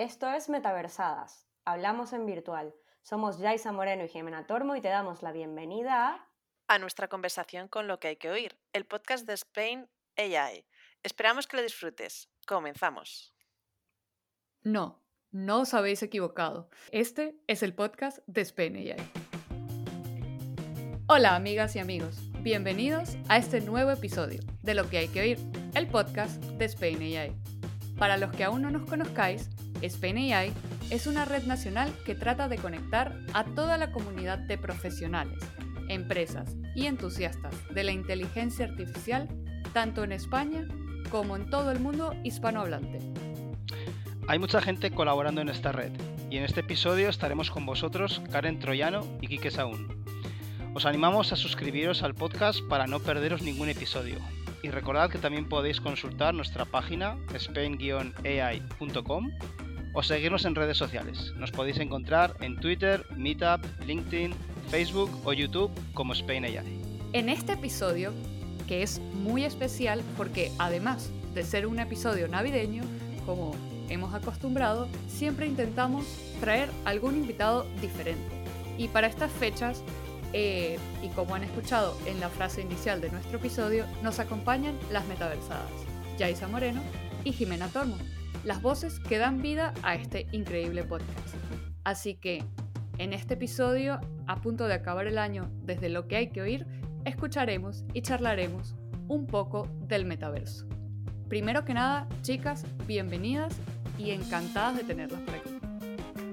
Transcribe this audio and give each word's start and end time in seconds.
Esto 0.00 0.30
es 0.30 0.48
Metaversadas. 0.48 1.46
Hablamos 1.66 2.14
en 2.14 2.24
virtual. 2.24 2.74
Somos 3.02 3.38
Yaisa 3.38 3.70
Moreno 3.70 4.02
y 4.02 4.08
Jimena 4.08 4.46
Tormo 4.46 4.74
y 4.74 4.80
te 4.80 4.88
damos 4.88 5.20
la 5.20 5.30
bienvenida 5.30 6.06
a... 6.06 6.28
a 6.68 6.78
nuestra 6.78 7.08
conversación 7.08 7.68
con 7.68 7.86
lo 7.86 8.00
que 8.00 8.08
hay 8.08 8.16
que 8.16 8.30
oír, 8.30 8.58
el 8.72 8.86
podcast 8.86 9.26
de 9.26 9.34
Spain 9.34 9.90
AI. 10.16 10.64
Esperamos 11.02 11.46
que 11.46 11.58
lo 11.58 11.62
disfrutes. 11.62 12.30
Comenzamos. 12.46 13.34
No, 14.62 15.02
no 15.32 15.60
os 15.60 15.74
habéis 15.74 16.02
equivocado. 16.02 16.70
Este 16.92 17.38
es 17.46 17.62
el 17.62 17.74
podcast 17.74 18.20
de 18.26 18.40
Spain 18.40 18.76
AI. 18.76 19.10
Hola 21.08 21.36
amigas 21.36 21.76
y 21.76 21.78
amigos, 21.78 22.20
bienvenidos 22.40 23.18
a 23.28 23.36
este 23.36 23.60
nuevo 23.60 23.90
episodio 23.90 24.40
de 24.62 24.72
Lo 24.72 24.88
que 24.88 24.96
hay 24.96 25.08
que 25.08 25.20
oír, 25.20 25.38
el 25.74 25.88
podcast 25.88 26.42
de 26.42 26.64
Spain 26.64 27.02
AI. 27.02 27.49
Para 28.00 28.16
los 28.16 28.32
que 28.32 28.44
aún 28.44 28.62
no 28.62 28.70
nos 28.70 28.88
conozcáis, 28.88 29.50
Spain 29.82 30.32
AI 30.32 30.54
es 30.88 31.06
una 31.06 31.26
red 31.26 31.42
nacional 31.42 31.92
que 32.06 32.14
trata 32.14 32.48
de 32.48 32.56
conectar 32.56 33.14
a 33.34 33.44
toda 33.44 33.76
la 33.76 33.92
comunidad 33.92 34.38
de 34.38 34.56
profesionales, 34.56 35.38
empresas 35.90 36.56
y 36.74 36.86
entusiastas 36.86 37.54
de 37.74 37.84
la 37.84 37.92
inteligencia 37.92 38.64
artificial, 38.64 39.28
tanto 39.74 40.02
en 40.02 40.12
España 40.12 40.66
como 41.10 41.36
en 41.36 41.50
todo 41.50 41.70
el 41.70 41.78
mundo 41.78 42.14
hispanohablante. 42.24 43.00
Hay 44.28 44.38
mucha 44.38 44.62
gente 44.62 44.90
colaborando 44.90 45.42
en 45.42 45.50
esta 45.50 45.70
red 45.70 45.92
y 46.30 46.38
en 46.38 46.44
este 46.44 46.60
episodio 46.60 47.10
estaremos 47.10 47.50
con 47.50 47.66
vosotros 47.66 48.22
Karen 48.32 48.60
Troyano 48.60 49.06
y 49.20 49.28
Quique 49.28 49.50
Saún. 49.50 50.02
Os 50.72 50.86
animamos 50.86 51.34
a 51.34 51.36
suscribiros 51.36 52.02
al 52.02 52.14
podcast 52.14 52.60
para 52.66 52.86
no 52.86 53.00
perderos 53.00 53.42
ningún 53.42 53.68
episodio. 53.68 54.16
Y 54.62 54.70
recordad 54.70 55.10
que 55.10 55.18
también 55.18 55.48
podéis 55.48 55.80
consultar 55.80 56.34
nuestra 56.34 56.64
página 56.64 57.16
spain-ai.com 57.34 59.30
o 59.92 60.02
seguirnos 60.02 60.44
en 60.44 60.54
redes 60.54 60.76
sociales. 60.76 61.32
Nos 61.36 61.50
podéis 61.50 61.78
encontrar 61.78 62.36
en 62.40 62.56
Twitter, 62.56 63.04
Meetup, 63.16 63.64
LinkedIn, 63.86 64.34
Facebook 64.68 65.10
o 65.24 65.32
YouTube 65.32 65.70
como 65.94 66.12
Spain 66.12 66.44
AI. 66.44 66.80
En 67.12 67.28
este 67.28 67.54
episodio, 67.54 68.12
que 68.68 68.82
es 68.82 69.00
muy 69.00 69.44
especial 69.44 70.02
porque 70.16 70.52
además 70.58 71.10
de 71.34 71.42
ser 71.42 71.66
un 71.66 71.80
episodio 71.80 72.28
navideño, 72.28 72.84
como 73.26 73.56
hemos 73.88 74.14
acostumbrado, 74.14 74.88
siempre 75.08 75.46
intentamos 75.46 76.04
traer 76.40 76.68
algún 76.84 77.16
invitado 77.16 77.66
diferente. 77.80 78.22
Y 78.78 78.88
para 78.88 79.08
estas 79.08 79.32
fechas, 79.32 79.82
eh, 80.32 80.78
y 81.02 81.08
como 81.08 81.34
han 81.34 81.44
escuchado 81.44 81.96
en 82.06 82.20
la 82.20 82.28
frase 82.28 82.62
inicial 82.62 83.00
de 83.00 83.10
nuestro 83.10 83.38
episodio, 83.38 83.84
nos 84.02 84.18
acompañan 84.18 84.78
las 84.90 85.06
metaversadas, 85.06 85.70
Yaisa 86.18 86.48
Moreno 86.48 86.82
y 87.24 87.32
Jimena 87.32 87.68
Tormo 87.68 87.96
las 88.44 88.62
voces 88.62 89.00
que 89.00 89.18
dan 89.18 89.42
vida 89.42 89.74
a 89.82 89.94
este 89.94 90.26
increíble 90.32 90.84
podcast. 90.84 91.18
Así 91.84 92.14
que, 92.14 92.44
en 92.98 93.12
este 93.12 93.34
episodio, 93.34 94.00
a 94.26 94.36
punto 94.36 94.66
de 94.66 94.74
acabar 94.74 95.06
el 95.06 95.18
año 95.18 95.50
desde 95.62 95.88
lo 95.88 96.06
que 96.06 96.16
hay 96.16 96.28
que 96.28 96.42
oír, 96.42 96.66
escucharemos 97.04 97.84
y 97.94 98.02
charlaremos 98.02 98.74
un 99.08 99.26
poco 99.26 99.68
del 99.86 100.04
metaverso. 100.04 100.66
Primero 101.28 101.64
que 101.64 101.74
nada, 101.74 102.08
chicas, 102.22 102.64
bienvenidas 102.86 103.56
y 103.98 104.10
encantadas 104.10 104.76
de 104.76 104.84
tenerlas 104.84 105.20
por 105.22 105.34
aquí. 105.34 105.50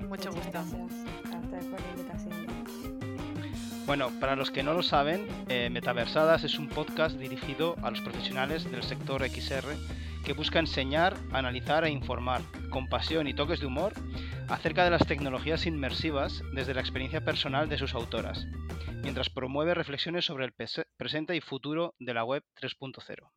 Mucho 0.07 0.31
gusto. 0.31 0.49
Gracias 0.51 2.06
Bueno, 3.87 4.11
para 4.19 4.35
los 4.35 4.51
que 4.51 4.63
no 4.63 4.73
lo 4.73 4.83
saben, 4.83 5.25
eh, 5.47 5.69
Metaversadas 5.69 6.43
es 6.43 6.59
un 6.59 6.67
podcast 6.67 7.17
dirigido 7.17 7.77
a 7.83 7.89
los 7.89 8.01
profesionales 8.01 8.69
del 8.69 8.83
sector 8.83 9.25
XR 9.25 9.77
que 10.25 10.33
busca 10.33 10.59
enseñar, 10.59 11.15
analizar 11.31 11.85
e 11.85 11.89
informar, 11.89 12.41
con 12.69 12.89
pasión 12.89 13.29
y 13.29 13.33
toques 13.33 13.61
de 13.61 13.65
humor, 13.65 13.93
acerca 14.49 14.83
de 14.83 14.89
las 14.89 15.07
tecnologías 15.07 15.65
inmersivas 15.65 16.43
desde 16.53 16.73
la 16.73 16.81
experiencia 16.81 17.23
personal 17.23 17.69
de 17.69 17.77
sus 17.77 17.93
autoras, 17.93 18.45
mientras 19.03 19.29
promueve 19.29 19.73
reflexiones 19.73 20.25
sobre 20.25 20.43
el 20.43 20.53
presente 20.97 21.37
y 21.37 21.39
futuro 21.39 21.95
de 21.97 22.13
la 22.13 22.25
web 22.25 22.43
3.0. 22.59 23.31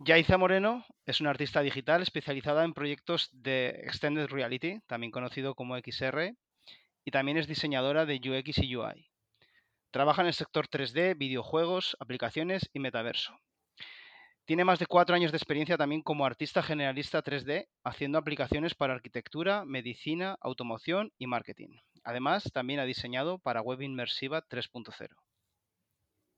Yaiza 0.00 0.38
Moreno 0.38 0.84
es 1.06 1.20
una 1.20 1.30
artista 1.30 1.60
digital 1.60 2.02
especializada 2.02 2.64
en 2.64 2.74
proyectos 2.74 3.30
de 3.32 3.68
Extended 3.84 4.26
Reality, 4.26 4.80
también 4.88 5.12
conocido 5.12 5.54
como 5.54 5.78
XR, 5.78 6.34
y 7.04 7.10
también 7.10 7.38
es 7.38 7.46
diseñadora 7.46 8.06
de 8.06 8.16
UX 8.16 8.58
y 8.58 8.76
UI. 8.76 9.10
Trabaja 9.90 10.22
en 10.22 10.28
el 10.28 10.34
sector 10.34 10.68
3D, 10.68 11.16
videojuegos, 11.16 11.96
aplicaciones 12.00 12.68
y 12.72 12.80
metaverso. 12.80 13.38
Tiene 14.46 14.64
más 14.64 14.78
de 14.78 14.86
cuatro 14.86 15.14
años 15.14 15.32
de 15.32 15.38
experiencia 15.38 15.78
también 15.78 16.02
como 16.02 16.26
artista 16.26 16.62
generalista 16.62 17.22
3D, 17.22 17.68
haciendo 17.82 18.18
aplicaciones 18.18 18.74
para 18.74 18.92
arquitectura, 18.92 19.64
medicina, 19.64 20.36
automoción 20.40 21.12
y 21.16 21.26
marketing. 21.26 21.78
Además, 22.02 22.50
también 22.52 22.80
ha 22.80 22.84
diseñado 22.84 23.38
para 23.38 23.62
Web 23.62 23.80
Inmersiva 23.80 24.46
3.0. 24.46 25.08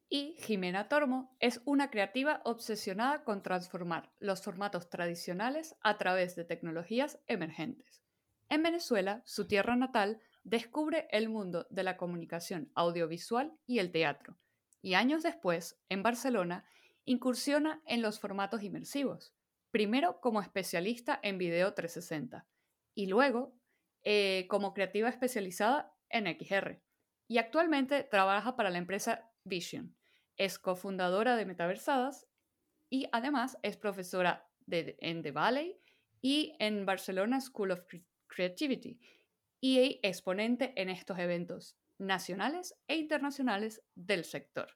Y 0.08 0.36
Jimena 0.38 0.88
Tormo 0.88 1.36
es 1.40 1.60
una 1.64 1.90
creativa 1.90 2.40
obsesionada 2.44 3.24
con 3.24 3.42
transformar 3.42 4.12
los 4.20 4.40
formatos 4.40 4.88
tradicionales 4.88 5.74
a 5.80 5.98
través 5.98 6.36
de 6.36 6.44
tecnologías 6.44 7.18
emergentes. 7.26 8.04
En 8.48 8.62
Venezuela, 8.62 9.22
su 9.24 9.48
tierra 9.48 9.74
natal, 9.74 10.20
descubre 10.46 11.08
el 11.10 11.28
mundo 11.28 11.66
de 11.70 11.82
la 11.82 11.96
comunicación 11.96 12.70
audiovisual 12.76 13.52
y 13.66 13.80
el 13.80 13.90
teatro, 13.90 14.38
y 14.80 14.94
años 14.94 15.24
después, 15.24 15.76
en 15.88 16.04
Barcelona, 16.04 16.64
incursiona 17.04 17.82
en 17.84 18.00
los 18.00 18.20
formatos 18.20 18.62
inmersivos, 18.62 19.34
primero 19.72 20.20
como 20.20 20.40
especialista 20.40 21.18
en 21.24 21.38
video 21.38 21.74
360 21.74 22.46
y 22.94 23.06
luego 23.06 23.58
eh, 24.04 24.46
como 24.48 24.72
creativa 24.72 25.08
especializada 25.08 25.92
en 26.10 26.28
XR. 26.28 26.80
Y 27.26 27.38
actualmente 27.38 28.04
trabaja 28.04 28.54
para 28.54 28.70
la 28.70 28.78
empresa 28.78 29.28
Vision. 29.42 29.96
Es 30.36 30.60
cofundadora 30.60 31.34
de 31.34 31.44
Metaversadas 31.44 32.28
y 32.88 33.08
además 33.10 33.58
es 33.62 33.76
profesora 33.76 34.48
en 34.68 35.22
The 35.22 35.32
Valley 35.32 35.80
y 36.22 36.54
en 36.60 36.86
Barcelona 36.86 37.40
School 37.40 37.72
of 37.72 37.80
Cre- 37.88 38.04
Creativity 38.28 39.00
y 39.60 40.00
exponente 40.02 40.72
en 40.76 40.90
estos 40.90 41.18
eventos 41.18 41.76
nacionales 41.98 42.74
e 42.88 42.96
internacionales 42.96 43.82
del 43.94 44.24
sector. 44.24 44.68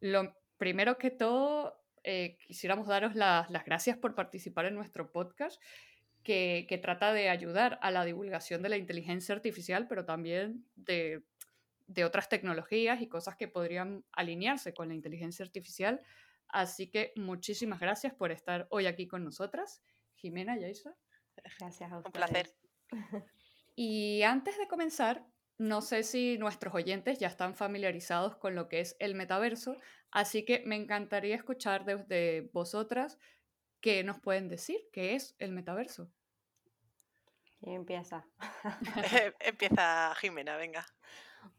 Lo 0.00 0.34
primero 0.56 0.98
que 0.98 1.10
todo, 1.10 1.82
eh, 2.02 2.38
quisiéramos 2.46 2.86
daros 2.86 3.14
las, 3.14 3.50
las 3.50 3.64
gracias 3.64 3.98
por 3.98 4.14
participar 4.14 4.66
en 4.66 4.74
nuestro 4.74 5.12
podcast, 5.12 5.60
que, 6.22 6.66
que 6.68 6.78
trata 6.78 7.12
de 7.12 7.28
ayudar 7.28 7.78
a 7.82 7.90
la 7.90 8.04
divulgación 8.04 8.62
de 8.62 8.70
la 8.70 8.78
inteligencia 8.78 9.34
artificial, 9.34 9.86
pero 9.86 10.06
también 10.06 10.64
de, 10.74 11.22
de 11.86 12.04
otras 12.04 12.28
tecnologías 12.28 13.00
y 13.02 13.08
cosas 13.08 13.36
que 13.36 13.48
podrían 13.48 14.04
alinearse 14.12 14.72
con 14.72 14.88
la 14.88 14.94
inteligencia 14.94 15.44
artificial. 15.44 16.00
Así 16.48 16.88
que 16.90 17.12
muchísimas 17.16 17.80
gracias 17.80 18.14
por 18.14 18.30
estar 18.30 18.66
hoy 18.70 18.86
aquí 18.86 19.06
con 19.06 19.24
nosotras. 19.24 19.82
Jimena, 20.16 20.58
Yaisa. 20.58 20.96
Gracias 21.58 21.92
a 21.92 21.98
ustedes. 21.98 22.06
Un 22.06 22.12
placer. 22.12 22.54
Y 23.74 24.22
antes 24.22 24.56
de 24.58 24.68
comenzar, 24.68 25.26
no 25.58 25.80
sé 25.80 26.02
si 26.02 26.38
nuestros 26.38 26.74
oyentes 26.74 27.18
ya 27.18 27.28
están 27.28 27.54
familiarizados 27.54 28.36
con 28.36 28.54
lo 28.54 28.68
que 28.68 28.80
es 28.80 28.96
el 28.98 29.14
metaverso, 29.14 29.76
así 30.10 30.44
que 30.44 30.62
me 30.66 30.76
encantaría 30.76 31.36
escuchar 31.36 31.84
desde 31.84 32.50
vosotras 32.52 33.18
qué 33.80 34.02
nos 34.02 34.20
pueden 34.20 34.48
decir, 34.48 34.78
qué 34.92 35.14
es 35.14 35.34
el 35.38 35.52
metaverso. 35.52 36.10
¿Quién 37.60 37.76
empieza? 37.76 38.26
Empieza 39.40 40.14
Jimena, 40.16 40.56
venga. 40.56 40.84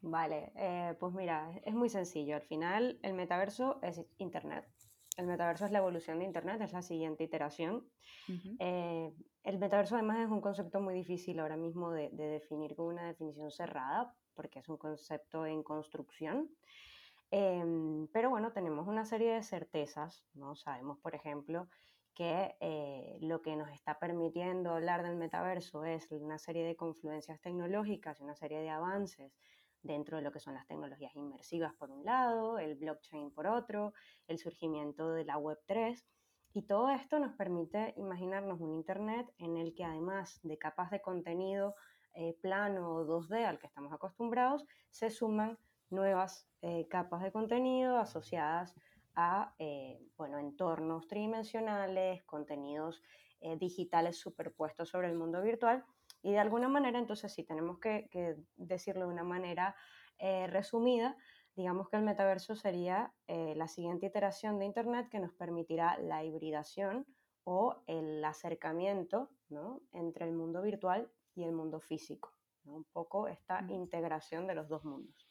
Vale, 0.02 0.52
eh, 0.56 0.96
pues 1.00 1.14
mira, 1.14 1.52
es 1.64 1.74
muy 1.74 1.90
sencillo. 1.90 2.36
Al 2.36 2.42
final, 2.42 3.00
el 3.02 3.14
metaverso 3.14 3.80
es 3.82 4.02
Internet. 4.18 4.68
El 5.16 5.28
metaverso 5.28 5.66
es 5.66 5.72
la 5.72 5.80
evolución 5.80 6.20
de 6.20 6.26
Internet, 6.26 6.62
es 6.62 6.74
la 6.74 6.81
siguiente 6.81 7.24
iteración. 7.24 7.90
Eh, 8.59 9.14
el 9.44 9.58
metaverso 9.59 9.96
además 9.96 10.20
es 10.20 10.30
un 10.30 10.42
concepto 10.42 10.81
muy 10.81 10.94
difícil 10.94 11.40
ahora 11.40 11.58
mismo 11.58 11.91
de, 11.91 12.09
de 12.12 12.26
definir 12.26 12.76
con 12.76 12.88
una 12.88 13.08
definición 13.08 13.50
cerrada, 13.52 14.14
porque 14.34 14.59
es 14.59 14.67
un 14.67 14.78
concepto 14.78 15.46
en 15.46 15.64
construcción. 15.64 16.50
Em, 17.32 18.08
pero 18.14 18.29
bueno, 18.29 18.52
tenemos 18.52 18.88
una 18.88 19.06
serie 19.06 19.34
de 19.34 19.44
certezas, 19.44 20.26
¿no? 20.34 20.56
Sabemos, 20.56 21.00
por 21.00 21.16
ejemplo, 21.16 21.68
que 22.14 22.56
eh, 22.61 23.18
lo 23.22 23.41
que 23.41 23.56
nos 23.56 23.70
está 23.72 24.00
permitiendo 24.00 24.72
hablar 24.72 25.03
del 25.03 25.18
metaverso 25.18 25.84
es 25.84 26.09
una 26.11 26.40
serie 26.40 26.66
de 26.66 26.76
confluencias 26.76 27.41
tecnológicas 27.41 28.20
y 28.20 28.23
una 28.23 28.35
serie 28.35 28.61
de 28.61 28.70
avances 28.70 29.34
dentro 29.85 30.17
de 30.17 30.23
lo 30.23 30.32
que 30.32 30.40
son 30.40 30.53
las 30.53 30.67
tecnologías 30.67 31.16
inmersivas 31.16 31.73
por 31.76 31.91
un 31.91 32.03
lado, 32.03 32.59
el 32.59 32.76
blockchain 32.76 33.32
por 33.32 33.47
otro, 33.47 33.93
el 34.28 34.37
surgimiento 34.37 35.11
de 35.11 35.26
la 35.26 35.37
Web3. 35.37 36.03
Y 36.53 36.64
todo 36.64 36.90
esto 36.90 37.20
nos 37.20 37.35
permite 37.35 37.93
imaginarnos 37.97 38.59
un 38.61 38.73
Internet 38.73 39.32
en 39.37 39.58
el 39.58 39.76
que 39.76 39.84
además 39.84 40.40
de 40.43 40.58
capas 40.58 40.90
de 40.91 41.02
contenido 41.02 41.76
eh, 42.14 42.37
plano 42.41 42.96
o 42.96 43.05
2D 43.05 43.46
al 43.46 43.59
que 43.59 43.67
estamos 43.67 43.91
acostumbrados, 43.91 44.66
se 44.90 45.09
suman 45.09 45.58
nuevas 45.90 46.47
eh, 46.61 46.87
capas 46.90 47.22
de 47.22 47.32
contenido 47.32 47.97
asociadas 47.97 48.73
a 49.16 49.53
eh, 49.59 49.99
bueno, 50.17 50.40
entornos 50.40 51.08
tridimensionales, 51.08 52.23
contenidos 52.26 53.02
eh, 53.41 53.58
digitales 53.58 54.17
superpuestos 54.17 54.90
sobre 54.90 55.09
el 55.09 55.16
mundo 55.16 55.41
virtual. 55.41 55.84
Y 56.25 56.31
de 56.31 56.39
alguna 56.39 56.67
manera, 56.67 56.97
entonces, 56.97 57.31
si 57.31 57.43
tenemos 57.43 57.77
que, 57.79 58.09
decirlo 58.55 59.05
de 59.05 59.13
una 59.13 59.23
manera 59.23 59.75
eh, 60.17 60.47
resumida, 60.47 61.16
digamos 61.55 61.87
que 61.87 61.97
el 61.97 62.03
metaverso 62.03 62.55
sería 62.55 63.13
la 63.27 63.67
siguiente 63.67 64.07
iteración 64.07 64.57
de 64.59 64.66
Internet 64.66 65.07
que 65.09 65.19
nos 65.19 65.31
permitirá 65.33 65.97
la 65.99 66.23
hibridación 66.23 67.05
o 67.45 67.83
el 67.87 68.25
acercamiento 68.25 69.29
entre 69.93 70.25
el 70.25 70.33
mundo 70.33 70.61
virtual 70.63 71.09
y 71.35 71.43
el 71.43 71.51
mundo 71.51 71.79
físico. 71.79 72.33
Un 72.66 72.83
poco 72.85 73.27
esta 73.27 73.63
integración 73.69 74.47
de 74.47 74.55
los 74.55 74.67
dos 74.67 74.83
mundos. 74.83 75.29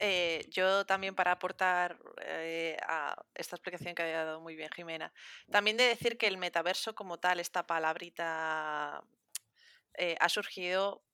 Eh, 0.00 0.46
yo 0.50 0.86
también 0.86 1.14
para 1.14 1.32
aportar 1.32 1.98
eh, 2.22 2.76
a 2.86 3.16
esta 3.34 3.56
explicación 3.56 3.94
que 3.94 4.02
había 4.02 4.24
dado 4.24 4.40
muy 4.40 4.54
bien 4.54 4.70
Jimena, 4.70 5.12
también 5.50 5.76
de 5.76 5.84
decir 5.84 6.16
que 6.16 6.28
el 6.28 6.38
metaverso 6.38 6.94
como 6.94 7.18
tal, 7.18 7.40
esta 7.40 7.66
palabrita, 7.66 9.02
eh, 9.98 10.16
ha 10.20 10.28
surgido 10.28 11.04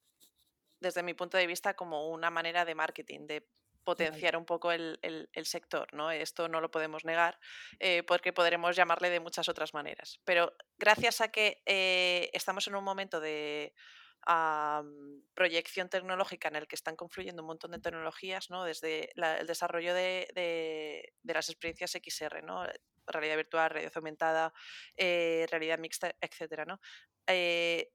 desde 0.79 1.03
mi 1.03 1.13
punto 1.13 1.37
de 1.37 1.47
vista 1.47 1.75
como 1.75 2.09
una 2.09 2.29
manera 2.29 2.65
de 2.65 2.75
marketing, 2.75 3.27
de 3.27 3.47
potenciar 3.83 4.35
un 4.35 4.45
poco 4.45 4.71
el, 4.71 5.29
sector, 5.43 5.93
¿no? 5.93 6.09
Esto 6.09 6.47
no 6.47 6.59
lo 6.59 6.71
podemos 6.71 7.05
negar 7.05 7.39
porque 8.07 8.33
podremos 8.33 8.75
llamarle 8.75 9.11
de 9.11 9.19
muchas 9.19 9.47
otras 9.47 9.75
maneras. 9.75 10.19
Pero 10.23 10.51
gracias 10.79 11.21
a 11.21 11.27
que 11.27 11.61
estamos 12.33 12.65
en 12.67 12.73
un 12.73 12.83
momento 12.83 13.19
de 13.19 13.75
proyección 15.33 15.89
tecnológica 15.89 16.47
en 16.47 16.55
el 16.55 16.67
que 16.67 16.75
están 16.75 16.95
confluyendo 16.95 17.43
un 17.43 17.47
montón 17.47 17.71
de 17.71 17.79
tecnologías, 17.79 18.49
¿no? 18.49 18.63
desde 18.63 19.11
el 19.15 19.45
desarrollo 19.45 19.93
de, 19.93 21.13
las 21.23 21.49
experiencias 21.49 21.91
XR, 21.91 22.43
¿no? 22.43 22.65
realidad 23.05 23.35
virtual, 23.35 23.69
realidad 23.69 23.93
aumentada, 23.95 24.53
eh, 24.97 25.45
realidad 25.51 25.77
mixta, 25.77 26.15
etc. 26.21 26.65
¿no? 26.65 26.79
Eh, 27.27 27.91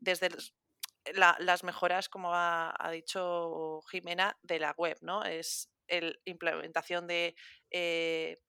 las 1.15 1.65
mejoras, 1.65 2.09
como 2.09 2.31
ha, 2.35 2.91
dicho 2.93 3.81
Jimena, 3.91 4.39
de 4.43 4.59
la 4.59 4.73
web, 4.77 4.99
¿no? 5.03 5.25
es 5.25 5.71
la 5.89 6.13
implementación 6.25 7.07
de 7.07 7.35
eh, 7.71 8.41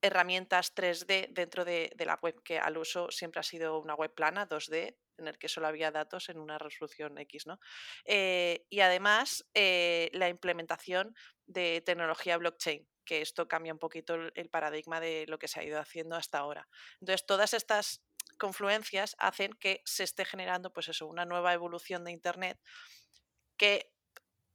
herramientas 0.00 0.74
3D 0.74 1.28
dentro 1.32 1.64
de, 1.64 1.92
de, 1.94 2.06
la 2.06 2.18
web, 2.22 2.42
que 2.42 2.58
al 2.58 2.78
uso 2.78 3.10
siempre 3.10 3.40
ha 3.40 3.44
sido 3.44 3.78
una 3.78 3.94
web 3.94 4.14
plana, 4.14 4.48
2D, 4.48 4.96
en 5.18 5.28
el 5.28 5.38
que 5.38 5.48
solo 5.48 5.66
había 5.66 5.90
datos 5.90 6.28
en 6.28 6.38
una 6.38 6.58
resolución 6.58 7.18
X. 7.18 7.46
¿no? 7.46 7.58
Eh, 8.04 8.66
y 8.68 8.80
además 8.80 9.48
eh, 9.54 10.10
la 10.12 10.28
implementación 10.28 11.14
de 11.46 11.82
tecnología 11.84 12.36
blockchain, 12.36 12.86
que 13.04 13.20
esto 13.20 13.48
cambia 13.48 13.72
un 13.72 13.78
poquito 13.78 14.14
el, 14.14 14.48
paradigma 14.48 15.00
de 15.00 15.26
lo 15.28 15.38
que 15.38 15.48
se 15.48 15.60
ha 15.60 15.64
ido 15.64 15.80
haciendo 15.80 16.16
hasta 16.16 16.38
ahora. 16.38 16.68
Entonces, 17.00 17.26
todas 17.26 17.52
estas 17.54 18.02
confluencias 18.42 19.14
hacen 19.20 19.52
que 19.52 19.82
se 19.84 20.02
esté 20.02 20.24
generando 20.24 20.72
pues 20.72 20.88
eso, 20.88 21.06
una 21.06 21.24
nueva 21.24 21.54
evolución 21.54 22.02
de 22.02 22.10
Internet 22.10 22.58
que 23.56 23.92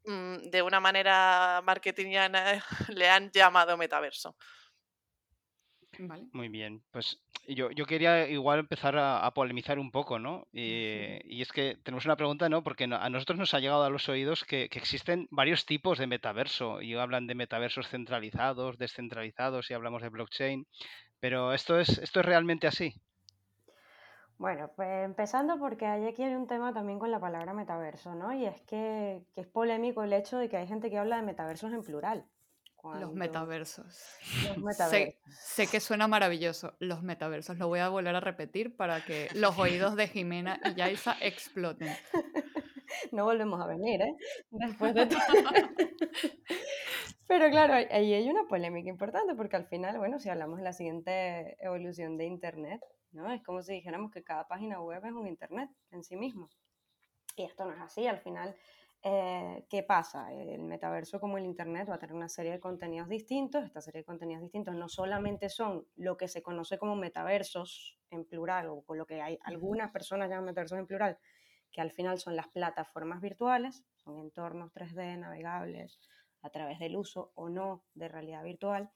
mm, 0.04 0.50
de 0.52 0.62
una 0.62 0.82
manera 0.82 1.62
marketingiana 1.64 2.62
le 2.90 3.10
han 3.10 3.32
llamado 3.32 3.78
metaverso. 3.78 4.36
Muy 6.34 6.50
bien, 6.50 6.84
pues 6.92 7.18
yo, 7.48 7.72
yo 7.72 7.86
quería 7.86 8.28
igual 8.30 8.60
empezar 8.60 8.96
a, 8.98 9.34
polemizar 9.34 9.80
un 9.80 9.90
poco, 9.90 10.20
¿no? 10.20 10.48
Eh, 10.54 11.22
y 11.24 11.42
es 11.42 11.52
que 11.52 11.78
tenemos 11.84 12.06
una 12.06 12.18
pregunta, 12.18 12.50
¿no? 12.50 12.62
Porque 12.62 12.84
a 12.84 13.10
nosotros 13.10 13.40
nos 13.40 13.54
ha 13.54 13.60
llegado 13.60 13.84
a 13.84 13.90
los 13.90 14.08
oídos 14.10 14.44
que, 14.44 14.64
existen 14.64 15.28
varios 15.32 15.66
tipos 15.66 15.98
de 15.98 16.06
metaverso 16.06 16.82
y 16.82 16.94
hablan 16.94 17.26
de 17.26 17.36
metaversos 17.36 17.88
centralizados, 17.88 18.78
descentralizados 18.78 19.72
y 19.72 19.74
hablamos 19.74 20.02
de 20.04 20.10
blockchain, 20.10 20.68
pero 21.20 21.54
¿esto 21.54 21.80
es, 21.80 21.98
esto 21.98 22.20
es 22.20 22.26
realmente 22.26 22.68
así? 22.68 22.94
Bueno, 24.38 24.72
pues 24.76 25.06
empezando 25.06 25.58
porque 25.60 25.86
hay 25.86 26.06
aquí 26.06 26.24
hay 26.24 26.36
un 26.36 26.48
tema 26.48 26.74
también 26.74 27.00
con 27.00 27.10
la 27.10 27.20
palabra 27.20 27.54
metaverso, 27.54 28.14
¿no? 28.14 28.34
Y 28.34 28.46
es 28.46 28.62
que, 28.62 29.24
que 29.34 29.42
es 29.42 29.48
polémico 29.48 30.04
el 30.04 30.14
hecho 30.14 30.38
de 30.38 30.48
que 30.48 30.58
hay 30.58 30.68
gente 30.68 30.90
que 30.90 30.98
habla 30.98 31.18
de 31.18 31.24
metaversos 31.24 31.74
en 31.74 31.84
plural. 31.84 32.28
Los 33.00 33.14
metaversos. 33.14 35.18
Sé, 35.30 35.68
que 35.68 35.80
suena 35.80 36.08
maravilloso, 36.08 36.76
los 36.80 37.04
metaversos. 37.04 37.58
Lo 37.58 37.68
voy 37.68 37.80
a 37.80 37.90
volver 37.90 38.16
a 38.16 38.20
repetir 38.20 38.76
para 38.76 39.04
que 39.04 39.28
los 39.34 39.58
oídos 39.58 39.96
de 39.96 40.08
Jimena 40.08 40.60
y 40.66 40.76
Yaisa 40.76 41.16
exploten. 41.22 41.90
No 43.12 43.26
volvemos 43.26 43.62
a 43.62 43.68
venir, 43.68 44.02
¿eh? 44.02 44.16
Después 44.50 44.94
de 44.94 45.08
todo. 45.08 45.20
Pero 47.28 47.50
claro, 47.50 47.74
ahí 47.74 48.14
hay 48.14 48.30
una 48.30 48.48
polémica 48.48 48.90
importante 48.90 49.36
porque 49.36 49.58
al 49.58 49.66
final, 49.66 49.98
bueno, 49.98 50.20
si 50.20 50.30
hablamos 50.30 50.60
de 50.60 50.64
la 50.64 50.72
siguiente 50.72 51.58
evolución 51.60 52.18
de 52.18 52.26
Internet, 52.26 52.80
¿no? 53.12 53.32
Es 53.32 53.44
como 53.44 53.62
si 53.62 53.74
dijéramos 53.74 54.12
que 54.12 54.24
cada 54.24 54.48
página 54.48 54.82
web 54.82 55.04
es 55.06 55.12
un 55.12 55.28
Internet 55.28 55.70
en 55.92 56.04
sí 56.04 56.16
mismo. 56.16 56.50
Y 57.36 57.44
esto 57.44 57.66
no 57.66 57.74
es 57.74 57.80
así, 57.80 58.08
al 58.08 58.20
final 58.20 58.56
eh, 59.04 59.66
¿Qué 59.70 59.84
pasa? 59.84 60.34
El 60.34 60.64
metaverso 60.64 61.20
como 61.20 61.38
el 61.38 61.46
Internet 61.46 61.90
va 61.90 61.96
a 61.96 62.00
tener 62.00 62.16
una 62.16 62.30
serie 62.30 62.52
de 62.52 62.60
contenidos 62.60 63.08
distintos. 63.08 63.64
Esta 63.64 63.82
serie 63.82 64.02
de 64.02 64.06
contenidos 64.06 64.42
distintos 64.42 64.76
no 64.76 64.90
solamente 64.90 65.50
son 65.50 65.88
lo 65.96 66.18
que 66.18 66.28
se 66.28 66.42
conoce 66.42 66.78
como 66.78 66.96
metaversos 66.96 67.98
en 68.10 68.26
plural 68.26 68.68
o 68.70 68.82
con 68.82 68.98
lo 68.98 69.06
que 69.06 69.22
hay 69.22 69.38
algunas 69.44 69.92
personas 69.92 70.30
llaman 70.30 70.46
metaversos 70.46 70.80
en 70.80 70.88
plural, 70.88 71.18
que 71.72 71.82
al 71.82 71.92
final 71.92 72.18
son 72.18 72.36
las 72.36 72.48
plataformas 72.48 73.22
virtuales, 73.22 73.86
son 73.96 74.20
entornos 74.20 74.74
3D 74.74 75.20
navegables 75.20 76.00
a 76.42 76.50
través 76.50 76.80
del 76.80 76.96
uso 76.96 77.32
o 77.36 77.50
no 77.50 77.84
de 77.94 78.08
realidad 78.08 78.44
virtual, 78.44 78.92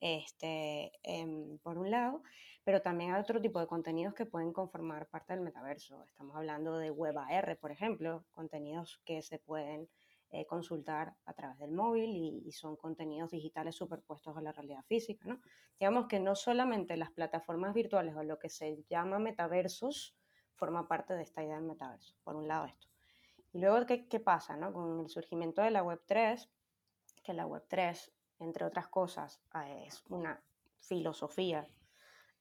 este, 0.00 0.92
em, 1.02 1.58
por 1.58 1.78
un 1.78 1.90
lado 1.90 2.22
pero 2.64 2.82
también 2.82 3.12
hay 3.12 3.20
otro 3.20 3.40
tipo 3.40 3.58
de 3.58 3.66
contenidos 3.66 4.14
que 4.14 4.26
pueden 4.26 4.52
conformar 4.52 5.08
parte 5.08 5.32
del 5.32 5.42
metaverso. 5.42 6.04
Estamos 6.04 6.36
hablando 6.36 6.76
de 6.76 6.90
web 6.90 7.16
AR, 7.18 7.58
por 7.58 7.70
ejemplo, 7.70 8.24
contenidos 8.32 9.00
que 9.04 9.22
se 9.22 9.38
pueden 9.38 9.88
eh, 10.30 10.46
consultar 10.46 11.16
a 11.24 11.32
través 11.32 11.58
del 11.58 11.72
móvil 11.72 12.14
y, 12.14 12.52
son 12.52 12.76
contenidos 12.76 13.30
digitales 13.30 13.74
superpuestos 13.74 14.36
a 14.36 14.40
la 14.42 14.52
realidad 14.52 14.84
física. 14.84 15.26
¿no? 15.26 15.40
Digamos 15.78 16.06
que 16.06 16.20
no 16.20 16.36
solamente 16.36 16.96
las 16.96 17.10
plataformas 17.10 17.74
virtuales 17.74 18.14
o 18.14 18.22
lo 18.22 18.38
que 18.38 18.50
se 18.50 18.84
llama 18.88 19.18
metaversos 19.18 20.16
forma 20.54 20.86
parte 20.86 21.14
de 21.14 21.22
esta 21.22 21.42
idea 21.42 21.56
del 21.56 21.64
metaverso, 21.64 22.14
por 22.22 22.36
un 22.36 22.46
lado 22.46 22.66
esto. 22.66 22.86
Y 23.52 23.58
luego, 23.58 23.84
¿qué, 23.86 24.06
qué 24.06 24.20
pasa 24.20 24.56
no? 24.56 24.72
con 24.72 25.00
el 25.00 25.08
surgimiento 25.08 25.62
de 25.62 25.70
la 25.70 25.82
Web 25.82 26.02
3? 26.06 26.48
Que 27.24 27.32
la 27.32 27.46
Web 27.46 27.64
3, 27.66 28.12
entre 28.40 28.64
otras 28.64 28.88
cosas, 28.88 29.40
eh, 29.54 29.84
es 29.86 30.02
una 30.08 30.42
filosofía 30.80 31.68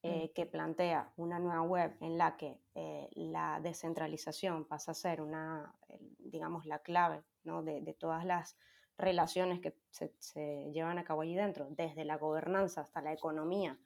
Mm. 0.02 0.08
Eh, 0.08 0.32
que 0.34 0.46
plantea 0.46 1.12
una 1.18 1.40
nueva 1.40 1.62
web 1.62 1.98
en 2.00 2.18
la 2.18 2.38
que 2.38 2.62
eh, 2.74 3.10
la 3.16 3.60
descentralización 3.62 4.64
pasa 4.66 4.92
a 4.92 4.96
ser 4.96 5.20
una, 5.22 5.76
digamos, 6.18 6.66
la 6.66 6.80
clave 6.80 7.22
¿no? 7.44 7.64
de, 7.64 7.82
de, 7.82 7.94
todas 7.94 8.24
las 8.24 8.58
relaciones 8.98 9.60
que 9.60 9.76
se, 9.90 10.14
se, 10.20 10.72
llevan 10.72 11.00
a 11.00 11.04
cabo 11.04 11.22
allí 11.22 11.36
dentro, 11.36 11.68
desde 11.72 12.06
la 12.06 12.16
gobernanza 12.16 12.82
hasta 12.82 13.02
la 13.02 13.14
economía 13.14 13.78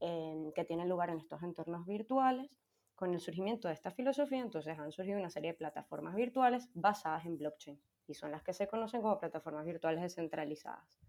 que 0.00 0.64
tiene 0.64 0.84
lugar 0.84 1.10
en 1.10 1.18
estos 1.18 1.44
entornos 1.44 1.86
virtuales. 1.86 2.58
Con 2.96 3.14
el 3.14 3.20
surgimiento 3.20 3.68
de 3.68 3.74
esta 3.74 3.92
filosofía, 3.92 4.40
entonces 4.40 4.76
han 4.76 4.90
surgido 4.90 5.18
una 5.18 5.30
serie 5.30 5.52
de 5.52 5.58
plataformas 5.58 6.16
virtuales 6.16 6.68
basadas 6.74 7.24
en 7.24 7.38
blockchain 7.38 7.80
y 8.08 8.14
son 8.14 8.32
las 8.32 8.42
que 8.42 8.52
se 8.52 8.66
conocen 8.66 9.00
como 9.00 9.20
plataformas 9.20 9.64
virtuales 9.64 10.02
descentralizadas. 10.02 11.01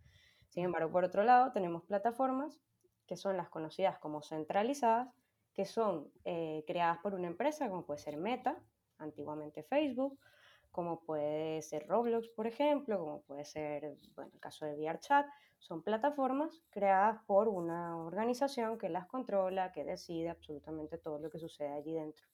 Sin 0.53 0.65
embargo, 0.65 0.91
por 0.91 1.03
otro 1.03 1.23
lado, 1.23 1.51
tenemos 1.51 1.81
plataformas 1.81 2.61
que 3.07 3.17
son 3.17 3.37
las 3.37 3.49
conocidas 3.49 3.97
como 3.97 4.21
centralizadas, 4.21 5.09
que 5.51 5.65
son 5.65 6.11
eh, 6.25 6.63
creadas 6.67 6.99
por 6.99 7.15
una 7.15 7.25
empresa, 7.25 7.67
como 7.69 7.87
puede 7.87 7.99
ser 7.99 8.17
Meta, 8.17 8.61
antiguamente 8.99 9.63
Facebook, 9.63 10.19
como 10.69 10.99
puede 11.05 11.63
ser 11.63 11.87
Roblox, 11.87 12.29
por 12.29 12.45
ejemplo, 12.45 12.99
como 12.99 13.21
puede 13.23 13.45
ser, 13.45 13.97
bueno, 14.13 14.29
el 14.31 14.39
caso 14.39 14.67
de 14.67 14.75
VRChat, 14.75 15.25
son 15.57 15.81
plataformas 15.81 16.61
creadas 16.69 17.19
por 17.25 17.47
una 17.47 17.97
organización 17.97 18.77
que 18.77 18.89
las 18.89 19.07
controla, 19.07 19.71
que 19.71 19.83
decide 19.83 20.29
absolutamente 20.29 20.99
todo 20.99 21.17
lo 21.17 21.31
que 21.31 21.39
sucede 21.39 21.69
allí 21.69 21.95
dentro. 21.95 22.27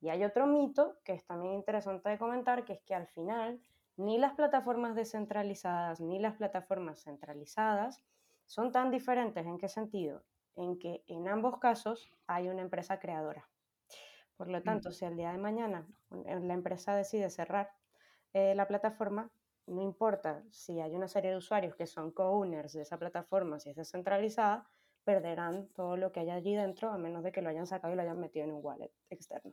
Y 0.00 0.08
hay 0.08 0.24
otro 0.24 0.46
mito 0.46 0.96
que 1.04 1.12
es 1.12 1.26
también 1.26 1.52
interesante 1.52 2.08
de 2.08 2.18
comentar, 2.18 2.64
que 2.64 2.72
es 2.72 2.80
que 2.80 2.94
al 2.94 3.08
final 3.08 3.60
ni 3.96 4.18
las 4.18 4.34
plataformas 4.34 4.94
descentralizadas 4.94 6.00
ni 6.00 6.18
las 6.18 6.36
plataformas 6.36 7.02
centralizadas 7.02 8.02
son 8.46 8.72
tan 8.72 8.90
diferentes 8.90 9.46
en 9.46 9.58
qué 9.58 9.68
sentido? 9.68 10.24
En 10.56 10.78
que 10.78 11.04
en 11.06 11.28
ambos 11.28 11.58
casos 11.58 12.12
hay 12.26 12.48
una 12.48 12.62
empresa 12.62 12.98
creadora. 12.98 13.48
Por 14.36 14.48
lo 14.48 14.62
tanto, 14.62 14.90
si 14.90 15.04
al 15.04 15.16
día 15.16 15.32
de 15.32 15.38
mañana 15.38 15.86
eh, 16.26 16.40
la 16.40 16.54
empresa 16.54 16.94
decide 16.94 17.30
cerrar 17.30 17.70
eh, 18.32 18.54
la 18.54 18.66
plataforma, 18.66 19.30
no 19.66 19.82
importa 19.82 20.42
si 20.50 20.80
hay 20.80 20.94
una 20.94 21.08
serie 21.08 21.30
de 21.30 21.36
usuarios 21.36 21.76
que 21.76 21.86
son 21.86 22.10
co-owners 22.10 22.72
de 22.72 22.82
esa 22.82 22.98
plataforma, 22.98 23.60
si 23.60 23.70
es 23.70 23.76
descentralizada, 23.76 24.66
perderán 25.04 25.68
todo 25.68 25.96
lo 25.96 26.12
que 26.12 26.20
hay 26.20 26.30
allí 26.30 26.54
dentro, 26.54 26.90
a 26.90 26.98
menos 26.98 27.22
de 27.22 27.32
que 27.32 27.42
lo 27.42 27.48
hayan 27.48 27.66
sacado 27.66 27.92
y 27.92 27.96
lo 27.96 28.02
hayan 28.02 28.18
metido 28.18 28.44
en 28.44 28.52
un 28.52 28.64
wallet 28.64 28.92
externo. 29.10 29.52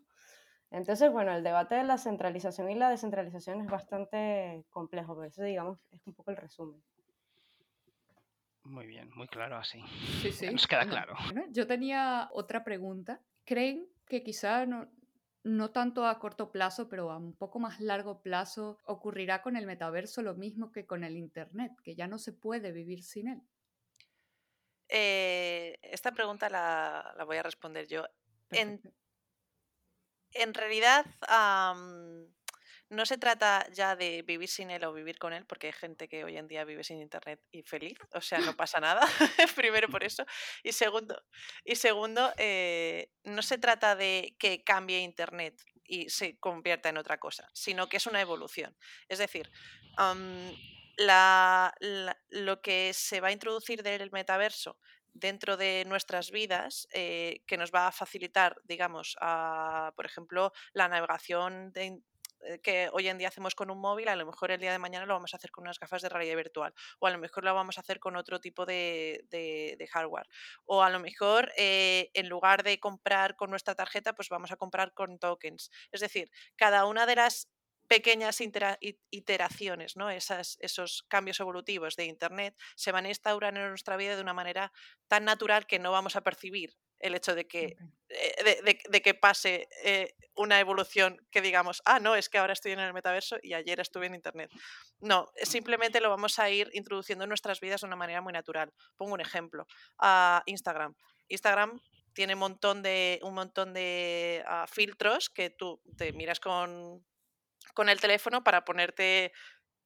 Entonces, 0.72 1.12
bueno, 1.12 1.32
el 1.34 1.44
debate 1.44 1.76
de 1.76 1.84
la 1.84 1.98
centralización 1.98 2.70
y 2.70 2.76
la 2.76 2.90
descentralización 2.90 3.62
es 3.62 3.68
bastante 3.68 4.66
complejo, 4.70 5.16
pero 5.16 5.28
eso, 5.28 5.44
digamos, 5.44 5.80
es 5.92 6.06
un 6.06 6.14
poco 6.14 6.32
el 6.32 6.38
resumen. 6.38 6.84
Muy 8.64 8.86
bien, 8.86 9.10
muy 9.16 9.28
claro 9.28 9.58
así. 9.58 9.82
Sí, 10.22 10.32
sí. 10.32 10.52
Nos 10.52 10.68
queda 10.68 10.86
claro. 10.86 11.16
yo 11.50 11.66
tenía 11.66 12.30
otra 12.34 12.64
pregunta 12.64 13.20
creen 13.50 13.88
que 14.08 14.22
quizá 14.22 14.68
no, 14.68 14.88
no 15.44 15.72
tanto 15.72 16.06
a 16.06 16.20
corto 16.20 16.52
plazo, 16.52 16.88
pero 16.88 17.10
a 17.12 17.18
un 17.18 17.36
poco 17.36 17.58
más 17.58 17.80
largo 17.80 18.22
plazo, 18.22 18.78
ocurrirá 18.86 19.42
con 19.42 19.56
el 19.56 19.66
metaverso 19.66 20.22
lo 20.22 20.36
mismo 20.36 20.72
que 20.72 20.86
con 20.86 21.04
el 21.04 21.18
Internet, 21.18 21.72
que 21.84 21.96
ya 21.96 22.08
no 22.08 22.20
se 22.20 22.32
puede 22.32 22.72
vivir 22.72 23.04
sin 23.04 23.28
él? 23.28 23.42
Eh, 24.88 25.80
esta 25.82 26.12
pregunta 26.12 26.48
la, 26.48 27.16
voy 27.26 27.38
a 27.38 27.44
responder 27.44 27.88
yo. 27.88 28.06
En, 28.52 28.80
en, 30.34 30.54
realidad, 30.54 31.06
no 32.90 33.06
se 33.06 33.18
trata 33.18 33.68
ya 33.72 33.96
de 33.96 34.24
vivir 34.24 34.50
sin 34.50 34.72
él 34.72 34.84
o 34.84 34.94
vivir 34.94 35.18
con 35.18 35.34
él, 35.34 35.46
porque 35.46 35.68
hay 35.68 35.74
gente 35.74 36.08
que 36.08 36.24
hoy 36.24 36.38
en 36.38 36.48
día 36.48 36.66
vive 36.66 36.84
sin 36.84 37.00
internet 37.00 37.40
y 37.52 37.62
feliz, 37.64 37.98
o 38.14 38.22
sea, 38.22 38.40
no 38.40 38.56
pasa 38.56 38.80
nada, 38.80 39.02
primero 39.56 39.88
por 39.90 40.04
eso. 40.04 40.26
Y 40.64 40.72
segundo, 40.72 41.22
y 41.64 41.76
segundo 41.76 42.34
eh, 42.38 43.12
no 43.24 43.42
se 43.42 43.58
trata 43.58 43.96
de 43.96 44.36
que 44.40 44.64
cambie 44.64 45.00
internet 45.00 45.62
y 45.90 46.10
se 46.10 46.38
convierta 46.40 46.90
en 46.90 46.98
otra 46.98 47.18
cosa, 47.18 47.50
sino 47.54 47.90
que 47.90 47.98
es 47.98 48.06
una 48.06 48.22
evolución. 48.22 48.76
Es 49.08 49.20
decir, 49.20 49.52
lo 52.30 52.62
que 52.62 52.92
se 52.94 53.22
va 53.22 53.30
a 53.30 53.32
introducir 53.32 53.84
del 53.84 54.12
metaverso 54.12 54.78
dentro 55.14 55.58
de 55.58 55.84
nuestras 55.88 56.32
vidas 56.32 56.88
eh, 56.94 57.42
que 57.48 57.58
nos 57.58 57.72
va 57.72 57.88
a 57.88 57.92
facilitar, 57.92 58.56
digamos, 58.64 59.18
por 59.96 60.06
ejemplo, 60.06 60.52
la 60.74 60.88
navegación 60.88 61.72
de, 61.72 62.02
eh, 62.42 62.60
que 62.62 62.90
hoy 62.94 63.08
en 63.08 63.18
día 63.18 63.28
hacemos 63.28 63.56
con 63.56 63.70
un 63.70 63.80
móvil, 63.80 64.08
a 64.08 64.16
lo 64.16 64.26
mejor 64.26 64.52
el 64.52 64.60
día 64.60 64.72
de 64.72 64.80
mañana 64.80 65.06
lo 65.06 65.14
vamos 65.14 65.34
a 65.34 65.38
hacer 65.38 65.52
con 65.52 65.64
unas 65.64 65.80
gafas 65.80 66.02
de 66.02 66.10
realidad 66.10 66.38
virtual, 66.38 66.74
o 67.00 67.08
a 67.08 67.12
lo 67.12 67.18
mejor 67.18 67.44
lo 67.44 67.54
vamos 67.54 67.78
a 67.78 67.82
hacer 67.82 68.00
con 68.00 68.16
otro 68.16 68.40
tipo 68.40 68.66
de, 68.66 69.26
hardware, 69.92 70.28
o 70.66 70.84
a 70.84 70.90
lo 70.90 71.00
mejor 71.00 71.52
eh, 71.58 72.10
en 72.14 72.30
lugar 72.30 72.64
de 72.64 72.80
comprar 72.80 73.36
con 73.36 73.50
nuestra 73.50 73.76
tarjeta, 73.76 74.14
pues 74.14 74.30
vamos 74.30 74.52
a 74.52 74.58
comprar 74.58 74.94
con 74.94 75.20
tokens. 75.20 75.70
Es 75.92 76.02
decir, 76.02 76.32
cada 76.56 76.86
una 76.86 77.06
de 77.06 77.16
las 77.16 77.50
pequeñas 77.90 78.40
iteraciones, 79.10 79.98
¿no? 79.98 80.12
Esas, 80.12 80.58
esos 80.62 81.04
cambios 81.10 81.40
evolutivos 81.40 81.96
de 81.96 82.06
Internet 82.06 82.56
se 82.76 82.92
van 82.92 83.06
a 83.06 83.10
instaurar 83.10 83.58
en 83.58 83.68
nuestra 83.68 83.98
vida 83.98 84.16
de 84.16 84.22
una 84.22 84.34
manera 84.34 84.72
tan 85.08 85.26
natural 85.26 85.66
que 85.66 85.80
no 85.80 85.92
vamos 85.92 86.16
a 86.16 86.22
percibir 86.22 86.78
el 87.00 87.16
hecho 87.16 87.34
de 87.34 87.48
que, 87.48 87.78
eh, 88.10 88.78
de, 88.90 89.02
que 89.02 89.14
pase 89.16 89.68
eh, 89.84 90.14
una 90.36 90.60
evolución 90.60 91.18
que 91.32 91.42
digamos, 91.42 91.82
ah, 91.86 92.00
no, 92.00 92.16
es 92.16 92.30
que 92.30 92.38
ahora 92.38 92.54
estoy 92.54 92.74
en 92.74 92.80
el 92.80 92.94
metaverso 92.94 93.38
y 93.42 93.54
ayer 93.54 93.80
estuve 93.80 94.06
en 94.06 94.14
Internet. 94.14 94.52
No, 95.00 95.28
simplemente 95.42 96.00
lo 96.00 96.10
vamos 96.10 96.38
a 96.38 96.48
ir 96.52 96.70
introduciendo 96.74 97.24
en 97.24 97.30
nuestras 97.30 97.60
vidas 97.60 97.82
de 97.82 97.88
una 97.88 97.96
manera 97.96 98.22
muy 98.22 98.34
natural. 98.34 98.72
Pongo 98.98 99.14
un 99.14 99.22
ejemplo, 99.22 99.66
a 99.98 100.44
Instagram. 100.46 100.94
Instagram 101.28 101.82
tiene 102.14 102.34
un 102.34 102.40
montón 102.40 102.84
de, 102.84 103.20
un 103.24 103.34
montón 103.34 103.74
de 103.74 104.44
ah, 104.46 104.68
filtros 104.70 105.32
que 105.32 105.50
tú 105.50 105.82
te 105.98 106.14
miras 106.14 106.40
con, 106.40 107.04
con 107.74 107.90
el 107.90 108.00
teléfono 108.00 108.44
para 108.44 108.66
ponerte 108.66 109.32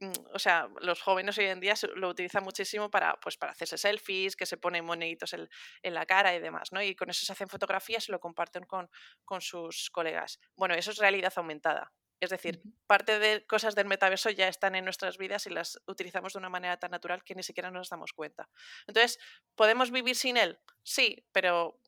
Mm, 0.03 0.11
o 0.33 0.39
sea, 0.39 0.69
los 0.81 1.01
jóvenes 1.01 1.37
hoy 1.37 1.45
en 1.45 1.59
día 1.59 1.75
lo 1.95 2.09
utilizan 2.09 2.43
muchísimo 2.43 2.89
para, 2.89 3.19
pues, 3.19 3.37
para 3.37 3.51
hacerse 3.53 3.77
selfies, 3.77 4.35
que 4.35 4.45
se 4.45 4.57
ponen 4.57 4.85
moneditos 4.85 5.33
en, 5.33 5.49
la 5.93 6.05
cara 6.05 6.35
y 6.35 6.39
demás, 6.39 6.71
¿no? 6.71 6.81
Y 6.81 6.95
con 6.95 7.09
eso 7.09 7.25
se 7.25 7.31
hacen 7.31 7.47
fotografías 7.47 8.09
y 8.09 8.11
lo 8.11 8.19
comparten 8.19 8.63
con, 8.65 8.89
con 9.23 9.41
sus 9.41 9.89
colegas. 9.91 10.39
Bueno, 10.55 10.75
eso 10.75 10.91
es 10.91 10.97
realidad 10.97 11.33
aumentada. 11.35 11.93
Es 12.19 12.29
decir, 12.29 12.61
parte 12.87 13.19
de 13.19 13.45
cosas 13.45 13.75
del 13.75 13.85
metaverso 13.85 14.29
ya 14.29 14.47
están 14.47 14.75
en 14.75 14.85
nuestras 14.85 15.17
vidas 15.17 15.45
y 15.45 15.49
las 15.49 15.81
utilizamos 15.87 16.33
de 16.33 16.39
una 16.39 16.49
manera 16.49 16.77
tan 16.77 16.91
natural 16.91 17.21
que 17.23 17.35
ni 17.35 17.43
siquiera 17.43 17.69
nos 17.69 17.89
damos 17.89 18.13
cuenta. 18.13 18.49
Entonces, 18.87 19.19
¿podemos 19.55 19.91
vivir 19.91 20.15
sin 20.15 20.37
él? 20.37 20.57
Sí, 20.83 21.25
pero 21.33 21.81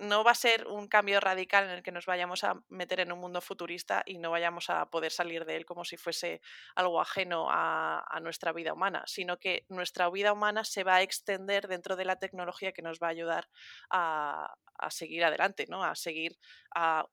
no 0.00 0.24
va 0.24 0.32
a 0.32 0.34
ser 0.34 0.66
un 0.66 0.88
cambio 0.88 1.20
radical 1.20 1.64
en 1.64 1.70
el 1.70 1.82
que 1.82 1.92
nos 1.92 2.06
vayamos 2.06 2.44
a 2.44 2.60
meter 2.68 3.00
en 3.00 3.12
un 3.12 3.20
mundo 3.20 3.40
futurista 3.40 4.02
y 4.06 4.18
no 4.18 4.30
vayamos 4.30 4.70
a 4.70 4.90
poder 4.90 5.12
salir 5.12 5.44
de 5.44 5.56
él 5.56 5.66
como 5.66 5.84
si 5.84 5.96
fuese 5.96 6.40
algo 6.74 7.00
ajeno 7.00 7.46
a, 7.50 8.18
nuestra 8.22 8.52
vida 8.52 8.72
humana, 8.72 9.02
sino 9.06 9.38
que 9.38 9.64
nuestra 9.68 10.10
vida 10.10 10.32
humana 10.32 10.64
se 10.64 10.84
va 10.84 10.96
a 10.96 11.02
extender 11.02 11.68
dentro 11.68 11.96
de 11.96 12.04
la 12.04 12.16
tecnología 12.16 12.72
que 12.72 12.82
nos 12.82 12.98
va 12.98 13.08
a 13.08 13.10
ayudar 13.10 13.48
a, 13.90 14.54
seguir 14.90 15.24
adelante, 15.24 15.66
¿no? 15.68 15.84
a 15.84 15.94
seguir 15.94 16.38
a 16.74 17.06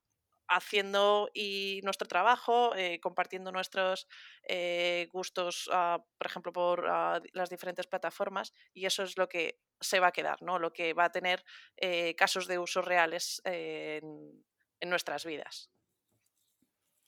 haciendo 0.48 1.30
y 1.34 1.82
nuestro 1.84 2.08
trabajo, 2.08 2.76
eh, 2.76 3.00
compartiendo 3.00 3.52
nuestros 3.52 4.08
eh, 4.48 5.08
gustos, 5.12 5.70
ah, 5.72 6.04
por 6.18 6.28
ejemplo, 6.28 6.52
por 6.52 6.88
ah, 6.90 7.22
las 7.34 7.50
diferentes 7.50 7.88
plataformas, 7.88 8.54
y 8.74 8.86
eso 8.86 9.04
es 9.04 9.18
lo 9.18 9.28
que 9.28 9.60
se 9.80 10.00
va 10.00 10.08
a 10.08 10.12
quedar, 10.12 10.42
¿no? 10.42 10.60
Lo 10.60 10.74
que 10.74 10.94
va 10.94 11.06
a 11.06 11.12
tener 11.12 11.44
eh, 11.78 12.16
casos 12.16 12.48
de 12.48 12.60
uso 12.60 12.82
reales 12.82 13.42
en, 13.46 14.44
en, 14.80 14.90
nuestras 14.90 15.26
vidas. 15.26 15.70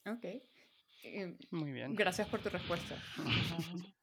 Ok. 0.05 0.25
Muy 1.51 1.72
bien. 1.72 1.96
Gracias 1.96 2.27
por 2.27 2.41
tu 2.41 2.50
respuesta. 2.50 2.96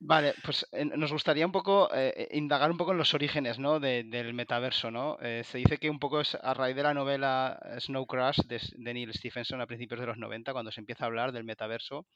Vale, 0.00 0.34
pues 0.44 0.66
nos 0.96 1.12
gustaría 1.12 1.46
un 1.46 1.52
poco 1.52 1.92
eh, 1.94 2.12
eh, 2.16 2.28
indagar 2.36 2.70
un 2.70 2.76
poco 2.76 2.92
en 2.92 2.98
los 2.98 3.14
orígenes 3.14 3.58
¿no? 3.58 3.80
del 3.80 4.34
metaverso. 4.34 4.90
¿no? 4.90 5.18
Eh, 5.20 5.42
se 5.44 5.58
dice 5.58 5.78
que 5.78 5.90
un 5.90 5.98
poco 5.98 6.20
es 6.20 6.34
a 6.34 6.54
raíz 6.54 6.76
de 6.76 6.82
la 6.82 6.94
novela 6.94 7.58
Snow 7.78 8.06
Crash 8.06 8.40
de, 8.42 8.60
Neil 8.76 9.12
Stephenson 9.14 9.60
a 9.60 9.66
principios 9.66 10.00
de 10.00 10.06
los 10.06 10.18
90, 10.18 10.52
cuando 10.52 10.70
se 10.70 10.80
empieza 10.80 11.04
a 11.04 11.06
hablar 11.06 11.32
del 11.32 11.44
metaverso. 11.44 12.06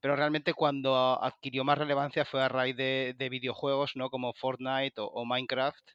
Pero 0.00 0.16
realmente 0.16 0.54
cuando 0.54 1.22
adquirió 1.22 1.64
más 1.64 1.78
relevancia 1.78 2.24
fue 2.24 2.42
a 2.42 2.48
raíz 2.48 2.76
de, 2.76 3.28
videojuegos 3.30 3.92
¿no? 3.96 4.10
como 4.10 4.34
Fortnite 4.34 4.94
o, 4.96 5.24
Minecraft. 5.24 5.90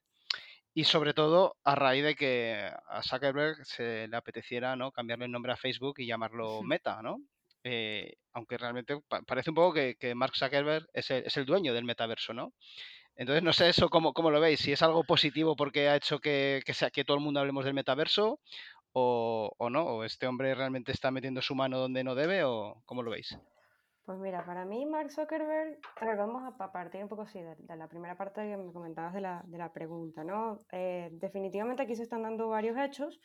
Y 0.73 0.83
sobre 0.83 1.13
todo 1.13 1.55
a 1.63 1.75
raíz 1.75 2.03
de 2.03 2.15
que 2.15 2.69
a 2.89 3.01
Zuckerberg 3.01 3.65
se 3.65 4.07
le 4.07 4.17
apeteciera 4.17 4.75
¿no? 4.75 4.91
cambiarle 4.91 5.25
el 5.25 5.31
nombre 5.31 5.53
a 5.53 5.57
Facebook 5.57 5.95
y 5.99 6.05
llamarlo 6.05 6.61
Meta, 6.63 7.01
¿no? 7.01 7.19
Eh, 7.67 8.13
aunque 8.33 8.59
realmente 8.59 8.95
parece 9.25 9.49
un 9.49 9.55
poco 9.55 9.73
que, 9.73 10.13
Mark 10.13 10.35
Zuckerberg 10.35 10.87
es 10.93 11.09
el, 11.09 11.45
dueño 11.47 11.73
del 11.73 11.83
metaverso, 11.83 12.31
¿no? 12.31 12.53
Entonces, 13.15 13.41
no 13.41 13.53
sé 13.53 13.69
eso 13.69 13.89
cómo, 13.89 14.13
cómo 14.13 14.29
lo 14.29 14.39
veis, 14.39 14.59
si 14.59 14.71
es 14.71 14.83
algo 14.83 15.03
positivo 15.03 15.55
porque 15.55 15.89
ha 15.89 15.95
hecho 15.95 16.19
que, 16.19 16.61
sea, 16.73 16.91
que 16.91 17.03
todo 17.03 17.17
el 17.17 17.23
mundo 17.23 17.39
hablemos 17.39 17.65
del 17.65 17.73
metaverso 17.73 18.39
o, 18.91 19.49
no, 19.71 19.83
o 19.83 20.03
este 20.03 20.27
hombre 20.27 20.53
realmente 20.53 20.91
está 20.91 21.09
metiendo 21.09 21.41
su 21.41 21.55
mano 21.55 21.79
donde 21.79 22.03
no 22.03 22.13
debe 22.13 22.43
o 22.43 22.83
cómo 22.85 23.01
lo 23.01 23.09
veis. 23.09 23.35
Pues 24.05 24.19
mira, 24.19 24.45
para 24.45 24.63
mí 24.65 24.85
Mark 24.85 25.09
Zuckerberg, 25.09 25.79
a 26.01 26.05
ver, 26.05 26.17
vamos 26.17 26.43
a 26.59 26.71
partir 26.71 27.01
un 27.01 27.09
poco 27.09 27.23
así 27.23 27.41
de, 27.41 27.55
la 27.75 27.87
primera 27.87 28.15
parte 28.15 28.41
que 28.41 28.57
me 28.57 28.71
comentabas 28.71 29.13
de 29.15 29.21
la, 29.21 29.41
de 29.47 29.57
la 29.57 29.73
pregunta, 29.73 30.23
¿no? 30.23 30.67
Eh, 30.71 31.09
definitivamente 31.13 31.81
aquí 31.81 31.95
se 31.95 32.03
están 32.03 32.21
dando 32.21 32.47
varios 32.47 32.77
hechos 32.77 33.19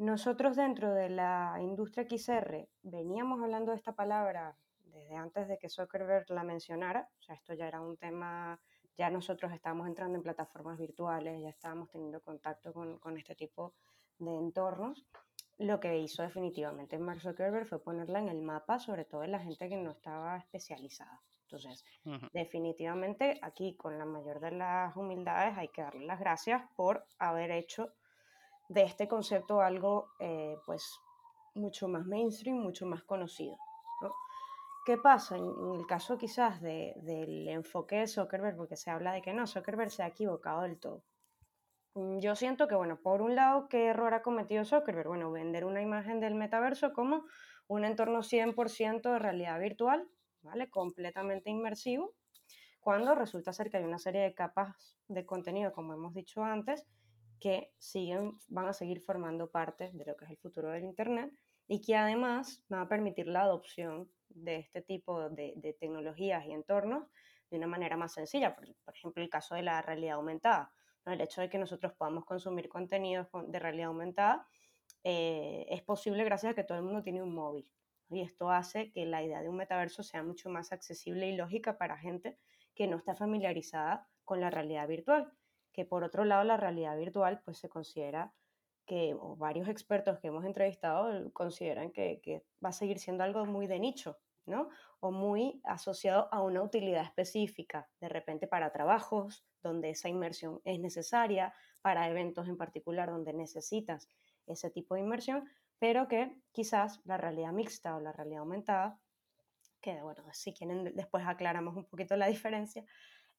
nosotros 0.00 0.56
dentro 0.56 0.94
de 0.94 1.10
la 1.10 1.58
industria 1.60 2.06
XR 2.08 2.66
veníamos 2.82 3.42
hablando 3.42 3.72
de 3.72 3.76
esta 3.76 3.92
palabra 3.92 4.56
desde 4.86 5.14
antes 5.14 5.46
de 5.46 5.58
que 5.58 5.68
Zuckerberg 5.68 6.24
la 6.30 6.42
mencionara, 6.42 7.06
o 7.18 7.22
sea, 7.22 7.34
esto 7.34 7.52
ya 7.52 7.68
era 7.68 7.82
un 7.82 7.98
tema, 7.98 8.58
ya 8.96 9.10
nosotros 9.10 9.52
estábamos 9.52 9.86
entrando 9.86 10.16
en 10.16 10.22
plataformas 10.22 10.78
virtuales, 10.78 11.42
ya 11.42 11.50
estábamos 11.50 11.90
teniendo 11.90 12.22
contacto 12.22 12.72
con, 12.72 12.98
con 12.98 13.18
este 13.18 13.34
tipo 13.34 13.74
de 14.18 14.34
entornos. 14.34 15.04
Lo 15.58 15.78
que 15.80 15.98
hizo 15.98 16.22
definitivamente 16.22 16.98
Mark 16.98 17.20
Zuckerberg 17.20 17.66
fue 17.66 17.82
ponerla 17.82 18.20
en 18.20 18.30
el 18.30 18.40
mapa, 18.40 18.78
sobre 18.78 19.04
todo 19.04 19.24
en 19.24 19.32
la 19.32 19.40
gente 19.40 19.68
que 19.68 19.76
no 19.76 19.90
estaba 19.90 20.38
especializada. 20.38 21.20
Entonces, 21.42 21.84
definitivamente 22.32 23.38
aquí 23.42 23.76
con 23.76 23.98
la 23.98 24.06
mayor 24.06 24.40
de 24.40 24.52
las 24.52 24.96
humildades 24.96 25.58
hay 25.58 25.68
que 25.68 25.82
darle 25.82 26.06
las 26.06 26.20
gracias 26.20 26.62
por 26.74 27.04
haber 27.18 27.50
hecho 27.50 27.92
de 28.70 28.84
este 28.84 29.08
concepto 29.08 29.60
algo 29.60 30.12
eh, 30.20 30.56
pues 30.64 31.00
mucho 31.54 31.88
más 31.88 32.06
mainstream, 32.06 32.56
mucho 32.56 32.86
más 32.86 33.02
conocido. 33.02 33.56
¿Qué 34.86 34.96
pasa 34.96 35.36
en, 35.36 35.44
el 35.74 35.86
caso 35.86 36.16
quizás 36.16 36.60
del 36.62 37.48
enfoque 37.48 37.96
de 37.96 38.06
Zuckerberg? 38.06 38.56
Porque 38.56 38.76
se 38.76 38.90
habla 38.90 39.12
de 39.12 39.20
que 39.20 39.34
no, 39.34 39.46
Zuckerberg 39.46 39.90
se 39.90 40.02
ha 40.02 40.06
equivocado 40.06 40.62
del 40.62 40.78
todo. 40.78 41.04
Mm, 41.94 42.18
yo 42.20 42.34
siento 42.34 42.66
que, 42.66 42.76
bueno, 42.76 42.98
por 43.02 43.20
un 43.20 43.34
lado, 43.34 43.68
¿qué 43.68 43.86
error 43.86 44.14
ha 44.14 44.22
cometido 44.22 44.64
Zuckerberg? 44.64 45.08
Bueno, 45.08 45.30
vender 45.30 45.64
una 45.64 45.82
imagen 45.82 46.20
del 46.20 46.34
metaverso 46.34 46.92
como 46.92 47.24
un 47.66 47.84
entorno 47.84 48.22
100% 48.22 49.12
de 49.12 49.18
realidad 49.18 49.60
virtual, 49.60 50.08
¿vale? 50.42 50.70
Completamente 50.70 51.50
inmersivo, 51.50 52.14
cuando 52.78 53.14
resulta 53.14 53.52
ser 53.52 53.68
que 53.68 53.76
hay 53.76 53.84
una 53.84 53.98
serie 53.98 54.22
de 54.22 54.34
capas 54.34 54.96
de 55.08 55.26
contenido, 55.26 55.72
como 55.72 55.92
hemos 55.92 56.14
dicho 56.14 56.42
antes, 56.42 56.86
que 57.40 57.72
siguen, 57.78 58.38
van 58.48 58.68
a 58.68 58.72
seguir 58.72 59.00
formando 59.00 59.50
parte 59.50 59.90
de 59.92 60.04
lo 60.04 60.16
que 60.16 60.26
es 60.26 60.30
el 60.30 60.36
futuro 60.36 60.70
del 60.70 60.84
Internet 60.84 61.32
y 61.66 61.80
que 61.80 61.96
además 61.96 62.62
van 62.68 62.80
a 62.80 62.88
permitir 62.88 63.26
la 63.26 63.42
adopción 63.42 64.10
de 64.28 64.56
este 64.56 64.82
tipo 64.82 65.28
de, 65.30 65.76
tecnologías 65.80 66.44
y 66.46 66.52
entornos 66.52 67.08
de 67.50 67.56
una 67.56 67.66
manera 67.66 67.96
más 67.96 68.12
sencilla. 68.12 68.54
Por, 68.54 68.68
ejemplo, 68.94 69.22
el 69.22 69.30
caso 69.30 69.54
de 69.54 69.62
la 69.62 69.82
realidad 69.82 70.16
aumentada. 70.16 70.72
El 71.06 71.20
hecho 71.20 71.40
de 71.40 71.48
que 71.48 71.58
nosotros 71.58 71.92
podamos 71.94 72.24
consumir 72.24 72.68
contenidos 72.68 73.28
de 73.48 73.58
realidad 73.58 73.88
aumentada 73.88 74.46
eh, 75.02 75.66
es 75.70 75.82
posible 75.82 76.22
gracias 76.24 76.52
a 76.52 76.54
que 76.54 76.64
todo 76.64 76.78
el 76.78 76.84
mundo 76.84 77.02
tiene 77.02 77.22
un 77.22 77.34
móvil. 77.34 77.68
Y 78.10 78.20
esto 78.20 78.50
hace 78.50 78.90
que 78.92 79.06
la 79.06 79.22
idea 79.22 79.40
de 79.40 79.48
un 79.48 79.56
metaverso 79.56 80.02
sea 80.02 80.22
mucho 80.22 80.50
más 80.50 80.72
accesible 80.72 81.28
y 81.28 81.36
lógica 81.36 81.78
para 81.78 81.96
gente 81.96 82.38
que 82.74 82.86
no 82.86 82.96
está 82.96 83.14
familiarizada 83.14 84.08
con 84.24 84.40
la 84.40 84.50
realidad 84.50 84.86
virtual 84.86 85.32
que 85.72 85.84
por 85.84 86.04
otro 86.04 86.24
lado 86.24 86.44
la 86.44 86.56
realidad 86.56 86.96
virtual 86.96 87.40
pues 87.44 87.58
se 87.58 87.68
considera 87.68 88.32
que 88.86 89.16
varios 89.36 89.68
expertos 89.68 90.18
que 90.18 90.28
hemos 90.28 90.44
entrevistado 90.44 91.32
consideran 91.32 91.92
que, 91.92 92.20
que 92.22 92.44
va 92.64 92.70
a 92.70 92.72
seguir 92.72 92.98
siendo 92.98 93.22
algo 93.22 93.46
muy 93.46 93.66
de 93.66 93.78
nicho, 93.78 94.18
¿no? 94.46 94.68
O 94.98 95.12
muy 95.12 95.60
asociado 95.64 96.28
a 96.32 96.42
una 96.42 96.62
utilidad 96.62 97.04
específica, 97.04 97.88
de 98.00 98.08
repente 98.08 98.48
para 98.48 98.72
trabajos 98.72 99.46
donde 99.62 99.90
esa 99.90 100.08
inmersión 100.08 100.60
es 100.64 100.80
necesaria, 100.80 101.54
para 101.82 102.08
eventos 102.08 102.48
en 102.48 102.56
particular 102.56 103.10
donde 103.10 103.32
necesitas 103.32 104.08
ese 104.46 104.70
tipo 104.70 104.94
de 104.94 105.02
inmersión, 105.02 105.48
pero 105.78 106.08
que 106.08 106.36
quizás 106.52 107.00
la 107.04 107.16
realidad 107.16 107.52
mixta 107.52 107.96
o 107.96 108.00
la 108.00 108.12
realidad 108.12 108.40
aumentada, 108.40 108.98
que 109.80 110.02
bueno, 110.02 110.24
si 110.32 110.52
quieren 110.52 110.94
después 110.94 111.24
aclaramos 111.26 111.76
un 111.76 111.86
poquito 111.86 112.16
la 112.16 112.26
diferencia, 112.28 112.84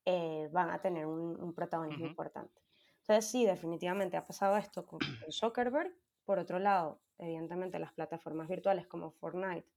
eh, 0.05 0.50
van 0.51 0.70
a 0.72 0.81
tener 0.81 1.05
un, 1.05 1.53
protagonismo 1.53 2.05
importante. 2.05 2.62
Entonces 3.01 3.29
sí, 3.29 3.46
definitivamente 3.46 4.17
ha 4.17 4.25
pasado 4.25 4.58
esto 4.58 4.86
con, 4.86 5.00
Zuckerberg. 5.29 5.93
Por 6.25 6.39
otro 6.39 6.60
lado, 6.60 7.01
evidentemente 7.17 7.79
las 7.79 7.93
plataformas 7.93 8.48
virtuales 8.48 8.88
como 8.88 9.12
Fortnite, 9.12 9.67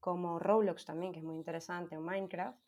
como 0.00 0.38
Roblox 0.38 0.84
también, 0.84 1.12
que 1.12 1.20
es 1.20 1.24
muy 1.24 1.36
interesante, 1.36 1.96
o 1.96 2.00
Minecraft, 2.00 2.58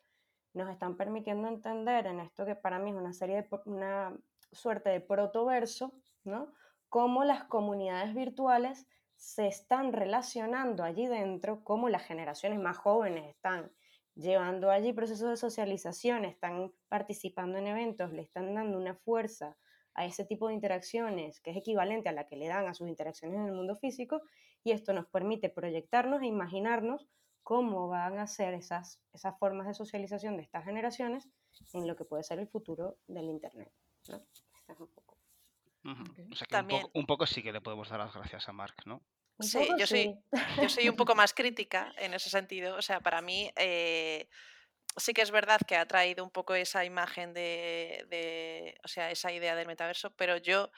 nos 0.54 0.70
están 0.70 0.96
permitiendo 0.96 1.48
entender 1.48 2.06
en 2.06 2.20
esto 2.20 2.46
que 2.46 2.54
para 2.54 2.78
mí 2.78 2.90
es 2.90 2.96
una 2.96 3.12
serie 3.12 3.42
de, 3.42 3.48
una 3.66 4.16
suerte 4.52 4.90
de 4.90 5.00
protoverso, 5.00 5.92
¿no? 6.24 6.52
Cómo 6.88 7.24
las 7.24 7.44
comunidades 7.44 8.14
virtuales 8.14 8.86
se 9.16 9.48
están 9.48 9.92
relacionando 9.92 10.82
allí 10.82 11.06
dentro, 11.06 11.62
cómo 11.62 11.88
las 11.88 12.02
generaciones 12.02 12.58
más 12.58 12.78
jóvenes 12.78 13.28
están 13.28 13.70
llevando 14.16 14.70
allí 14.70 14.92
procesos 14.92 15.30
de 15.30 15.36
socialización, 15.36 16.24
están 16.24 16.72
participando 16.88 17.58
en 17.58 17.68
eventos, 17.68 18.12
le 18.12 18.22
están 18.22 18.54
dando 18.54 18.78
una 18.78 18.94
fuerza 18.94 19.56
a 19.94 20.04
ese 20.04 20.24
tipo 20.24 20.48
de 20.48 20.54
interacciones 20.54 21.40
que 21.40 21.50
es 21.50 21.56
equivalente 21.56 22.08
a 22.08 22.12
la 22.12 22.26
que 22.26 22.36
le 22.36 22.48
dan 22.48 22.66
a 22.66 22.74
sus 22.74 22.88
interacciones 22.88 23.38
en 23.38 23.46
el 23.46 23.52
mundo 23.52 23.76
físico 23.76 24.22
y 24.64 24.72
esto 24.72 24.92
nos 24.92 25.06
permite 25.06 25.48
proyectarnos 25.48 26.22
e 26.22 26.26
imaginarnos 26.26 27.08
cómo 27.42 27.88
van 27.88 28.18
a 28.18 28.26
ser 28.26 28.54
esas, 28.54 29.00
esas 29.12 29.38
formas 29.38 29.66
de 29.66 29.74
socialización 29.74 30.36
de 30.36 30.42
estas 30.42 30.64
generaciones 30.64 31.28
en 31.72 31.86
lo 31.86 31.96
que 31.96 32.04
puede 32.04 32.24
ser 32.24 32.40
el 32.40 32.48
futuro 32.48 32.98
del 33.06 33.26
Internet. 33.26 33.72
¿no? 34.08 34.16
Este 34.54 34.72
es 34.72 34.80
un 34.80 34.88
poco. 34.88 35.16
O 35.84 36.34
sea 36.34 36.46
que 36.48 36.56
un, 36.56 36.66
poco, 36.66 36.90
un, 36.94 37.06
poco, 37.06 37.26
sí 37.26 37.42
que 37.42 37.52
le 37.52 37.60
podemos 37.60 37.88
dar 37.88 38.00
las 38.00 38.12
gracias 38.12 38.48
a 38.48 38.52
Mark, 38.52 38.74
¿no? 38.86 39.00
Sí, 39.38 39.68
yo 39.78 39.86
soy, 39.86 40.18
yo 40.62 40.68
soy 40.68 40.88
un 40.88 40.96
poco 40.96 41.14
más 41.14 41.34
crítica 41.34 41.92
en 41.98 42.14
ese 42.14 42.30
sentido. 42.30 42.76
O 42.76 42.82
sea, 42.82 43.00
para 43.00 43.20
mí 43.20 43.50
eh, 43.56 44.28
sí 44.96 45.12
que 45.12 45.22
es 45.22 45.30
verdad 45.30 45.60
que 45.66 45.76
ha 45.76 45.86
traído 45.86 46.24
un 46.24 46.30
poco 46.30 46.54
esa 46.54 46.84
imagen 46.84 47.34
de, 47.34 48.78
o 48.84 48.88
sea, 48.88 49.10
esa 49.10 49.32
idea 49.32 49.54
del 49.54 49.66
metaverso, 49.66 50.10
pero 50.16 50.36
yo 50.38 50.70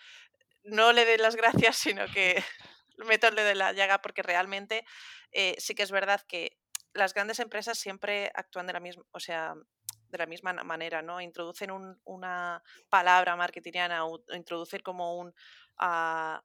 no 0.65 0.93
le 0.93 1.07
doy 1.07 1.19
las 1.19 1.37
gracias, 1.37 1.77
sino 1.77 2.07
que 2.13 2.43
meto 2.99 3.29
el 3.29 3.37
de 3.37 3.55
la 3.55 3.73
llaga 3.73 4.03
porque 4.03 4.23
realmente 4.23 4.85
eh, 5.33 5.55
sí 5.59 5.75
que 5.75 5.85
es 5.85 5.91
verdad 5.91 6.21
que 6.27 6.59
las 6.95 7.15
grandes 7.15 7.39
empresas 7.39 7.79
siempre 7.79 8.31
actúan 8.35 8.67
de 8.67 8.73
la 8.73 8.81
misma, 8.81 9.05
o 9.13 9.21
sea, 9.21 9.55
de 10.09 10.19
la 10.19 10.27
misma 10.27 10.53
manera, 10.53 11.03
¿no? 11.03 11.21
Introducen 11.21 11.71
una 12.05 12.63
palabra 12.89 13.37
marketingiana 13.37 14.07
o 14.07 14.21
introducen 14.35 14.81
como 14.81 15.17
un, 15.17 15.35
ah, 15.77 16.43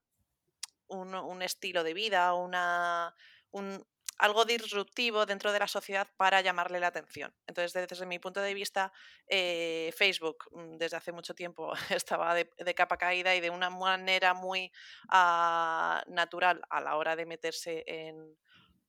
un, 0.87 1.41
estilo 1.41 1.83
de 1.83 1.93
vida, 1.93 2.33
una, 2.33 3.15
un, 3.51 3.85
algo 4.17 4.45
disruptivo 4.45 5.25
dentro 5.25 5.51
de 5.51 5.59
la 5.59 5.67
sociedad 5.67 6.07
para 6.17 6.41
llamarle 6.41 6.79
la 6.79 6.87
atención. 6.87 7.33
Entonces, 7.47 7.73
desde, 7.73 8.05
mi 8.05 8.19
punto 8.19 8.41
de 8.41 8.53
vista, 8.53 8.91
eh, 9.27 9.93
Facebook 9.97 10.45
mm, 10.51 10.77
desde 10.77 10.97
hace 10.97 11.11
mucho 11.11 11.33
tiempo 11.33 11.73
estaba 11.89 12.33
de, 12.35 12.75
capa 12.75 12.97
caída 12.97 13.35
y 13.35 13.41
de 13.41 13.49
una 13.49 13.69
manera 13.69 14.33
muy 14.33 14.71
ah, 15.09 16.03
natural 16.07 16.61
a 16.69 16.81
la 16.81 16.95
hora 16.95 17.15
de 17.15 17.25
meterse 17.25 17.83
en, 17.87 18.37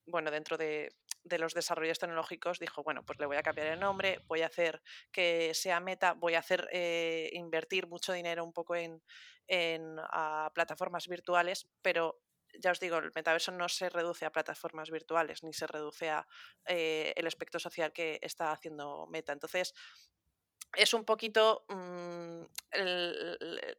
bueno, 0.07 0.31
dentro 0.31 0.57
de, 0.57 0.95
los 1.39 1.55
desarrollos 1.55 1.99
tecnológicos, 1.99 2.59
dijo, 2.59 2.83
bueno, 2.83 3.05
pues 3.05 3.19
le 3.19 3.27
voy 3.27 3.37
a 3.37 3.43
cambiar 3.43 3.69
el 3.69 3.81
nombre, 3.81 4.21
voy 4.27 4.43
a 4.43 4.47
hacer 4.47 4.83
que 5.11 5.53
sea 5.55 5.81
meta, 5.81 6.13
voy 6.13 6.35
a 6.35 6.41
hacer 6.41 6.69
eh, 6.73 7.31
invertir 7.33 7.87
mucho 7.87 8.13
dinero 8.13 8.45
un 8.45 8.53
poco 8.53 8.77
en, 8.77 9.03
en 9.47 9.97
ah, 9.99 10.51
plataformas 10.55 11.09
virtuales, 11.09 11.67
pero 11.83 12.21
ya 12.61 12.71
os 12.71 12.81
digo, 12.81 12.99
el 12.99 13.13
metaverso 13.15 13.53
no 13.53 13.69
se 13.69 13.89
reduce 13.89 14.25
a 14.25 14.33
plataformas 14.33 14.91
virtuales 14.91 15.43
ni 15.43 15.53
se 15.53 15.67
reduce 15.67 16.11
a 16.11 16.27
eh, 16.67 17.13
el 17.17 17.27
aspecto 17.27 17.59
social 17.59 17.93
que 17.93 18.19
está 18.23 18.53
haciendo 18.53 19.07
Meta. 19.07 19.33
Entonces, 19.33 19.75
es 20.77 20.95
un 20.95 21.05
poquito 21.05 21.65
mm, 21.69 22.43
el, 22.73 23.77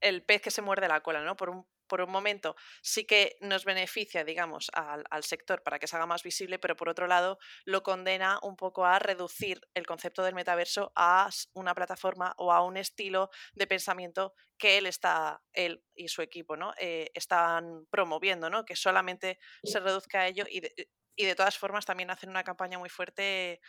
el, 0.00 0.22
pez 0.24 0.42
que 0.42 0.50
se 0.50 0.62
muerde 0.62 0.88
la 0.88 1.02
cola, 1.02 1.22
¿no? 1.22 1.36
Por 1.36 1.50
un, 1.50 1.66
por 1.86 2.00
un 2.00 2.10
momento 2.10 2.56
sí 2.82 3.04
que 3.04 3.36
nos 3.40 3.64
beneficia, 3.64 4.24
digamos, 4.24 4.70
al, 4.72 5.24
sector 5.24 5.62
para 5.62 5.78
que 5.78 5.86
se 5.86 5.96
haga 5.96 6.06
más 6.06 6.22
visible, 6.22 6.58
pero 6.58 6.76
por 6.76 6.88
otro 6.88 7.06
lado 7.06 7.38
lo 7.64 7.82
condena 7.82 8.38
un 8.42 8.56
poco 8.56 8.84
a 8.84 8.98
reducir 8.98 9.60
el 9.74 9.86
concepto 9.86 10.22
del 10.22 10.34
metaverso 10.34 10.92
a 10.94 11.28
una 11.54 11.74
plataforma 11.74 12.34
o 12.36 12.52
a 12.52 12.62
un 12.62 12.76
estilo 12.76 13.30
de 13.54 13.66
pensamiento 13.66 14.34
que 14.58 14.78
él 14.78 14.86
está, 14.86 15.42
él 15.52 15.82
y 15.94 16.08
su 16.08 16.22
equipo, 16.22 16.56
¿no? 16.56 16.72
Eh, 16.78 17.10
están 17.14 17.86
promoviendo, 17.90 18.48
¿no? 18.50 18.64
Que 18.64 18.76
solamente 18.76 19.38
se 19.64 19.80
reduzca 19.80 20.20
a 20.20 20.28
ello 20.28 20.44
y 20.48 20.60
de, 20.60 20.90
y 21.16 21.24
de 21.24 21.34
todas 21.34 21.58
formas 21.58 21.86
también 21.86 22.10
hacen 22.10 22.28
una 22.28 22.44
campaña 22.44 22.78
muy 22.78 22.90
fuerte 22.90 23.60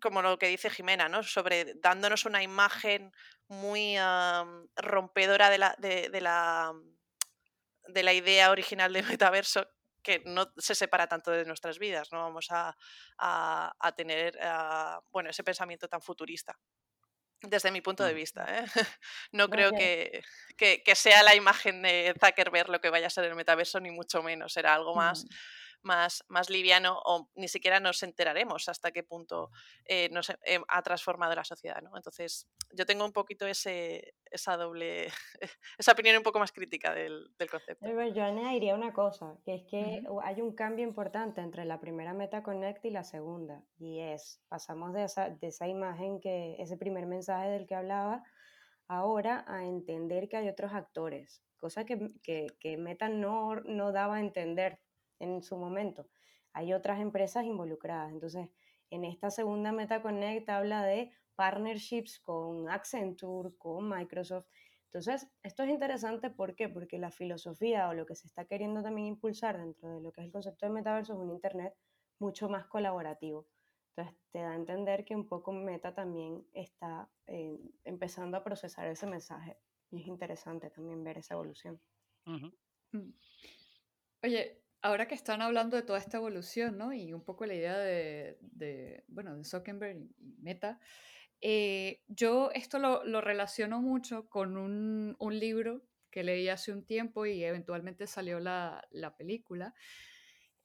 como 0.00 0.22
lo 0.22 0.38
que 0.38 0.48
dice 0.48 0.70
Jimena, 0.70 1.08
¿no? 1.08 1.22
Sobre 1.22 1.74
dándonos 1.76 2.24
una 2.24 2.42
imagen 2.42 3.12
muy 3.48 3.96
rompedora 4.76 5.50
de 5.50 5.58
la, 5.58 5.74
de, 5.78 6.20
la, 6.20 6.72
de 7.88 8.02
la 8.02 8.12
idea 8.12 8.50
original 8.50 8.92
del 8.92 9.06
metaverso 9.06 9.68
que 10.02 10.22
no 10.24 10.52
se 10.56 10.74
separa 10.74 11.08
tanto 11.08 11.32
de 11.32 11.44
nuestras 11.44 11.80
vidas, 11.80 12.12
no 12.12 12.20
vamos 12.20 12.46
a, 12.50 12.76
a, 13.18 13.92
tener 13.96 14.38
bueno, 15.10 15.30
ese 15.30 15.42
pensamiento 15.42 15.88
tan 15.88 16.00
futurista. 16.00 16.56
Desde 17.42 17.70
mi 17.70 17.80
punto 17.82 18.02
de 18.04 18.12
mm. 18.12 18.16
vista, 18.16 18.46
¿eh? 18.48 18.64
no 19.32 19.48
creo 19.50 19.70
que, 19.72 20.22
que, 20.56 20.82
que, 20.82 20.94
sea 20.94 21.22
la 21.22 21.34
imagen 21.34 21.82
de 21.82 22.14
Zuckerberg 22.18 22.70
lo 22.70 22.80
que 22.80 22.88
vaya 22.88 23.08
a 23.08 23.10
ser 23.10 23.24
el 23.24 23.34
metaverso, 23.34 23.78
ni 23.78 23.90
mucho 23.90 24.22
menos. 24.22 24.54
Será 24.54 24.74
algo 24.74 24.94
más 24.94 25.24
mm 25.24 25.28
más, 25.86 26.24
más 26.28 26.50
liviano 26.50 27.00
o 27.04 27.30
ni 27.34 27.48
siquiera 27.48 27.80
nos 27.80 28.02
enteraremos 28.02 28.68
hasta 28.68 28.90
qué 28.90 29.02
punto 29.02 29.50
eh, 29.86 30.10
nos 30.10 30.28
eh, 30.30 30.60
ha 30.68 30.82
transformado 30.82 31.34
la 31.34 31.44
sociedad. 31.44 31.80
¿no? 31.80 31.96
Entonces, 31.96 32.46
yo 32.72 32.84
tengo 32.84 33.04
un 33.04 33.12
poquito 33.12 33.46
ese, 33.46 34.14
esa 34.30 34.56
doble, 34.56 35.06
esa 35.78 35.92
opinión 35.92 36.16
un 36.16 36.22
poco 36.22 36.38
más 36.38 36.52
crítica 36.52 36.92
del, 36.92 37.30
del 37.38 37.48
concepto. 37.48 37.86
Yo 37.86 38.24
añadiría 38.24 38.74
una 38.74 38.92
cosa, 38.92 39.38
que 39.44 39.54
es 39.54 39.62
que 39.70 40.02
hay 40.22 40.40
un 40.42 40.54
cambio 40.54 40.84
importante 40.84 41.40
entre 41.40 41.64
la 41.64 41.80
primera 41.80 42.12
Meta 42.12 42.42
Connect 42.42 42.84
y 42.84 42.90
la 42.90 43.04
segunda, 43.04 43.62
y 43.78 44.00
es, 44.00 44.42
pasamos 44.48 44.92
de 44.92 45.04
esa, 45.04 45.30
de 45.30 45.46
esa 45.46 45.68
imagen, 45.68 46.20
que 46.20 46.56
ese 46.58 46.76
primer 46.76 47.06
mensaje 47.06 47.48
del 47.48 47.66
que 47.66 47.76
hablaba, 47.76 48.24
ahora 48.88 49.44
a 49.48 49.64
entender 49.64 50.28
que 50.28 50.36
hay 50.36 50.48
otros 50.48 50.72
actores, 50.72 51.42
cosa 51.56 51.84
que, 51.84 52.10
que, 52.22 52.48
que 52.60 52.76
Meta 52.76 53.08
no, 53.08 53.56
no 53.56 53.92
daba 53.92 54.16
a 54.16 54.20
entender 54.20 54.78
en 55.18 55.42
su 55.42 55.56
momento. 55.56 56.08
Hay 56.52 56.72
otras 56.72 57.00
empresas 57.00 57.44
involucradas. 57.44 58.12
Entonces, 58.12 58.48
en 58.90 59.04
esta 59.04 59.30
segunda 59.30 59.72
MetaConnect 59.72 60.48
habla 60.48 60.84
de 60.84 61.12
partnerships 61.34 62.18
con 62.20 62.68
Accenture, 62.68 63.54
con 63.58 63.88
Microsoft. 63.88 64.46
Entonces, 64.86 65.28
esto 65.42 65.62
es 65.64 65.70
interesante, 65.70 66.30
¿por 66.30 66.54
qué? 66.54 66.68
Porque 66.68 66.98
la 66.98 67.10
filosofía 67.10 67.88
o 67.88 67.94
lo 67.94 68.06
que 68.06 68.14
se 68.14 68.26
está 68.26 68.46
queriendo 68.46 68.82
también 68.82 69.08
impulsar 69.08 69.58
dentro 69.58 69.90
de 69.90 70.00
lo 70.00 70.12
que 70.12 70.22
es 70.22 70.26
el 70.26 70.32
concepto 70.32 70.66
de 70.66 70.72
metaverso 70.72 71.12
es 71.12 71.18
un 71.18 71.30
Internet 71.30 71.74
mucho 72.18 72.48
más 72.48 72.66
colaborativo. 72.66 73.46
Entonces, 73.90 74.18
te 74.30 74.38
da 74.40 74.52
a 74.52 74.56
entender 74.56 75.04
que 75.04 75.14
un 75.14 75.26
poco 75.28 75.52
Meta 75.52 75.94
también 75.94 76.46
está 76.52 77.08
eh, 77.26 77.58
empezando 77.84 78.36
a 78.36 78.44
procesar 78.44 78.86
ese 78.88 79.06
mensaje. 79.06 79.58
Y 79.90 80.00
es 80.00 80.06
interesante 80.06 80.70
también 80.70 81.02
ver 81.04 81.18
esa 81.18 81.34
evolución. 81.34 81.80
Mm. 82.24 83.10
Oye, 84.22 84.65
ahora 84.86 85.08
que 85.08 85.16
están 85.16 85.42
hablando 85.42 85.76
de 85.76 85.82
toda 85.82 85.98
esta 85.98 86.18
evolución, 86.18 86.78
¿no? 86.78 86.92
Y 86.92 87.12
un 87.12 87.24
poco 87.24 87.44
la 87.44 87.54
idea 87.54 87.76
de, 87.76 88.38
de 88.40 89.04
bueno, 89.08 89.36
de 89.36 89.44
Zuckerberg 89.44 89.96
y 89.96 90.36
Meta, 90.40 90.78
eh, 91.40 92.04
yo 92.06 92.50
esto 92.54 92.78
lo, 92.78 93.04
lo, 93.04 93.20
relaciono 93.20 93.82
mucho 93.82 94.28
con 94.28 94.56
un, 94.56 95.16
un, 95.18 95.38
libro 95.38 95.82
que 96.10 96.22
leí 96.22 96.48
hace 96.48 96.72
un 96.72 96.86
tiempo 96.86 97.26
y 97.26 97.42
eventualmente 97.42 98.06
salió 98.06 98.38
la, 98.38 98.86
la 98.90 99.16
película. 99.16 99.74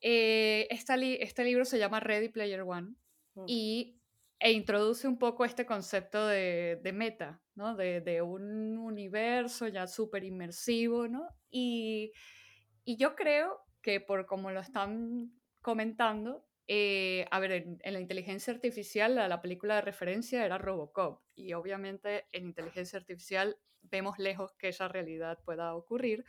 Eh, 0.02 0.68
este 0.70 1.44
libro 1.44 1.66
se 1.66 1.80
llama 1.80 2.00
Ready 2.00 2.30
Player 2.30 2.62
One 2.62 2.94
mm. 3.34 3.46
y, 3.48 4.00
e 4.40 4.52
introduce 4.52 5.08
un 5.08 5.18
poco 5.18 5.46
este 5.46 5.66
concepto 5.66 6.28
de, 6.28 6.80
de 6.82 6.94
meta, 6.94 7.42
¿no? 7.56 7.76
De, 7.76 8.02
de, 8.02 8.22
un 8.22 8.78
universo 8.78 9.68
ya 9.68 9.88
súper 9.88 10.24
inmersivo, 10.24 11.08
¿no? 11.08 11.28
Y, 11.50 12.12
y 12.84 12.98
yo 12.98 13.16
creo 13.16 13.60
que 13.82 14.00
por 14.00 14.26
como 14.26 14.52
lo 14.52 14.60
están 14.60 15.32
comentando, 15.62 16.48
eh, 16.68 17.26
a 17.32 17.40
ver, 17.40 17.52
en, 17.52 17.80
la 17.84 18.00
inteligencia 18.00 18.54
artificial 18.54 19.16
la, 19.16 19.28
la, 19.28 19.42
película 19.42 19.76
de 19.76 19.82
referencia 19.82 20.46
era 20.46 20.58
Robocop 20.58 21.22
y 21.36 21.54
obviamente 21.54 22.26
en 22.32 22.46
inteligencia 22.46 22.98
artificial 22.98 23.58
vemos 23.82 24.20
lejos 24.20 24.54
que 24.54 24.70
esa 24.70 24.88
realidad 24.88 25.40
pueda 25.44 25.74
ocurrir. 25.76 26.26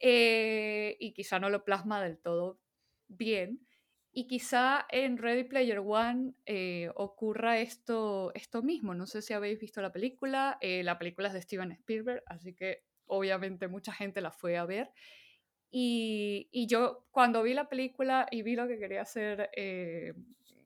Eh, 0.00 0.96
y 0.98 1.12
quizá 1.12 1.38
no 1.38 1.48
lo 1.48 1.64
plasma 1.64 2.02
del 2.02 2.18
todo 2.18 2.60
bien. 3.08 3.66
Y 4.14 4.26
quizá 4.26 4.84
en 4.90 5.16
Ready 5.16 5.44
Player 5.44 5.78
One 5.78 6.34
eh, 6.44 6.90
ocurra 6.96 7.60
esto, 7.60 8.32
esto 8.34 8.62
mismo. 8.62 8.94
No 8.94 9.06
sé 9.06 9.22
si 9.22 9.32
habéis 9.32 9.58
visto 9.58 9.80
la 9.80 9.92
película. 9.92 10.58
Eh, 10.60 10.82
la 10.82 10.98
película 10.98 11.28
es 11.28 11.34
de 11.34 11.42
Steven 11.42 11.72
Spielberg, 11.72 12.22
así 12.26 12.54
que 12.54 12.84
obviamente 13.06 13.68
mucha 13.68 13.92
gente 13.92 14.20
la 14.20 14.32
fue 14.32 14.58
a 14.58 14.66
ver. 14.66 14.92
Y, 15.74 16.66
yo 16.68 17.06
cuando 17.10 17.42
vi 17.42 17.54
la 17.54 17.68
película 17.68 18.26
y 18.30 18.42
vi 18.42 18.54
lo 18.56 18.68
que 18.68 18.78
quería 18.78 19.02
hacer 19.02 19.50
eh, 19.56 20.12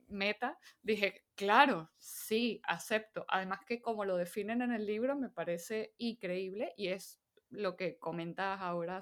Meta, 0.09 0.59
dije, 0.83 1.23
claro, 1.35 1.89
sí, 1.97 2.61
acepto. 2.63 3.25
Además 3.29 3.61
que 3.65 3.81
como 3.81 4.03
lo 4.03 4.17
definen 4.17 4.61
en 4.61 4.73
el 4.73 4.85
libro 4.85 5.15
me 5.15 5.29
parece 5.29 5.93
increíble 5.97 6.73
y 6.77 6.89
es 6.89 7.19
lo 7.49 7.77
que 7.77 7.97
comentas 7.97 8.59
ahora 8.61 8.99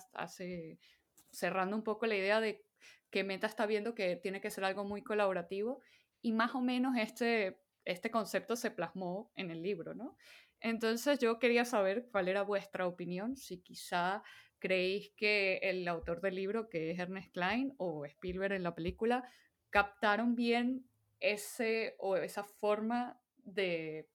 cerrando 1.32 1.76
un 1.76 1.84
poco 1.84 2.06
la 2.06 2.16
idea 2.16 2.40
de 2.40 2.64
que 3.10 3.24
Meta 3.24 3.48
está 3.48 3.66
viendo 3.66 3.96
que 3.96 4.16
tiene 4.16 4.42
que 4.42 4.52
ser 4.52 4.64
algo 4.64 4.84
muy 4.84 5.02
colaborativo 5.02 5.82
y 6.22 6.34
más 6.34 6.54
o 6.54 6.62
menos 6.62 6.98
este, 6.98 7.60
este 7.84 8.12
concepto 8.12 8.56
se 8.56 8.72
plasmó 8.72 9.32
en 9.36 9.50
el 9.52 9.64
libro, 9.64 9.96
¿no? 9.96 10.18
Entonces 10.60 11.20
yo 11.20 11.38
quería 11.40 11.66
saber 11.66 12.08
cuál 12.12 12.28
era 12.28 12.42
vuestra 12.42 12.88
opinión, 12.88 13.36
si 13.36 13.60
quizá 13.60 14.24
creéis 14.66 15.12
que 15.16 15.58
el 15.62 15.88
autor 15.88 16.22
del 16.22 16.34
libro, 16.34 16.70
que 16.70 16.90
es 16.90 16.98
Ernest 16.98 17.32
Klein 17.32 17.76
o 17.78 18.04
Spielberg 18.06 18.54
en 18.54 18.64
la 18.64 18.74
película, 18.74 19.24
captaron 19.70 20.34
bien 20.34 20.90
ese 21.20 21.96
o 22.00 22.18
esa 22.18 22.44
forma 22.44 23.22
de, 23.44 24.10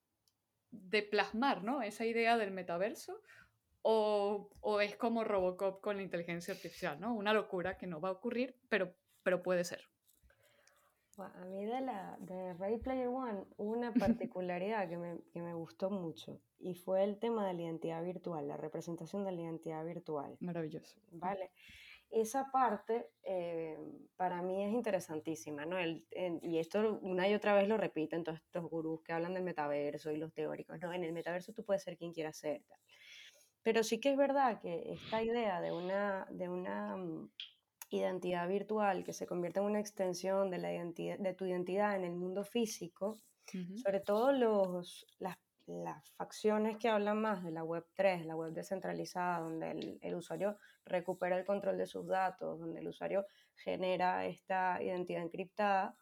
de 0.73 1.05
plasmar, 1.05 1.63
¿no? 1.63 1.83
Esa 1.83 2.05
idea 2.05 2.37
del 2.37 2.51
metaverso 2.51 3.23
o, 3.83 4.51
o, 4.61 4.81
es 4.81 4.97
como 4.97 5.23
Robocop 5.23 5.81
con 5.81 5.99
la 5.99 6.03
inteligencia 6.03 6.53
artificial, 6.53 6.99
¿no? 6.99 7.15
Una 7.15 7.33
locura 7.33 7.79
que 7.79 7.87
no 7.87 8.01
va 8.01 8.09
a 8.09 8.13
ocurrir, 8.13 8.59
pero, 8.69 8.93
pero 9.23 9.45
puede 9.45 9.63
ser. 9.63 9.85
A 11.17 11.45
mí 11.45 11.65
de, 11.65 11.81
la, 11.81 12.17
de 12.19 12.55
Ready 12.55 12.79
Player 12.79 13.07
One 13.07 13.45
una 13.57 13.93
particularidad 14.27 14.89
que 14.89 14.97
me, 14.97 15.21
que 15.33 15.41
me, 15.41 15.55
gustó 15.55 15.91
mucho 15.91 16.41
y 16.61 16.75
fue 16.75 17.05
el 17.05 17.19
tema 17.19 17.47
de 17.47 17.55
la 17.55 17.63
identidad 17.63 18.03
virtual, 18.03 18.47
la 18.47 18.57
representación 18.57 19.25
de 19.25 19.33
la 19.33 19.41
identidad 19.43 19.85
virtual. 19.85 20.37
Maravilloso. 20.41 21.01
Vale. 21.11 21.51
Esa 22.11 22.51
parte 22.51 23.11
eh, 23.23 23.79
para 24.17 24.43
mí 24.43 24.65
es 24.65 24.73
interesantísima, 24.73 25.65
¿no? 25.65 25.79
El, 25.79 26.05
y 26.43 26.59
esto 26.59 26.99
una 27.03 27.29
y 27.29 27.35
otra 27.35 27.55
vez 27.55 27.69
lo 27.69 27.77
repiten 27.77 28.25
todos 28.25 28.41
estos 28.41 28.65
gurús 28.69 29.01
que 29.03 29.13
hablan 29.13 29.35
del 29.35 29.45
metaverso 29.45 30.11
y 30.11 30.17
los 30.17 30.33
teóricos, 30.33 30.81
¿no? 30.81 30.93
En 30.93 31.05
el 31.05 31.13
metaverso 31.13 31.53
tú 31.53 31.65
puedes 31.65 31.85
ser 31.85 31.97
quien 31.97 32.13
quieras 32.13 32.37
ser. 32.37 32.65
Pero 33.63 33.85
sí 33.85 34.01
que 34.01 34.11
es 34.11 34.17
verdad 34.17 34.61
que 34.61 34.93
esta 34.93 35.23
idea 35.23 35.61
de 35.61 35.71
una, 35.71 36.27
de 36.31 36.49
una 36.49 36.97
mm, 36.97 37.31
identidad 37.91 38.49
virtual 38.49 39.05
que 39.05 39.13
se 39.13 39.27
convierte 39.27 39.61
en 39.61 39.67
una 39.67 39.81
extensión 39.81 40.51
de, 40.51 40.59
la 40.59 40.73
identidad, 40.73 41.19
de 41.19 41.35
tu 41.35 41.45
identidad 41.45 41.95
en 41.95 42.05
el 42.05 42.17
mundo 42.17 42.43
físico, 42.43 43.19
sobre 43.83 44.01
todo 44.01 44.33
los, 44.33 45.07
las, 45.19 45.37
las, 45.85 46.11
facciones 46.13 46.77
que 46.77 46.89
hablan 46.89 47.21
más 47.21 47.43
de 47.45 47.51
la 47.51 47.65
web 47.65 47.87
3, 47.95 48.27
la 48.27 48.37
web 48.37 48.53
descentralizada, 48.53 49.41
donde 49.41 49.71
el, 49.71 49.99
el, 50.03 50.15
usuario 50.15 50.57
recupera 50.85 51.39
el 51.39 51.45
control 51.45 51.79
de 51.79 51.87
sus 51.87 52.07
datos, 52.07 52.59
donde 52.59 52.81
el 52.81 52.89
usuario 52.89 53.27
genera 53.57 54.27
esta 54.27 54.83
identidad 54.83 55.23
encriptada, 55.23 55.97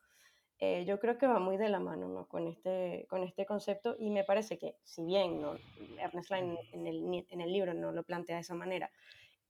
eh, 0.61 0.85
yo 0.85 0.99
creo 0.99 1.19
que 1.19 1.27
va 1.29 1.39
muy 1.39 1.57
de 1.57 1.69
la 1.69 1.79
mano 1.79 2.09
¿no? 2.09 2.27
con, 2.27 2.49
este, 2.49 3.07
con 3.09 3.23
este 3.23 3.47
concepto 3.47 3.95
y 3.97 4.11
me 4.11 4.25
parece 4.25 4.59
que, 4.59 4.75
si 4.83 5.05
bien 5.05 5.41
¿no? 5.41 5.55
Ernest 6.01 6.29
Klein 6.29 6.59
en 6.73 6.87
el, 6.87 7.27
en 7.31 7.41
el 7.41 7.53
libro 7.53 7.75
no 7.75 7.93
lo 7.93 8.03
plantea 8.03 8.37
de 8.37 8.43
esa 8.43 8.57
manera, 8.57 8.91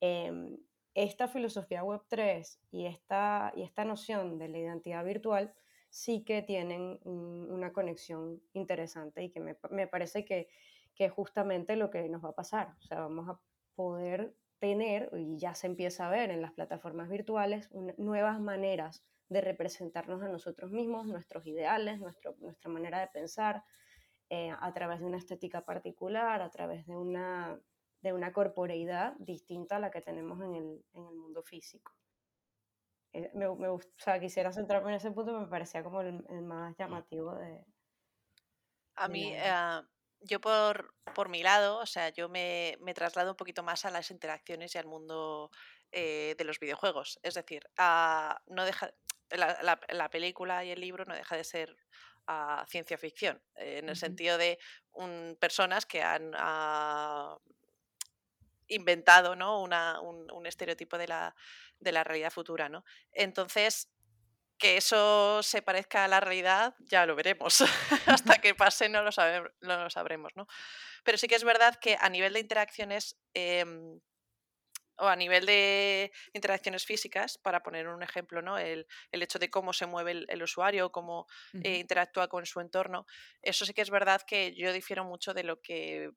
eh, 0.03 0.59
esta 0.95 1.29
filosofía 1.29 1.83
Web3 1.83 2.59
y 2.73 2.87
esta, 2.87 3.53
y 3.57 3.63
esta 3.63 3.85
noción 3.87 4.39
de 4.39 4.49
la 4.49 4.59
identidad 4.59 5.03
virtual 5.05 5.55
sí 5.89 6.25
que 6.25 6.43
tienen 6.43 7.01
un, 7.05 7.51
una 7.51 7.73
conexión 7.73 8.43
interesante 8.53 9.23
y 9.23 9.31
que 9.31 9.41
me, 9.41 9.57
me 9.71 9.87
parece 9.87 10.25
que, 10.25 10.49
que 10.95 11.07
es 11.07 11.13
justamente 11.13 11.77
lo 11.77 11.91
que 11.91 12.09
nos 12.09 12.25
va 12.25 12.31
a 12.31 12.35
pasar. 12.35 12.75
O 12.79 12.83
sea, 12.83 13.01
vamos 13.01 13.29
a 13.29 13.41
poder 13.75 14.35
tener, 14.59 15.11
y 15.17 15.39
ya 15.39 15.55
se 15.55 15.67
empieza 15.67 16.07
a 16.07 16.11
ver 16.11 16.31
en 16.31 16.43
las 16.43 16.53
plataformas 16.53 17.09
virtuales, 17.09 17.71
nuevas 17.97 18.41
maneras 18.41 19.05
de 19.29 19.41
representarnos 19.41 20.23
a 20.23 20.29
nosotros 20.29 20.73
mismos, 20.73 21.07
nuestros 21.07 21.47
ideales, 21.47 22.01
nuestro, 22.01 22.35
nuestra 22.41 22.71
manera 22.71 22.99
de 22.99 23.09
pensar, 23.09 23.63
eh, 24.31 24.51
a 24.59 24.73
través 24.75 25.01
de 25.01 25.07
una 25.07 25.19
estética 25.19 25.65
particular, 25.65 26.43
a 26.43 26.51
través 26.51 26.87
de 26.87 26.97
una, 26.97 27.61
de 28.03 28.13
una 28.13 28.33
corporeidad 28.33 29.15
distinta 29.19 29.77
a 29.77 29.81
la 29.81 29.91
que 29.91 30.01
tenemos 30.01 30.43
en 30.43 30.55
el, 30.55 30.85
en 30.93 31.07
el 31.07 31.15
mundo 31.15 31.43
físico. 31.43 31.93
Eh, 33.19 33.31
me, 33.35 33.49
me 33.57 33.69
o 33.69 33.81
sea, 33.97 34.21
quisiera 34.21 34.53
centrarme 34.53 34.91
en 34.91 34.97
ese 34.97 35.11
punto, 35.11 35.39
me 35.39 35.47
parecía 35.47 35.83
como 35.83 36.01
el, 36.01 36.25
el 36.29 36.43
más 36.43 36.77
llamativo 36.77 37.35
de... 37.35 37.65
A 38.95 39.07
de 39.07 39.13
mí, 39.13 39.33
uh, 39.33 39.85
yo 40.21 40.41
por, 40.41 40.95
por 41.15 41.29
mi 41.29 41.43
lado, 41.43 41.79
o 41.79 41.87
sea, 41.87 42.11
yo 42.11 42.29
me, 42.29 42.77
me 42.81 42.95
traslado 42.95 43.31
un 43.31 43.37
poquito 43.37 43.63
más 43.63 43.85
a 43.85 43.91
las 43.91 44.11
interacciones 44.11 44.75
y 44.75 44.79
al 44.79 44.87
mundo 44.87 45.51
eh, 45.93 46.35
de 46.37 46.45
los 46.45 46.59
videojuegos. 46.59 47.19
Es 47.23 47.35
decir, 47.35 47.63
uh, 47.79 48.35
no 48.53 48.65
deja, 48.65 48.93
la, 49.31 49.63
la, 49.63 49.81
la, 49.89 50.11
película 50.11 50.65
y 50.65 50.71
el 50.71 50.81
libro 50.81 51.05
no 51.05 51.15
deja 51.15 51.37
de 51.37 51.45
ser 51.45 51.77
uh, 52.29 52.65
ciencia 52.67 52.99
ficción, 52.99 53.43
eh, 53.57 53.79
en 53.79 53.85
el 53.85 53.91
uh 53.91 53.95
-huh. 53.95 54.01
sentido 54.01 54.39
de 54.39 54.59
un, 54.93 55.37
personas 55.41 55.87
que 55.87 56.03
han 56.03 56.35
uh, 56.35 57.39
inventado 58.69 59.35
¿no? 59.37 59.61
Una, 59.63 60.01
un, 60.01 60.31
un, 60.31 60.47
estereotipo 60.47 60.99
de 60.99 61.09
la, 61.09 61.35
de 61.81 61.93
la 61.93 62.05
realidad 62.05 62.31
futura. 62.31 62.69
¿no? 62.69 62.85
Entonces, 63.13 63.91
que 64.59 64.77
eso 64.77 65.43
se 65.43 65.63
parezca 65.63 66.05
a 66.05 66.09
la 66.09 66.21
realidad, 66.21 66.75
ya 66.81 67.07
lo 67.07 67.15
veremos. 67.15 67.61
Hasta 68.07 68.39
que 68.39 68.55
pase 68.55 68.89
no 68.89 69.03
lo, 69.03 69.13
sabe, 69.13 69.51
no 69.61 69.83
lo 69.85 69.91
sabremos. 69.91 70.33
¿no? 70.37 70.47
Pero 71.05 71.19
sí 71.19 71.29
que 71.29 71.37
es 71.37 71.45
verdad 71.45 71.77
que 71.77 71.97
a 72.01 72.09
nivel 72.09 72.33
de 72.33 72.41
interacciones... 72.41 73.17
Eh, 73.35 73.65
o 74.99 75.07
a 75.07 75.17
nivel 75.17 75.47
de 75.47 76.13
interacciones 76.33 76.85
físicas, 76.85 77.39
para 77.39 77.63
poner 77.63 77.89
un 77.89 78.03
ejemplo, 78.03 78.43
¿no? 78.43 78.59
el, 78.59 78.87
el 79.13 79.23
hecho 79.23 79.39
de 79.39 79.49
cómo 79.49 79.73
se 79.73 79.87
mueve 79.87 80.11
el, 80.11 80.27
el 80.29 80.43
usuario, 80.43 80.91
cómo 80.91 81.21
uh 81.21 81.59
-huh. 81.59 81.61
eh, 81.65 81.79
interactúa 81.79 82.29
con 82.29 82.45
su 82.47 82.61
entorno, 82.61 83.07
eso 83.41 83.65
sí 83.65 83.73
que 83.73 83.83
es 83.83 83.91
verdad 83.91 84.23
que 84.27 84.55
yo 84.55 84.73
difiero 84.73 85.05
mucho 85.05 85.35
de 85.35 85.45
lo 85.45 85.61
que 85.61 86.11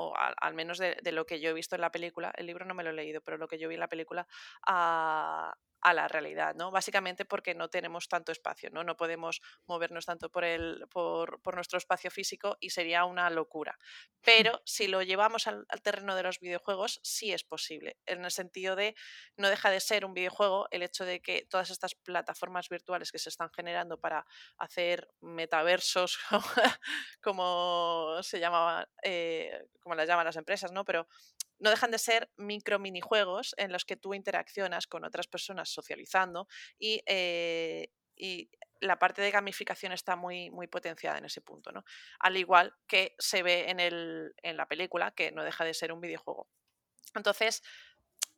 o 0.00 0.16
al, 0.16 0.34
al 0.40 0.54
menos 0.54 0.78
de, 0.78 0.96
de, 1.02 1.12
lo 1.12 1.26
que 1.26 1.40
yo 1.40 1.50
he 1.50 1.52
visto 1.52 1.74
en 1.74 1.82
la 1.82 1.92
película, 1.92 2.32
el 2.36 2.46
libro 2.46 2.64
no 2.64 2.74
me 2.74 2.82
lo 2.82 2.90
he 2.90 2.94
leído, 2.94 3.20
pero 3.20 3.36
lo 3.38 3.48
que 3.48 3.58
yo 3.58 3.68
vi 3.68 3.74
en 3.74 3.80
la 3.80 3.88
película, 3.88 4.26
a, 4.66 5.54
a 5.82 5.94
la 5.94 6.08
realidad, 6.08 6.54
¿no? 6.54 6.70
Básicamente 6.70 7.24
porque 7.24 7.54
no 7.54 7.68
tenemos 7.68 8.08
tanto 8.08 8.32
espacio, 8.32 8.70
¿no? 8.70 8.84
No 8.84 8.96
podemos 8.96 9.40
movernos 9.66 10.06
tanto 10.06 10.30
por, 10.30 10.44
el, 10.44 10.86
por, 10.90 11.40
por 11.42 11.54
nuestro 11.54 11.78
espacio 11.78 12.10
físico 12.10 12.56
y 12.60 12.70
sería 12.70 13.04
una 13.04 13.30
locura. 13.30 13.78
Pero 14.22 14.60
si 14.64 14.88
lo 14.88 15.02
llevamos 15.02 15.46
al, 15.46 15.64
al, 15.68 15.82
terreno 15.82 16.14
de 16.14 16.22
los 16.22 16.38
videojuegos, 16.38 17.00
sí 17.02 17.32
es 17.32 17.44
posible, 17.44 17.96
en 18.06 18.24
el 18.24 18.30
sentido 18.30 18.76
de 18.76 18.94
no 19.36 19.48
deja 19.48 19.70
de 19.70 19.80
ser 19.80 20.04
un 20.04 20.14
videojuego 20.14 20.68
el 20.70 20.82
hecho 20.82 21.04
de 21.04 21.20
que 21.20 21.46
todas 21.48 21.70
estas 21.70 21.94
plataformas 21.94 22.68
virtuales 22.68 23.10
que 23.10 23.18
se 23.18 23.30
están 23.30 23.50
generando 23.50 23.98
para 23.98 24.26
hacer 24.58 25.08
metaversos, 25.20 26.18
como 27.22 28.22
se 28.22 28.38
llama, 28.38 28.86
eh, 29.02 29.66
como 29.90 29.96
las 29.96 30.06
llaman 30.06 30.24
las 30.24 30.36
empresas, 30.36 30.70
¿no? 30.70 30.84
Pero 30.84 31.08
no 31.58 31.68
dejan 31.68 31.90
de 31.90 31.98
ser 31.98 32.30
micro 32.36 32.78
minijuegos 32.78 33.56
en 33.58 33.72
los 33.72 33.84
que 33.84 33.96
tú 33.96 34.14
interaccionas 34.14 34.86
con 34.86 35.04
otras 35.04 35.26
personas 35.26 35.68
socializando 35.68 36.46
y, 36.78 37.02
eh, 37.06 37.90
y 38.14 38.48
la 38.78 39.00
parte 39.00 39.20
de 39.20 39.32
gamificación 39.32 39.90
está 39.90 40.14
muy, 40.14 40.48
muy 40.50 40.68
potenciada 40.68 41.18
en 41.18 41.24
ese 41.24 41.40
punto, 41.40 41.72
¿no? 41.72 41.84
Al 42.20 42.36
igual 42.36 42.72
que 42.86 43.16
se 43.18 43.42
ve 43.42 43.68
en, 43.68 43.80
el, 43.80 44.32
en 44.44 44.56
la 44.56 44.68
película, 44.68 45.10
que 45.10 45.32
no 45.32 45.42
deja 45.42 45.64
de 45.64 45.74
ser 45.74 45.92
un 45.92 46.00
videojuego. 46.00 46.46
Entonces, 47.16 47.64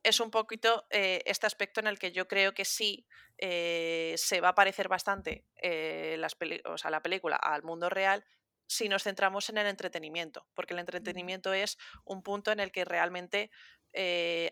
es 0.02 0.20
un 0.20 0.30
poquito 0.30 0.86
eh, 0.88 1.20
este 1.26 1.46
aspecto 1.46 1.80
en 1.80 1.86
el 1.86 1.98
que 1.98 2.12
yo 2.12 2.26
creo 2.26 2.54
que 2.54 2.64
sí 2.64 3.06
eh, 3.36 4.14
se 4.16 4.40
va 4.40 4.48
a 4.48 4.54
parecer 4.54 4.88
bastante 4.88 5.44
eh, 5.56 6.16
las 6.18 6.34
o 6.64 6.78
sea, 6.78 6.90
la 6.90 7.02
película 7.02 7.36
al 7.36 7.62
mundo 7.62 7.90
real, 7.90 8.24
si 8.66 8.88
nos 8.88 9.02
centramos 9.02 9.48
en 9.50 9.58
el 9.58 9.66
entretenimiento, 9.66 10.46
porque 10.54 10.74
el 10.74 10.80
entretenimiento 10.80 11.52
es 11.52 11.78
un 12.04 12.22
punto 12.22 12.52
en 12.52 12.60
el 12.60 12.72
que 12.72 12.84
realmente 12.84 13.50
eh, 13.92 14.50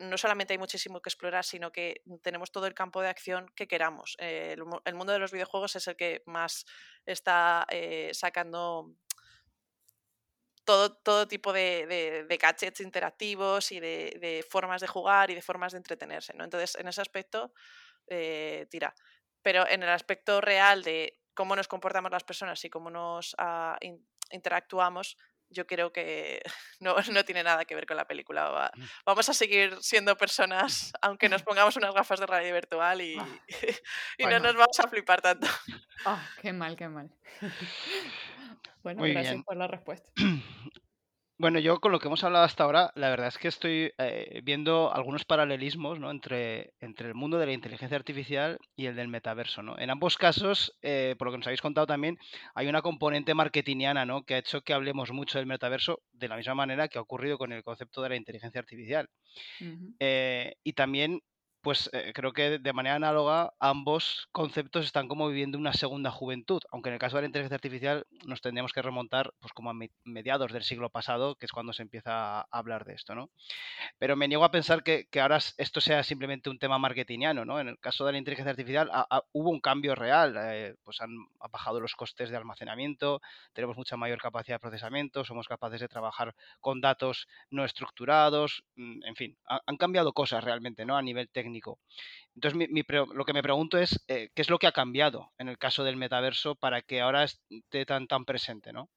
no 0.00 0.16
solamente 0.18 0.54
hay 0.54 0.58
muchísimo 0.58 1.00
que 1.00 1.08
explorar, 1.08 1.44
sino 1.44 1.72
que 1.72 2.02
tenemos 2.22 2.52
todo 2.52 2.66
el 2.66 2.74
campo 2.74 3.00
de 3.00 3.08
acción 3.08 3.50
que 3.54 3.66
queramos. 3.66 4.16
Eh, 4.18 4.54
el, 4.56 4.64
el, 4.84 4.94
mundo 4.94 5.12
de 5.12 5.18
los 5.18 5.32
videojuegos 5.32 5.76
es 5.76 5.88
el 5.88 5.96
que 5.96 6.22
más 6.26 6.64
está 7.06 7.66
eh, 7.70 8.10
sacando 8.12 8.94
todo, 10.64 10.94
todo 10.96 11.26
tipo 11.26 11.52
de, 11.52 11.86
de, 11.86 12.24
de, 12.24 12.36
gadgets 12.36 12.80
interactivos 12.80 13.72
y 13.72 13.80
de, 13.80 14.18
de, 14.20 14.44
formas 14.48 14.82
de 14.82 14.86
jugar 14.86 15.30
y 15.30 15.34
de 15.34 15.42
formas 15.42 15.72
de 15.72 15.78
entretenerse. 15.78 16.34
¿no? 16.34 16.44
Entonces, 16.44 16.76
en 16.76 16.86
ese 16.86 17.00
aspecto, 17.00 17.52
eh, 18.06 18.66
tira. 18.70 18.94
Pero 19.42 19.66
en 19.66 19.82
el 19.82 19.88
aspecto 19.88 20.40
real 20.40 20.82
de 20.82 21.18
cómo 21.38 21.54
nos 21.54 21.68
comportamos 21.68 22.10
las 22.10 22.24
personas 22.24 22.64
y 22.64 22.68
cómo 22.68 22.90
nos 22.90 23.32
uh, 23.34 23.76
in, 23.80 24.04
interactuamos, 24.32 25.16
yo 25.48 25.68
creo 25.68 25.92
que 25.92 26.42
no, 26.80 26.96
no, 27.12 27.24
tiene 27.24 27.44
nada 27.44 27.64
que 27.64 27.76
ver 27.76 27.86
con 27.86 27.96
la 27.96 28.08
película. 28.08 28.72
vamos 29.06 29.28
a 29.28 29.32
seguir 29.32 29.76
siendo 29.80 30.16
personas, 30.16 30.92
aunque 31.00 31.28
nos 31.28 31.44
pongamos 31.44 31.76
unas 31.76 31.94
gafas 31.94 32.18
de 32.18 32.26
realidad 32.26 32.54
virtual 32.54 33.00
y, 33.02 33.16
ah, 33.16 33.26
y 34.18 34.26
no 34.26 34.40
nos 34.40 34.56
vamos 34.56 34.80
a 34.80 34.88
flipar 34.88 35.20
tanto. 35.20 35.46
Oh, 36.06 36.18
qué 36.42 36.52
mal, 36.52 36.74
qué 36.74 36.88
mal. 36.88 37.08
Bueno, 38.82 39.04
gracias 39.04 39.44
por 39.44 39.56
la 39.56 39.68
respuesta. 39.68 40.10
Bueno, 41.40 41.60
yo 41.60 41.78
con 41.78 41.92
lo 41.92 42.00
que 42.00 42.08
hemos 42.08 42.24
hablado 42.24 42.44
hasta 42.44 42.64
ahora, 42.64 42.90
la 42.96 43.10
verdad 43.10 43.28
es 43.28 43.38
que 43.38 43.46
estoy 43.46 43.92
eh, 43.96 44.40
viendo 44.42 44.92
algunos 44.92 45.24
paralelismos 45.24 46.00
¿no? 46.00 46.10
entre, 46.10 46.72
entre 46.80 47.06
el 47.06 47.14
mundo 47.14 47.38
de 47.38 47.46
la 47.46 47.52
inteligencia 47.52 47.96
artificial 47.96 48.58
y 48.74 48.86
el 48.86 48.96
del 48.96 49.06
metaverso. 49.06 49.62
¿no? 49.62 49.78
En 49.78 49.88
ambos 49.90 50.16
casos, 50.16 50.76
eh, 50.82 51.14
por 51.16 51.26
lo 51.26 51.32
que 51.32 51.38
nos 51.38 51.46
habéis 51.46 51.62
contado 51.62 51.86
también, 51.86 52.18
hay 52.56 52.66
una 52.66 52.82
componente 52.82 53.34
marketingiana 53.34 54.04
¿no? 54.04 54.24
que 54.24 54.34
ha 54.34 54.38
hecho 54.38 54.62
que 54.62 54.72
hablemos 54.72 55.12
mucho 55.12 55.38
del 55.38 55.46
metaverso 55.46 56.02
de 56.10 56.26
la 56.26 56.36
misma 56.36 56.56
manera 56.56 56.88
que 56.88 56.98
ha 56.98 57.02
ocurrido 57.02 57.38
con 57.38 57.52
el 57.52 57.62
concepto 57.62 58.02
de 58.02 58.08
la 58.08 58.16
inteligencia 58.16 58.58
artificial. 58.58 59.08
Eh, 60.00 60.56
y 60.64 60.72
también 60.72 61.20
pues 61.60 61.90
eh, 61.92 62.12
creo 62.14 62.32
que 62.32 62.58
de 62.58 62.72
manera 62.72 62.96
análoga 62.96 63.52
ambos 63.58 64.28
conceptos 64.32 64.84
están 64.84 65.08
como 65.08 65.28
viviendo 65.28 65.58
una 65.58 65.72
segunda 65.72 66.10
juventud, 66.10 66.60
aunque 66.70 66.90
en 66.90 66.94
el 66.94 67.00
caso 67.00 67.16
de 67.16 67.22
la 67.22 67.26
inteligencia 67.26 67.56
artificial 67.56 68.06
nos 68.26 68.40
tendríamos 68.40 68.72
que 68.72 68.82
remontar 68.82 69.32
pues 69.40 69.52
como 69.52 69.70
a 69.70 69.74
mediados 70.04 70.52
del 70.52 70.62
siglo 70.62 70.90
pasado, 70.90 71.34
que 71.34 71.46
es 71.46 71.52
cuando 71.52 71.72
se 71.72 71.82
empieza 71.82 72.40
a 72.40 72.46
hablar 72.50 72.84
de 72.84 72.94
esto, 72.94 73.14
¿no? 73.14 73.30
Pero 73.98 74.16
me 74.16 74.28
niego 74.28 74.44
a 74.44 74.50
pensar 74.50 74.82
que, 74.82 75.08
ahora 75.20 75.38
esto 75.56 75.80
sea 75.80 76.02
simplemente 76.04 76.48
un 76.48 76.58
tema 76.58 76.78
marketingiano, 76.78 77.44
¿no? 77.44 77.58
En 77.60 77.68
el 77.68 77.78
caso 77.78 78.06
de 78.06 78.12
la 78.12 78.18
inteligencia 78.18 78.50
artificial 78.50 78.90
hubo 79.32 79.50
un 79.50 79.60
cambio 79.60 79.94
real, 79.94 80.36
eh, 80.38 80.74
pues 80.84 81.00
han, 81.00 81.10
bajado 81.50 81.80
los 81.80 81.94
costes 81.96 82.30
de 82.30 82.36
almacenamiento, 82.36 83.20
tenemos 83.54 83.76
mucha 83.76 83.96
mayor 83.96 84.20
capacidad 84.20 84.56
de 84.56 84.60
procesamiento, 84.60 85.24
somos 85.24 85.48
capaces 85.48 85.80
de 85.80 85.88
trabajar 85.88 86.34
con 86.60 86.80
datos 86.80 87.26
no 87.50 87.64
estructurados, 87.64 88.64
mm, 88.76 89.04
en 89.04 89.16
fin, 89.16 89.38
han 89.46 89.76
cambiado 89.76 90.12
cosas 90.12 90.44
realmente, 90.44 90.84
¿no? 90.84 90.96
A 90.96 91.02
nivel 91.02 91.28
técnico 91.30 91.47
entonces, 92.34 92.68
lo 93.12 93.24
que 93.24 93.32
me 93.32 93.42
pregunto 93.42 93.78
es, 93.78 94.04
eh, 94.08 94.30
¿qué 94.34 94.42
es 94.42 94.50
lo 94.50 94.58
que 94.58 94.66
ha 94.66 94.72
cambiado 94.72 95.32
en 95.38 95.48
el 95.48 95.58
caso 95.58 95.84
del 95.84 95.96
metaverso 95.96 96.54
para 96.54 96.82
que 96.82 97.00
ahora 97.00 97.24
esté 97.24 97.84
tan, 97.84 98.06
tan 98.06 98.24
presente, 98.24 98.72
¿no? 98.72 98.88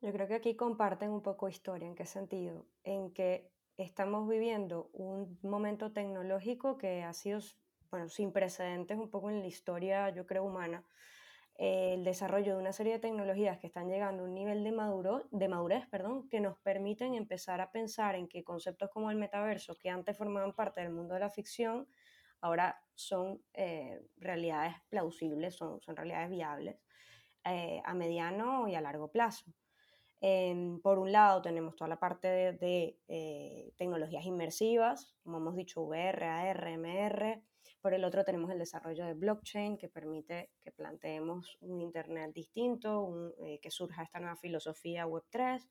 Yo 0.00 0.12
creo 0.12 0.26
que 0.26 0.34
aquí 0.34 0.56
comparten 0.56 1.10
un 1.10 1.22
poco 1.22 1.48
historia. 1.48 1.86
¿En 1.86 1.94
qué 1.94 2.06
sentido? 2.06 2.66
En 2.82 3.12
que 3.12 3.48
estamos 3.76 4.28
viviendo 4.28 4.90
un 4.92 5.38
momento 5.42 5.92
tecnológico 5.92 6.76
que 6.76 7.02
ha 7.02 7.12
sido, 7.12 7.40
bueno, 7.90 8.08
sin 8.08 8.32
precedentes 8.32 8.98
un 8.98 9.10
poco 9.10 9.30
en 9.30 9.40
la 9.40 9.46
historia, 9.46 10.10
yo 10.10 10.26
creo, 10.26 10.44
humana, 10.44 10.84
el 11.62 12.02
desarrollo 12.02 12.54
de 12.54 12.60
una 12.60 12.72
serie 12.72 12.94
de 12.94 12.98
tecnologías 12.98 13.56
que 13.56 13.68
están 13.68 13.88
llegando 13.88 14.24
a 14.24 14.26
un 14.26 14.34
nivel 14.34 14.64
de, 14.64 14.72
maduro, 14.72 15.28
de 15.30 15.46
madurez 15.46 15.86
perdón, 15.86 16.28
que 16.28 16.40
nos 16.40 16.58
permiten 16.58 17.14
empezar 17.14 17.60
a 17.60 17.70
pensar 17.70 18.16
en 18.16 18.26
que 18.26 18.42
conceptos 18.42 18.90
como 18.90 19.12
el 19.12 19.16
metaverso, 19.16 19.78
que 19.78 19.88
antes 19.88 20.18
formaban 20.18 20.54
parte 20.54 20.80
del 20.80 20.90
mundo 20.90 21.14
de 21.14 21.20
la 21.20 21.30
ficción, 21.30 21.86
ahora 22.40 22.82
son 22.96 23.44
eh, 23.54 24.04
realidades 24.16 24.74
plausibles, 24.88 25.54
son, 25.54 25.80
son 25.80 25.94
realidades 25.94 26.30
viables 26.30 26.80
eh, 27.44 27.80
a 27.84 27.94
mediano 27.94 28.66
y 28.66 28.74
a 28.74 28.80
largo 28.80 29.12
plazo. 29.12 29.54
por 30.82 30.98
un 30.98 31.12
lado 31.12 31.42
tenemos 31.42 31.76
toda 31.76 31.86
la 31.86 32.00
parte 32.00 32.26
de, 32.26 32.98
eh, 33.06 33.72
tecnologías 33.76 34.26
inmersivas, 34.26 35.14
como 35.22 35.36
hemos 35.36 35.54
dicho, 35.54 35.82
VR, 35.82 36.24
AR, 36.26 36.66
MR, 36.70 37.40
por 37.80 37.94
el 37.94 38.04
otro 38.04 38.24
tenemos 38.24 38.50
el 38.50 38.58
desarrollo 38.58 39.04
de 39.04 39.14
blockchain 39.14 39.76
que 39.76 39.88
permite 39.88 40.50
que 40.60 40.70
planteemos 40.70 41.58
un 41.60 41.80
Internet 41.80 42.32
distinto, 42.32 43.32
eh, 43.38 43.58
que 43.60 43.70
surja 43.70 44.02
esta 44.02 44.20
nueva 44.20 44.36
filosofía 44.36 45.06
Web3. 45.06 45.66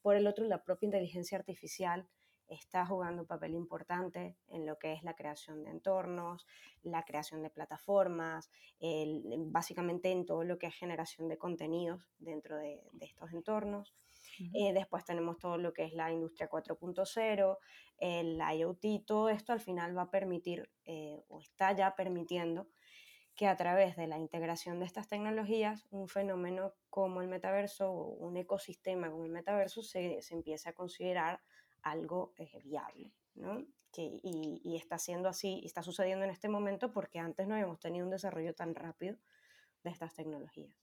Por 0.00 0.16
el 0.16 0.26
otro, 0.26 0.44
la 0.44 0.62
propia 0.62 0.86
inteligencia 0.86 1.38
artificial 1.38 2.08
está 2.48 2.86
jugando 2.86 3.22
un 3.22 3.26
papel 3.26 3.54
importante 3.54 4.36
en 4.46 4.66
lo 4.66 4.78
que 4.78 4.92
es 4.92 5.02
la 5.02 5.14
creación 5.14 5.64
de 5.64 5.70
entornos, 5.70 6.46
la 6.82 7.02
creación 7.04 7.42
de 7.42 7.50
plataformas, 7.50 8.50
básicamente 9.46 10.12
en 10.12 10.24
todo 10.24 10.44
lo 10.44 10.56
que 10.56 10.68
es 10.68 10.74
generación 10.76 11.28
de 11.28 11.38
contenidos 11.38 12.08
dentro 12.18 12.56
de 12.56 12.80
estos 13.00 13.32
entornos. 13.32 13.96
Eh, 14.54 14.72
después 14.72 15.04
tenemos 15.04 15.38
todo 15.38 15.56
lo 15.58 15.72
que 15.72 15.84
es 15.84 15.92
la 15.92 16.12
industria 16.12 16.48
4.0, 16.48 17.58
el 17.98 18.40
IoT, 18.40 19.04
todo 19.06 19.28
esto 19.28 19.52
al 19.52 19.60
final 19.60 19.96
va 19.96 20.02
a 20.02 20.10
permitir 20.10 20.70
eh, 20.84 21.22
o 21.28 21.40
está 21.40 21.72
ya 21.72 21.94
permitiendo 21.94 22.68
que 23.34 23.46
a 23.46 23.56
través 23.56 23.96
de 23.96 24.06
la 24.06 24.18
integración 24.18 24.78
de 24.80 24.86
estas 24.86 25.08
tecnologías, 25.08 25.86
un 25.90 26.08
fenómeno 26.08 26.72
como 26.88 27.20
el 27.20 27.28
metaverso 27.28 27.90
o 27.90 28.08
un 28.14 28.36
ecosistema 28.36 29.10
como 29.10 29.24
el 29.24 29.30
metaverso 29.30 29.82
se, 29.82 30.22
se 30.22 30.34
empiece 30.34 30.70
a 30.70 30.72
considerar 30.72 31.42
algo 31.82 32.32
eh, 32.38 32.58
viable. 32.64 33.12
¿no? 33.34 33.66
Que, 33.92 34.02
y, 34.22 34.60
y, 34.64 34.76
está 34.76 34.98
siendo 34.98 35.28
así, 35.28 35.60
y 35.62 35.66
está 35.66 35.82
sucediendo 35.82 36.24
en 36.24 36.30
este 36.30 36.48
momento 36.48 36.92
porque 36.92 37.18
antes 37.18 37.46
no 37.46 37.54
habíamos 37.54 37.78
tenido 37.78 38.04
un 38.06 38.10
desarrollo 38.10 38.54
tan 38.54 38.74
rápido 38.74 39.18
de 39.84 39.90
estas 39.90 40.14
tecnologías. 40.14 40.74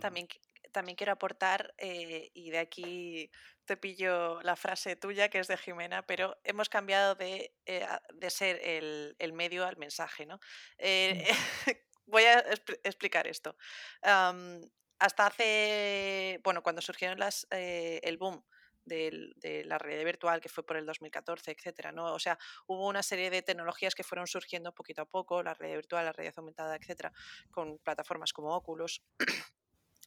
También 0.00 0.28
también 0.72 0.96
quiero 0.96 1.12
aportar, 1.12 1.74
eh, 1.78 2.30
y 2.34 2.50
de 2.50 2.58
aquí 2.58 3.30
te 3.64 3.76
pillo 3.76 4.40
la 4.42 4.56
frase 4.56 4.96
tuya, 4.96 5.28
que 5.28 5.38
es 5.38 5.48
de 5.48 5.56
Jimena, 5.56 6.06
pero 6.06 6.38
hemos 6.44 6.68
cambiado 6.68 7.14
de, 7.14 7.54
eh, 7.66 7.86
de 8.14 8.30
ser 8.30 8.60
el, 8.62 9.16
el, 9.18 9.32
medio 9.32 9.66
al 9.66 9.76
mensaje. 9.76 10.26
¿no? 10.26 10.40
Eh, 10.78 11.24
voy 12.06 12.24
a 12.24 12.40
explicar 12.84 13.26
esto. 13.26 13.56
hasta 14.02 15.26
hace, 15.26 16.40
bueno, 16.44 16.62
cuando 16.62 16.82
surgieron 16.82 17.18
las, 17.18 17.46
el 17.50 18.16
boom 18.18 18.44
de, 18.84 19.32
de, 19.36 19.64
la 19.64 19.78
realidad 19.78 20.04
virtual, 20.04 20.40
que 20.40 20.48
fue 20.48 20.64
por 20.64 20.76
el 20.76 20.86
2014, 20.86 21.52
etcétera, 21.52 21.92
¿no? 21.92 22.12
O 22.12 22.18
sea, 22.18 22.38
hubo 22.66 22.88
una 22.88 23.02
serie 23.02 23.30
de 23.30 23.42
tecnologías 23.42 23.94
que 23.94 24.02
fueron 24.02 24.26
surgiendo 24.26 24.74
poquito 24.74 25.02
a 25.02 25.06
poco, 25.06 25.42
la 25.42 25.54
realidad 25.54 25.78
virtual, 25.78 26.04
la 26.06 26.12
realidad 26.12 26.34
aumentada, 26.38 26.76
etcétera, 26.76 27.12
con 27.50 27.78
plataformas 27.78 28.32
como 28.32 28.54
Oculus 28.54 29.02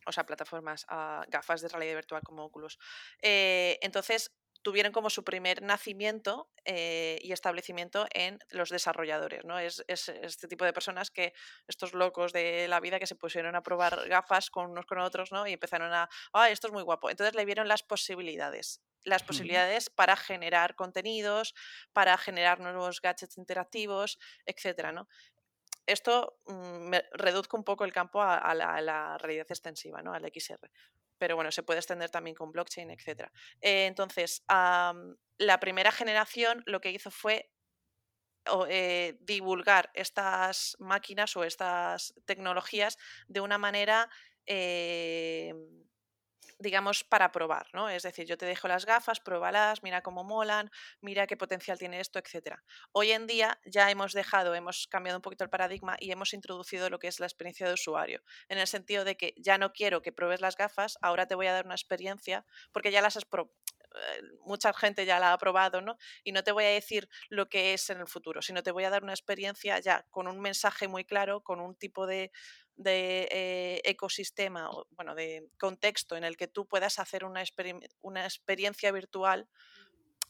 o 0.06 0.12
sea, 0.12 0.26
plataformas, 0.26 0.86
uh, 0.92 1.24
gafas 1.30 1.62
de 1.62 1.70
realidad 1.70 1.96
virtual 1.96 2.22
como 2.24 2.46
Oculus. 2.46 2.78
Eh, 3.22 3.78
entonces, 3.82 4.32
tuvieron 4.64 4.92
como 4.92 5.10
su 5.10 5.24
primer 5.24 5.62
nacimiento 5.62 6.50
eh, 6.66 7.20
y 7.22 7.34
establecimiento 7.34 8.08
en 8.14 8.40
los 8.50 8.70
desarrolladores, 8.70 9.44
¿no? 9.46 9.60
Es, 9.60 9.84
es, 9.88 10.10
este 10.10 10.48
tipo 10.48 10.66
de 10.66 10.74
personas 10.74 11.12
que, 11.12 11.34
estos 11.68 11.94
locos 11.94 12.34
de 12.34 12.68
la 12.68 12.80
vida 12.80 12.98
que 12.98 13.08
se 13.08 13.16
pusieron 13.16 13.56
a 13.56 13.62
probar 13.62 14.08
gafas 14.08 14.50
con 14.50 14.72
unos 14.72 14.86
con 14.86 15.00
otros, 15.00 15.32
¿no? 15.32 15.46
Y 15.46 15.54
empezaron 15.54 15.94
a, 15.94 16.10
ah, 16.32 16.50
esto 16.50 16.68
es 16.68 16.74
muy 16.74 16.84
guapo. 16.84 17.10
Entonces 17.10 17.36
le 17.36 17.46
vieron 17.46 17.68
las 17.68 17.84
posibilidades 17.84 18.82
las 19.06 19.24
posibilidades 19.24 19.90
para 19.90 20.16
generar 20.16 20.76
contenidos, 20.76 21.54
para 21.92 22.18
generar 22.18 22.60
nuevos 22.60 23.02
gadgets 23.02 23.38
interactivos, 23.38 24.18
etcétera, 24.46 24.92
¿no? 24.92 25.08
Esto 25.86 26.40
mm, 26.46 26.90
me 26.90 27.04
reduzco 27.14 27.58
un 27.58 27.64
poco 27.64 27.86
el 27.86 27.94
campo 27.94 28.22
a, 28.22 28.54
la, 28.54 29.18
realidad 29.18 29.48
extensiva, 29.50 30.02
¿no? 30.02 30.14
al 30.14 30.26
XR. 30.26 30.70
Pero 31.18 31.36
bueno, 31.36 31.52
se 31.52 31.64
puede 31.64 31.80
extender 31.80 32.10
también 32.10 32.36
con 32.36 32.52
blockchain, 32.52 32.90
etc. 32.92 33.30
Eh, 33.62 33.86
entonces, 33.86 34.44
la 34.48 35.60
primera 35.60 35.92
generación 35.92 36.64
lo 36.66 36.82
que 36.82 36.92
hizo 36.92 37.12
fue 37.12 37.50
eh, 38.68 39.18
divulgar 39.22 39.90
estas 39.94 40.76
máquinas 40.80 41.38
o 41.38 41.46
estas 41.46 42.14
tecnologías 42.26 42.98
de 43.28 43.40
una 43.40 43.58
manera 43.58 44.10
eh, 44.46 45.54
digamos, 46.60 47.04
para 47.04 47.32
probar, 47.32 47.68
¿no? 47.74 47.90
Es 47.90 48.04
decir, 48.04 48.26
yo 48.26 48.38
te 48.38 48.46
dejo 48.46 48.68
las 48.68 48.86
gafas, 48.86 49.20
pruébalas, 49.20 49.84
mira 49.84 50.02
cómo 50.02 50.24
molan, 50.24 50.70
mira 51.02 51.28
qué 51.28 51.38
potencial 51.38 51.78
tiene 51.78 52.00
esto, 52.00 52.20
etc. 52.20 52.58
Hoy 52.92 53.12
en 53.12 53.28
día 53.28 53.60
ya 53.66 53.90
hemos 53.92 54.14
dejado, 54.14 54.56
hemos 54.56 54.88
cambiado 54.88 55.18
un 55.18 55.22
poquito 55.22 55.44
el 55.44 55.50
paradigma 55.50 55.96
y 56.00 56.12
hemos 56.12 56.34
introducido 56.34 56.90
lo 56.90 57.00
que 57.00 57.08
es 57.08 57.20
la 57.20 57.26
experiencia 57.26 57.68
de 57.68 57.74
usuario, 57.74 58.22
en 58.50 58.58
el 58.58 58.68
sentido 58.68 59.04
de 59.04 59.18
que 59.18 59.34
ya 59.38 59.58
no 59.58 59.74
quiero 59.74 60.02
que 60.02 60.12
pruebes 60.12 60.42
las 60.42 60.58
gafas, 60.58 60.98
ahora 61.02 61.28
te 61.28 61.36
voy 61.36 61.48
a 61.48 61.54
dar 61.54 61.66
una 61.66 61.76
experiencia, 61.76 62.46
porque 62.72 62.92
ya 62.92 63.02
las 63.02 63.18
has 63.18 63.26
probado 63.26 63.54
eh, 63.96 64.22
mucha 64.46 64.74
gente 64.74 65.06
ya 65.06 65.20
la 65.20 65.34
ha 65.34 65.38
probado, 65.38 65.82
¿no? 65.82 65.98
Y 66.24 66.32
no 66.32 66.44
te 66.44 66.52
voy 66.52 66.64
a 66.64 66.70
decir 66.70 67.08
lo 67.30 67.48
que 67.48 67.74
es 67.74 67.90
en 67.90 68.00
el 68.00 68.08
futuro, 68.08 68.42
sino 68.42 68.64
te 68.64 68.72
voy 68.72 68.86
a 68.86 68.90
dar 68.90 69.04
una 69.04 69.14
experiencia 69.14 69.80
ya 69.80 70.06
con 70.10 70.28
un 70.28 70.40
mensaje 70.40 70.88
muy 70.88 71.06
claro, 71.06 71.42
con 71.44 71.60
un 71.60 71.76
tipo 71.76 72.08
de, 72.08 72.32
de 72.76 73.28
eh, 73.32 73.82
ecosistema, 73.84 74.70
o, 74.70 74.88
bueno, 74.92 75.16
de 75.16 75.50
contexto 75.60 76.16
en 76.16 76.24
el 76.24 76.38
que 76.38 76.48
tú 76.48 76.68
puedas 76.68 77.00
hacer 77.00 77.24
una, 77.24 77.44
una 78.02 78.26
experiencia 78.26 78.92
virtual 78.92 79.48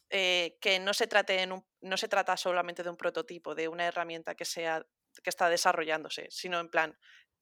eh, 0.10 0.58
que 0.62 0.80
no 0.80 0.94
se, 0.94 1.08
trate 1.08 1.42
en 1.42 1.54
un, 1.54 1.66
no 1.82 1.98
se 1.98 2.08
trata 2.08 2.38
solamente 2.38 2.84
de 2.84 2.90
un 2.90 2.98
prototipo, 2.98 3.56
de 3.56 3.68
una 3.68 3.86
herramienta 3.86 4.36
que, 4.36 4.46
sea, 4.46 4.86
que 5.24 5.30
está 5.30 5.50
desarrollándose, 5.50 6.28
sino 6.30 6.60
en 6.60 6.70
plan, 6.70 6.98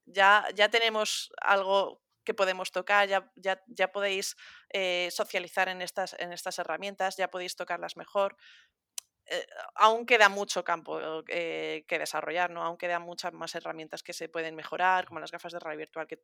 ya, 0.06 0.48
ya 0.56 0.70
tenemos 0.70 1.32
algo 1.42 2.02
que 2.24 2.34
podemos 2.34 2.72
tocar, 2.72 3.08
ya, 3.08 3.32
ya, 3.36 3.62
ya 3.68 3.92
podéis 3.92 4.36
eh, 4.70 5.10
socializar 5.12 5.70
en 5.70 5.82
estas, 5.82 6.16
en 6.20 6.32
estas 6.32 6.60
herramientas, 6.60 7.18
ya 7.18 7.30
podéis 7.30 7.56
tocarlas 7.56 7.98
mejor. 7.98 8.38
Eh, 9.34 9.48
aún 9.76 10.06
queda 10.06 10.28
mucho 10.28 10.62
campo 10.66 11.24
eh, 11.30 11.86
que 11.88 11.98
desarrollar, 11.98 12.50
¿no? 12.50 12.64
Aún 12.64 12.78
quedan 12.78 13.02
muchas 13.02 13.32
más 13.32 13.56
herramientas 13.56 14.04
que 14.04 14.12
se 14.12 14.28
pueden 14.28 14.56
mejorar, 14.56 15.06
como 15.06 15.22
las 15.22 15.32
gafas 15.32 15.54
de 15.54 15.60
realidad 15.60 15.80
virtual, 15.80 16.06
que 16.06 16.20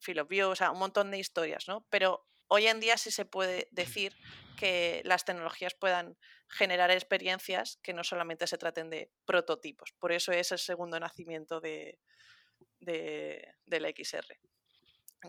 Field 0.00 0.20
of 0.22 0.28
View, 0.28 0.50
o 0.50 0.56
sea, 0.56 0.72
un 0.72 0.80
montón 0.80 1.12
de 1.12 1.18
historias, 1.18 1.68
¿no? 1.68 1.86
Pero 1.88 2.26
hoy 2.48 2.66
en 2.66 2.80
día 2.80 2.98
sí 2.98 3.12
se 3.12 3.26
puede 3.26 3.68
decir 3.70 4.16
que 4.58 5.02
las 5.04 5.24
tecnologías 5.24 5.74
puedan 5.74 6.16
generar 6.48 6.90
experiencias 6.90 7.78
que 7.80 7.92
no 7.92 8.02
solamente 8.02 8.48
se 8.48 8.58
traten 8.58 8.90
de 8.90 9.12
prototipos. 9.24 9.92
Por 9.92 10.10
eso 10.10 10.32
es 10.32 10.50
el 10.50 10.58
segundo 10.58 10.98
nacimiento 10.98 11.60
de, 11.60 12.00
de, 12.80 13.54
del 13.66 13.94
XR. 13.94 14.36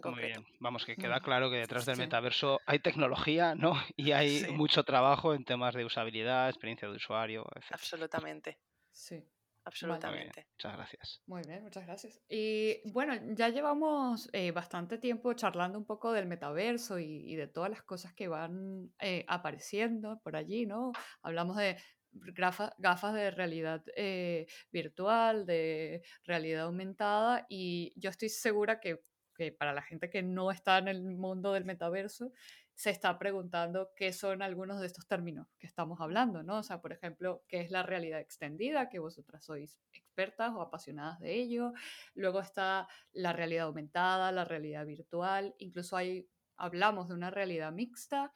Muy 0.03 0.21
bien, 0.21 0.45
vamos, 0.59 0.85
que 0.85 0.95
queda 0.95 1.19
claro 1.19 1.49
que 1.49 1.57
detrás 1.57 1.85
del 1.85 1.97
metaverso 1.97 2.59
hay 2.65 2.79
tecnología, 2.79 3.55
¿no? 3.55 3.73
Y 3.97 4.11
hay 4.11 4.45
mucho 4.51 4.83
trabajo 4.83 5.33
en 5.33 5.43
temas 5.43 5.73
de 5.75 5.85
usabilidad, 5.85 6.49
experiencia 6.49 6.87
de 6.87 6.95
usuario, 6.95 7.45
etc. 7.55 7.71
Absolutamente. 7.71 8.57
Sí. 8.91 9.23
Absolutamente. 9.67 10.47
Muchas 10.53 10.77
gracias. 10.77 11.21
Muy 11.27 11.41
bien, 11.45 11.61
muchas 11.61 11.85
gracias. 11.85 12.21
Y 12.29 12.89
bueno, 12.89 13.13
ya 13.35 13.49
llevamos 13.49 14.29
eh, 14.31 14.51
bastante 14.51 14.97
tiempo 14.97 15.33
charlando 15.33 15.77
un 15.77 15.85
poco 15.85 16.13
del 16.13 16.25
metaverso 16.25 16.99
y, 16.99 17.35
de 17.35 17.47
todas 17.47 17.69
las 17.69 17.83
cosas 17.83 18.13
que 18.13 18.29
van 18.29 18.93
eh, 19.01 19.25
apareciendo 19.27 20.21
por 20.23 20.37
allí, 20.37 20.65
¿no? 20.65 20.93
Hablamos 21.21 21.57
de 21.57 21.75
gafas, 22.11 23.13
de 23.13 23.29
realidad 23.31 23.83
eh, 23.97 24.47
virtual, 24.71 25.45
de 25.45 26.01
realidad 26.23 26.63
aumentada 26.63 27.45
y 27.49 27.93
yo 27.97 28.09
estoy 28.09 28.29
segura 28.29 28.79
que, 28.79 29.01
que 29.37 29.51
para 29.51 29.71
la 29.71 29.83
gente 29.83 30.09
que 30.09 30.23
no 30.23 30.51
está 30.51 30.79
en 30.79 30.87
el 30.87 31.03
mundo 31.03 31.53
del 31.53 31.63
metaverso, 31.63 32.31
se 32.77 32.91
está 32.91 33.17
preguntando 33.17 33.91
qué 33.95 34.13
son 34.13 34.43
algunos 34.43 34.79
de 34.79 34.85
estos 34.85 35.07
términos 35.07 35.47
que 35.57 35.65
estamos 35.65 35.99
hablando, 35.99 36.43
¿no? 36.43 36.59
O 36.59 36.63
sea, 36.63 36.79
por 36.79 36.91
ejemplo, 36.91 37.43
qué 37.47 37.61
es 37.61 37.71
la 37.71 37.81
realidad 37.81 38.19
extendida, 38.19 38.87
que 38.87 38.99
vosotras 38.99 39.43
sois 39.43 39.79
expertas 39.93 40.53
o 40.53 40.61
apasionadas 40.61 41.19
de 41.19 41.33
ello. 41.33 41.73
Luego 42.13 42.39
está 42.39 42.87
la 43.13 43.33
realidad 43.33 43.65
aumentada, 43.65 44.31
la 44.31 44.45
realidad 44.45 44.85
virtual, 44.85 45.55
incluso 45.57 45.97
hay, 45.97 46.27
hablamos 46.55 47.07
de 47.07 47.15
una 47.15 47.31
realidad 47.31 47.71
mixta 47.71 48.31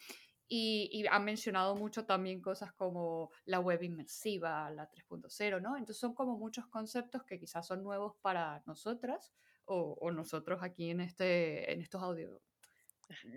y, 0.47 0.89
y 0.91 1.05
han 1.05 1.23
mencionado 1.23 1.75
mucho 1.75 2.05
también 2.05 2.41
cosas 2.41 2.73
como 2.73 3.29
la 3.45 3.59
web 3.59 3.83
inmersiva, 3.83 4.71
la 4.71 4.89
3.0, 4.89 5.61
¿no? 5.61 5.77
Entonces 5.77 5.99
son 5.99 6.15
como 6.15 6.35
muchos 6.37 6.65
conceptos 6.65 7.23
que 7.25 7.39
quizás 7.39 7.67
son 7.67 7.83
nuevos 7.83 8.15
para 8.21 8.63
nosotras 8.65 9.31
o, 9.65 9.97
o 9.99 10.11
nosotros 10.11 10.61
aquí 10.63 10.89
en, 10.89 11.01
este, 11.01 11.71
en 11.71 11.81
estos 11.81 12.01
audios 12.01 12.41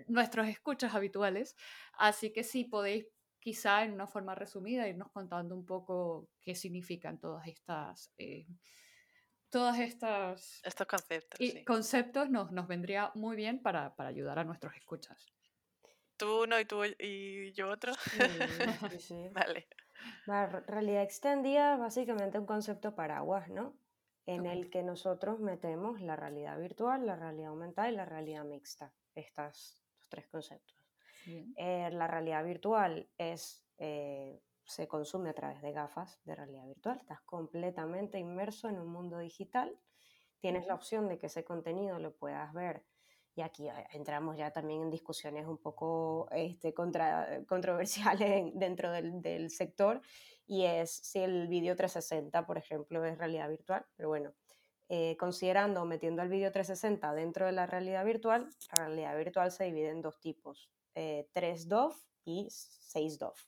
nuestros 0.07 0.47
escuchas 0.47 0.93
habituales. 0.93 1.55
Así 1.93 2.31
que 2.31 2.43
sí, 2.43 2.65
podéis 2.65 3.07
quizá 3.39 3.83
en 3.83 3.93
una 3.93 4.07
forma 4.07 4.35
resumida 4.35 4.87
irnos 4.87 5.11
contando 5.11 5.55
un 5.55 5.65
poco 5.65 6.29
qué 6.41 6.55
significan 6.55 7.19
todas 7.19 7.47
estas... 7.47 8.11
Eh, 8.17 8.47
todas 9.49 9.79
estas... 9.79 10.61
Estos 10.63 10.87
conceptos. 10.87 11.39
Y 11.39 11.63
conceptos 11.63 12.29
nos, 12.29 12.51
nos 12.51 12.67
vendría 12.67 13.11
muy 13.15 13.35
bien 13.35 13.61
para, 13.61 13.95
para 13.95 14.09
ayudar 14.09 14.39
a 14.39 14.43
nuestros 14.43 14.75
escuchas. 14.75 15.31
Tú 16.17 16.43
uno 16.43 16.59
y 16.59 16.65
tú 16.65 16.81
y 16.99 17.51
yo 17.53 17.69
otro. 17.69 17.93
Sí, 17.93 18.99
sí, 18.99 19.29
vale. 19.33 19.67
La 20.25 20.47
realidad 20.47 21.03
extendida, 21.03 21.77
básicamente 21.77 22.39
un 22.39 22.45
concepto 22.45 22.95
paraguas, 22.95 23.49
¿no? 23.49 23.77
En 24.25 24.45
el 24.47 24.69
que 24.71 24.81
nosotros 24.81 25.39
metemos 25.39 26.01
la 26.01 26.15
realidad 26.15 26.59
virtual, 26.59 27.05
la 27.05 27.15
realidad 27.15 27.49
aumentada 27.49 27.89
y 27.89 27.95
la 27.95 28.05
realidad 28.05 28.43
mixta 28.43 28.91
estos 29.13 29.83
tres 30.09 30.27
conceptos. 30.27 30.75
Eh, 31.57 31.89
la 31.91 32.07
realidad 32.07 32.43
virtual 32.43 33.09
es, 33.17 33.63
eh, 33.77 34.41
se 34.63 34.87
consume 34.87 35.29
a 35.29 35.33
través 35.33 35.61
de 35.61 35.71
gafas 35.71 36.19
de 36.23 36.35
realidad 36.35 36.65
virtual. 36.67 36.97
Estás 36.99 37.21
completamente 37.21 38.19
inmerso 38.19 38.69
en 38.69 38.79
un 38.79 38.87
mundo 38.87 39.19
digital. 39.19 39.77
Tienes 40.39 40.67
la 40.67 40.75
opción 40.75 41.07
de 41.07 41.17
que 41.17 41.27
ese 41.27 41.43
contenido 41.43 41.99
lo 41.99 42.15
puedas 42.15 42.53
ver. 42.53 42.83
Y 43.35 43.41
aquí 43.41 43.67
eh, 43.67 43.73
entramos 43.91 44.37
ya 44.37 44.51
también 44.51 44.81
en 44.81 44.89
discusiones 44.89 45.45
un 45.45 45.57
poco 45.57 46.27
este, 46.31 46.73
contra, 46.73 47.43
controversiales 47.47 48.51
dentro 48.55 48.91
del, 48.91 49.21
del 49.21 49.51
sector. 49.51 50.01
Y 50.47 50.63
es 50.63 50.91
si 50.91 51.19
el 51.19 51.47
vídeo 51.47 51.75
360, 51.75 52.45
por 52.45 52.57
ejemplo, 52.57 53.03
es 53.05 53.17
realidad 53.17 53.49
virtual. 53.49 53.85
Pero 53.95 54.09
bueno, 54.09 54.33
eh, 54.87 55.17
considerando 55.17 55.81
o 55.81 55.85
metiendo 55.85 56.21
el 56.21 56.29
vídeo 56.29 56.51
360 56.51 57.13
dentro 57.15 57.47
de 57.47 57.51
la 57.53 57.65
realidad 57.65 58.05
virtual, 58.05 58.49
la 58.77 58.85
realidad 58.85 59.17
virtual 59.17 59.51
se 59.51 59.63
divide 59.63 59.89
en 59.89 60.01
dos 60.01 60.19
tipos, 60.19 60.69
eh, 60.93 61.27
3 61.33 61.67
DOF 61.67 61.99
y 62.23 62.47
6 62.51 63.17
DOF. 63.17 63.47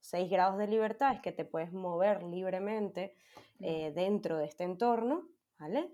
6 0.00 0.30
grados 0.30 0.58
de 0.58 0.68
libertad 0.68 1.16
es 1.16 1.20
que 1.20 1.32
te 1.32 1.44
puedes 1.44 1.72
mover 1.72 2.22
libremente 2.22 3.16
eh, 3.58 3.90
dentro 3.96 4.36
de 4.36 4.44
este 4.44 4.62
entorno, 4.62 5.28
¿vale? 5.58 5.92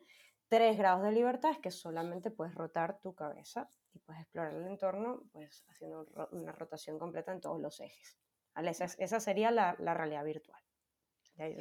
3 0.52 0.76
grados 0.76 1.02
de 1.02 1.12
libertad 1.12 1.52
es 1.52 1.58
que 1.60 1.70
solamente 1.70 2.30
puedes 2.30 2.54
rotar 2.54 3.00
tu 3.00 3.14
cabeza 3.14 3.70
y 3.94 4.00
puedes 4.00 4.20
explorar 4.20 4.52
el 4.52 4.66
entorno 4.66 5.22
pues, 5.32 5.64
haciendo 5.68 6.06
una 6.32 6.52
rotación 6.52 6.98
completa 6.98 7.32
en 7.32 7.40
todos 7.40 7.58
los 7.58 7.80
ejes. 7.80 8.18
¿vale? 8.54 8.70
Esa, 8.70 9.20
sería 9.20 9.50
la, 9.50 9.74
la 9.78 9.94
realidad 9.94 10.24
virtual 10.26 10.62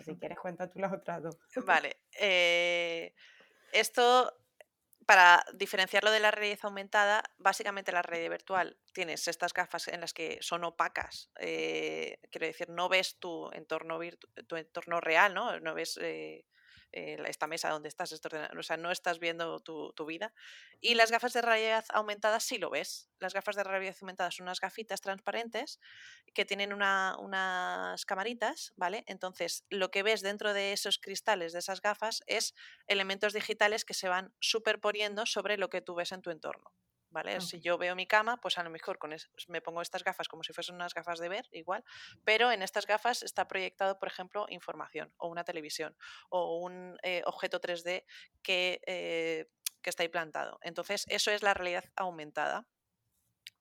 si 0.04 0.18
quieres, 0.18 0.38
cuenta 0.38 0.70
tú 0.70 0.80
las 0.80 0.94
otras 0.94 1.24
dos. 1.24 1.38
Vale. 1.66 2.02
Eh, 2.20 3.14
esto, 3.72 4.34
para 5.06 5.44
diferenciarlo 5.54 6.12
de 6.12 6.20
la 6.20 6.32
realidad 6.32 6.60
aumentada, 6.64 7.24
básicamente 7.38 7.92
la 7.92 8.02
realidad 8.02 8.32
virtual 8.32 8.78
tienes 8.94 9.28
estas 9.28 9.54
gafas 9.54 9.88
en 9.88 10.02
las 10.02 10.14
que 10.14 10.38
son 10.42 10.64
opacas. 10.64 11.32
Eh, 11.40 12.20
quiero 12.32 12.48
decir, 12.48 12.70
no 12.70 12.90
ves 12.90 13.18
tu 13.20 13.50
entorno, 13.54 14.00
tu 14.48 14.56
entorno 14.56 15.00
real, 15.00 15.34
¿no? 15.34 15.60
No 15.60 15.74
ves 15.74 15.98
eh, 16.02 16.46
eh, 16.94 17.18
esta 17.28 17.48
mesa 17.48 17.70
donde 17.70 17.90
estás, 17.90 18.12
o 18.14 18.64
sea, 18.64 18.78
no 18.78 18.92
estás 18.92 19.20
viendo 19.20 19.60
tu, 19.60 20.06
vida. 20.06 20.34
Y 20.80 20.96
las 20.96 21.12
gafas 21.12 21.34
de 21.34 21.42
realidad 21.42 21.86
aumentada 21.90 22.40
sí 22.40 22.58
lo 22.58 22.70
ves. 22.70 23.10
Las 23.20 23.34
gafas 23.34 23.56
de 23.56 23.64
realidad 23.64 23.96
aumentada 24.02 24.32
son 24.32 24.44
unas 24.44 24.60
gafitas 24.60 25.00
transparentes 25.02 25.80
que 26.34 26.46
tienen 26.46 26.74
unas 26.74 28.06
camaritas, 28.06 28.74
¿vale? 28.76 29.04
Entonces, 29.08 29.66
lo 29.70 29.92
que 29.92 30.04
ves 30.04 30.22
dentro 30.22 30.54
de 30.54 30.74
esos 30.74 30.98
cristales, 30.98 31.54
de 31.54 31.60
esas 31.60 31.82
gafas, 31.82 32.24
es 32.28 32.56
elementos 32.88 33.34
digitales 33.34 33.86
que 33.86 33.94
se 33.94 34.10
van 34.10 34.34
superponiendo 34.40 35.26
sobre 35.26 35.58
lo 35.58 35.70
que 35.70 35.82
tú 35.82 35.96
ves 35.96 36.12
en 36.12 36.22
tu 36.22 36.32
entorno. 36.32 36.74
¿Vale? 37.12 37.42
Si 37.42 37.60
yo 37.62 37.78
veo 37.78 37.96
mi 37.96 38.08
cama, 38.08 38.38
pues 38.38 38.58
a 38.58 38.64
lo 38.64 38.70
mejor 38.70 38.98
con 38.98 39.12
me 39.48 39.62
pongo 39.62 39.82
estas 39.82 40.04
gafas 40.04 40.28
como 40.28 40.44
si 40.44 40.54
fuesen 40.54 40.76
unas 40.76 40.94
gafas 40.94 41.20
de 41.20 41.30
ver, 41.30 41.48
igual, 41.52 41.84
pero 42.24 42.52
en 42.52 42.62
estas 42.62 42.88
gafas 42.88 43.24
está 43.24 43.48
proyectado, 43.48 44.00
por 44.00 44.08
ejemplo, 44.08 44.46
información 44.50 45.14
o 45.18 45.28
una 45.28 45.44
televisión 45.44 45.96
o 46.30 46.58
un 46.60 46.98
eh, 47.04 47.22
objeto 47.26 47.60
3D 47.60 48.06
que, 48.42 48.82
eh, 48.86 49.48
que 49.82 49.90
está 49.90 50.04
implantado. 50.04 50.60
Entonces, 50.62 51.06
eso 51.10 51.32
es 51.32 51.44
la 51.44 51.54
realidad 51.54 51.86
aumentada. 51.96 52.68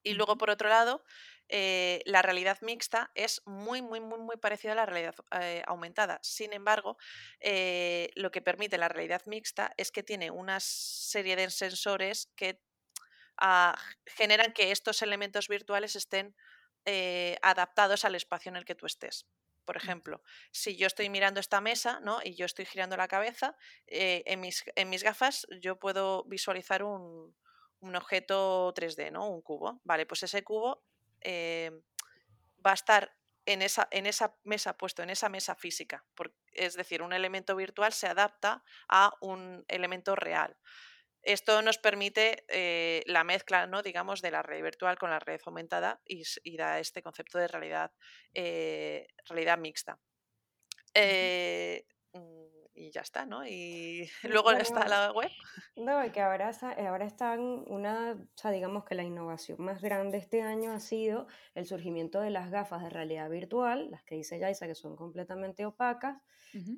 Y 0.02 0.14
luego, 0.14 0.38
por 0.38 0.48
otro 0.48 0.68
lado, 0.68 1.04
eh, 1.48 2.00
la 2.06 2.22
realidad 2.22 2.58
mixta 2.62 3.10
es 3.14 3.42
muy, 3.44 3.82
muy, 3.82 4.00
muy, 4.00 4.18
muy 4.18 4.36
parecida 4.36 4.72
a 4.72 4.76
la 4.76 4.86
realidad 4.86 5.14
aumentada. 5.66 6.20
Sin 6.22 6.54
embargo, 6.54 6.96
lo 8.14 8.30
que 8.30 8.40
permite 8.40 8.78
la 8.78 8.88
realidad 8.88 9.22
mixta 9.26 9.74
es 9.76 9.90
que 9.90 10.02
tiene 10.02 10.30
una 10.30 10.58
serie 10.60 11.36
de 11.36 11.50
sensores 11.50 12.32
que 12.34 12.62
generan 14.06 14.52
que 14.52 14.70
estos 14.70 15.02
elementos 15.02 15.48
virtuales 15.48 15.96
estén 15.96 16.34
eh, 16.84 17.36
adaptados 17.42 18.04
al 18.04 18.14
espacio 18.14 18.50
en 18.50 18.56
el 18.56 18.64
que 18.64 18.74
tú 18.74 18.86
estés. 18.86 19.26
Por 19.64 19.76
ejemplo, 19.76 20.22
si 20.50 20.76
yo 20.76 20.86
estoy 20.86 21.08
mirando 21.10 21.38
esta 21.38 21.60
mesa 21.60 22.00
¿no? 22.00 22.20
y 22.24 22.34
yo 22.34 22.46
estoy 22.46 22.64
girando 22.64 22.96
la 22.96 23.08
cabeza, 23.08 23.56
eh, 23.86 24.22
en, 24.26 24.40
mis, 24.40 24.64
en, 24.74 24.88
mis, 24.88 25.02
gafas 25.02 25.46
yo 25.60 25.78
puedo 25.78 26.24
visualizar 26.24 26.82
un, 26.82 27.36
un, 27.80 27.96
objeto 27.96 28.74
3D, 28.74 29.12
¿no? 29.12 29.28
un 29.28 29.42
cubo. 29.42 29.80
Vale, 29.84 30.06
pues 30.06 30.22
ese 30.22 30.42
cubo 30.42 30.82
eh, 31.20 31.70
va 32.64 32.72
a 32.72 32.74
estar 32.74 33.14
en 33.46 33.62
esa, 33.62 33.88
en 33.90 34.06
esa, 34.06 34.34
mesa, 34.44 34.76
puesto 34.76 35.02
en 35.02 35.10
esa 35.10 35.28
mesa 35.28 35.54
física. 35.54 36.04
es 36.52 36.74
decir, 36.74 37.02
un 37.02 37.12
elemento 37.12 37.54
virtual 37.56 37.92
se 37.92 38.06
adapta 38.06 38.64
a 38.88 39.12
un 39.20 39.64
elemento 39.68 40.16
real. 40.16 40.56
Esto 41.22 41.60
nos 41.62 41.78
permite 41.78 42.44
eh, 42.48 43.02
la 43.06 43.24
mezcla, 43.24 43.66
¿no? 43.66 43.82
digamos, 43.82 44.22
de 44.22 44.30
la 44.30 44.42
red 44.42 44.62
virtual 44.62 44.98
con 44.98 45.10
la 45.10 45.18
red 45.18 45.40
aumentada 45.44 46.00
y, 46.04 46.24
da 46.56 46.78
este 46.78 47.02
concepto 47.02 47.38
de 47.38 47.48
realidad, 47.48 47.92
eh, 48.34 49.06
realidad 49.26 49.58
mixta. 49.58 49.98
Y 52.80 52.90
ya 52.90 53.02
está, 53.02 53.26
¿no? 53.26 53.46
Y 53.46 54.10
luego 54.42 54.50
está 54.52 54.88
la 54.88 55.12
web. 55.12 55.30
No, 55.76 56.00
que 56.12 56.20
ahora, 56.20 56.50
ahora 56.88 57.04
están 57.04 57.40
una, 57.66 58.12
o 58.12 58.38
sea, 58.38 58.50
digamos 58.50 58.84
que 58.84 58.94
la 58.94 59.02
innovación 59.02 59.62
más 59.62 59.82
grande 59.82 60.18
este 60.18 60.42
año 60.42 60.72
ha 60.72 60.80
sido 60.80 61.26
el 61.54 61.66
surgimiento 61.66 62.20
de 62.20 62.30
las 62.30 62.50
gafas 62.50 62.82
de 62.82 62.90
realidad 62.90 63.28
virtual, 63.28 63.90
las 63.90 64.02
que 64.04 64.14
dice 64.14 64.38
Yaisa 64.38 64.66
que 64.66 64.74
son 64.74 64.96
completamente 64.96 65.66
opacas, 65.66 66.22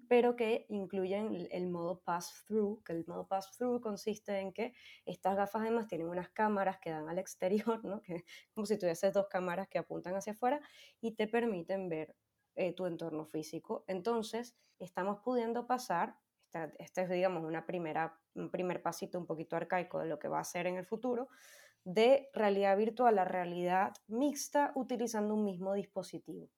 pero 0.07 0.37
que 0.37 0.67
incluyen 0.69 1.49
el, 1.51 1.69
modo 1.69 2.03
pass-through, 2.03 2.83
que 2.85 2.93
el 2.93 3.07
modo 3.07 3.27
pass-through 3.27 3.81
consiste 3.81 4.39
en 4.39 4.53
que 4.53 4.75
estas 5.07 5.35
gafas 5.35 5.63
además 5.63 5.87
tienen 5.87 6.09
unas 6.09 6.29
cámaras 6.31 6.79
que 6.79 6.91
dan 6.91 7.09
al 7.09 7.19
exterior, 7.19 7.83
¿no? 7.85 8.03
Que 8.03 8.25
como 8.53 8.67
si 8.67 8.79
tuvieses 8.79 9.15
dos 9.15 9.29
cámaras 9.29 9.69
que 9.69 9.79
apuntan 9.79 10.15
hacia 10.15 10.33
afuera 10.35 10.61
y 11.01 11.13
te 11.15 11.27
permiten 11.27 11.89
ver 11.89 12.15
eh, 12.55 12.75
tu 12.75 12.87
entorno 12.87 13.25
físico. 13.25 13.85
Entonces, 13.87 14.57
estamos 14.79 15.21
pudiendo 15.21 15.67
pasar, 15.67 16.17
este 16.79 17.03
es, 17.03 17.11
digamos, 17.11 17.45
una 17.45 17.65
primera, 17.65 18.19
un 18.35 18.51
primer 18.51 18.83
pasito 18.83 19.19
un 19.19 19.27
poquito 19.27 19.57
arcaico 19.57 19.99
de 19.99 20.07
lo 20.07 20.19
que 20.19 20.29
va 20.29 20.41
a 20.41 20.45
ser 20.45 20.67
en 20.67 20.77
el 20.77 20.85
futuro, 20.85 21.29
de 21.85 22.31
realidad 22.33 22.77
virtual 22.77 23.19
a 23.19 23.25
realidad 23.25 23.93
mixta 24.07 24.73
utilizando 24.75 25.35
un 25.35 25.45
mismo 25.45 25.75
dispositivo. 25.75 26.49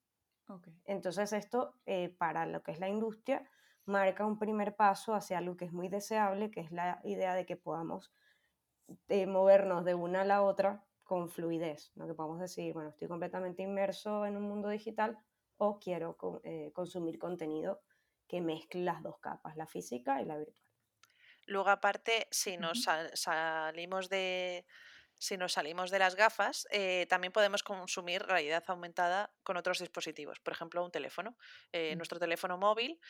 Entonces 0.84 1.32
esto 1.32 1.74
eh, 1.86 2.14
para 2.18 2.44
lo 2.46 2.62
que 2.62 2.72
es 2.72 2.78
la 2.78 2.88
industria 2.88 3.48
marca 3.86 4.26
un 4.26 4.38
primer 4.38 4.76
paso 4.76 5.14
hacia 5.14 5.38
algo 5.38 5.56
que 5.56 5.64
es 5.64 5.72
muy 5.72 5.88
deseable, 5.88 6.50
que 6.50 6.60
es 6.60 6.70
la 6.70 7.00
idea 7.04 7.34
de 7.34 7.46
que 7.46 7.56
podamos 7.56 8.12
eh, 9.08 9.26
movernos 9.26 9.84
de 9.84 9.94
una 9.94 10.22
a 10.22 10.24
la 10.24 10.42
otra 10.42 10.84
con 11.02 11.28
fluidez, 11.28 11.92
¿no? 11.94 12.06
que 12.06 12.14
podamos 12.14 12.40
decir, 12.40 12.72
bueno, 12.74 12.90
estoy 12.90 13.08
completamente 13.08 13.62
inmerso 13.62 14.26
en 14.26 14.36
un 14.36 14.42
mundo 14.44 14.68
digital 14.68 15.18
o 15.58 15.78
quiero 15.78 16.16
eh, 16.44 16.70
consumir 16.72 17.18
contenido 17.18 17.82
que 18.26 18.40
mezcle 18.40 18.82
las 18.82 19.02
dos 19.02 19.18
capas, 19.18 19.56
la 19.56 19.66
física 19.66 20.20
y 20.20 20.24
la 20.24 20.38
virtual. 20.38 20.64
Luego, 21.46 21.68
aparte, 21.68 22.26
si 22.30 22.56
nos 22.56 22.86
salimos 23.14 24.08
de, 24.08 24.64
si 25.24 25.38
nos 25.38 25.54
salimos 25.54 25.90
de 25.90 25.98
las 25.98 26.16
gafas, 26.16 26.68
eh, 26.70 27.06
también 27.08 27.32
podemos 27.32 27.62
consumir 27.62 28.22
realidad 28.22 28.62
aumentada 28.66 29.32
con 29.42 29.56
otros 29.56 29.78
dispositivos. 29.78 30.38
Por 30.40 30.52
ejemplo, 30.52 30.84
un 30.84 30.90
teléfono. 30.90 31.38
Eh, 31.72 31.94
mm. 31.94 31.96
Nuestro 31.96 32.18
teléfono 32.18 32.58
móvil 32.58 33.00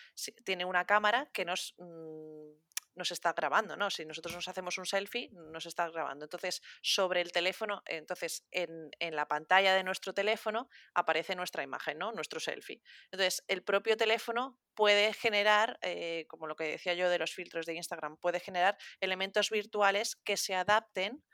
tiene 0.45 0.65
una 0.65 0.87
cámara 0.87 1.29
que 1.33 1.45
nos, 1.45 1.75
mm, 1.77 2.53
nos 2.95 3.11
está 3.11 3.33
grabando, 3.33 3.77
¿no? 3.77 3.91
Si 3.91 4.05
nosotros 4.05 4.33
nos 4.33 4.47
hacemos 4.47 4.79
un 4.79 4.87
selfie, 4.87 5.29
nos 5.33 5.67
está 5.67 5.91
grabando. 5.91 6.27
Entonces, 6.27 6.63
sobre 6.83 7.21
el 7.21 7.33
teléfono, 7.33 7.83
entonces 7.87 8.47
en, 8.53 8.93
la 9.01 9.27
pantalla 9.27 9.75
de 9.75 9.83
nuestro 9.83 10.15
teléfono 10.15 10.69
aparece 10.95 11.35
nuestra 11.35 11.65
imagen, 11.65 11.99
¿no? 11.99 12.13
Nuestro 12.13 12.39
selfie. 12.39 12.81
Entonces, 13.11 13.43
el 13.49 13.65
propio 13.65 13.97
teléfono 13.97 14.57
puede 14.75 15.13
generar, 15.15 15.81
eh, 15.83 16.27
como 16.29 16.47
lo 16.47 16.55
que 16.55 16.65
decía 16.65 16.95
yo 16.95 17.11
de 17.11 17.19
los 17.19 17.35
filtros 17.35 17.67
de 17.67 17.75
Instagram, 17.75 18.19
puede 18.19 18.39
generar 18.39 18.79
elementos 19.01 19.51
virtuales 19.51 20.15
que 20.15 20.37
se 20.37 20.55
adapten 20.55 21.25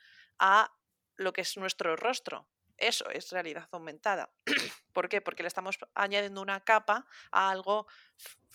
a 0.41 0.72
lo 1.16 1.32
que 1.32 1.43
es 1.43 1.57
nuestro 1.57 1.95
rostro. 1.95 2.49
Eso 2.76 3.09
es 3.11 3.30
realidad 3.30 3.68
aumentada. 3.72 4.32
¿Por 4.93 5.09
qué? 5.09 5.20
Porque 5.20 5.43
le 5.43 5.49
estamos 5.49 5.78
añadiendo 5.95 6.41
una 6.41 6.64
capa 6.64 7.07
a 7.30 7.51
algo 7.51 7.86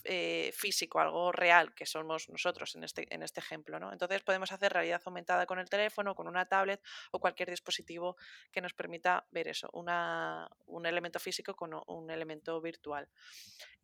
eh, 0.04 0.52
físico, 0.54 1.00
algo 1.00 1.32
real, 1.32 1.76
que 1.76 1.86
somos 1.86 2.28
nosotros 2.30 2.76
en 2.76 2.84
este, 2.84 3.06
en 3.14 3.22
este 3.22 3.40
ejemplo. 3.40 3.80
¿no? 3.80 3.94
Entonces 3.94 4.24
podemos 4.24 4.52
hacer 4.52 4.74
realidad 4.74 5.02
aumentada 5.06 5.46
con 5.46 5.60
el 5.60 5.70
teléfono, 5.70 6.16
con 6.16 6.28
una 6.28 6.48
tablet 6.48 6.82
o 7.12 7.20
cualquier 7.20 7.52
dispositivo 7.52 8.18
que 8.52 8.62
nos 8.62 8.74
permita 8.74 9.28
ver 9.30 9.48
eso, 9.48 9.70
un 9.72 10.86
elemento 10.86 11.20
físico 11.20 11.56
con 11.56 11.80
un 11.88 12.10
elemento 12.10 12.60
virtual. 12.62 13.08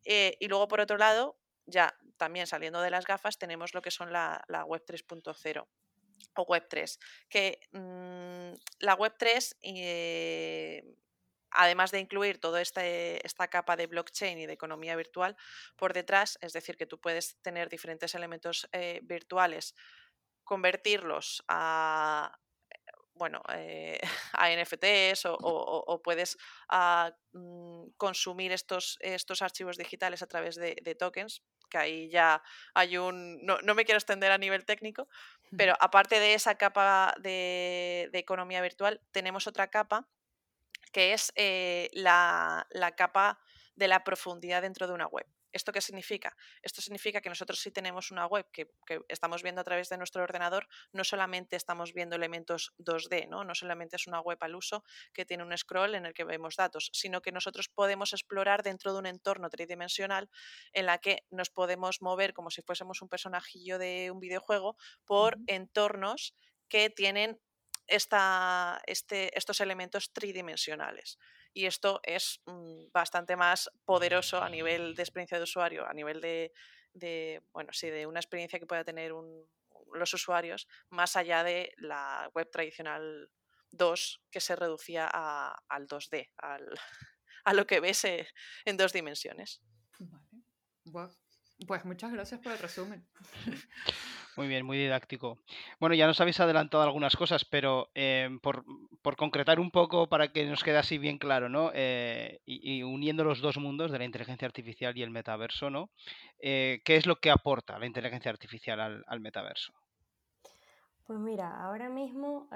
Eh, 0.04 0.36
y 0.40 0.48
luego, 0.48 0.66
por 0.66 0.80
otro 0.80 0.96
lado, 0.96 1.38
ya 1.66 1.96
también 2.16 2.48
saliendo 2.48 2.80
de 2.80 2.90
las 2.90 3.06
gafas, 3.06 3.38
tenemos 3.38 3.74
lo 3.74 3.82
que 3.82 3.92
son 3.92 4.12
la, 4.12 4.44
la 4.48 4.64
web 4.64 4.84
3.0 4.84 5.68
o 6.36 6.42
Web 6.42 6.66
3, 6.68 6.98
que 7.28 7.60
mm, 7.72 8.54
la 8.80 8.94
Web 8.94 9.14
3, 9.18 9.56
eh, 9.62 10.84
además 11.50 11.90
de 11.90 12.00
incluir 12.00 12.40
toda 12.40 12.60
este, 12.60 13.24
esta 13.26 13.48
capa 13.48 13.76
de 13.76 13.86
blockchain 13.86 14.38
y 14.38 14.46
de 14.46 14.52
economía 14.52 14.96
virtual 14.96 15.36
por 15.76 15.92
detrás, 15.92 16.38
es 16.40 16.52
decir, 16.52 16.76
que 16.76 16.86
tú 16.86 17.00
puedes 17.00 17.36
tener 17.42 17.68
diferentes 17.68 18.14
elementos 18.14 18.68
eh, 18.72 19.00
virtuales, 19.02 19.74
convertirlos 20.44 21.44
a, 21.48 22.38
bueno, 23.14 23.42
eh, 23.54 23.98
a 24.32 24.50
NFTs 24.50 25.26
o, 25.26 26.00
puedes 26.02 26.36
ah, 26.68 27.12
mm, 27.32 27.90
consumir 27.96 28.52
estos, 28.52 28.98
estos 29.00 29.42
archivos 29.42 29.76
digitales 29.76 30.22
a 30.22 30.26
través 30.26 30.56
de, 30.56 30.96
tokens, 30.98 31.42
que 31.70 31.78
ahí 31.78 32.10
ya 32.10 32.42
hay 32.74 32.98
un... 32.98 33.44
No, 33.44 33.74
me 33.74 33.84
quiero 33.84 33.98
extender 33.98 34.32
a 34.32 34.38
nivel 34.38 34.64
técnico, 34.64 35.08
pero 35.56 35.74
aparte 35.80 36.20
de 36.20 36.34
esa 36.34 36.56
capa 36.56 37.14
de, 37.20 38.10
economía 38.12 38.60
virtual, 38.60 39.00
tenemos 39.12 39.46
otra 39.46 39.68
capa 39.68 40.08
que 40.92 41.14
es 41.14 41.32
eh, 41.36 41.88
la, 41.92 42.66
la 42.70 42.94
capa 42.94 43.38
de 43.76 43.88
la 43.88 44.04
profundidad 44.04 44.60
dentro 44.60 44.86
de 44.86 44.92
una 44.92 45.06
web. 45.06 45.26
¿Esto 45.52 45.72
qué 45.72 45.80
significa? 45.80 46.34
Esto 46.62 46.80
significa 46.80 47.20
que 47.20 47.28
nosotros 47.28 47.60
si 47.60 47.70
tenemos 47.70 48.10
una 48.10 48.26
web 48.26 48.46
que, 48.50 48.68
estamos 49.08 49.42
viendo 49.42 49.60
a 49.60 49.64
través 49.64 49.88
de 49.88 49.98
nuestro 49.98 50.22
ordenador, 50.22 50.68
no 50.92 51.04
solamente 51.04 51.56
estamos 51.56 51.92
viendo 51.92 52.16
elementos 52.16 52.72
2D, 52.78 53.28
¿no? 53.28 53.44
no 53.44 53.54
solamente 53.54 53.96
es 53.96 54.06
una 54.06 54.20
web 54.20 54.38
al 54.40 54.54
uso 54.54 54.84
que 55.12 55.24
tiene 55.24 55.42
un 55.42 55.56
scroll 55.56 55.94
en 55.94 56.06
el 56.06 56.14
que 56.14 56.24
vemos 56.24 56.56
datos, 56.56 56.90
sino 56.92 57.20
que 57.20 57.32
nosotros 57.32 57.68
podemos 57.68 58.12
explorar 58.12 58.62
dentro 58.62 58.92
de 58.92 58.98
un 58.98 59.06
entorno 59.06 59.50
tridimensional 59.50 60.30
en 60.72 60.86
la 60.86 60.98
que 60.98 61.24
nos 61.30 61.50
podemos 61.50 62.00
mover 62.00 62.32
como 62.32 62.50
si 62.50 62.62
fuésemos 62.62 63.02
un 63.02 63.08
personajillo 63.08 63.78
de 63.78 64.10
un 64.10 64.20
videojuego 64.20 64.76
por 65.04 65.38
entornos 65.46 66.34
que 66.68 66.90
tienen 66.90 67.38
esta, 67.86 68.80
este, 68.86 69.36
estos 69.36 69.60
elementos 69.60 70.12
tridimensionales 70.12 71.18
y 71.54 71.66
esto 71.66 72.00
es 72.02 72.40
mm, 72.46 72.90
bastante 72.92 73.36
más 73.36 73.70
poderoso 73.84 74.42
a 74.42 74.48
nivel 74.48 74.94
de 74.94 75.02
experiencia 75.02 75.38
de 75.38 75.44
usuario, 75.44 75.86
a 75.86 75.92
nivel 75.92 76.20
de, 76.20 77.42
bueno, 77.52 77.72
sí, 77.72 77.90
de 77.90 78.06
una 78.06 78.20
experiencia 78.20 78.58
que 78.58 78.66
pueda 78.66 78.84
tener 78.84 79.12
los 79.92 80.14
usuarios, 80.14 80.66
más 80.90 81.16
allá 81.16 81.44
de 81.44 81.72
la 81.76 82.30
web 82.34 82.50
tradicional 82.50 83.30
2 83.70 84.22
que 84.30 84.40
se 84.40 84.56
reducía 84.56 85.06
al 85.06 85.86
2D, 85.86 86.30
a 87.44 87.54
lo 87.54 87.66
que 87.66 87.80
ves 87.80 88.04
eh, 88.04 88.28
en 88.64 88.76
dos 88.76 88.92
dimensiones. 88.92 89.62
Pues 91.66 91.84
muchas 91.84 92.12
gracias 92.12 92.40
por 92.40 92.52
el 92.52 92.58
resumen. 92.58 93.04
Muy 94.36 94.48
bien, 94.48 94.64
muy 94.64 94.78
didáctico. 94.78 95.38
Bueno, 95.78 95.94
ya 95.94 96.06
nos 96.06 96.20
habéis 96.20 96.40
adelantado 96.40 96.82
algunas 96.82 97.16
cosas, 97.16 97.44
pero 97.44 97.90
eh, 97.94 98.30
por, 98.40 98.64
concretar 99.16 99.60
un 99.60 99.70
poco 99.70 100.08
para 100.08 100.32
que 100.32 100.46
nos 100.46 100.64
quede 100.64 100.78
así 100.78 100.96
bien 100.96 101.18
claro, 101.18 101.50
¿no? 101.50 101.70
Eh, 101.74 102.40
y, 102.46 102.82
uniendo 102.82 103.24
los 103.24 103.40
dos 103.40 103.58
mundos 103.58 103.90
de 103.90 103.98
la 103.98 104.06
inteligencia 104.06 104.46
artificial 104.46 104.96
y 104.96 105.02
el 105.02 105.10
metaverso, 105.10 105.68
¿no? 105.68 105.90
Eh, 106.38 106.80
¿Qué 106.84 106.96
es 106.96 107.04
lo 107.04 107.16
que 107.16 107.30
aporta 107.30 107.78
la 107.78 107.86
inteligencia 107.86 108.30
artificial 108.30 108.80
al, 108.80 109.04
al 109.06 109.20
metaverso? 109.20 109.74
Pues 111.04 111.18
mira, 111.18 111.62
ahora 111.62 111.90
mismo 111.90 112.48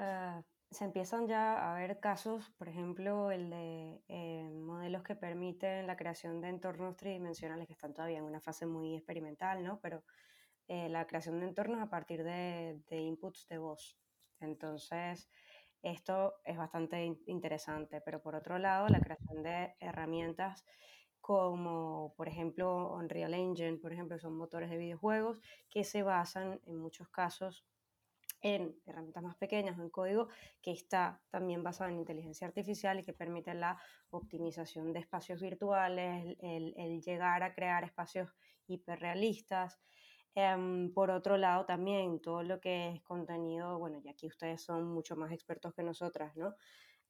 se 0.69 0.83
empiezan 0.83 1.27
ya 1.27 1.71
a 1.71 1.75
ver 1.75 1.99
casos, 1.99 2.49
por 2.57 2.67
ejemplo, 2.67 3.31
el 3.31 3.49
de 3.49 4.01
eh, 4.09 4.49
modelos 4.49 5.03
que 5.03 5.15
permiten 5.15 5.87
la 5.87 5.95
creación 5.95 6.41
de 6.41 6.49
entornos 6.49 6.97
tridimensionales 6.97 7.67
que 7.67 7.73
están 7.73 7.93
todavía 7.93 8.17
en 8.17 8.25
una 8.25 8.41
fase 8.41 8.65
muy 8.65 8.95
experimental, 8.95 9.63
¿no? 9.63 9.79
Pero 9.81 10.03
eh, 10.67 10.89
la 10.89 11.07
creación 11.07 11.39
de 11.39 11.47
entornos 11.47 11.81
a 11.81 11.89
partir 11.89 12.23
de, 12.23 12.81
inputs 12.89 13.47
de 13.47 13.57
voz. 13.57 13.97
Entonces, 14.41 15.29
esto 15.81 16.35
es 16.43 16.57
bastante 16.57 17.17
interesante, 17.27 18.01
pero 18.01 18.21
por 18.21 18.35
otro 18.35 18.59
lado, 18.59 18.89
la 18.89 18.99
creación 18.99 19.43
de 19.43 19.73
herramientas 19.79 20.65
como, 21.21 22.13
por 22.17 22.27
ejemplo, 22.27 22.93
Unreal 22.93 23.33
Engine, 23.33 23.77
por 23.77 23.93
ejemplo, 23.93 24.19
son 24.19 24.37
motores 24.37 24.69
de 24.69 24.77
videojuegos 24.77 25.39
que 25.69 25.83
se 25.83 26.03
basan 26.03 26.59
en 26.65 26.77
muchos 26.77 27.09
casos 27.09 27.65
en 28.41 28.75
herramientas 28.85 29.23
más 29.23 29.35
pequeñas, 29.37 29.79
en 29.79 29.89
código, 29.89 30.27
que 30.61 30.71
está 30.71 31.21
también 31.29 31.63
basado 31.63 31.89
en 31.89 31.97
inteligencia 31.97 32.47
artificial 32.47 32.99
y 32.99 33.03
que 33.03 33.13
permite 33.13 33.53
la 33.53 33.79
optimización 34.09 34.93
de 34.93 34.99
espacios 34.99 35.41
virtuales, 35.41 36.37
el, 36.39 37.01
llegar 37.01 37.43
a 37.43 37.53
crear 37.53 37.83
espacios 37.83 38.29
hiperrealistas. 38.67 39.79
Em, 40.35 40.93
por 40.93 41.09
otro 41.09 41.37
lado, 41.37 41.65
también 41.65 42.21
todo 42.21 42.43
lo 42.43 42.59
que 42.59 42.89
es 42.89 43.01
contenido, 43.01 43.79
bueno, 43.79 43.99
y 44.03 44.09
aquí 44.09 44.27
ustedes 44.27 44.61
son 44.61 44.85
mucho 44.85 45.15
más 45.15 45.31
expertos 45.31 45.73
que 45.73 45.81
nosotras, 45.81 46.35
¿no? 46.35 46.55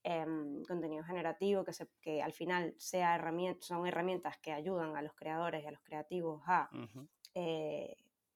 Em, 0.03 0.63
contenido 0.63 1.03
generativo, 1.03 1.65
que, 1.65 1.73
se, 1.73 1.89
que 1.99 2.21
al 2.21 2.32
final 2.32 2.73
sea 2.78 3.19
son 3.59 3.86
herramientas 3.86 4.38
que 4.38 4.53
ayudan 4.53 4.95
a 4.95 5.01
los 5.01 5.13
creadores 5.13 5.63
y 5.63 5.67
a 5.67 5.71
los 5.71 5.82
creativos 5.82 6.41
a 6.45 6.69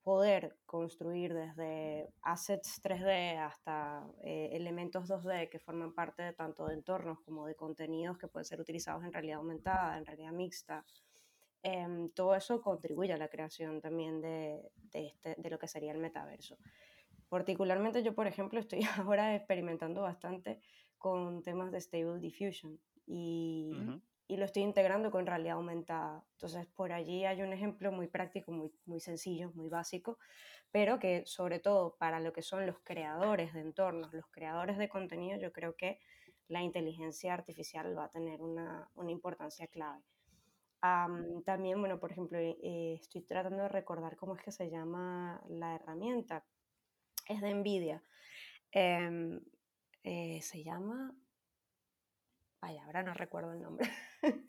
poder 0.02 0.56
construir 0.66 1.32
desde 1.32 2.12
assets 2.22 2.80
3D 2.82 3.38
hasta 3.38 4.04
eh, 4.22 4.50
elementos 4.52 5.08
2D 5.08 5.48
que 5.48 5.58
forman 5.58 5.94
parte 5.94 6.22
de 6.22 6.32
tanto 6.32 6.66
de 6.66 6.74
entornos 6.74 7.20
como 7.20 7.46
de 7.46 7.54
contenidos 7.54 8.18
que 8.18 8.28
pueden 8.28 8.44
ser 8.44 8.60
utilizados 8.60 9.04
en 9.04 9.12
realidad 9.12 9.38
aumentada, 9.38 9.96
en 9.96 10.06
realidad 10.06 10.32
mixta. 10.32 10.84
Em, 11.62 12.08
todo 12.08 12.34
eso 12.34 12.60
contribuye 12.60 13.12
a 13.12 13.16
la 13.16 13.28
creación 13.28 13.80
también 13.80 14.20
de, 14.20 14.72
de, 14.90 15.06
este, 15.06 15.36
de 15.38 15.50
lo 15.50 15.58
que 15.58 15.68
sería 15.68 15.92
el 15.92 15.98
metaverso. 15.98 16.58
Particularmente 17.28 18.02
yo, 18.02 18.14
por 18.14 18.26
ejemplo, 18.26 18.58
estoy 18.58 18.80
ahora 18.98 19.34
experimentando 19.36 20.02
bastante 20.02 20.60
con 20.98 21.42
temas 21.42 21.72
de 21.72 21.80
Stable 21.80 22.20
Diffusion 22.20 22.78
y, 23.06 23.72
y 24.32 24.38
lo 24.38 24.46
estoy 24.46 24.62
integrando 24.62 25.10
con 25.10 25.26
realidad 25.26 25.56
aumentada. 25.56 26.24
Entonces, 26.32 26.66
por 26.68 26.90
allí 26.90 27.26
hay 27.26 27.42
un 27.42 27.52
ejemplo 27.52 27.92
muy 27.92 28.06
práctico, 28.06 28.50
muy, 28.50 28.72
muy 28.86 28.98
sencillo, 28.98 29.52
muy 29.52 29.68
básico, 29.68 30.18
pero 30.70 30.98
que 30.98 31.24
sobre 31.26 31.58
todo 31.58 31.96
para 31.98 32.18
lo 32.18 32.32
que 32.32 32.40
son 32.40 32.64
los 32.64 32.78
creadores 32.82 33.52
de 33.52 33.60
entornos, 33.60 34.14
los 34.14 34.26
creadores 34.30 34.78
de 34.78 34.88
contenido, 34.88 35.38
yo 35.38 35.52
creo 35.52 35.76
que 35.76 35.98
la 36.48 36.62
inteligencia 36.62 37.34
artificial 37.34 37.96
va 37.96 38.04
a 38.04 38.08
tener 38.08 38.40
una, 38.40 38.88
una 38.94 39.10
importancia 39.10 39.66
clave. 39.66 40.00
también, 41.44 41.78
bueno, 41.78 42.00
por 42.00 42.10
ejemplo, 42.10 42.38
eh, 42.38 42.94
estoy 42.94 43.20
tratando 43.20 43.64
de 43.64 43.68
recordar 43.68 44.16
cómo 44.16 44.34
es 44.34 44.40
que 44.40 44.50
se 44.50 44.70
llama 44.70 45.42
la 45.46 45.74
herramienta. 45.74 46.46
Es 47.28 47.42
de 47.42 47.52
NVIDIA. 47.52 48.02
Em, 48.70 49.40
eh, 50.04 50.40
se 50.40 50.64
llama 50.64 51.14
Vaya, 52.62 52.84
ahora 52.84 53.02
no 53.02 53.12
recuerdo 53.12 53.52
el 53.52 53.60
nombre. 53.60 53.90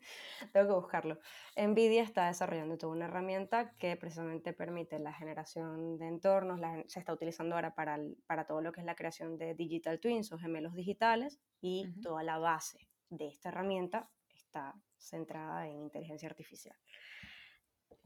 Tengo 0.52 0.68
que 0.68 0.74
buscarlo. 0.74 1.18
NVIDIA 1.56 2.04
está 2.04 2.28
desarrollando 2.28 2.78
toda 2.78 2.92
una 2.92 3.06
herramienta 3.06 3.74
que 3.76 3.96
precisamente 3.96 4.52
permite 4.52 5.00
la 5.00 5.12
generación 5.12 5.98
de 5.98 6.06
entornos. 6.06 6.60
se 6.86 7.00
está 7.00 7.12
utilizando 7.12 7.56
ahora 7.56 7.74
para, 7.74 7.98
para, 8.26 8.46
todo 8.46 8.60
lo 8.60 8.70
que 8.70 8.80
es 8.80 8.86
la 8.86 8.94
creación 8.94 9.36
de 9.36 9.54
digital 9.54 9.98
twins 9.98 10.30
o 10.30 10.38
gemelos 10.38 10.74
digitales 10.74 11.40
y 11.60 11.92
toda 12.02 12.22
la 12.22 12.38
base 12.38 12.88
de 13.10 13.26
esta 13.26 13.48
herramienta 13.48 14.08
está 14.32 14.74
centrada 14.96 15.66
en 15.66 15.80
inteligencia 15.80 16.28
artificial. 16.28 16.76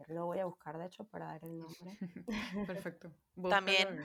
Lo 0.08 0.26
voy 0.26 0.38
a 0.38 0.44
buscar, 0.44 0.78
de 0.78 0.86
hecho, 0.86 1.04
para 1.04 1.26
dar 1.26 1.44
el 1.44 1.58
nombre. 1.58 1.98
Perfecto. 2.66 3.10
También, 3.48 4.02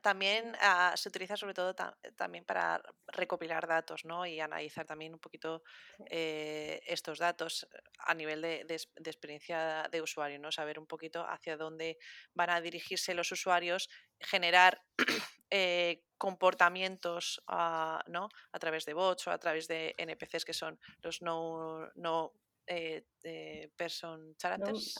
también 0.00 0.56
ah, 0.60 0.94
se 0.96 1.08
utiliza 1.08 1.36
sobre 1.36 1.54
todo 1.54 1.74
también 2.14 2.44
para 2.44 2.80
recopilar 3.08 3.66
datos 3.66 4.04
¿no? 4.04 4.24
y 4.24 4.38
analizar 4.38 4.86
también 4.86 5.12
un 5.12 5.18
poquito 5.18 5.64
eh, 6.08 6.80
estos 6.86 7.18
datos 7.18 7.66
a 7.98 8.14
nivel 8.14 8.42
de, 8.42 8.64
experiencia 9.04 9.88
de 9.90 10.00
usuario, 10.00 10.38
¿no? 10.38 10.52
saber 10.52 10.78
un 10.78 10.86
poquito 10.86 11.26
hacia 11.28 11.56
dónde 11.56 11.98
van 12.32 12.50
a 12.50 12.60
dirigirse 12.60 13.12
los 13.14 13.32
usuarios, 13.32 13.88
generar 14.20 14.80
eh, 15.50 16.04
comportamientos 16.16 17.42
ah, 17.48 18.02
¿no? 18.06 18.28
a 18.52 18.58
través 18.60 18.84
de 18.84 18.94
bots 18.94 19.26
o 19.26 19.32
a 19.32 19.38
través 19.38 19.66
de 19.66 19.94
NPCs 19.98 20.44
que 20.44 20.54
son 20.54 20.78
los 21.02 21.22
no, 21.22 21.88
no 21.96 22.32
eh, 22.66 23.04
eh, 23.22 23.70
person 23.76 24.34
characters. 24.38 24.96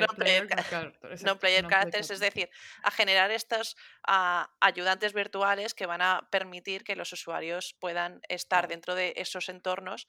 No, 0.00 0.14
player 0.14 0.46
characters. 0.48 1.22
no 1.22 1.38
player, 1.38 1.66
characters, 1.66 2.10
es 2.10 2.20
decir, 2.20 2.50
a 2.82 2.90
generar 2.90 3.30
estos 3.30 3.76
ayudantes 4.60 5.12
virtuales 5.12 5.74
que 5.74 5.86
van 5.86 6.02
a 6.02 6.28
permitir 6.30 6.84
que 6.84 6.96
los 6.96 7.12
usuarios 7.12 7.74
puedan 7.80 8.20
estar 8.28 8.68
dentro 8.68 8.94
de 8.94 9.14
esos 9.16 9.48
entornos 9.48 10.06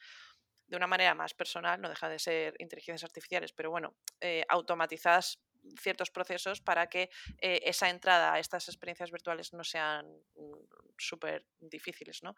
de 0.70 0.78
una 0.78 0.88
manera 0.88 1.16
más 1.16 1.34
personal, 1.34 1.82
no 1.82 1.90
deja 1.90 2.10
de 2.10 2.20
ser 2.20 2.56
inteligencias 2.60 3.04
artificiales, 3.04 3.52
pero 3.54 3.72
bueno, 3.72 3.96
eh, 4.22 4.44
automatizadas 4.48 5.40
ciertos 5.80 6.12
procesos 6.12 6.62
para 6.62 6.88
que 6.88 7.10
eh, 7.40 7.62
esa 7.66 7.90
entrada 7.90 8.34
a 8.34 8.40
estas 8.40 8.68
experiencias 8.68 9.12
virtuales 9.12 9.54
no 9.54 9.64
sean 9.64 10.06
mm, 10.36 10.54
súper 10.98 11.46
difíciles. 11.60 12.24
¿no? 12.24 12.36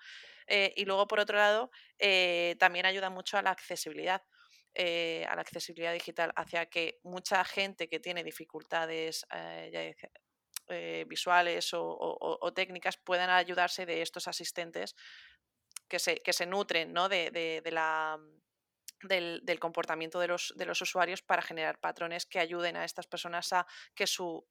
Eh, 0.47 0.73
y 0.75 0.85
luego, 0.85 1.07
por 1.07 1.19
otro 1.19 1.37
lado, 1.37 1.71
eh, 1.99 2.55
también 2.59 2.85
ayuda 2.85 3.09
mucho 3.09 3.37
a 3.37 3.41
la 3.41 3.51
accesibilidad. 3.51 4.21
a 4.73 5.35
la 5.35 5.41
accesibilidad 5.41 5.93
digital 5.93 6.31
hacia 6.37 6.65
que 6.67 7.01
mucha 7.03 7.43
gente 7.43 7.89
que 7.89 7.99
tiene 7.99 8.23
dificultades 8.23 9.25
visuales 11.07 11.73
o, 11.73 12.53
técnicas 12.55 12.95
puedan 12.95 13.29
ayudarse 13.29 13.85
de 13.85 14.01
estos 14.01 14.29
asistentes 14.29 14.95
que 15.89 15.99
se, 15.99 16.15
que 16.23 16.31
se 16.31 16.45
nutren 16.45 16.93
¿no? 16.93 17.09
de 17.09 17.61
la 17.69 18.17
del, 19.03 19.59
comportamiento 19.59 20.19
de 20.19 20.27
los, 20.27 20.53
de 20.55 20.65
los, 20.65 20.81
usuarios 20.81 21.21
para 21.21 21.41
generar 21.41 21.79
patrones 21.79 22.25
que 22.25 22.39
ayuden 22.39 22.75
a 22.75 22.85
estas 22.85 23.07
personas 23.07 23.51
a 23.53 23.65
que 23.95 24.07
su 24.07 24.45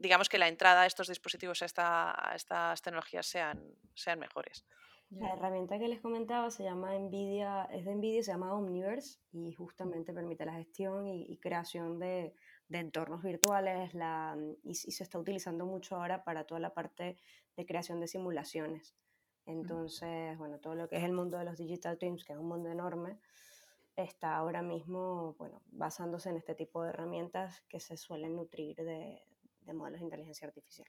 digamos 0.00 0.28
que 0.28 0.38
la 0.38 0.48
entrada 0.48 0.82
a 0.82 0.86
estos 0.86 1.08
dispositivos, 1.08 1.62
a, 1.62 2.32
estas 2.34 2.82
tecnologías 2.82 3.26
sean, 3.26 3.62
sean 3.94 4.18
mejores. 4.18 4.64
La 5.10 5.32
herramienta 5.32 5.78
que 5.78 5.88
les 5.88 6.00
comentaba 6.00 6.50
se 6.50 6.62
llama 6.62 6.96
Nvidia, 6.96 7.64
es 7.72 7.84
de 7.84 7.96
Nvidia, 7.96 8.22
se 8.22 8.30
llama 8.30 8.54
Omniverse 8.54 9.18
y 9.32 9.52
justamente 9.52 10.12
permite 10.14 10.46
la 10.46 10.52
gestión 10.52 11.08
y, 11.08 11.36
creación 11.38 11.98
de, 11.98 12.32
entornos 12.70 13.22
virtuales 13.22 13.92
la, 13.92 14.36
y, 14.62 14.74
se 14.74 15.02
está 15.02 15.18
utilizando 15.18 15.66
mucho 15.66 15.96
ahora 15.96 16.22
para 16.22 16.44
toda 16.44 16.60
la 16.60 16.72
parte 16.72 17.18
de 17.56 17.66
creación 17.66 18.00
de 18.00 18.06
simulaciones. 18.06 18.94
Entonces, 19.50 20.38
bueno, 20.38 20.58
todo 20.58 20.74
lo 20.74 20.88
que 20.88 20.96
es 20.96 21.04
el 21.04 21.12
mundo 21.12 21.38
de 21.38 21.44
los 21.44 21.56
digital 21.56 21.98
twins, 21.98 22.24
que 22.24 22.32
es 22.32 22.38
un 22.38 22.48
mundo 22.48 22.70
enorme, 22.70 23.18
está 23.96 24.36
ahora 24.36 24.62
mismo, 24.62 25.34
bueno, 25.38 25.62
basándose 25.66 26.30
en 26.30 26.36
este 26.36 26.54
tipo 26.54 26.82
de 26.82 26.90
herramientas 26.90 27.62
que 27.68 27.80
se 27.80 27.96
suelen 27.96 28.36
nutrir 28.36 28.76
de, 28.76 29.22
modelos 29.74 30.00
de 30.00 30.06
inteligencia 30.06 30.48
artificial. 30.48 30.88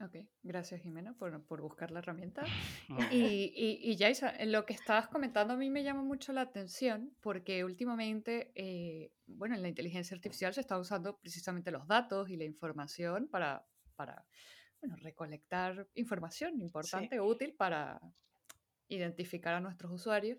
Ok, 0.00 0.16
gracias 0.42 0.80
Jimena 0.80 1.14
por, 1.14 1.44
por 1.44 1.60
buscar 1.60 1.92
la 1.92 2.00
herramienta. 2.00 2.42
y, 3.12 3.52
y, 3.54 3.92
y 3.92 4.46
lo 4.46 4.66
que 4.66 4.72
estabas 4.72 5.06
comentando 5.08 5.54
a 5.54 5.56
mí 5.56 5.70
me 5.70 5.84
llama 5.84 6.02
mucho 6.02 6.32
la 6.32 6.40
atención 6.40 7.14
porque 7.20 7.64
últimamente, 7.64 8.52
eh, 8.56 9.12
bueno, 9.26 9.54
en 9.54 9.62
la 9.62 9.68
inteligencia 9.68 10.16
artificial 10.16 10.54
se 10.54 10.60
está 10.60 10.78
usando 10.78 11.18
precisamente 11.18 11.70
los 11.70 11.86
datos 11.86 12.30
y 12.30 12.36
la 12.36 12.44
información 12.44 13.28
para, 13.28 13.64
para 13.94 14.26
bueno, 14.82 14.96
recolectar 14.96 15.86
información 15.94 16.60
importante, 16.60 17.20
útil 17.20 17.54
para 17.54 18.00
identificar 18.88 19.54
a 19.54 19.60
nuestros 19.60 19.92
usuarios. 19.92 20.38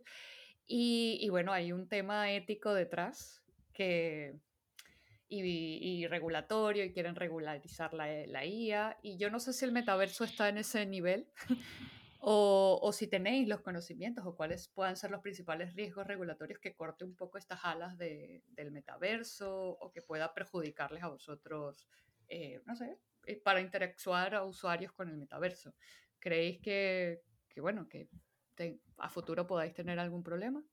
Y, 0.66 1.28
bueno, 1.30 1.52
hay 1.52 1.72
un 1.72 1.88
tema 1.88 2.32
ético 2.32 2.74
detrás 2.74 3.42
que, 3.74 4.36
y, 5.30 6.06
regulatorio 6.08 6.84
y 6.84 6.92
quieren 6.92 7.16
regularizar 7.16 7.94
la, 7.94 8.08
la, 8.28 8.46
IA. 8.46 8.98
Y 9.02 9.18
yo 9.18 9.30
no 9.30 9.40
sé 9.40 9.54
si 9.54 9.66
el 9.66 9.72
metaverso 9.72 10.26
está 10.26 10.50
en 10.50 10.58
ese 10.58 10.86
nivel 10.86 11.28
o, 12.20 12.80
o, 12.82 12.92
si 12.92 13.08
tenéis 13.08 13.48
los 13.48 13.62
conocimientos 13.62 14.26
o 14.26 14.36
cuáles 14.36 14.68
puedan 14.68 14.98
ser 14.98 15.12
los 15.12 15.22
principales 15.22 15.74
riesgos 15.74 16.06
regulatorios 16.06 16.60
que 16.60 16.76
corte 16.76 17.06
un 17.06 17.16
poco 17.16 17.38
estas 17.38 17.64
alas 17.64 17.98
de, 17.98 18.44
del 18.50 18.72
metaverso 18.72 19.78
o 19.80 19.92
que 19.92 20.02
pueda 20.02 20.34
perjudicarles 20.34 21.04
a 21.04 21.10
vosotros, 21.10 21.88
eh, 22.28 22.62
no 22.66 22.76
sé, 22.76 22.86
eh, 22.86 23.00
para 23.44 23.62
interactuar 23.62 24.36
a 24.36 24.44
usuarios 24.44 24.92
con 24.94 25.10
el 25.10 25.18
metaverso. 25.18 25.74
¿Creéis 26.20 26.60
que, 26.62 27.22
que 27.50 27.62
bueno, 27.62 27.88
que 27.88 28.10
a 28.98 29.10
futuro 29.10 29.46
podáis 29.46 29.74
tener 29.74 30.00
algún 30.00 30.24
problema? 30.24 30.64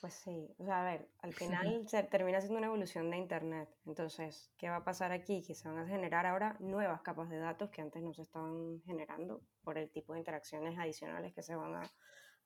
Pues 0.00 0.14
sí, 0.14 0.48
o 0.58 0.64
sea, 0.64 0.80
a 0.80 0.84
ver, 0.84 1.08
al 1.18 1.32
final 1.74 1.86
se 1.88 2.02
termina 2.04 2.40
siendo 2.40 2.58
una 2.58 2.68
evolución 2.68 3.10
de 3.10 3.18
Internet. 3.18 3.68
Entonces, 3.84 4.50
¿qué 4.56 4.68
va 4.68 4.76
a 4.76 4.84
pasar 4.84 5.12
aquí? 5.12 5.42
Que 5.42 5.54
se 5.54 5.68
van 5.68 5.78
a 5.78 5.86
generar 5.86 6.26
ahora 6.26 6.56
nuevas 6.58 7.02
capas 7.02 7.28
de 7.28 7.38
datos 7.38 7.70
que 7.70 7.82
antes 7.82 8.02
no 8.02 8.14
se 8.14 8.22
estaban 8.22 8.80
generando 8.82 9.42
por 9.62 9.76
el 9.76 9.90
tipo 9.90 10.14
de 10.14 10.20
interacciones 10.20 10.78
adicionales 10.78 11.34
que 11.34 11.42
se 11.42 11.54
van 11.54 11.74
a 11.74 11.82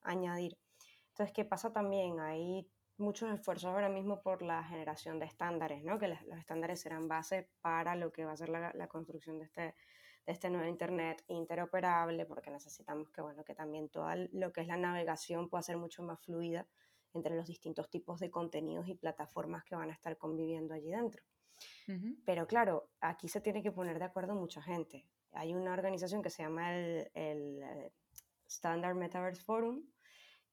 añadir. 0.01 0.57
Entonces, 1.09 1.33
¿qué 1.33 1.45
pasa 1.45 1.71
también? 1.71 2.19
Hay 2.19 2.69
muchos 2.97 3.31
esfuerzos 3.31 3.71
ahora 3.71 3.89
mismo 3.89 4.21
por 4.21 4.41
la 4.41 4.63
generación 4.63 5.19
de 5.19 5.25
estándares, 5.25 5.83
¿no? 5.83 5.99
que 5.99 6.07
los 6.07 6.39
estándares 6.39 6.79
serán 6.79 7.07
base 7.07 7.49
para 7.61 7.95
lo 7.95 8.11
que 8.11 8.25
va 8.25 8.33
a 8.33 8.37
ser 8.37 8.49
la, 8.49 8.87
construcción 8.87 9.39
de 9.39 9.45
este, 9.45 9.61
de 9.61 10.31
este 10.31 10.49
nuevo 10.49 10.67
Internet 10.67 11.23
interoperable, 11.27 12.25
porque 12.25 12.51
necesitamos 12.51 13.09
que, 13.09 13.21
bueno, 13.21 13.43
que 13.43 13.55
también 13.55 13.89
todo 13.89 14.07
lo 14.31 14.51
que 14.51 14.61
es 14.61 14.67
la 14.67 14.77
navegación 14.77 15.49
pueda 15.49 15.61
ser 15.61 15.77
mucho 15.77 16.03
más 16.03 16.19
fluida 16.21 16.67
entre 17.13 17.35
los 17.35 17.47
distintos 17.47 17.89
tipos 17.89 18.19
de 18.19 18.29
contenidos 18.29 18.87
y 18.87 18.95
plataformas 18.95 19.63
que 19.63 19.75
van 19.75 19.89
a 19.89 19.93
estar 19.93 20.17
conviviendo 20.17 20.73
allí 20.73 20.91
dentro. 20.91 21.23
Pero 22.25 22.47
claro, 22.47 22.89
aquí 22.99 23.29
se 23.29 23.39
tiene 23.39 23.63
que 23.63 23.71
poner 23.71 23.97
de 23.97 24.05
acuerdo 24.05 24.35
mucha 24.35 24.61
gente. 24.61 25.05
Hay 25.31 25.53
una 25.53 25.71
organización 25.71 26.21
que 26.21 26.29
se 26.29 26.43
llama 26.43 26.75
el, 26.75 27.09
el 27.13 27.63
eh, 27.63 27.93
Standard 28.47 28.95
Metaverse 28.95 29.41
Forum, 29.41 29.83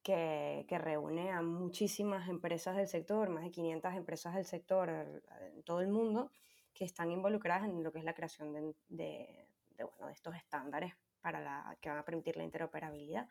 que, 0.02 0.66
reúne 0.68 1.30
a 1.30 1.42
muchísimas 1.42 2.28
empresas 2.28 2.76
del 2.76 2.88
sector, 2.88 3.28
más 3.30 3.44
de 3.44 3.50
500 3.50 3.94
empresas 3.94 4.34
del 4.34 4.44
sector 4.44 4.88
en 4.88 5.62
todo 5.62 5.80
el 5.80 5.88
mundo, 5.88 6.30
que 6.74 6.84
están 6.84 7.10
involucradas 7.10 7.64
en 7.64 7.82
lo 7.82 7.92
que 7.92 7.98
es 7.98 8.04
la 8.04 8.14
creación 8.14 8.52
de, 8.52 8.74
de, 8.88 9.84
bueno, 9.84 10.06
de 10.06 10.12
estos 10.12 10.34
estándares 10.34 10.94
para 11.20 11.40
la, 11.40 11.76
que 11.80 11.88
van 11.88 11.98
a 11.98 12.04
permitir 12.04 12.36
la 12.36 12.44
interoperabilidad. 12.44 13.28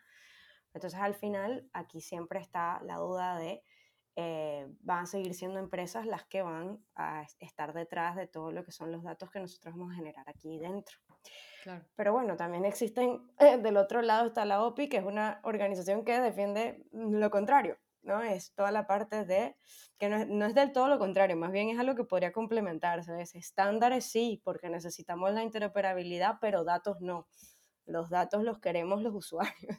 Entonces, 0.73 0.99
al 0.99 1.15
final, 1.15 1.69
aquí 1.73 1.99
siempre 1.99 2.39
está 2.39 2.81
la 2.83 2.95
duda 2.95 3.37
de, 3.37 3.63
eh, 4.15 4.67
van 4.81 5.03
a 5.03 5.05
seguir 5.05 5.33
siendo 5.33 5.59
empresas 5.59 6.05
las 6.05 6.25
que 6.25 6.41
van 6.41 6.83
a 6.95 7.25
estar 7.39 7.73
detrás 7.73 8.15
de 8.15 8.27
todo 8.27 8.51
lo 8.51 8.63
que 8.65 8.71
son 8.71 8.91
los 8.91 9.03
datos 9.03 9.31
que 9.31 9.39
nosotros 9.39 9.73
vamos 9.75 9.93
a 9.93 9.95
generar 9.95 10.27
aquí 10.29 10.59
dentro. 10.59 10.97
Pero 11.95 12.11
bueno, 12.11 12.35
también 12.35 12.65
existen, 12.65 13.21
eh, 13.39 13.57
del 13.57 13.77
otro 13.77 14.01
lado 14.01 14.27
está 14.27 14.45
la 14.45 14.63
OPI, 14.63 14.89
que 14.89 14.97
es 14.97 15.05
una 15.05 15.39
organización 15.43 16.03
que 16.03 16.19
defiende 16.19 16.83
lo 16.91 17.29
contrario, 17.29 17.77
¿no? 18.01 18.21
Es 18.21 18.53
toda 18.53 18.71
la 18.71 18.87
parte 18.87 19.25
de, 19.25 19.55
que 19.97 20.09
no 20.09 20.17
es, 20.17 20.27
no 20.27 20.45
es 20.45 20.55
del 20.55 20.71
todo 20.71 20.87
lo 20.87 20.97
contrario, 20.97 21.37
más 21.37 21.51
bien 21.51 21.69
es 21.69 21.79
algo 21.79 21.95
que 21.95 22.03
podría 22.03 22.31
complementarse, 22.31 23.21
es 23.21 23.35
estándares 23.35 24.05
sí, 24.05 24.41
porque 24.43 24.69
necesitamos 24.69 25.31
la 25.33 25.43
interoperabilidad, 25.43 26.37
pero 26.41 26.63
datos 26.63 26.99
no. 26.99 27.27
Los 27.85 28.09
datos 28.09 28.43
los 28.43 28.59
queremos 28.59 29.01
los 29.01 29.13
usuarios. 29.15 29.77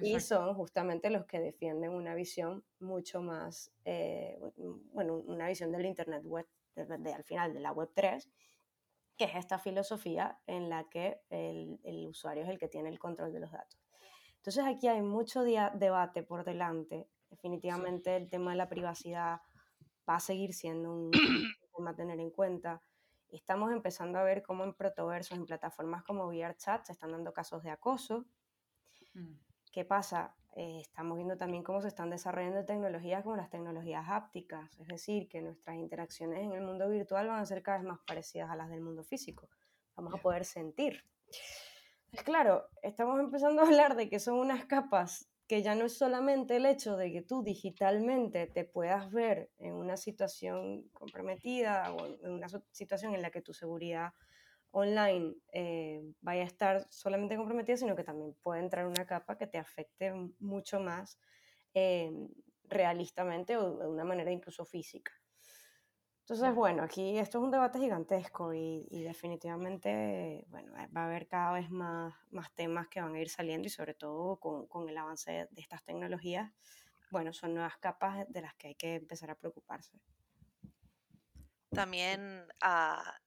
Y 0.00 0.18
son 0.20 0.54
justamente 0.54 1.10
los 1.10 1.24
que 1.24 1.40
defienden 1.40 1.90
una 1.90 2.14
visión 2.14 2.64
mucho 2.80 3.22
más, 3.22 3.72
eh, 3.84 4.40
bueno, 4.92 5.14
una 5.14 5.46
visión 5.48 5.70
del 5.70 5.86
Internet 5.86 6.24
Web, 6.24 6.46
de, 6.74 7.12
al 7.12 7.24
final 7.24 7.54
de 7.54 7.60
la 7.60 7.72
Web 7.72 7.90
3, 7.94 8.28
que 9.16 9.24
es 9.24 9.36
esta 9.36 9.58
filosofía 9.58 10.40
en 10.46 10.68
la 10.68 10.88
que 10.88 11.20
el, 11.30 11.78
el, 11.84 12.08
usuario 12.08 12.42
es 12.42 12.48
el 12.48 12.58
que 12.58 12.68
tiene 12.68 12.88
el 12.88 12.98
control 12.98 13.32
de 13.32 13.40
los 13.40 13.52
datos. 13.52 13.78
Entonces 14.36 14.64
aquí 14.64 14.88
hay 14.88 15.02
mucho 15.02 15.42
debate 15.42 16.22
por 16.24 16.44
delante. 16.44 17.08
Definitivamente 17.30 18.16
el 18.16 18.28
tema 18.28 18.50
de 18.50 18.56
la 18.56 18.68
privacidad 18.68 19.40
va 20.08 20.16
a 20.16 20.20
seguir 20.20 20.52
siendo 20.52 20.92
un 20.92 21.10
tema 21.76 21.90
a 21.90 21.96
tener 21.96 22.18
en 22.18 22.30
cuenta 22.30 22.82
estamos 23.36 23.72
empezando 23.72 24.18
a 24.18 24.22
ver 24.22 24.42
cómo 24.42 24.64
en 24.64 24.74
protoversos, 24.74 25.36
en 25.36 25.46
plataformas 25.46 26.04
como 26.04 26.26
VRChat, 26.28 26.84
se 26.84 26.92
están 26.92 27.12
dando 27.12 27.32
casos 27.32 27.62
de 27.62 27.70
acoso. 27.70 28.26
Mm. 29.14 29.34
¿Qué 29.74 29.84
pasa? 29.84 30.32
Eh, 30.54 30.82
estamos 30.82 31.16
viendo 31.16 31.36
también 31.36 31.64
cómo 31.64 31.82
se 31.82 31.88
están 31.88 32.08
desarrollando 32.08 32.64
tecnologías 32.64 33.24
como 33.24 33.34
las 33.34 33.50
tecnologías 33.50 34.04
hápticas, 34.08 34.78
es 34.78 34.86
decir, 34.86 35.28
que 35.28 35.42
nuestras 35.42 35.74
interacciones 35.74 36.44
en 36.44 36.52
el 36.52 36.62
mundo 36.62 36.88
virtual 36.88 37.26
van 37.26 37.40
a 37.40 37.44
ser 37.44 37.60
cada 37.60 37.78
vez 37.78 37.86
más 37.88 37.98
parecidas 38.06 38.48
a 38.48 38.54
las 38.54 38.70
del 38.70 38.82
mundo 38.82 39.02
físico. 39.02 39.48
Vamos 39.96 40.14
a 40.14 40.18
poder 40.18 40.44
sentir. 40.44 41.02
Es 42.12 42.22
claro, 42.22 42.68
estamos 42.82 43.18
empezando 43.18 43.62
a 43.62 43.64
hablar 43.64 43.96
de 43.96 44.08
que 44.08 44.20
son 44.20 44.36
unas 44.36 44.64
capas 44.64 45.28
que 45.48 45.60
ya 45.64 45.74
no 45.74 45.86
es 45.86 45.98
solamente 45.98 46.54
el 46.54 46.66
hecho 46.66 46.96
de 46.96 47.10
que 47.10 47.22
tú 47.22 47.42
digitalmente 47.42 48.46
te 48.46 48.62
puedas 48.62 49.10
ver 49.10 49.50
en 49.58 49.74
una 49.74 49.96
situación 49.96 50.88
comprometida 50.92 51.92
o 51.92 52.06
en 52.06 52.30
una 52.30 52.46
situación 52.70 53.16
en 53.16 53.22
la 53.22 53.32
que 53.32 53.42
tu 53.42 53.52
seguridad 53.52 54.12
online 54.74 55.36
eh, 55.52 56.02
vaya 56.20 56.42
a 56.42 56.46
estar 56.46 56.86
solamente 56.90 57.36
comprometida, 57.36 57.76
sino 57.76 57.94
que 57.94 58.04
también 58.04 58.34
puede 58.42 58.60
entrar 58.60 58.86
una 58.86 59.06
capa 59.06 59.38
que 59.38 59.46
te 59.46 59.58
afecte 59.58 60.12
mucho 60.40 60.80
más 60.80 61.18
eh, 61.74 62.10
realistamente 62.64 63.56
o 63.56 63.78
de 63.78 63.88
una 63.88 64.04
manera 64.04 64.32
incluso 64.32 64.64
física. 64.64 65.12
Entonces, 66.20 66.54
bueno, 66.54 66.82
aquí 66.82 67.18
esto 67.18 67.38
es 67.38 67.44
un 67.44 67.50
debate 67.50 67.78
gigantesco 67.78 68.54
y, 68.54 69.02
definitivamente, 69.02 70.46
bueno, 70.48 70.72
va 70.96 71.02
a 71.02 71.04
haber 71.04 71.28
cada 71.28 71.52
vez 71.52 71.70
más, 71.70 72.14
más 72.30 72.50
temas 72.54 72.88
que 72.88 73.02
van 73.02 73.14
a 73.14 73.20
ir 73.20 73.28
saliendo 73.28 73.66
y 73.66 73.70
sobre 73.70 73.92
todo 73.92 74.40
con, 74.40 74.66
con 74.66 74.88
el 74.88 74.96
avance 74.96 75.30
de, 75.50 75.60
estas 75.60 75.84
tecnologías, 75.84 76.50
bueno, 77.10 77.34
son 77.34 77.52
nuevas 77.52 77.76
capas 77.76 78.26
de 78.26 78.40
las 78.40 78.54
que 78.54 78.68
hay 78.68 78.74
que 78.74 78.94
empezar 78.94 79.30
a 79.30 79.34
preocuparse. 79.34 80.00
También 81.68 82.46
ah, 82.62 83.18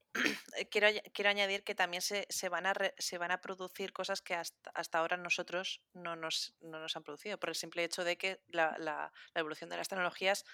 quiero, 0.70 0.88
quiero, 1.12 1.30
añadir 1.30 1.64
que 1.64 1.74
también 1.74 2.02
se, 2.02 2.26
se, 2.28 2.48
van 2.48 2.66
a 2.66 2.74
se 2.98 3.18
van 3.18 3.30
a 3.30 3.40
producir 3.40 3.92
cosas 3.92 4.22
que 4.22 4.34
hasta, 4.34 4.70
hasta 4.74 4.98
ahora 4.98 5.16
nosotros 5.16 5.82
no 5.92 6.16
nos, 6.16 6.54
no 6.60 6.80
nos, 6.80 6.96
han 6.96 7.02
producido, 7.02 7.38
por 7.38 7.50
el 7.50 7.54
simple 7.54 7.84
hecho 7.84 8.04
de 8.04 8.16
que 8.16 8.40
la, 8.48 8.76
la, 8.78 9.12
evolución 9.34 9.70
de 9.70 9.76
las 9.76 9.88
tecnologías 9.88 10.44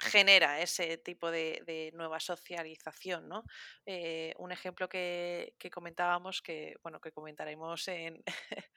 genera 0.00 0.60
ese 0.60 0.96
tipo 0.98 1.30
de, 1.30 1.90
nueva 1.94 2.20
socialización. 2.20 3.28
¿no? 3.28 3.44
Eh, 3.86 4.34
un 4.38 4.52
ejemplo 4.52 4.88
que, 4.88 5.54
comentábamos, 5.72 6.42
que 6.42 6.76
bueno, 6.82 7.00
que 7.00 7.12
comentaremos 7.12 7.86
en, 7.88 8.22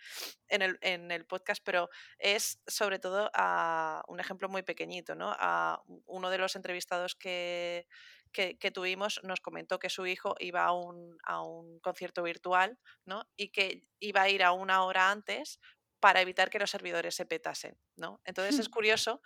en, 0.49 1.11
el, 1.11 1.25
podcast, 1.25 1.63
pero 1.63 1.89
es 2.19 2.61
sobre 2.67 2.99
todo 2.99 3.31
a 3.33 4.03
un 4.07 4.19
ejemplo 4.19 4.49
muy 4.49 4.63
pequeñito. 4.63 5.15
¿no? 5.15 5.33
A 5.37 5.81
uno 6.05 6.29
de 6.29 6.37
los 6.37 6.55
entrevistados 6.55 7.15
que, 7.15 7.87
que, 8.33 8.71
tuvimos 8.71 9.21
nos 9.23 9.39
comentó 9.39 9.79
que 9.79 9.89
su 9.89 10.05
hijo 10.05 10.35
iba 10.39 10.65
a 10.65 10.73
un, 10.73 11.17
a 11.23 11.41
un 11.41 11.79
concierto 11.79 12.23
virtual 12.23 12.77
¿no? 13.05 13.29
y 13.37 13.49
que 13.49 13.85
iba 13.99 14.23
a 14.23 14.29
ir 14.29 14.43
a 14.43 14.51
una 14.51 14.83
hora 14.83 15.11
antes 15.11 15.59
para 15.99 16.19
evitar 16.19 16.49
que 16.49 16.59
los 16.59 16.71
servidores 16.71 17.15
se 17.15 17.25
petasen. 17.25 17.77
¿no? 17.95 18.19
Entonces 18.25 18.59
es 18.59 18.67
curioso 18.67 19.21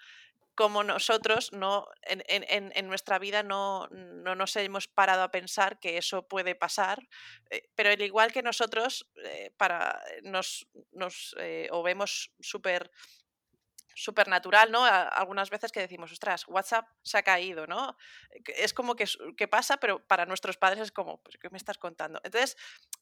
como 0.58 0.84
nosotros 0.84 1.54
no, 1.54 1.88
en, 2.02 2.24
en, 2.28 2.72
en 2.76 2.88
nuestra 2.88 3.20
vida 3.20 3.44
no, 3.44 3.88
no, 3.92 4.34
nos 4.34 4.56
hemos 4.56 4.88
parado 4.88 5.22
a 5.22 5.30
pensar 5.30 5.80
que 5.80 6.00
eso 6.00 6.28
puede 6.28 6.56
pasar, 6.56 7.08
eh, 7.52 7.70
pero 7.76 7.92
al 7.92 8.02
igual 8.02 8.34
que 8.34 8.42
nosotros, 8.42 9.08
eh, 9.24 9.52
para, 9.56 10.02
nos, 10.24 10.68
nos 10.94 11.36
eh, 11.40 11.68
o 11.72 11.84
vemos 11.84 12.32
súper 12.40 12.90
supernatural, 13.98 14.72
¿no? 14.72 14.86
algunas 14.86 15.50
veces 15.50 15.72
que 15.72 15.80
decimos, 15.80 16.12
ostras, 16.12 16.48
WhatsApp 16.48 16.88
se 17.02 17.18
ha 17.18 17.24
caído, 17.24 17.66
¿no? 17.66 17.98
Es 18.46 18.72
como 18.72 18.96
que, 18.96 19.06
que 19.36 19.48
pasa, 19.48 19.78
pero 19.78 20.06
para 20.06 20.28
nuestros 20.28 20.56
padres 20.56 20.82
es 20.82 20.92
como, 20.92 21.20
pues, 21.24 21.38
¿qué 21.42 21.50
me 21.50 21.58
estás 21.58 21.80
contando? 21.80 22.22
Entonces, 22.24 22.56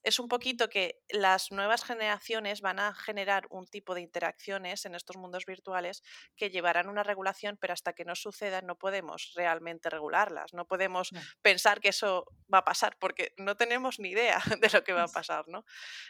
es 0.04 0.20
un 0.20 0.30
poquito 0.30 0.70
que 0.70 1.04
las 1.10 1.52
nuevas 1.52 1.84
generaciones 1.84 2.62
van 2.62 2.80
a 2.80 2.94
generar 2.94 3.46
un 3.50 3.68
tipo 3.68 3.94
de 3.94 4.02
interacciones 4.02 4.86
en 4.86 4.96
estos 4.96 5.18
mundos 5.18 5.46
virtuales 5.46 6.02
que 6.38 6.50
llevarán 6.50 6.88
una 6.88 7.04
regulación, 7.04 7.58
pero 7.60 7.74
hasta 7.74 7.92
que 7.92 8.06
no 8.06 8.16
suceda 8.16 8.62
no 8.62 8.78
podemos 8.78 9.34
realmente 9.36 9.90
regularlas, 9.90 10.54
no 10.54 10.66
podemos 10.66 11.12
pensar 11.42 11.82
que 11.82 11.90
eso 11.90 12.26
va 12.52 12.60
a 12.60 12.66
pasar 12.66 12.98
porque 13.00 13.34
no 13.36 13.58
tenemos 13.58 14.00
ni 14.00 14.12
idea 14.12 14.42
de 14.62 14.70
lo 14.70 14.82
que 14.86 14.94
va 14.94 15.04
a 15.04 15.08
pasar, 15.10 15.46
¿no? 15.50 15.66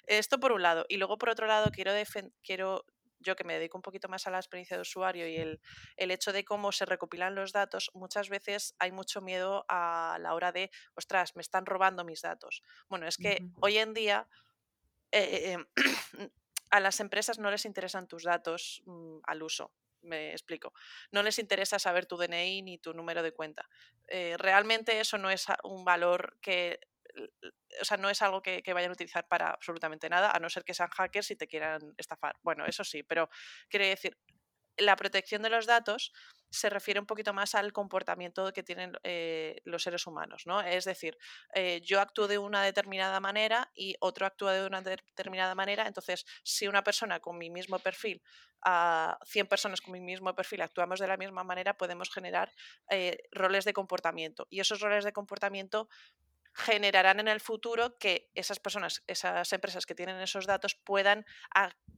Esto 0.05 0.39
por 0.39 0.51
un 0.51 0.61
lado. 0.61 0.85
Y 0.89 0.97
luego, 0.97 1.17
por 1.17 1.29
otro 1.29 1.47
lado, 1.47 1.71
quiero, 1.71 1.91
quiero 2.43 2.85
yo 3.19 3.35
que 3.35 3.43
me 3.43 3.53
dedico 3.53 3.77
un 3.77 3.81
poquito 3.81 4.07
más 4.07 4.27
a 4.27 4.31
la 4.31 4.37
experiencia 4.37 4.77
de 4.77 4.81
usuario 4.81 5.27
y 5.27 5.37
el, 5.37 5.59
hecho 5.97 6.31
de 6.31 6.45
cómo 6.45 6.71
se 6.71 6.85
recopilan 6.85 7.35
los 7.35 7.51
datos, 7.51 7.91
muchas 7.93 8.29
veces 8.29 8.75
hay 8.79 8.91
mucho 8.91 9.21
miedo 9.21 9.65
a 9.67 10.17
la 10.19 10.33
hora 10.33 10.51
de, 10.51 10.71
ostras, 10.95 11.35
me 11.35 11.41
están 11.41 11.65
robando 11.65 12.03
mis 12.03 12.21
datos. 12.21 12.63
Bueno, 12.87 13.07
es 13.07 13.17
que 13.17 13.43
hoy 13.61 13.77
en 13.77 13.93
día 13.93 14.27
eh, 15.11 15.53
em, 15.53 15.65
a 16.71 16.79
las 16.79 16.99
empresas 16.99 17.39
no 17.39 17.51
les 17.51 17.65
interesan 17.65 18.07
tus 18.07 18.23
datos 18.23 18.81
mm, 18.85 19.19
al 19.23 19.43
uso. 19.43 19.71
Me 20.01 20.31
explico. 20.31 20.71
No 21.11 21.23
les 21.23 21.39
interesa 21.39 21.79
saber 21.79 22.05
tu 22.05 22.15
DNI 22.15 22.61
ni 22.61 22.77
tu 22.77 22.93
número 22.93 23.23
de 23.23 23.31
cuenta. 23.31 23.67
Eh, 24.07 24.35
realmente 24.37 24.99
eso 24.99 25.17
no 25.17 25.31
es 25.31 25.47
un 25.63 25.83
valor 25.83 26.37
que 26.41 26.79
o 27.81 27.85
sea, 27.85 27.97
no 27.97 28.09
es 28.09 28.21
algo 28.21 28.41
que, 28.41 28.61
vayan 28.73 28.91
a 28.91 28.93
utilizar 28.93 29.27
para 29.27 29.49
absolutamente 29.49 30.09
nada, 30.09 30.31
a 30.31 30.39
no 30.39 30.49
ser 30.49 30.63
que 30.63 30.73
sean 30.73 30.89
hackers 30.89 31.31
y 31.31 31.35
te 31.35 31.47
quieran 31.47 31.93
estafar. 31.97 32.35
Bueno, 32.41 32.65
eso 32.65 32.83
sí, 32.83 33.03
pero 33.03 33.29
quiere 33.69 33.89
decir, 33.89 34.17
la 34.77 34.95
protección 34.95 35.41
de 35.41 35.49
los 35.49 35.65
datos 35.65 36.11
se 36.49 36.69
refiere 36.69 36.99
un 36.99 37.05
poquito 37.05 37.33
más 37.33 37.55
al 37.55 37.73
comportamiento 37.73 38.51
que 38.53 38.63
tienen 38.63 38.93
eh, 39.03 39.61
los 39.65 39.83
seres 39.83 40.07
humanos, 40.07 40.43
¿no? 40.45 40.61
Es 40.61 40.85
decir, 40.85 41.17
eh, 41.53 41.81
yo 41.81 41.99
actúo 41.99 42.27
de 42.27 42.37
una 42.37 42.63
determinada 42.63 43.19
manera 43.19 43.71
y 43.75 43.95
otro 43.99 44.25
actúa 44.25 44.53
de 44.53 44.65
una 44.65 44.81
determinada 44.81 45.55
manera, 45.55 45.87
entonces 45.87 46.25
si 46.43 46.67
una 46.67 46.83
persona 46.83 47.19
con 47.19 47.37
mi 47.37 47.49
mismo 47.49 47.79
perfil, 47.79 48.21
a 48.67 49.19
100 49.25 49.47
personas 49.47 49.79
con 49.79 49.93
mi 49.93 50.01
mismo 50.01 50.33
perfil 50.33 50.61
actuamos 50.61 50.99
de 50.99 51.07
la 51.07 51.17
misma 51.17 51.43
manera, 51.43 51.77
podemos 51.77 52.09
generar 52.09 52.51
eh, 52.89 53.17
roles 53.31 53.63
de 53.63 53.73
comportamiento 53.73 54.47
y 54.49 54.59
esos 54.59 54.79
roles 54.79 55.03
de 55.03 55.13
comportamiento 55.13 55.87
generarán 56.55 57.19
en 57.19 57.27
el 57.27 57.41
futuro 57.41 57.97
que 57.97 58.31
esas 58.33 58.59
personas, 58.59 59.03
esas 59.07 59.51
empresas 59.51 59.85
que 59.85 59.93
tienen 59.93 60.21
esos 60.21 60.47
datos 60.47 60.75
puedan 60.75 61.25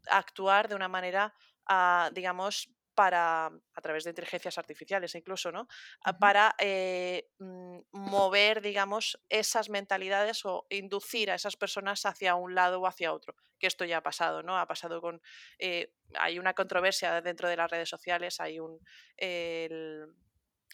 actuar 0.08 0.68
de 0.68 0.76
una 0.76 0.88
manera, 0.88 1.34
ah, 1.68 2.10
digamos, 2.12 2.70
para, 2.96 3.46
a 3.46 3.82
través 3.82 4.04
de 4.04 4.10
inteligencias 4.10 4.58
artificiales 4.58 5.14
incluso, 5.14 5.52
¿no? 5.52 5.68
Ah, 6.04 6.18
para 6.18 6.56
eh, 6.58 7.30
mm, 7.38 7.82
mover, 7.92 8.62
digamos, 8.62 9.20
esas 9.30 9.70
mentalidades 9.70 10.44
o 10.46 10.66
inducir 10.72 11.30
a 11.30 11.36
esas 11.36 11.56
personas 11.56 12.04
hacia 12.08 12.34
un 12.34 12.56
lado 12.56 12.82
o 12.82 12.88
hacia 12.88 13.14
otro, 13.14 13.36
que 13.60 13.68
esto 13.68 13.86
ya 13.86 13.98
ha 13.98 14.04
pasado, 14.04 14.42
¿no? 14.42 14.58
Ha 14.58 14.66
pasado 14.66 15.00
con, 15.00 15.22
eh, 15.60 15.94
hay 16.16 16.40
una 16.40 16.56
controversia 16.56 17.22
dentro 17.22 17.48
de 17.48 17.58
las 17.58 17.70
redes 17.70 17.90
sociales, 17.90 18.40
hay 18.40 18.60
un, 18.60 18.80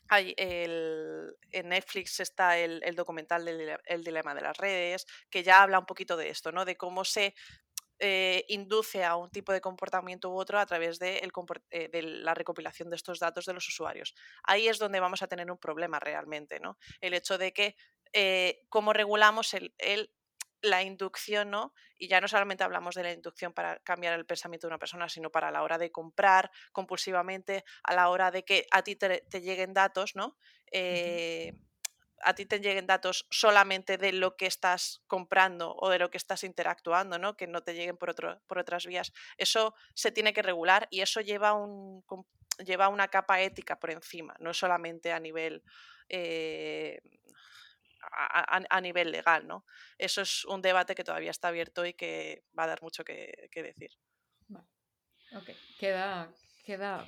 hay 0.10 0.34
el, 0.38 1.36
en 1.51 1.70
Netflix 1.70 2.20
está 2.20 2.58
el, 2.58 2.95
documental 2.95 3.45
del 3.45 3.78
el 3.86 4.04
dilema 4.04 4.36
de 4.36 4.41
las 4.41 4.58
redes, 4.58 5.06
que 5.30 5.43
ya 5.43 5.62
habla 5.62 5.80
un 5.80 5.86
poquito 5.86 6.18
de 6.18 6.30
esto, 6.30 6.51
¿no? 6.51 6.66
De 6.66 6.76
cómo 6.76 7.06
se 7.06 7.34
eh, 7.99 8.43
induce 8.49 9.04
a 9.04 9.16
un 9.16 9.30
tipo 9.30 9.54
de 9.54 9.62
comportamiento 9.62 10.30
u 10.30 10.38
otro 10.38 10.60
a 10.60 10.66
través 10.66 10.99
de, 10.99 11.22
eh, 11.72 11.89
de, 11.89 12.01
la 12.01 12.34
recopilación 12.34 12.89
de 12.89 12.95
estos 12.95 13.20
datos 13.20 13.45
de 13.45 13.54
los 13.54 13.68
usuarios. 13.68 14.14
Ahí 14.43 14.68
es 14.68 14.78
donde 14.78 14.99
vamos 14.99 15.22
a 15.22 15.28
tener 15.28 15.49
un 15.49 15.58
problema 15.58 15.99
realmente, 15.99 16.60
¿no? 16.60 16.78
El 16.99 17.14
hecho 17.14 17.38
de 17.38 17.54
que 17.54 17.76
eh, 18.12 18.66
cómo 18.70 18.93
regulamos 18.93 19.54
el 19.54 19.74
la 20.64 20.82
inducción, 20.82 21.51
¿no? 21.51 21.74
Y 21.97 22.07
ya 22.07 22.22
no 22.22 22.28
solamente 22.28 22.64
hablamos 22.64 22.95
de 22.95 23.03
la 23.03 23.11
inducción 23.11 23.53
para 23.53 23.80
cambiar 23.80 24.14
el 24.18 24.26
pensamiento 24.26 24.66
de 24.66 24.72
una 24.72 24.80
persona, 24.80 25.09
sino 25.09 25.30
para 25.30 25.51
la 25.51 25.61
hora 25.61 25.78
de 25.78 25.91
comprar 25.91 26.49
compulsivamente, 26.72 27.66
a 27.84 27.93
la 27.93 28.09
hora 28.09 28.32
de 28.32 28.43
que 28.43 28.66
a 28.72 28.82
ti 28.82 28.95
te, 28.95 29.22
lleguen 29.41 29.74
datos, 29.74 30.16
¿no? 30.16 30.38
Eh, 30.72 31.53
a 32.22 32.34
ti 32.34 32.45
te 32.45 32.61
lleguen 32.61 32.88
datos 32.88 33.28
solamente 33.30 33.97
de 33.97 34.14
lo 34.14 34.38
que 34.38 34.45
estás 34.45 35.03
comprando 35.07 35.76
o 35.76 35.89
de 35.89 35.99
lo 35.99 36.09
que 36.09 36.18
estás 36.18 36.45
interactuando, 36.45 37.20
¿no? 37.20 37.36
Que 37.36 37.45
no 37.45 37.61
te 37.61 37.74
lleguen 37.74 37.97
por, 37.97 38.09
otro, 38.09 38.41
por 38.47 38.57
otras 38.57 38.86
vías. 38.86 39.11
Eso 39.38 39.76
se 39.93 40.14
tiene 40.14 40.34
que 40.34 40.41
regular 40.41 40.88
y 40.89 41.01
eso 41.01 41.20
lleva, 41.20 41.53
un, 41.53 42.05
lleva 42.66 42.88
una 42.88 43.09
capa 43.09 43.41
ética 43.41 43.78
por 43.80 43.91
encima, 43.91 44.34
no 44.39 44.53
solamente 44.53 45.11
a 45.11 45.20
nivel 45.20 45.61
eh, 46.07 47.01
a, 48.12 48.82
nivel 48.82 49.12
legal, 49.12 49.47
¿no? 49.47 49.66
Eso 49.97 50.22
es 50.22 50.45
un 50.45 50.62
debate 50.62 50.95
que 50.95 51.04
todavía 51.04 51.32
está 51.32 51.49
abierto 51.49 51.86
y 51.86 51.93
que 51.93 52.43
va 52.58 52.64
a 52.64 52.68
dar 52.68 52.82
mucho 52.82 53.04
que, 53.04 53.49
decir. 53.54 53.91
Ok, 55.36 55.49
queda, 55.80 56.32
queda, 56.64 57.08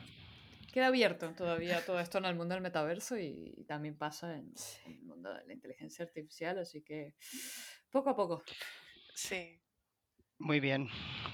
queda 0.73 0.87
abierto 0.87 1.31
todavía 1.35 1.85
todo 1.85 1.99
esto 1.99 2.17
en 2.17 2.25
el 2.25 2.35
mundo 2.35 2.55
del 2.55 2.63
metaverso 2.63 3.17
y, 3.17 3.63
también 3.67 3.97
pasa 3.97 4.35
en, 4.35 4.53
el 4.85 5.01
mundo 5.03 5.33
de 5.33 5.45
la 5.45 5.53
inteligencia 5.53 6.05
artificial, 6.05 6.57
así 6.59 6.81
que 6.81 7.13
poco 7.91 8.09
a 8.09 8.15
poco. 8.15 8.43
Sí. 9.13 9.61
Muy 10.39 10.59
bien. 10.59 10.89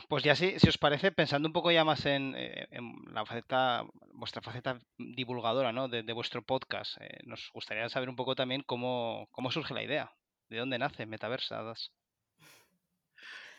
Pues 0.09 0.23
ya 0.23 0.35
sí, 0.35 0.59
si 0.59 0.67
os 0.69 0.77
parece, 0.77 1.11
pensando 1.11 1.47
un 1.49 1.53
poco 1.53 1.71
ya 1.71 1.83
más 1.85 2.05
en, 2.05 2.33
eh, 2.35 2.67
en 2.71 2.93
la 3.13 3.25
faceta, 3.25 3.83
vuestra 4.13 4.41
faceta 4.41 4.79
divulgadora, 4.97 5.71
¿no? 5.71 5.87
De, 5.87 6.03
de 6.03 6.13
vuestro 6.13 6.43
podcast, 6.43 6.97
eh, 7.01 7.19
nos 7.25 7.49
gustaría 7.53 7.89
saber 7.89 8.09
un 8.09 8.15
poco 8.15 8.35
también 8.35 8.63
cómo, 8.65 9.27
cómo 9.31 9.51
surge 9.51 9.73
la 9.73 9.83
idea, 9.83 10.11
de 10.49 10.57
dónde 10.59 10.77
nace 10.79 11.05
Metaversadas. 11.05 11.91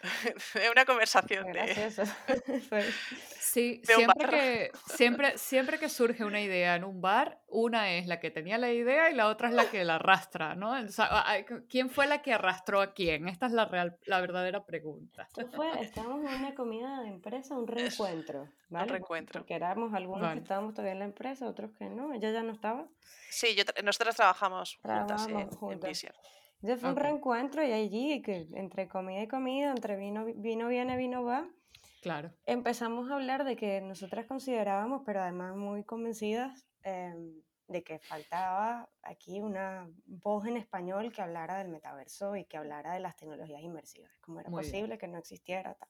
de 0.54 0.70
una 0.70 0.84
conversación 0.84 1.52
de. 1.52 1.92
Pues, 2.68 2.94
Sí, 3.38 3.82
de 3.86 3.94
un 3.96 3.98
siempre 4.00 4.26
bar. 4.26 4.30
que, 4.30 4.70
siempre, 4.86 5.38
siempre 5.38 5.78
que 5.78 5.88
surge 5.90 6.24
una 6.24 6.40
idea 6.40 6.74
en 6.74 6.84
un 6.84 7.02
bar, 7.02 7.38
una 7.48 7.92
es 7.92 8.06
la 8.06 8.18
que 8.18 8.30
tenía 8.30 8.56
la 8.56 8.72
idea 8.72 9.10
y 9.10 9.14
la 9.14 9.28
otra 9.28 9.48
es 9.50 9.54
la 9.54 9.68
que 9.70 9.84
la 9.84 9.96
arrastra, 9.96 10.54
¿no? 10.54 10.70
O 10.72 10.88
sea, 10.88 11.22
¿quién 11.68 11.90
fue 11.90 12.06
la 12.06 12.22
que 12.22 12.32
arrastró 12.32 12.80
a 12.80 12.94
quién? 12.94 13.28
Esta 13.28 13.46
es 13.46 13.52
la, 13.52 13.66
real, 13.66 13.98
la 14.06 14.20
verdadera 14.22 14.64
pregunta. 14.64 15.28
fue, 15.54 15.68
estábamos 15.82 16.24
en 16.24 16.38
una 16.38 16.54
comida 16.54 17.02
de 17.02 17.08
empresa, 17.08 17.54
un 17.54 17.66
reencuentro, 17.66 18.48
¿vale? 18.70 18.90
reencuentro. 18.92 19.40
Porque 19.40 19.54
éramos 19.54 19.92
algunos 19.92 20.22
Vale. 20.22 20.36
que 20.36 20.42
estábamos 20.44 20.72
todavía 20.72 20.92
en 20.92 20.98
la 21.00 21.04
empresa, 21.04 21.46
otros 21.46 21.72
que 21.72 21.84
no. 21.86 22.14
Ella 22.14 22.30
ya 22.30 22.42
no 22.42 22.52
estaba. 22.52 22.86
Sí, 23.28 23.54
yo, 23.54 23.64
tra- 23.64 23.82
nosotras 23.84 24.16
trabajamos 24.16 24.78
juntas 24.82 25.26
en, 25.28 25.38
en 25.40 25.50
juntas. 25.50 25.88
Vision. 25.90 26.14
Ya 26.62 26.76
fue 26.76 26.90
un 26.90 26.94
Ok. 26.94 26.96
reencuentro 26.96 27.64
y 27.64 27.72
allí, 27.72 28.22
que 28.22 28.46
entre 28.54 28.86
comida 28.88 29.22
y 29.22 29.26
comida, 29.28 29.72
entre 29.72 29.96
vino, 29.96 30.24
vino 30.26 30.68
viene, 30.68 30.96
vino 30.96 31.24
va, 31.24 31.48
Claro. 32.02 32.34
empezamos 32.46 33.10
a 33.10 33.14
hablar 33.16 33.44
de 33.44 33.56
que 33.56 33.80
nosotras 33.82 34.26
considerábamos, 34.26 35.02
pero 35.06 35.22
además 35.22 35.56
muy 35.56 35.84
convencidas, 35.84 36.66
em, 36.84 37.42
de 37.68 37.82
que 37.84 37.98
faltaba 38.00 38.90
aquí 39.02 39.40
una 39.40 39.90
voz 40.06 40.46
en 40.46 40.56
español 40.58 41.12
que 41.12 41.22
hablara 41.22 41.58
del 41.58 41.68
metaverso 41.70 42.36
y 42.36 42.44
que 42.46 42.58
hablara 42.58 42.94
de 42.94 43.00
las 43.00 43.16
tecnologías 43.16 43.62
inmersivas. 43.62 44.12
¿Cómo 44.20 44.40
era 44.40 44.50
Muy 44.50 44.66
bien. 44.66 44.78
posible 44.78 44.98
que 44.98 45.08
no 45.08 45.18
existiera? 45.18 45.74
Tal. 45.74 45.88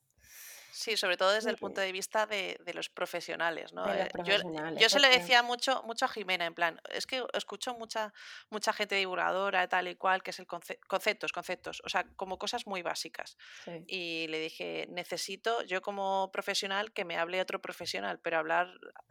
Sí, 0.72 0.96
sobre 0.96 1.16
todo 1.16 1.30
desde 1.32 1.50
el 1.50 1.56
punto 1.58 1.80
de 1.80 1.92
vista 1.92 2.26
de, 2.26 2.58
de 2.64 2.74
los 2.74 2.88
profesionales, 2.88 3.72
¿no? 3.72 3.84
De 3.86 3.98
los 3.98 4.06
Eh, 4.06 4.10
yo, 4.78 4.88
se 4.88 4.98
porque- 4.98 5.18
decía 5.18 5.42
mucho, 5.42 5.82
mucho 5.84 6.06
a 6.06 6.08
Jimena, 6.08 6.46
en 6.46 6.54
plan, 6.54 6.80
es 6.90 7.06
que 7.06 7.22
escucho 7.34 7.74
mucha, 7.74 8.12
mucha 8.50 8.72
gente 8.72 8.94
divulgadora, 8.94 9.68
tal 9.68 9.88
y 9.88 9.96
cual, 9.96 10.22
que 10.22 10.30
es 10.30 10.38
el 10.38 10.46
conce- 10.46 10.78
conceptos, 10.88 11.30
conceptos, 11.32 11.82
o 11.84 11.88
sea, 11.88 12.04
como 12.16 12.38
cosas 12.38 12.66
muy 12.66 12.82
básicas. 12.82 13.36
Sí. 13.64 13.84
Y 13.86 14.26
le 14.28 14.38
dije, 14.40 14.86
necesito 14.88 15.62
yo 15.62 15.82
como 15.82 16.30
profesional 16.32 16.92
que 16.92 17.04
me 17.04 17.18
hable 17.18 17.40
otro 17.40 17.60
profesional, 17.60 18.18
pero 18.20 18.38
hablar 18.38 18.68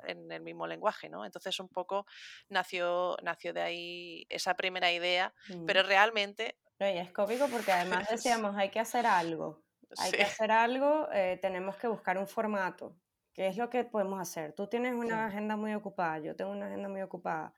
en 0.08 0.32
el 0.32 0.42
mismo 0.42 0.66
lenguaje, 0.68 1.10
¿no? 1.10 1.26
Entonces 1.26 1.60
un 1.60 1.70
poco 1.70 2.06
nació, 2.50 3.18
nació 3.22 3.54
de 3.54 3.62
ahí 3.62 4.26
esa 4.30 4.56
primera 4.56 4.92
idea, 4.92 5.34
Mm. 5.50 5.66
pero 5.66 5.84
realmente, 5.84 6.58
No, 6.80 6.90
y 6.90 6.98
es 6.98 7.12
cómico 7.12 7.48
porque 7.48 7.72
además 7.72 8.08
decíamos, 8.50 8.56
hay 8.58 8.70
que 8.70 8.80
hacer 8.80 9.06
algo. 9.06 9.62
Hay 9.98 10.12
sí, 10.12 10.18
que 10.18 10.24
hacer 10.24 10.52
algo, 10.52 11.08
eh, 11.14 11.38
tenemos 11.42 11.76
que 11.78 11.88
buscar 11.88 12.18
un 12.18 12.28
formato. 12.28 12.96
¿Qué 13.34 13.48
es 13.48 13.58
lo 13.58 13.70
que 13.70 13.84
podemos 13.86 14.20
hacer? 14.20 14.54
Tú 14.54 14.68
tienes 14.68 14.94
una 14.94 15.28
agenda 15.28 15.56
muy 15.56 15.74
ocupada, 15.74 16.20
yo 16.20 16.36
tengo 16.36 16.52
una 16.52 16.68
agenda 16.68 16.90
muy 16.90 17.02
ocupada. 17.02 17.54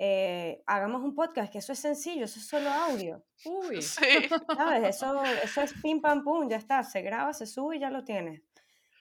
Eh, 0.00 0.62
hagamos 0.66 1.02
un 1.02 1.12
podcast, 1.12 1.50
que 1.50 1.58
eso 1.58 1.72
es 1.72 1.80
sencillo, 1.80 2.24
eso 2.24 2.38
es 2.38 2.46
solo 2.46 2.70
audio. 2.70 3.24
Uy, 3.44 3.82
sí, 3.82 4.00
¿Sabes? 4.56 4.96
Eso, 4.96 5.24
eso 5.24 5.62
es 5.62 5.74
pim 5.82 6.00
pam 6.00 6.22
pum, 6.22 6.48
ya 6.48 6.56
está, 6.56 6.84
se 6.84 7.02
graba, 7.02 7.32
se 7.32 7.46
sube 7.46 7.76
y 7.76 7.80
ya 7.80 7.90
lo 7.90 8.04
tienes. 8.04 8.42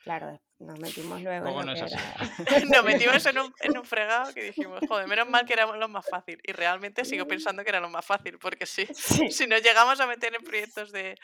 Claro, 0.04 0.40
nos 0.60 0.80
metimos 0.80 1.22
luego 1.22 1.48
en 1.48 1.54
Luego 1.54 1.62
lo 1.62 1.66
no 1.66 1.74
que 1.74 1.80
es 1.80 1.82
así. 1.84 1.96
era. 1.96 2.26
nos 2.66 2.84
metimos 2.86 3.26
en 3.26 3.40
un, 3.40 3.54
en 3.60 3.78
un 3.78 3.86
fregado 3.86 4.34
que 4.34 4.44
dijimos, 4.44 4.80
joder, 4.88 5.08
menos 5.08 5.30
mal 5.30 5.46
que 5.46 5.54
era 5.54 5.66
lo 5.66 5.88
más 5.88 6.08
fácil. 6.08 6.40
Y 6.44 6.52
realmente 6.52 7.06
sigo 7.06 7.28
pensando 7.28 7.64
que 7.64 7.70
era 7.70 7.80
lo 7.80 7.90
más 7.90 8.06
fácil, 8.06 8.40
porque 8.40 8.66
Sí, 8.66 8.88
si 9.32 9.48
nos 9.48 9.62
llegamos 9.62 10.00
a 10.00 10.08
meter 10.08 10.36
en 10.36 10.44
proyectos 10.44 10.92
de, 10.92 11.16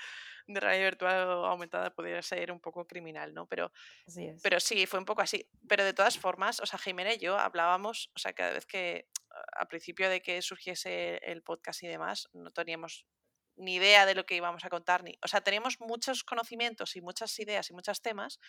de 0.47 0.59
realidad 0.59 0.85
virtual 0.85 1.21
aumentada 1.45 1.93
podría 1.93 2.21
ser 2.21 2.51
un 2.51 2.59
poco 2.59 2.85
criminal, 2.85 3.33
¿no? 3.33 3.47
Pero, 3.47 3.71
así 4.07 4.27
es. 4.27 4.41
pero 4.41 4.59
sí, 4.59 4.85
fue 4.85 4.99
un 4.99 5.05
poco 5.05 5.21
así. 5.21 5.49
Pero 5.67 5.83
de 5.83 5.93
todas 5.93 6.17
formas, 6.17 6.59
o 6.59 6.65
sea, 6.65 6.79
Jimena 6.79 7.13
y 7.13 7.17
yo 7.17 7.37
hablábamos, 7.37 8.11
o 8.15 8.19
sea, 8.19 8.33
cada 8.33 8.51
vez 8.53 8.65
que 8.65 9.07
al 9.53 9.67
principio 9.67 10.09
de 10.09 10.21
que 10.21 10.41
surgiese 10.41 11.17
el 11.23 11.41
podcast 11.41 11.81
y 11.83 11.87
demás, 11.87 12.29
no 12.33 12.51
teníamos 12.51 13.07
ni 13.55 13.75
idea 13.75 14.05
de 14.05 14.15
lo 14.15 14.25
que 14.25 14.35
íbamos 14.35 14.65
a 14.65 14.69
contar, 14.69 15.03
ni, 15.03 15.17
o 15.23 15.27
sea, 15.27 15.41
teníamos 15.41 15.79
muchos 15.79 16.23
conocimientos 16.23 16.95
y 16.95 17.01
muchas 17.01 17.37
ideas 17.39 17.69
y 17.69 17.73
muchos 17.73 18.01
temas, 18.01 18.39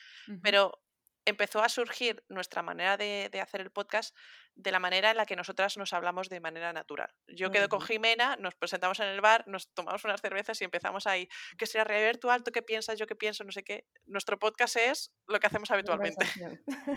pero 0.43 0.81
empezó 1.25 1.63
a 1.63 1.69
surgir 1.69 2.23
nuestra 2.29 2.63
manera 2.63 2.97
de, 2.97 3.29
de 3.33 3.41
hacer 3.41 3.61
el 3.61 3.71
podcast 3.71 4.15
de 4.55 4.71
la 4.71 4.79
manera 4.79 5.11
en 5.11 5.17
la 5.17 5.27
que 5.27 5.37
nosotras 5.37 5.77
nos 5.77 5.93
hablamos 5.93 6.29
de 6.29 6.41
manera 6.41 6.73
natural. 6.73 7.11
Yo 7.27 7.51
quedo 7.51 7.69
con. 7.69 7.81
Jimena, 7.81 8.37
nos 8.37 8.55
presentamos 8.55 9.01
en 9.01 9.09
el 9.09 9.21
bar, 9.21 9.47
nos 9.49 9.69
tomamos 9.75 10.05
unas 10.05 10.21
cervezas 10.21 10.61
y 10.61 10.65
empezamos 10.65 11.07
ahí, 11.07 11.29
¿qué 11.59 11.67
sería 11.67 11.85
realidad 11.85 12.11
virtual? 12.11 12.45
¿Tú 12.45 12.53
qué 12.53 12.63
piensas? 12.63 12.99
¿Yo 12.99 13.07
qué 13.07 13.17
pienso? 13.17 13.45
No 13.45 13.53
sé 13.53 13.63
qué. 13.63 13.87
Nuestro 14.07 14.39
podcast 14.39 14.77
es 14.77 15.13
lo 15.27 15.41
que 15.41 15.47
hacemos 15.47 15.71
habitualmente. 15.71 16.27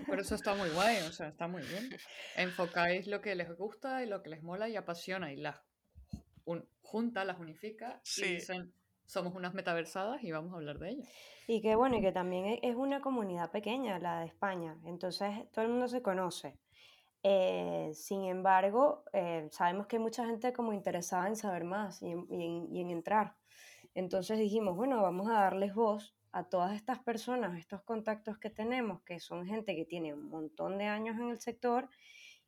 Pero 0.07 0.21
eso 0.21 0.35
está 0.35 0.53
muy 0.53 0.69
guay, 0.69 0.97
o 0.99 1.11
sea, 1.11 1.29
está 1.29 1.47
muy 1.47 1.63
bien. 1.63 1.89
Enfocáis 2.35 3.07
lo 3.07 3.21
que 3.21 3.35
les 3.35 3.51
gusta 3.55 4.03
y 4.03 4.07
lo 4.07 4.21
que 4.21 4.29
les 4.29 4.43
mola 4.43 4.69
y 4.69 4.75
apasiona 4.75 5.31
y 5.33 5.37
las 5.37 5.59
un- 6.47 6.65
junta, 6.81 7.23
las 7.25 7.39
unifica 7.39 7.99
y 8.01 8.03
Sí. 8.03 8.25
dicen, 8.35 8.73
somos 9.05 9.35
unas 9.35 9.53
metaversadas 9.53 10.23
y 10.23 10.31
vamos 10.31 10.53
a 10.53 10.55
hablar 10.55 10.79
de 10.79 10.89
ellas. 10.91 11.09
Y 11.47 11.61
que 11.61 11.75
bueno, 11.75 11.97
y 11.97 12.01
que 12.01 12.11
también 12.11 12.45
e- 12.45 12.59
es 12.63 12.75
una 12.75 13.01
comunidad 13.01 13.51
pequeña, 13.51 13.99
la 13.99 14.21
de 14.21 14.27
España, 14.27 14.77
entonces 14.85 15.49
todo 15.51 15.65
el 15.65 15.71
mundo 15.71 15.87
se 15.87 16.01
conoce. 16.01 16.57
Eh, 17.23 17.91
sin 17.93 18.23
embargo, 18.25 19.03
eh, 19.11 19.47
sabemos 19.51 19.87
que 19.87 19.97
hay 19.97 20.01
mucha 20.01 20.25
gente 20.25 20.53
como 20.53 20.71
interesada 20.73 21.27
en 21.27 21.35
saber 21.35 21.63
más 21.65 22.01
y 22.01 22.11
en, 22.11 22.25
y 22.29 22.45
en- 22.45 22.75
y 22.75 22.81
en 22.81 22.89
entrar. 22.91 23.35
Entonces 23.93 24.39
dijimos, 24.39 24.75
bueno, 24.75 25.01
vamos 25.01 25.29
a 25.29 25.33
darles 25.33 25.73
voz 25.73 26.15
a 26.31 26.43
todas 26.49 26.75
estas 26.75 26.99
personas, 26.99 27.57
estos 27.57 27.81
contactos 27.83 28.37
que 28.37 28.49
tenemos, 28.49 29.01
que 29.01 29.19
son 29.19 29.45
gente 29.45 29.75
que 29.75 29.85
tiene 29.85 30.13
un 30.13 30.25
montón 30.29 30.77
de 30.77 30.85
años 30.85 31.17
en 31.19 31.29
el 31.29 31.39
sector, 31.39 31.89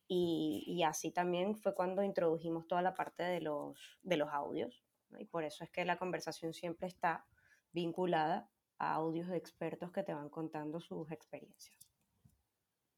y, 0.09 0.63
y 0.65 0.83
así 0.83 1.11
también 1.11 1.55
fue 1.55 1.75
cuando 1.75 2.03
introdujimos 2.03 2.67
toda 2.67 2.81
la 2.81 2.95
parte 2.95 3.23
de 3.23 3.39
los, 3.39 3.99
de 4.01 4.17
los 4.17 4.29
audios. 4.33 4.83
¿no? 5.09 5.19
Y 5.19 5.25
por 5.25 5.43
eso 5.43 5.63
es 5.63 5.69
que 5.69 5.85
la 5.85 5.97
conversación 5.97 6.53
siempre 6.53 6.87
está 6.87 7.25
vinculada 7.71 8.49
a 8.79 8.93
audios 8.95 9.27
de 9.27 9.37
expertos 9.37 9.91
que 9.91 10.01
te 10.03 10.13
van 10.13 10.29
contando 10.29 10.81
sus 10.81 11.11
experiencias. 11.11 11.77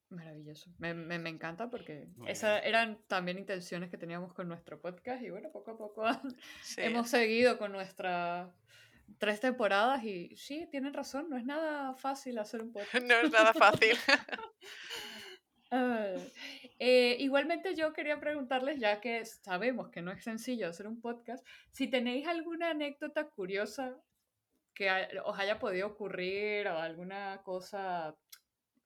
Maravilloso. 0.09 0.71
Me, 0.77 0.93
me, 0.93 1.19
me 1.19 1.29
encanta 1.29 1.69
porque 1.69 2.09
esas 2.27 2.63
eran 2.65 3.01
también 3.07 3.37
intenciones 3.37 3.89
que 3.89 3.97
teníamos 3.97 4.33
con 4.33 4.47
nuestro 4.47 4.79
podcast 4.81 5.21
y 5.21 5.29
bueno, 5.29 5.49
poco 5.51 5.71
a 5.71 5.77
poco 5.77 6.03
Sí. 6.63 6.81
hemos 6.81 7.09
seguido 7.09 7.57
con 7.57 7.73
nuestras 7.73 8.49
tres 9.17 9.41
temporadas 9.41 10.03
y 10.05 10.33
sí, 10.37 10.65
tienen 10.71 10.93
razón, 10.93 11.29
no 11.29 11.37
es 11.37 11.43
nada 11.45 11.93
fácil 11.95 12.39
hacer 12.39 12.61
un 12.61 12.71
podcast. 12.73 13.05
No 13.05 13.15
es 13.15 13.31
nada 13.31 13.53
fácil. 13.53 13.97
Ah, 15.73 16.15
eh, 16.83 17.15
igualmente 17.19 17.75
yo 17.75 17.93
quería 17.93 18.19
preguntarles, 18.19 18.79
ya 18.79 18.99
que 18.99 19.23
sabemos 19.23 19.89
que 19.89 20.01
no 20.01 20.11
es 20.11 20.23
sencillo 20.23 20.67
hacer 20.67 20.87
un 20.87 20.99
podcast, 20.99 21.45
si 21.69 21.87
tenéis 21.87 22.25
alguna 22.27 22.71
anécdota 22.71 23.29
curiosa 23.29 23.95
que 24.73 24.89
os 25.23 25.37
haya 25.37 25.59
podido 25.59 25.85
ocurrir 25.89 26.67
o 26.67 26.79
alguna 26.79 27.39
cosa 27.43 28.15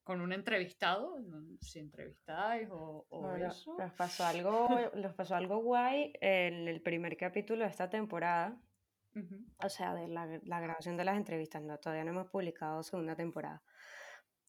con 0.03 0.19
un 0.19 0.33
entrevistado, 0.33 1.15
si 1.61 1.79
entrevistáis 1.79 2.67
o, 2.69 3.07
o 3.07 3.21
Bueno, 3.21 3.47
eso. 3.47 3.77
nos 3.79 3.93
pasó 3.93 4.25
algo, 4.25 4.67
nos 4.95 5.13
pasó 5.13 5.37
algo 5.37 5.59
guay 5.59 6.11
en 6.19 6.67
el 6.67 6.81
primer 6.81 7.15
capítulo 7.15 7.63
de 7.63 7.69
esta 7.69 7.89
temporada, 7.89 8.59
o 9.63 9.69
sea, 9.69 9.95
de 9.95 10.09
la, 10.09 10.25
la 10.43 10.59
grabación 10.59 10.97
de 10.97 11.05
las 11.05 11.15
entrevistas, 11.15 11.61
no, 11.63 11.77
todavía 11.77 12.03
no 12.03 12.11
hemos 12.11 12.27
publicado 12.29 12.83
segunda 12.83 13.15
temporada. 13.15 13.63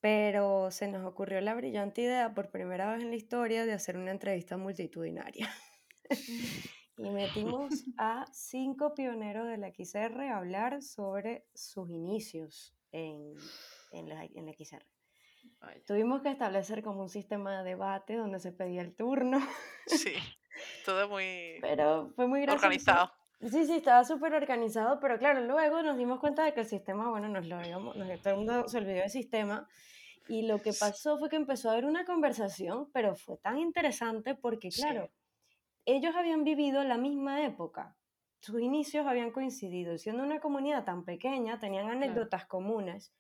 Pero 0.06 0.70
se 0.70 0.86
nos 0.86 1.04
ocurrió 1.04 1.40
la 1.40 1.52
brillante 1.56 2.02
idea 2.02 2.32
por 2.32 2.48
primera 2.52 2.92
vez 2.92 3.02
en 3.02 3.10
la 3.10 3.16
historia 3.16 3.66
de 3.66 3.72
hacer 3.72 3.96
una 3.96 4.12
entrevista 4.12 4.56
multitudinaria. 4.56 5.52
y 6.98 7.10
metimos 7.10 7.84
a 7.98 8.24
cinco 8.32 8.94
pioneros 8.94 9.48
de 9.48 9.56
la 9.58 9.66
XR 9.72 10.28
a 10.28 10.36
hablar 10.36 10.80
sobre 10.80 11.48
sus 11.56 11.90
inicios 11.90 12.72
en, 12.92 13.34
en 13.90 14.08
la, 14.08 14.24
en 14.26 14.46
la 14.46 14.52
XR. 14.52 14.86
Vaya. 15.60 15.80
Tuvimos 15.84 16.22
que 16.22 16.30
establecer 16.30 16.84
como 16.84 17.02
un 17.02 17.08
sistema 17.08 17.58
de 17.58 17.70
debate 17.70 18.14
donde 18.14 18.38
se 18.38 18.52
pedía 18.52 18.82
el 18.82 18.94
turno, 18.94 19.40
Sí. 19.88 20.14
Todo 20.84 21.08
muy 21.08 21.58
pero 21.60 22.12
fue 22.14 22.28
muy 22.28 22.42
gracioso. 22.42 22.64
organizado. 22.64 23.10
Sí, 23.40 23.66
sí, 23.66 23.72
estaba 23.78 24.04
súper 24.04 24.34
organizado, 24.34 25.00
pero 25.00 25.18
claro, 25.18 25.40
luego 25.40 25.82
nos 25.82 25.98
dimos 25.98 26.20
cuenta 26.20 26.44
de 26.44 26.54
que 26.54 26.60
el 26.60 26.66
sistema, 26.66 27.10
bueno, 27.10 27.28
nos 27.28 27.44
lo 27.48 27.56
habíamos, 27.56 27.96
nos- 27.96 28.20
todo 28.22 28.34
el 28.34 28.36
mundo 28.36 28.68
se 28.68 28.78
olvidó 28.78 29.00
del 29.00 29.10
sistema. 29.10 29.68
Y 30.28 30.42
lo 30.46 30.60
que 30.60 30.72
pasó 30.72 31.18
fue 31.18 31.28
que 31.28 31.36
empezó 31.36 31.68
a 31.68 31.72
haber 31.72 31.84
una 31.84 32.04
conversación, 32.04 32.90
pero 32.92 33.14
fue 33.14 33.36
tan 33.38 33.58
interesante 33.58 34.34
porque, 34.34 34.70
Sí. 34.70 34.82
claro, 34.82 35.10
ellos 35.84 36.14
habían 36.16 36.44
vivido 36.44 36.82
la 36.84 36.98
misma 36.98 37.44
época. 37.44 37.96
Sus 38.40 38.60
inicios 38.60 39.06
habían 39.06 39.30
coincidido. 39.30 39.96
Siendo 39.98 40.22
una 40.22 40.40
comunidad 40.40 40.84
tan 40.84 41.04
pequeña, 41.04 41.58
tenían 41.58 41.88
anécdotas 41.90 42.46
comunes. 42.46 43.14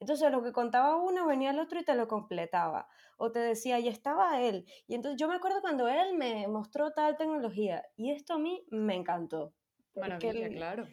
Entonces, 0.00 0.30
lo 0.32 0.42
que 0.42 0.52
contaba 0.52 0.96
uno, 0.96 1.26
venía 1.26 1.50
el 1.50 1.58
otro 1.60 1.78
y 1.80 1.84
te 1.84 1.94
lo 1.94 2.08
completaba. 2.08 2.88
O 3.16 3.30
te 3.30 3.38
decía, 3.38 3.78
y 3.78 3.88
estaba 3.88 4.40
él. 4.40 4.64
Y 4.86 4.94
entonces, 4.96 5.20
yo 5.20 5.28
me 5.28 5.34
acuerdo 5.36 5.60
cuando 5.60 5.88
él 5.88 6.14
me 6.16 6.46
mostró 6.48 6.92
tal 6.92 7.16
tecnología. 7.16 7.84
Y 7.96 8.10
esto 8.10 8.34
a 8.34 8.38
mí 8.38 8.64
me 8.70 8.94
encantó. 8.94 9.54
porque 9.92 10.08
Maravilla, 10.10 10.46
el- 10.46 10.54
claro. 10.56 10.88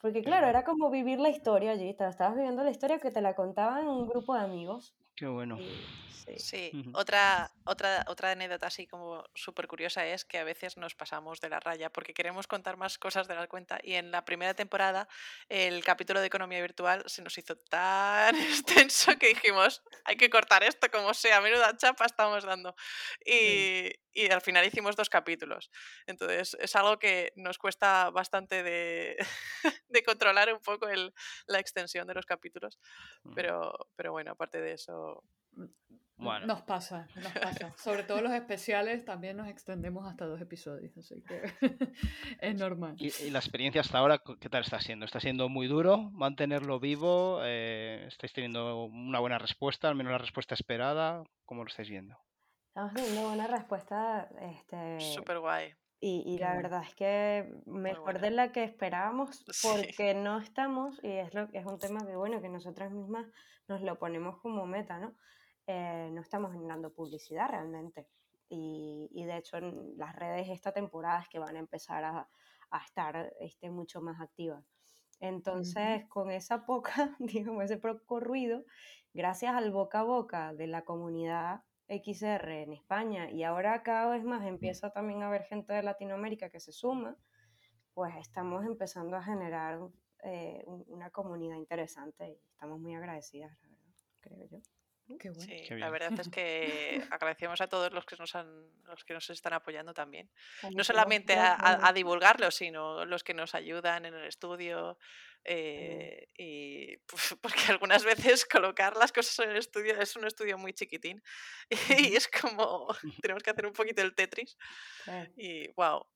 Porque 0.00 0.22
claro, 0.22 0.46
era 0.46 0.62
como 0.64 0.90
vivir 0.90 1.18
la 1.18 1.30
historia 1.30 1.72
allí, 1.72 1.88
estabas 1.98 2.36
viviendo 2.36 2.62
la 2.62 2.70
historia 2.70 3.00
que 3.00 3.10
te 3.10 3.20
la 3.20 3.34
contaban 3.34 3.88
un 3.88 4.06
grupo 4.06 4.34
de 4.34 4.42
amigos. 4.42 4.94
Qué 5.16 5.26
bueno. 5.26 5.64
y 5.66 6.03
sí. 6.14 6.36
Sí, 6.36 6.76
Ujú. 6.76 6.90
otra, 6.92 7.52
otra, 7.64 8.04
otra 8.08 8.32
anécdota 8.32 8.66
así 8.66 8.86
como 8.88 9.24
súper 9.34 9.68
curiosa 9.68 10.04
es 10.04 10.24
que 10.24 10.38
a 10.38 10.44
veces 10.44 10.76
nos 10.76 10.94
pasamos 10.96 11.40
de 11.40 11.48
la 11.48 11.60
raya 11.60 11.90
porque 11.90 12.12
queremos 12.12 12.48
contar 12.48 12.76
más 12.76 12.98
cosas 12.98 13.28
de 13.28 13.36
la 13.36 13.46
cuenta 13.46 13.78
y 13.82 13.94
en 13.94 14.10
la 14.10 14.24
primera 14.24 14.52
temporada 14.54 15.06
el 15.48 15.84
capítulo 15.84 16.20
de 16.20 16.26
economía 16.26 16.60
virtual 16.60 17.04
se 17.06 17.22
nos 17.22 17.38
hizo 17.38 17.56
tan 17.56 18.34
extenso 18.36 19.16
que 19.18 19.28
dijimos, 19.28 19.82
hay 20.04 20.16
que 20.16 20.28
cortar 20.28 20.64
esto 20.64 20.88
como 20.90 21.14
sea, 21.14 21.40
menuda 21.40 21.76
chapa 21.76 22.04
estamos 22.06 22.42
dando. 22.44 22.74
Y, 23.24 23.90
y 24.12 24.30
al 24.30 24.40
final 24.40 24.66
hicimos 24.66 24.96
dos 24.96 25.08
capítulos. 25.08 25.70
Entonces 26.06 26.56
es 26.60 26.74
algo 26.76 26.98
que 26.98 27.32
nos 27.36 27.58
cuesta 27.58 28.10
bastante 28.10 28.62
de, 28.62 29.16
de 29.88 30.02
controlar 30.02 30.52
un 30.52 30.60
poco 30.60 30.88
el, 30.88 31.12
la 31.46 31.58
extensión 31.60 32.06
de 32.06 32.14
los 32.14 32.26
capítulos, 32.26 32.78
Ujú. 33.24 33.34
pero, 33.34 33.72
pero 33.96 34.12
bueno, 34.12 34.32
aparte 34.32 34.60
de 34.60 34.72
eso... 34.72 35.22
Bueno. 36.16 36.46
Nos 36.46 36.62
pasa, 36.62 37.08
nos 37.16 37.32
pasa. 37.32 37.72
Sobre 37.76 38.04
todo 38.04 38.20
los 38.20 38.32
especiales 38.32 39.04
también 39.04 39.36
nos 39.36 39.48
extendemos 39.48 40.06
hasta 40.06 40.26
dos 40.26 40.40
episodios, 40.40 40.96
así 40.96 41.22
que 41.22 41.42
es 42.40 42.54
normal. 42.54 42.94
¿Y, 42.98 43.10
y 43.24 43.30
la 43.30 43.40
experiencia 43.40 43.80
hasta 43.80 43.98
ahora 43.98 44.22
qué 44.40 44.48
tal 44.48 44.62
está 44.62 44.80
siendo? 44.80 45.04
¿Está 45.04 45.18
siendo 45.20 45.48
muy 45.48 45.66
duro 45.66 46.10
mantenerlo 46.12 46.78
vivo? 46.78 47.40
Eh, 47.42 48.04
¿Estáis 48.06 48.32
teniendo 48.32 48.84
una 48.84 49.18
buena 49.18 49.38
respuesta, 49.38 49.88
al 49.88 49.96
menos 49.96 50.12
la 50.12 50.18
respuesta 50.18 50.54
esperada? 50.54 51.24
¿Cómo 51.44 51.64
lo 51.64 51.68
estáis 51.68 51.88
viendo? 51.90 52.16
Estamos 52.68 52.92
teniendo 52.94 53.32
una 53.32 53.46
respuesta, 53.48 54.28
este, 54.40 55.00
Súper 55.00 55.38
guay. 55.40 55.74
y, 56.00 56.22
y 56.26 56.38
la 56.38 56.54
bueno. 56.54 56.62
verdad 56.62 56.82
es 56.88 56.94
que 56.94 57.52
mejor 57.66 58.20
de 58.20 58.30
la 58.30 58.52
que 58.52 58.62
esperábamos, 58.64 59.44
Sí. 59.52 59.68
porque 59.68 60.14
no 60.14 60.38
estamos, 60.38 60.98
y 61.02 61.08
es, 61.10 61.34
lo, 61.34 61.48
es 61.52 61.66
un 61.66 61.78
tema 61.78 62.06
que 62.06 62.14
bueno, 62.16 62.40
que 62.40 62.48
nosotras 62.48 62.92
mismas 62.92 63.26
nos 63.68 63.80
lo 63.82 63.98
ponemos 63.98 64.38
como 64.40 64.64
meta, 64.66 64.98
¿no? 64.98 65.14
Eh, 65.66 66.10
no 66.12 66.20
estamos 66.20 66.52
generando 66.52 66.92
publicidad 66.92 67.48
realmente. 67.50 68.08
Y, 68.48 69.08
y 69.12 69.24
de 69.24 69.38
hecho 69.38 69.56
en 69.56 69.96
las 69.96 70.14
redes 70.16 70.48
esta 70.50 70.72
temporada 70.72 71.20
es 71.22 71.28
que 71.28 71.38
van 71.38 71.56
a 71.56 71.60
empezar 71.60 72.04
a, 72.04 72.28
a 72.70 72.84
estar 72.84 73.32
este, 73.40 73.70
mucho 73.70 74.00
más 74.02 74.20
activas. 74.20 74.64
Entonces, 75.20 76.06
con 76.08 76.30
esa 76.30 76.66
poca, 76.66 77.16
digamos, 77.18 77.64
ese 77.64 77.78
poco 77.78 78.20
ruido, 78.20 78.64
gracias 79.12 79.54
al 79.54 79.70
boca 79.72 80.00
a 80.00 80.04
boca 80.04 80.54
de 80.54 80.66
la 80.66 80.84
comunidad 80.84 81.64
XR 81.88 82.62
en 82.62 82.72
España 82.72 83.30
y 83.30 83.42
ahora 83.44 83.82
cada 83.82 84.10
vez 84.10 84.24
más 84.24 84.44
empieza 84.46 84.90
también 84.90 85.22
a 85.22 85.28
haber 85.28 85.44
gente 85.44 85.72
de 85.74 85.82
Latinoamérica 85.82 86.50
que 86.50 86.60
se 86.60 86.72
suma, 86.72 87.16
pues 87.94 88.14
estamos 88.16 88.64
empezando 88.66 89.16
a 89.16 89.22
generar 89.24 89.80
eh, 90.24 90.62
un- 90.66 90.84
una 90.88 91.10
comunidad 91.10 91.56
interesante 91.56 92.30
y 92.32 92.48
estamos 92.50 92.80
muy 92.80 92.94
agradecidas, 92.94 93.52
la 93.62 93.68
verdad, 93.68 93.94
creo 94.20 94.46
yo. 94.50 94.73
Qué 95.18 95.30
bueno. 95.30 95.42
Sí, 95.42 95.62
Qué 95.62 95.74
la 95.78 95.90
verdad 95.90 96.18
es 96.18 96.28
que 96.30 97.04
agradecemos 97.10 97.60
a 97.60 97.68
todos 97.68 97.92
los 97.92 98.06
que 98.06 98.16
nos 98.16 98.34
han, 98.34 98.48
los 98.84 99.04
que 99.04 99.14
nos 99.14 99.28
están 99.30 99.52
apoyando 99.52 99.92
también. 99.94 100.30
No 100.74 100.82
solamente 100.84 101.34
a, 101.36 101.52
a- 101.54 101.88
a 101.88 101.92
buenas. 101.92 101.92
divulgarlo, 101.92 102.50
sino 102.50 103.04
los 103.04 103.22
que 103.24 103.34
nos 103.34 103.54
ayudan 103.54 104.06
en 104.06 104.14
el 104.14 104.24
estudio. 104.26 104.98
eh, 105.44 106.28
y 106.38 106.96
pues, 107.06 107.36
porque 107.42 107.72
algunas 107.72 108.04
veces 108.04 108.46
colocar 108.46 108.96
las 108.96 109.12
cosas 109.12 109.38
en 109.40 109.50
el 109.50 109.56
estudio 109.58 110.00
es 110.00 110.16
un 110.16 110.26
estudio 110.26 110.56
muy 110.58 110.72
chiquitín 110.72 111.22
y 112.10 112.16
es 112.16 112.28
como 112.28 112.88
tenemos 113.20 113.42
que 113.42 113.50
hacer 113.50 113.66
un 113.66 113.72
poquito 113.74 114.00
el 114.02 114.14
Tetris 114.14 114.56
y 115.36 115.68
wow, 115.74 116.06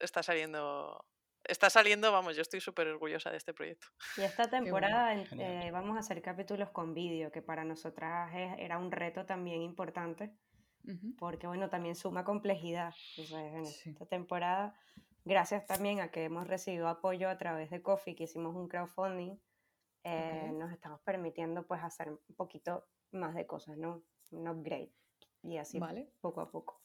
está 0.00 0.22
saliendo, 0.22 1.04
está 1.48 1.70
saliendo, 1.70 2.12
vamos, 2.12 2.36
yo 2.36 2.42
estoy 2.42 2.60
súper 2.60 2.86
orgullosa 2.88 3.30
de 3.30 3.36
este 3.38 3.52
proyecto. 3.54 3.86
Y 4.16 4.20
esta 4.22 4.48
temporada 5.08 5.14
en- 5.14 5.26
Genial. 5.26 5.62
eh, 5.64 5.70
vamos 5.70 5.96
a 5.96 6.00
hacer 6.00 6.20
capítulos 6.22 6.70
con 6.70 6.94
vídeo, 6.94 7.30
que 7.32 7.42
para 7.42 7.64
nosotras 7.64 8.30
es- 8.34 8.58
era 8.58 8.78
un 8.78 8.90
reto 8.92 9.26
también 9.26 9.62
importante, 9.62 10.32
Ujú. 10.86 11.16
porque 11.18 11.46
bueno, 11.46 11.68
también 11.70 11.94
suma 11.96 12.24
complejidad. 12.24 12.94
Entonces, 13.16 13.54
en 13.54 13.66
Sí. 13.66 13.90
esta 13.90 14.06
temporada, 14.06 14.74
gracias 15.24 15.66
también 15.66 16.00
a 16.00 16.10
que 16.10 16.24
hemos 16.24 16.46
recibido 16.46 16.88
apoyo 16.88 17.28
a 17.28 17.38
través 17.38 17.70
de 17.70 17.82
Coffee, 17.82 18.14
que 18.14 18.24
hicimos 18.24 18.54
un 18.54 18.68
crowdfunding, 18.68 19.36
eh, 20.04 20.46
Ok. 20.50 20.58
nos 20.58 20.72
estamos 20.72 21.00
permitiendo 21.00 21.66
pues 21.66 21.82
hacer 21.82 22.10
un 22.10 22.20
poquito 22.36 22.86
más 23.12 23.34
de 23.34 23.46
cosas, 23.46 23.76
¿no? 23.76 24.02
Un 24.30 24.48
upgrade. 24.48 24.92
Y 25.42 25.56
así 25.56 25.78
Vale. 25.78 26.10
poco 26.20 26.40
a 26.40 26.50
poco. 26.50 26.77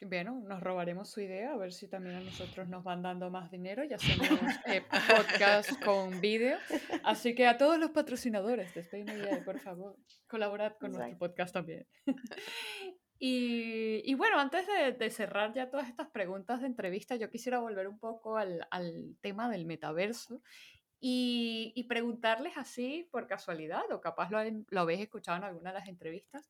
Bueno, 0.00 0.40
nos 0.46 0.62
robaremos 0.62 1.10
su 1.10 1.20
idea, 1.20 1.52
a 1.52 1.56
ver 1.56 1.72
si 1.72 1.88
también 1.88 2.16
a 2.16 2.20
nosotros 2.20 2.68
nos 2.68 2.84
van 2.84 3.02
dando 3.02 3.30
más 3.30 3.50
dinero 3.50 3.82
y 3.82 3.92
hacemos 3.92 4.28
eh, 4.66 4.82
podcast 5.08 5.70
con 5.84 6.20
vídeo. 6.20 6.56
Así 7.02 7.34
que 7.34 7.46
a 7.46 7.58
todos 7.58 7.78
los 7.78 7.90
patrocinadores 7.90 8.72
de 8.74 8.82
Spain 8.82 9.08
AI, 9.10 9.42
por 9.44 9.58
favor, 9.58 9.96
colaborad 10.28 10.74
con 10.78 10.92
nuestro 10.92 11.18
podcast 11.18 11.52
también. 11.52 11.86
Y, 13.20 14.00
y 14.04 14.14
bueno, 14.14 14.38
antes 14.38 14.64
de, 14.68 14.92
de 14.92 15.10
cerrar 15.10 15.52
ya 15.52 15.70
todas 15.70 15.88
estas 15.88 16.08
preguntas 16.10 16.60
de 16.60 16.68
entrevista, 16.68 17.16
yo 17.16 17.28
quisiera 17.30 17.58
volver 17.58 17.88
un 17.88 17.98
poco 17.98 18.36
al, 18.36 18.64
al 18.70 19.16
tema 19.20 19.50
del 19.50 19.66
metaverso 19.66 20.40
y, 21.00 21.72
y 21.74 21.84
preguntarles 21.84 22.56
así 22.56 23.08
por 23.10 23.26
casualidad, 23.26 23.90
o 23.90 24.00
capaz 24.00 24.30
lo, 24.30 24.38
lo 24.68 24.80
habéis 24.80 25.00
escuchado 25.00 25.36
en 25.36 25.44
alguna 25.44 25.72
de 25.72 25.80
las 25.80 25.88
entrevistas, 25.88 26.48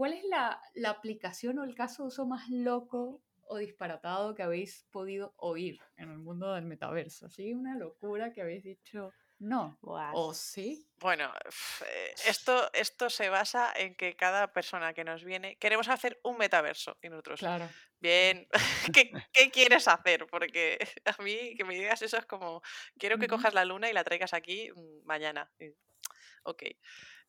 ¿cuál 0.00 0.14
es 0.14 0.24
la, 0.24 0.62
la 0.72 0.88
aplicación 0.88 1.58
o 1.58 1.64
el 1.64 1.74
caso 1.74 2.04
de 2.04 2.08
uso 2.08 2.24
más 2.26 2.48
loco 2.48 3.22
o 3.42 3.58
disparatado 3.58 4.34
que 4.34 4.42
habéis 4.42 4.88
podido 4.90 5.34
oír 5.36 5.78
en 5.98 6.10
el 6.10 6.16
mundo 6.18 6.54
del 6.54 6.64
metaverso? 6.64 7.26
Así, 7.26 7.52
una 7.52 7.76
locura 7.76 8.32
que 8.32 8.40
habéis 8.40 8.64
dicho, 8.64 9.12
no, 9.38 9.78
o 9.82 10.32
sí. 10.32 10.88
Bueno, 11.00 11.32
eh, 11.86 12.14
esto, 12.26 12.70
esto 12.72 13.10
se 13.10 13.28
basa 13.28 13.72
en 13.76 13.94
que 13.94 14.16
cada 14.16 14.52
persona 14.52 14.94
que 14.94 15.04
nos 15.04 15.22
viene, 15.22 15.56
queremos 15.58 15.88
hacer 15.88 16.18
un 16.24 16.38
metaverso 16.38 16.98
y 17.02 17.10
nosotros, 17.10 17.40
Claro. 17.40 17.74
bien, 18.00 18.46
¿qué, 18.94 19.18
qué 19.32 19.50
quieres 19.50 19.86
hacer? 19.88 20.26
Porque 20.26 20.78
a 21.18 21.22
mí 21.22 21.54
que 21.56 21.64
me 21.64 21.74
digas 21.74 22.02
eso 22.02 22.16
es 22.18 22.26
como, 22.26 22.62
quiero 22.98 23.18
que 23.18 23.28
Ujú. 23.28 23.28
cojas 23.28 23.54
la 23.54 23.66
luna 23.66 23.90
y 23.90 23.94
la 23.94 24.04
traigas 24.04 24.34
aquí 24.34 24.70
mm, 24.74 25.04
mañana. 25.06 25.50
Ok, 26.44 26.62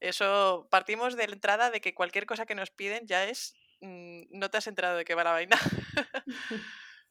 eso 0.01 0.67
partimos 0.69 1.15
de 1.15 1.27
la 1.27 1.33
entrada 1.33 1.69
de 1.71 1.79
que 1.79 1.93
cualquier 1.93 2.25
cosa 2.25 2.45
que 2.45 2.55
nos 2.55 2.69
piden 2.71 3.07
ya 3.07 3.23
es, 3.25 3.55
mm, 3.81 4.23
no 4.31 4.49
te 4.49 4.57
has 4.57 4.67
enterado 4.67 4.97
de 4.97 5.05
qué 5.05 5.15
va 5.15 5.23
la 5.23 5.31
vaina, 5.31 5.55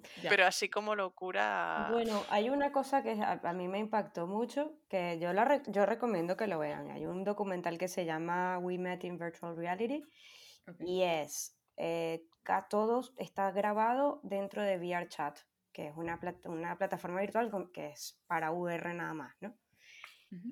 pero 0.29 0.47
así 0.47 0.69
como 0.69 0.95
locura... 0.95 1.89
Bueno, 1.93 2.25
hay 2.31 2.51
una 2.51 2.73
cosa 2.73 3.03
que 3.03 3.13
a, 3.13 3.41
a 3.43 3.53
mí 3.53 3.69
me 3.69 3.79
impactó 3.79 4.27
mucho, 4.27 4.79
que 4.89 5.19
yo, 5.21 5.33
la 5.33 5.45
re- 5.45 5.63
yo 5.67 5.87
recomiendo 5.87 6.37
que 6.37 6.47
lo 6.47 6.59
vean. 6.59 6.91
Hay 6.91 7.07
un 7.07 7.25
documental 7.25 7.79
que 7.79 7.89
se 7.89 8.05
llama 8.05 8.59
We 8.59 8.79
Met 8.79 9.05
in 9.05 9.19
Virtual 9.19 9.57
Reality 9.57 10.03
y 10.81 11.03
es, 11.03 11.57
eh, 11.77 12.25
ca- 12.43 12.67
todo 12.69 13.03
está 13.19 13.51
grabado 13.51 14.21
dentro 14.23 14.63
de 14.63 14.79
VRChat, 14.79 15.39
que 15.73 15.89
es 15.89 15.97
una, 15.97 16.19
plat- 16.21 16.47
una 16.47 16.77
plataforma 16.77 17.21
virtual 17.21 17.51
que 17.73 17.89
es 17.91 18.21
para 18.27 18.51
VR 18.53 18.95
nada 18.95 19.15
más, 19.15 19.35
¿no? 19.41 19.55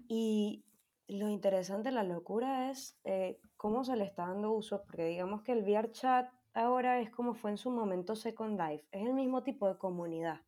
Y 0.09 0.64
lo 1.09 1.28
interesante, 1.28 1.90
la 1.90 2.04
locura 2.04 2.70
es 2.70 2.98
eh, 3.04 3.40
cómo 3.56 3.84
se 3.84 3.96
le 3.96 4.04
está 4.04 4.26
dando 4.26 4.52
uso, 4.52 4.82
porque 4.84 5.06
digamos 5.06 5.42
que 5.42 5.52
el 5.52 5.62
VRChat 5.62 6.30
ahora 6.54 7.00
es 7.00 7.11
como 7.11 7.34
fue 7.34 7.50
en 7.50 7.56
su 7.56 7.70
momento 7.70 8.14
Second 8.14 8.61
Life, 8.61 8.86
es 8.92 9.06
el 9.06 9.14
mismo 9.14 9.42
tipo 9.42 9.68
de 9.68 9.78
comunidad, 9.78 10.42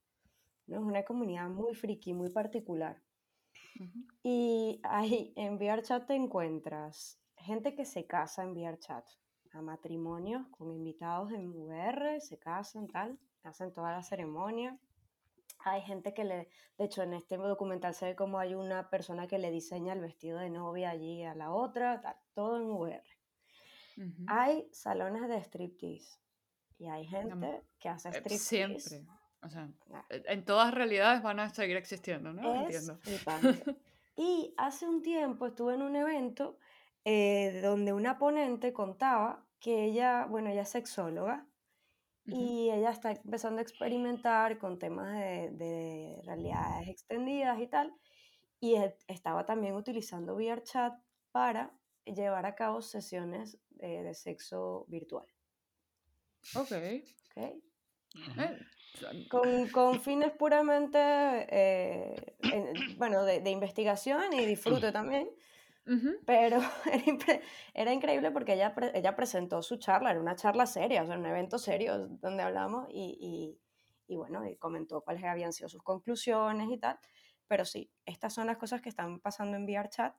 ¿no? 0.67 0.79
Es 0.79 0.83
una 0.83 1.05
comunidad 1.05 1.49
muy 1.49 1.75
friki, 1.75 2.13
muy 2.13 2.31
particular. 2.31 3.03
Y 4.23 4.81
ahí 4.85 5.33
en 5.37 5.57
VRChat 5.57 6.07
te 6.07 6.15
encuentras 6.15 7.19
gente 7.37 7.75
que 7.75 7.87
se 7.87 8.07
casa 8.07 8.43
en 8.43 8.53
VRChat, 8.53 9.07
a 9.53 9.63
matrimonios 9.63 10.47
con 10.49 10.71
invitados 10.71 11.33
en 11.33 11.51
VR, 11.51 12.21
se 12.21 12.39
casan, 12.39 12.87
tal, 12.87 13.19
hacen 13.43 13.73
toda 13.73 13.93
la 13.93 14.03
ceremonia. 14.03 14.79
Hay 15.65 15.83
gente 15.83 16.15
que 16.15 16.25
le, 16.25 16.49
de 16.79 16.85
hecho 16.85 17.03
en 17.03 17.13
este 17.15 17.37
documental 17.37 17.95
se 17.95 18.07
ve 18.07 18.17
como 18.17 18.39
hay 18.39 18.55
una 18.55 18.89
persona 18.91 19.27
que 19.27 19.39
le 19.39 19.51
diseña 19.51 19.93
el 19.93 20.01
vestido 20.01 20.39
de 20.39 20.51
novia 20.51 20.91
allí 20.91 21.23
a 21.25 21.35
la 21.35 21.53
otra, 21.53 22.01
tal, 22.01 22.17
todo 22.35 22.57
en 22.57 22.71
VR. 22.71 23.03
Ujú. 23.97 24.25
Hay 24.29 24.69
salones 24.73 25.29
de 25.29 25.37
striptease 25.43 26.19
y 26.79 26.87
hay 26.87 27.07
gente 27.07 27.63
que 27.79 27.89
hace 27.89 28.09
Eh, 28.09 28.13
striptease. 28.13 28.81
Siempre. 28.81 29.13
O 29.43 29.49
sea, 29.49 29.69
Ah, 29.93 30.05
eh, 30.11 30.23
en 30.27 30.45
todas 30.45 30.73
realidades 30.73 31.23
van 31.23 31.41
a 31.41 31.49
seguir 31.49 31.77
existiendo, 31.77 32.33
¿no? 32.33 32.67
Es 32.69 32.89
Entiendo. 32.89 33.01
Y 34.17 34.53
hace 34.59 34.87
un 34.87 35.01
tiempo 35.03 35.47
estuve 35.47 35.75
en 35.75 35.83
un 35.83 35.97
evento 35.97 36.59
eh, 37.05 37.61
donde 37.63 37.95
una 37.95 38.19
ponente 38.19 38.73
contaba 38.75 39.47
que 39.61 39.85
ella, 39.85 40.27
bueno, 40.27 40.51
ella 40.51 40.63
es 40.63 40.69
sexóloga 40.69 41.47
Ujú. 42.33 42.43
y 42.43 42.71
ella 42.71 42.91
está 42.91 43.13
empezando 43.13 43.59
a 43.59 43.63
experimentar 43.63 44.59
con 44.59 44.79
temas 44.79 45.19
de, 45.19 45.51
de 45.53 46.21
realidades 46.25 46.89
extendidas 46.89 47.59
y 47.61 47.67
tal. 47.67 47.95
Y 48.61 48.77
e- 48.77 48.97
estaba 49.09 49.47
también 49.47 49.75
utilizando 49.75 50.35
VRChat 50.35 50.95
para 51.33 51.73
llevar 52.05 52.47
a 52.47 52.55
cabo 52.55 52.83
sesiones 52.83 53.59
eh, 53.79 54.03
de 54.03 54.15
sexo 54.15 54.85
virtual. 54.89 55.27
Ok. 56.55 56.73
¿ok? 57.37 57.55
Ujú. 58.15 58.41
Eh, 58.41 59.29
con, 59.29 59.69
con 59.69 60.01
fines 60.01 60.33
puramente, 60.33 60.99
eh, 60.99 62.37
bueno, 62.97 63.25
de, 63.25 63.41
de, 63.41 63.51
investigación 63.51 64.33
y 64.33 64.45
disfrute 64.45 64.93
también. 64.93 65.31
Pero 66.25 66.61
era, 67.07 67.41
era, 67.75 67.93
increíble 67.93 68.31
porque 68.31 68.55
ella, 68.55 68.75
ella 68.95 69.17
presentó 69.17 69.63
su 69.63 69.77
charla, 69.77 70.11
era 70.11 70.21
una 70.21 70.37
charla 70.37 70.67
seria, 70.67 71.03
o 71.03 71.07
sea, 71.07 71.19
un 71.19 71.27
evento 71.27 71.59
serio 71.59 72.07
donde 72.07 72.43
hablamos 72.43 72.87
y, 72.91 73.19
y, 73.21 74.13
y 74.13 74.17
bueno, 74.17 74.47
y 74.47 74.57
comentó 74.57 75.03
cuáles 75.03 75.25
habían 75.25 75.53
sido 75.53 75.69
sus 75.69 75.83
conclusiones 75.83 76.69
y 76.71 76.79
tal. 76.79 76.99
Pero 77.49 77.65
sí, 77.65 77.91
estas 78.07 78.33
son 78.33 78.47
las 78.47 78.59
cosas 78.59 78.81
que 78.81 78.89
están 78.89 79.19
pasando 79.21 79.57
en 79.57 79.67
VRChat. 79.67 80.15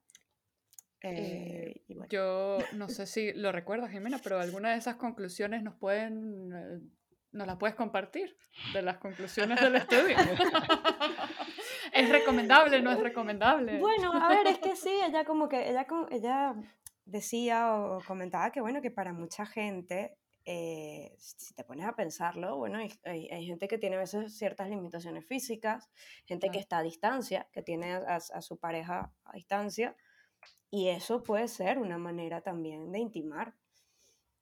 Eh, 1.04 1.82
eh 1.88 1.96
Yo 2.10 2.58
no 2.74 2.90
sé 2.90 3.08
si 3.08 3.34
lo 3.34 3.52
recuerdas, 3.52 3.92
Jimena, 3.92 4.20
pero 4.22 4.40
alguna 4.40 4.72
de 4.72 4.78
esas 4.78 4.98
conclusiones 4.98 5.64
nos 5.64 5.76
pueden, 5.76 6.52
eh, 6.54 6.82
nos 7.32 7.48
las 7.48 7.58
puedes 7.58 7.76
compartir 7.76 8.38
de 8.74 8.82
las 8.82 8.98
conclusiones 8.98 9.60
del 9.62 9.76
estudio. 9.78 10.18
¿Es 12.02 12.10
recomendable? 12.10 12.82
¿No 12.82 12.92
es 12.92 13.00
recomendable? 13.00 13.80
Bueno, 13.80 14.14
a 14.14 14.30
ver, 14.30 14.48
es 14.48 14.60
que 14.60 14.76
sí, 14.76 14.90
ella 15.08 15.26
como 15.26 15.48
que, 15.48 15.70
ella, 15.70 15.86
ella 16.10 16.56
decía 17.06 17.76
o 17.76 18.00
comentaba 18.06 18.52
que 18.52 18.62
bueno, 18.62 18.82
que 18.82 18.92
para 18.92 19.14
mucha 19.14 19.46
gente, 19.46 20.18
eh, 20.46 21.16
si 21.18 21.54
te 21.54 21.64
pones 21.64 21.86
a 21.86 21.96
pensarlo, 21.96 22.58
bueno, 22.58 22.80
hay, 22.80 22.92
hay, 23.30 23.46
gente 23.46 23.68
que 23.68 23.78
tiene 23.78 23.98
a 23.98 24.00
veces 24.00 24.36
ciertas 24.38 24.70
limitaciones 24.70 25.26
físicas, 25.26 25.90
gente 26.26 26.50
que 26.50 26.60
está 26.60 26.80
a 26.80 26.84
distancia, 26.84 27.48
que 27.52 27.62
tiene 27.62 27.94
a, 27.94 28.16
a, 28.16 28.42
su 28.42 28.58
pareja 28.58 29.12
a 29.24 29.34
distancia, 29.34 29.96
y 30.70 30.88
eso 30.88 31.24
puede 31.24 31.48
ser 31.48 31.78
una 31.78 31.98
manera 31.98 32.42
también 32.42 32.92
de 32.92 33.00
intimar. 33.00 33.54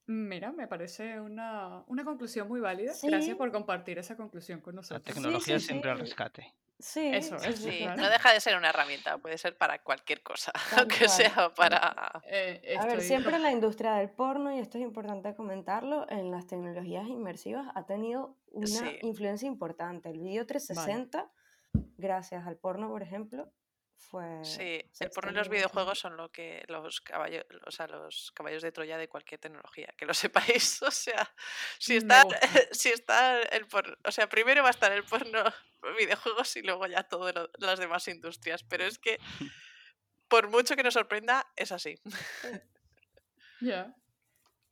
Mira, 0.05 0.51
me 0.51 0.67
parece 0.67 1.19
una, 1.19 1.83
una 1.87 2.03
conclusión 2.03 2.47
muy 2.47 2.59
válida. 2.59 2.93
Gracias 3.03 3.37
por 3.37 3.51
compartir 3.51 3.99
esa 3.99 4.15
conclusión 4.15 4.59
con 4.59 4.75
nosotros. 4.75 5.05
La 5.07 5.13
tecnología 5.13 5.59
siempre 5.59 5.91
al 5.91 5.99
rescate. 5.99 6.55
Sí, 6.79 7.11
eso, 7.13 7.37
sí. 7.39 7.85
No 7.97 8.09
deja 8.09 8.31
de 8.31 8.39
ser 8.39 8.55
una 8.57 8.69
herramienta, 8.69 9.17
puede 9.17 9.37
ser 9.37 9.57
para 9.57 9.79
cualquier 9.83 10.23
cosa, 10.23 10.53
aunque 10.77 11.09
sea 11.09 11.53
para... 11.53 12.21
Eh, 12.25 12.77
a 12.79 12.85
ver, 12.85 13.01
siempre 13.01 13.37
la 13.37 13.51
industria 13.51 13.95
del 13.95 14.09
porno, 14.09 14.55
y 14.55 14.59
esto 14.59 14.77
es 14.77 14.85
importante 14.85 15.35
comentarlo, 15.35 16.09
en 16.09 16.31
las 16.31 16.47
tecnologías 16.47 17.05
inmersivas 17.07 17.67
ha 17.75 17.85
tenido 17.85 18.37
una 18.51 18.93
influencia 19.01 19.45
importante. 19.45 20.09
El 20.09 20.19
video 20.19 20.45
360, 20.45 21.29
gracias 21.97 22.47
al 22.47 22.55
porno, 22.55 22.87
por 22.87 23.03
ejemplo, 23.03 23.51
fue... 23.99 24.43
Sí, 24.43 24.81
el 24.99 25.09
porno 25.11 25.31
y 25.31 25.35
los 25.35 25.49
videojuegos 25.49 25.99
son 25.99 26.17
lo 26.17 26.31
que 26.31 26.63
los 26.67 27.01
caballos, 27.01 27.45
o 27.65 27.71
sea, 27.71 27.87
los 27.87 28.31
caballos 28.33 28.63
de 28.63 28.71
Troya 28.71 28.97
de 28.97 29.09
cualquier 29.09 29.39
tecnología, 29.39 29.93
que 29.97 30.05
lo 30.05 30.13
sepáis. 30.15 30.81
O 30.81 30.91
sea, 30.91 31.31
si 31.77 31.97
está, 31.97 32.23
si 32.71 32.89
está 32.89 33.41
el 33.41 33.67
porno, 33.67 33.95
o 34.03 34.11
sea, 34.11 34.27
primero 34.27 34.63
va 34.63 34.69
a 34.69 34.71
estar 34.71 34.91
el 34.91 35.03
porno, 35.03 35.43
videojuegos 35.99 36.55
y 36.55 36.61
luego 36.61 36.87
ya 36.87 37.03
todas 37.03 37.33
las 37.57 37.79
demás 37.79 38.07
industrias. 38.07 38.63
Pero 38.63 38.85
es 38.85 38.97
que, 38.97 39.19
por 40.27 40.49
mucho 40.49 40.75
que 40.75 40.83
nos 40.83 40.93
sorprenda, 40.93 41.45
es 41.55 41.71
así. 41.71 41.99
Ya. 43.61 43.93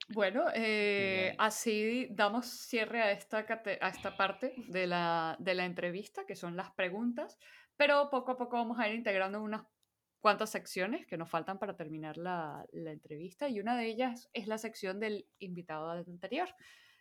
Bueno, 0.10 0.46
eh, 0.54 1.36
así 1.38 2.08
damos 2.12 2.48
cierre 2.48 3.02
a 3.02 3.12
esta, 3.12 3.46
a 3.82 3.90
esta 3.90 4.16
parte 4.16 4.54
de 4.70 4.88
la, 4.88 5.36
de 5.38 5.54
la 5.54 5.66
entrevista, 5.66 6.26
que 6.26 6.36
son 6.36 6.56
las 6.56 6.72
preguntas. 6.72 7.38
Pero 7.78 8.10
poco 8.10 8.32
a 8.32 8.38
poco 8.38 8.58
vamos 8.58 8.80
a 8.80 8.90
ir 8.90 8.96
integrando 8.96 9.42
unas 9.42 9.64
cuantas 10.20 10.50
secciones 10.50 11.06
que 11.06 11.18
nos 11.18 11.30
faltan 11.30 11.60
para 11.60 11.76
terminar 11.76 12.18
la, 12.18 12.66
entrevista 12.74 13.48
y 13.50 13.60
una 13.60 13.78
de 13.78 13.86
ellas 13.86 14.30
es 14.34 14.48
la 14.48 14.58
sección 14.58 15.00
del 15.00 15.28
invitado 15.40 15.90
anterior. 15.92 16.50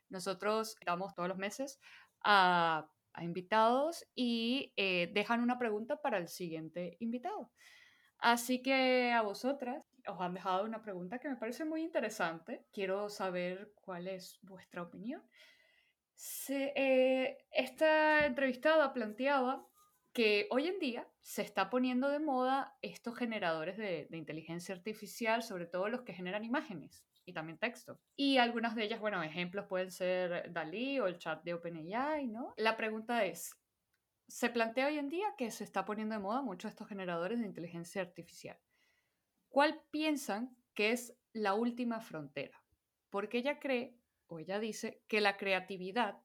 Nosotros 0.08 0.76
damos 0.84 1.14
todos 1.14 1.28
los 1.28 1.38
meses 1.38 1.80
a, 2.22 2.88
invitados 3.20 4.06
y 4.14 4.74
eh, 4.76 5.10
dejan 5.14 5.40
una 5.40 5.58
pregunta 5.58 6.02
para 6.02 6.18
el 6.18 6.28
siguiente 6.28 6.98
invitado. 7.00 7.50
Así 8.18 8.62
que 8.62 9.12
a 9.12 9.22
vosotras 9.22 9.82
os 10.06 10.20
han 10.20 10.34
dejado 10.34 10.64
una 10.64 10.82
pregunta 10.82 11.18
que 11.18 11.28
me 11.28 11.36
parece 11.36 11.64
muy 11.64 11.82
interesante. 11.82 12.66
Quiero 12.72 13.08
saber 13.08 13.72
cuál 13.76 14.06
es 14.06 14.38
vuestra 14.42 14.82
opinión. 14.82 15.22
Eh, 16.48 17.38
esta 17.50 18.26
entrevistada 18.26 18.92
planteaba 18.92 19.66
que 20.16 20.46
hoy 20.48 20.66
en 20.66 20.78
día 20.78 21.06
se 21.20 21.42
está 21.42 21.68
poniendo 21.68 22.08
de 22.08 22.20
moda 22.20 22.74
estos 22.80 23.14
generadores 23.14 23.76
de, 23.76 24.08
inteligencia 24.12 24.74
artificial, 24.74 25.42
sobre 25.42 25.66
todo 25.66 25.90
los 25.90 26.04
que 26.04 26.14
generan 26.14 26.42
imágenes 26.42 27.04
y 27.26 27.34
también 27.34 27.58
texto. 27.58 28.00
Y 28.16 28.38
algunas 28.38 28.74
de 28.74 28.84
ellas, 28.84 28.98
bueno, 28.98 29.22
ejemplos 29.22 29.66
pueden 29.66 29.90
ser 29.90 30.50
Dalí 30.54 30.98
o 31.00 31.06
el 31.06 31.18
chat 31.18 31.44
de 31.44 31.52
OpenAI, 31.52 32.28
¿no? 32.28 32.54
La 32.56 32.78
pregunta 32.78 33.26
es, 33.26 33.54
se 34.26 34.48
plantea 34.48 34.86
hoy 34.86 34.96
en 34.96 35.10
día 35.10 35.34
que 35.36 35.50
se 35.50 35.64
está 35.64 35.84
poniendo 35.84 36.14
de 36.14 36.22
moda 36.22 36.40
mucho 36.40 36.66
estos 36.66 36.88
generadores 36.88 37.38
de 37.38 37.44
inteligencia 37.44 38.00
artificial. 38.00 38.58
¿Cuál 39.50 39.82
piensan 39.90 40.56
que 40.72 40.92
es 40.92 41.14
la 41.34 41.52
última 41.52 42.00
frontera? 42.00 42.64
Porque 43.10 43.36
ella 43.36 43.60
cree, 43.60 43.98
o 44.28 44.38
ella 44.38 44.60
dice, 44.60 45.02
que 45.08 45.20
la 45.20 45.36
creatividad 45.36 46.22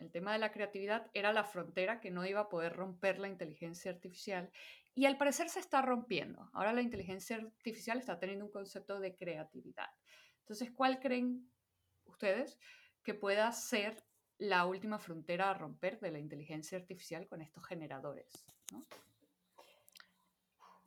el 0.00 0.10
tema 0.10 0.32
de 0.32 0.38
la 0.38 0.52
creatividad 0.52 1.10
era 1.14 1.32
la 1.32 1.44
frontera 1.44 2.00
que 2.00 2.10
no 2.10 2.26
iba 2.26 2.40
a 2.40 2.48
poder 2.48 2.74
romper 2.74 3.18
la 3.18 3.28
inteligencia 3.28 3.90
artificial 3.90 4.50
y 4.94 5.06
al 5.06 5.16
parecer 5.16 5.48
se 5.48 5.60
está 5.60 5.82
rompiendo. 5.82 6.50
Ahora 6.52 6.72
la 6.72 6.82
inteligencia 6.82 7.36
artificial 7.36 7.98
está 7.98 8.18
teniendo 8.18 8.46
un 8.46 8.50
concepto 8.50 8.98
de 8.98 9.14
creatividad. 9.14 9.90
Entonces, 10.40 10.70
¿cuál 10.72 10.98
creen 11.00 11.48
ustedes 12.04 12.58
que 13.02 13.14
pueda 13.14 13.52
ser 13.52 14.02
la 14.38 14.66
última 14.66 14.98
frontera 14.98 15.50
a 15.50 15.54
romper 15.54 16.00
de 16.00 16.10
la 16.10 16.18
inteligencia 16.18 16.78
artificial 16.78 17.28
con 17.28 17.40
estos 17.40 17.64
generadores? 17.66 18.44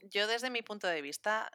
Yo 0.01 0.27
desde 0.27 0.49
mi 0.49 0.61
punto 0.63 0.87
de 0.87 1.01
vista, 1.01 1.49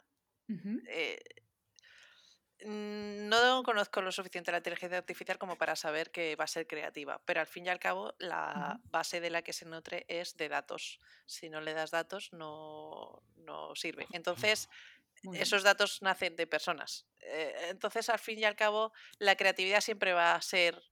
no 2.64 3.62
conozco 3.62 4.02
lo 4.02 4.10
suficiente 4.10 4.50
la 4.50 4.58
inteligencia 4.58 4.98
artificial 4.98 5.38
como 5.38 5.56
para 5.56 5.76
saber 5.76 6.10
que 6.10 6.34
va 6.36 6.44
a 6.44 6.48
ser 6.48 6.66
creativa, 6.66 7.20
pero 7.24 7.40
al 7.40 7.46
fin 7.46 7.66
y 7.66 7.68
al 7.68 7.78
cabo 7.78 8.14
la 8.18 8.80
base 8.90 9.20
de 9.20 9.30
la 9.30 9.42
que 9.42 9.52
se 9.52 9.64
nutre 9.64 10.04
es 10.08 10.36
de 10.36 10.48
datos. 10.48 11.00
Si 11.26 11.48
no 11.48 11.60
le 11.60 11.74
das 11.74 11.90
datos, 11.90 12.32
no, 12.32 13.22
no 13.36 13.74
sirve. 13.76 14.06
Entonces, 14.12 14.68
esos 15.34 15.62
datos 15.62 16.02
nacen 16.02 16.36
de 16.36 16.46
personas. 16.46 17.06
Eh, 17.20 17.68
entonces, 17.70 18.08
al 18.08 18.18
fin 18.18 18.38
y 18.38 18.44
al 18.44 18.56
cabo, 18.56 18.92
la 19.18 19.36
creatividad 19.36 19.80
siempre 19.80 20.12
va 20.12 20.34
a 20.34 20.42
ser 20.42 20.82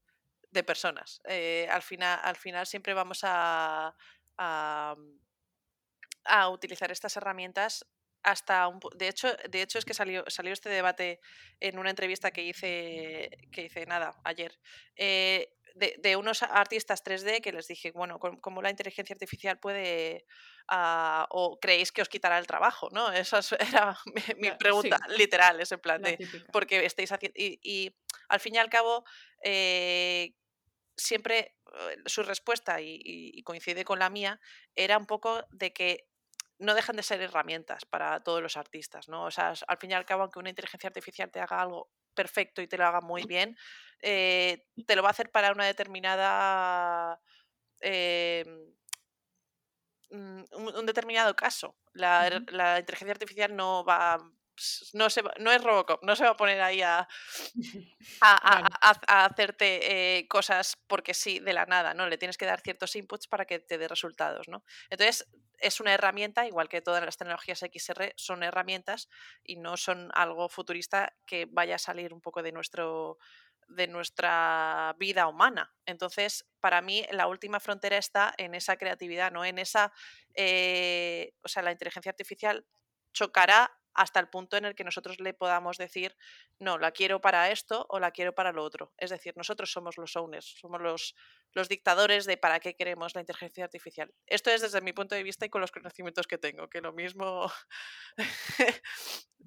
de 0.50 0.62
personas. 0.62 1.20
Eh, 1.24 1.68
al, 1.70 1.82
final, 1.82 2.20
al 2.22 2.36
final 2.36 2.66
siempre 2.66 2.94
vamos 2.94 3.20
a, 3.22 3.94
a, 4.38 4.96
a 6.24 6.48
utilizar 6.48 6.92
estas 6.92 7.16
herramientas 7.16 7.86
hasta 8.22 8.66
un, 8.68 8.80
de 8.96 9.08
hecho 9.08 9.28
de 9.48 9.62
hecho 9.62 9.78
es 9.78 9.84
que 9.84 9.94
salió 9.94 10.24
salió 10.28 10.52
este 10.52 10.68
debate 10.68 11.20
en 11.60 11.78
una 11.78 11.90
entrevista 11.90 12.30
que 12.30 12.42
hice 12.42 13.30
que 13.52 13.62
hice 13.62 13.86
nada 13.86 14.20
ayer 14.24 14.58
eh, 14.96 15.52
de, 15.74 16.16
unos 16.16 16.42
artistas 16.42 17.04
3D 17.04 17.40
que 17.40 17.52
les 17.52 17.68
dije 17.68 17.92
bueno 17.92 18.18
cómo 18.18 18.62
la 18.62 18.70
inteligencia 18.70 19.14
artificial 19.14 19.58
puede 19.58 20.24
ah, 20.68 21.26
o 21.30 21.58
creéis 21.60 21.92
que 21.92 22.02
os 22.02 22.08
quitará 22.08 22.38
el 22.38 22.46
trabajo 22.46 22.88
no 22.92 23.12
esa 23.12 23.40
era 23.58 23.96
mi, 24.36 24.50
pregunta 24.52 24.98
literal 25.16 25.60
ese 25.60 25.78
plan 25.78 26.02
de 26.02 26.18
porque 26.52 26.84
estáis 26.84 27.12
haciendo 27.12 27.34
y, 27.38 27.94
al 28.28 28.40
fin 28.40 28.54
y 28.54 28.58
al 28.58 28.70
cabo 28.70 29.04
eh, 29.44 30.34
siempre 30.96 31.56
eh, 31.90 31.96
su 32.06 32.22
respuesta 32.22 32.80
y 32.80 33.42
coincide 33.42 33.84
con 33.84 33.98
la 33.98 34.10
mía 34.10 34.40
era 34.74 34.96
un 34.96 35.06
poco 35.06 35.44
de 35.50 35.72
que 35.72 36.06
no 36.58 36.74
dejan 36.74 36.96
de 36.96 37.02
ser 37.02 37.20
herramientas 37.20 37.84
para 37.84 38.22
todos 38.22 38.42
los 38.42 38.56
artistas, 38.56 39.08
¿no? 39.08 39.24
O 39.24 39.30
sea, 39.30 39.52
al 39.66 39.78
fin 39.78 39.90
y 39.90 39.94
al 39.94 40.04
cabo, 40.04 40.22
aunque 40.22 40.38
una 40.38 40.50
inteligencia 40.50 40.88
artificial 40.88 41.30
te 41.30 41.40
haga 41.40 41.60
algo 41.60 41.90
perfecto 42.14 42.62
y 42.62 42.66
te 42.66 42.78
lo 42.78 42.86
haga 42.86 43.00
muy 43.00 43.24
bien, 43.24 43.56
eh, 44.00 44.66
te 44.86 44.96
lo 44.96 45.02
va 45.02 45.08
a 45.08 45.12
hacer 45.12 45.30
para 45.30 45.52
una 45.52 45.66
determinada... 45.66 47.20
Em, 47.80 48.74
mm, 50.10 50.44
un, 50.52 50.86
determinado 50.86 51.36
caso. 51.36 51.76
La, 51.92 52.42
la, 52.48 52.78
inteligencia 52.78 53.12
artificial 53.12 53.54
no 53.54 53.84
va 53.84 54.18
no, 54.94 55.10
se, 55.10 55.22
no 55.38 55.52
es 55.52 55.62
Robocop, 55.62 56.02
no 56.02 56.16
se 56.16 56.24
va 56.24 56.30
a 56.30 56.36
poner 56.36 56.60
ahí 56.60 56.82
a, 56.82 57.06
a, 58.20 59.26
hacerte 59.26 60.18
eh, 60.18 60.28
cosas 60.28 60.76
porque 60.86 61.14
sí, 61.14 61.38
de 61.40 61.52
la 61.52 61.66
nada, 61.66 61.94
¿no? 61.94 62.08
Le 62.08 62.18
tienes 62.18 62.38
que 62.38 62.46
dar 62.46 62.60
ciertos 62.60 62.96
inputs 62.96 63.26
para 63.28 63.44
que 63.44 63.58
te 63.58 63.78
dé 63.78 63.88
resultados, 63.88 64.48
¿no? 64.48 64.64
Entonces, 64.90 65.26
es 65.58 65.80
una 65.80 65.94
herramienta, 65.94 66.46
igual 66.46 66.68
que 66.68 66.82
todas 66.82 67.04
las 67.04 67.16
tecnologías 67.16 67.60
XR 67.60 68.12
son 68.16 68.42
herramientas 68.42 69.08
y 69.42 69.56
no 69.56 69.76
son 69.76 70.10
algo 70.14 70.48
futurista 70.48 71.14
que 71.26 71.46
vaya 71.50 71.76
a 71.76 71.78
salir 71.78 72.12
un 72.12 72.20
poco 72.20 72.42
de 72.42 72.52
nuestro 72.52 73.18
de 73.68 73.88
nuestra 73.88 74.94
vida 74.98 75.26
humana. 75.26 75.74
Entonces, 75.86 76.46
para 76.60 76.80
mí, 76.82 77.04
la 77.10 77.26
última 77.26 77.60
frontera 77.60 77.96
está 77.96 78.32
en 78.38 78.54
esa 78.54 78.76
creatividad, 78.76 79.32
¿no? 79.32 79.44
En 79.44 79.58
esa. 79.58 79.92
Eh, 80.34 81.32
o 81.42 81.48
sea, 81.48 81.62
la 81.62 81.72
inteligencia 81.72 82.10
artificial 82.10 82.64
chocará 83.12 83.76
hasta 83.96 84.20
el 84.20 84.28
punto 84.28 84.56
en 84.56 84.64
el 84.64 84.74
que 84.74 84.84
nosotros 84.84 85.18
le 85.20 85.34
podamos 85.34 85.78
decir, 85.78 86.16
no, 86.58 86.78
la 86.78 86.92
quiero 86.92 87.20
para 87.20 87.50
esto 87.50 87.86
o 87.88 87.98
la 87.98 88.10
quiero 88.10 88.34
para 88.34 88.52
lo 88.52 88.62
otro. 88.62 88.92
Es 88.98 89.10
decir, 89.10 89.34
nosotros 89.36 89.72
somos 89.72 89.96
los 89.96 90.14
owners, 90.16 90.56
somos 90.60 90.80
los, 90.80 91.14
los 91.52 91.68
dictadores 91.68 92.26
de 92.26 92.36
para 92.36 92.60
qué 92.60 92.74
queremos 92.74 93.14
la 93.14 93.22
inteligencia 93.22 93.64
artificial. 93.64 94.12
Esto 94.26 94.50
es 94.50 94.60
desde 94.60 94.80
mi 94.80 94.92
punto 94.92 95.14
de 95.14 95.22
vista 95.22 95.46
y 95.46 95.48
con 95.48 95.60
los 95.60 95.72
conocimientos 95.72 96.26
que 96.26 96.38
tengo, 96.38 96.68
que 96.68 96.80
lo 96.80 96.92
mismo 96.92 97.50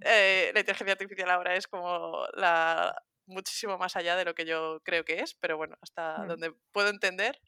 eh, 0.02 0.52
la 0.54 0.60
inteligencia 0.60 0.94
artificial 0.94 1.30
ahora 1.30 1.56
es 1.56 1.68
como 1.68 2.26
la 2.34 2.96
muchísimo 3.30 3.78
más 3.78 3.96
allá 3.96 4.16
de 4.16 4.26
lo 4.26 4.34
que 4.34 4.46
yo 4.46 4.82
creo 4.84 5.06
que 5.06 5.20
es, 5.20 5.36
pero 5.36 5.56
bueno, 5.56 5.78
hasta 5.82 6.26
donde 6.26 6.52
puedo 6.72 6.90
entender, 6.90 7.40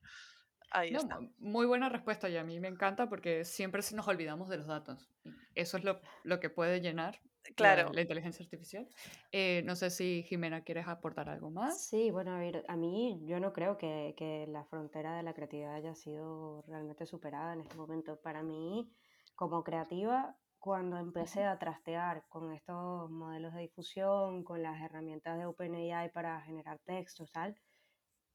ahí 0.71 0.93
está. 0.93 1.19
Muy 1.39 1.65
buena 1.65 1.89
respuesta 1.89 2.29
y 2.29 2.37
a 2.37 2.43
mí 2.43 2.59
me 2.59 2.67
encanta 2.67 3.07
porque 3.09 3.45
siempre 3.45 3.81
nos 3.93 4.07
olvidamos 4.07 4.49
de 4.49 4.57
los 4.57 4.67
datos. 4.67 5.09
Eso 5.55 5.77
es 5.77 5.83
lo, 5.83 6.01
lo 6.23 6.39
que 6.39 6.49
puede 6.49 6.81
llenar 6.81 7.19
claro. 7.55 7.91
la, 7.93 8.01
inteligencia 8.01 8.43
artificial. 8.43 8.87
Eh, 9.31 9.61
no 9.65 9.75
sé 9.75 9.89
si 9.89 10.23
Jimena 10.23 10.63
quieres 10.63 10.87
aportar 10.87 11.29
algo 11.29 11.49
más. 11.49 11.87
Sí, 11.87 12.11
bueno, 12.11 12.31
a 12.31 12.39
ver, 12.39 12.63
a 12.67 12.75
mí 12.75 13.21
yo 13.25 13.39
no 13.39 13.53
creo 13.53 13.77
que, 13.77 14.13
que 14.17 14.47
la 14.47 14.63
frontera 14.65 15.15
de 15.15 15.23
la 15.23 15.33
creatividad 15.33 15.75
haya 15.75 15.95
sido 15.95 16.61
realmente 16.63 17.05
superada 17.05 17.53
en 17.53 17.61
este 17.61 17.75
momento. 17.75 18.19
Para 18.21 18.43
mí, 18.43 18.91
como 19.35 19.63
creativa, 19.63 20.35
cuando 20.61 20.97
empecé 20.97 21.43
a 21.43 21.57
trastear 21.57 22.23
con 22.29 22.53
estos 22.53 23.09
modelos 23.09 23.53
de 23.53 23.61
difusión, 23.61 24.43
con 24.43 24.61
las 24.61 24.79
herramientas 24.81 25.37
de 25.39 25.45
OpenAI 25.45 26.11
para 26.11 26.39
generar 26.41 26.79
textos, 26.85 27.31
tal, 27.31 27.55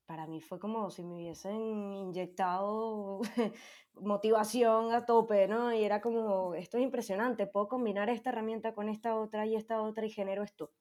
para 0.07 0.27
mí 0.27 0.41
fue 0.41 0.59
como 0.59 0.91
si 0.91 1.03
me 1.03 1.15
hubiesen 1.15 1.93
inyectado 1.95 3.21
motivación 3.95 4.93
a 4.93 5.05
tope, 5.05 5.49
¿no? 5.49 5.73
Y 5.73 5.85
era 5.85 6.01
como, 6.01 6.55
esto 6.55 6.79
es 6.79 6.85
impresionante, 6.85 7.47
puedo 7.47 7.69
combinar 7.69 8.09
esta 8.09 8.31
herramienta 8.31 8.73
con 8.73 8.89
esta 8.89 9.17
otra 9.17 9.47
y 9.47 9.57
esta 9.57 9.83
otra 9.83 10.07
y 10.07 10.11
genero 10.11 10.43
esto. 10.43 10.73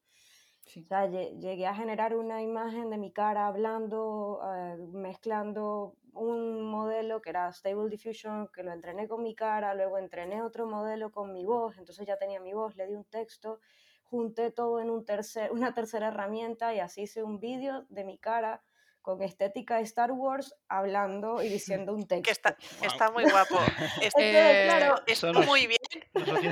O 0.66 0.68
sea, 0.68 1.06
llegué 1.06 1.66
a 1.66 1.74
generar 1.74 2.16
una 2.16 2.42
imagen 2.42 2.90
de 2.90 2.98
mi 2.98 3.12
cara 3.12 3.46
hablando, 3.46 4.40
eh, 4.52 4.76
mezclando 4.92 5.94
un 6.12 6.64
modelo 6.64 7.22
que 7.22 7.30
era 7.30 7.52
Stable 7.52 7.88
Diffusion, 7.88 8.48
que 8.52 8.62
lo 8.62 8.72
entrené 8.72 9.06
con 9.06 9.22
mi 9.22 9.34
cara, 9.34 9.74
luego 9.74 9.98
entrené 9.98 10.42
otro 10.42 10.66
modelo 10.66 11.12
con 11.12 11.32
mi 11.32 11.44
voz, 11.44 11.78
entonces 11.78 12.06
ya 12.06 12.16
tenía 12.16 12.40
mi 12.40 12.52
voz, 12.52 12.74
le 12.76 12.86
di 12.86 12.94
un 12.94 13.04
texto, 13.04 13.60
junté 14.04 14.50
todo 14.50 14.80
en 14.80 14.90
un 14.90 15.04
tercer, 15.04 15.52
una 15.52 15.72
tercera 15.74 16.08
herramienta 16.08 16.74
y 16.74 16.80
así 16.80 17.02
hice 17.02 17.22
un 17.22 17.38
vídeo 17.38 17.86
de 17.88 18.04
mi 18.04 18.18
cara 18.18 18.62
con 19.06 19.22
estética 19.22 19.76
de 19.76 19.82
Star 19.84 20.10
Wars 20.10 20.52
hablando 20.68 21.40
y 21.40 21.48
diciendo 21.58 21.94
un 21.94 22.08
texto. 22.08 22.24
Que 22.24 22.32
está, 22.32 22.56
está 22.82 23.10
muy 23.12 23.24
guapo. 23.24 23.56
Este, 24.02 24.64
claro, 24.66 25.00
está 25.06 25.32
muy 25.32 25.66
bien. 25.66 25.80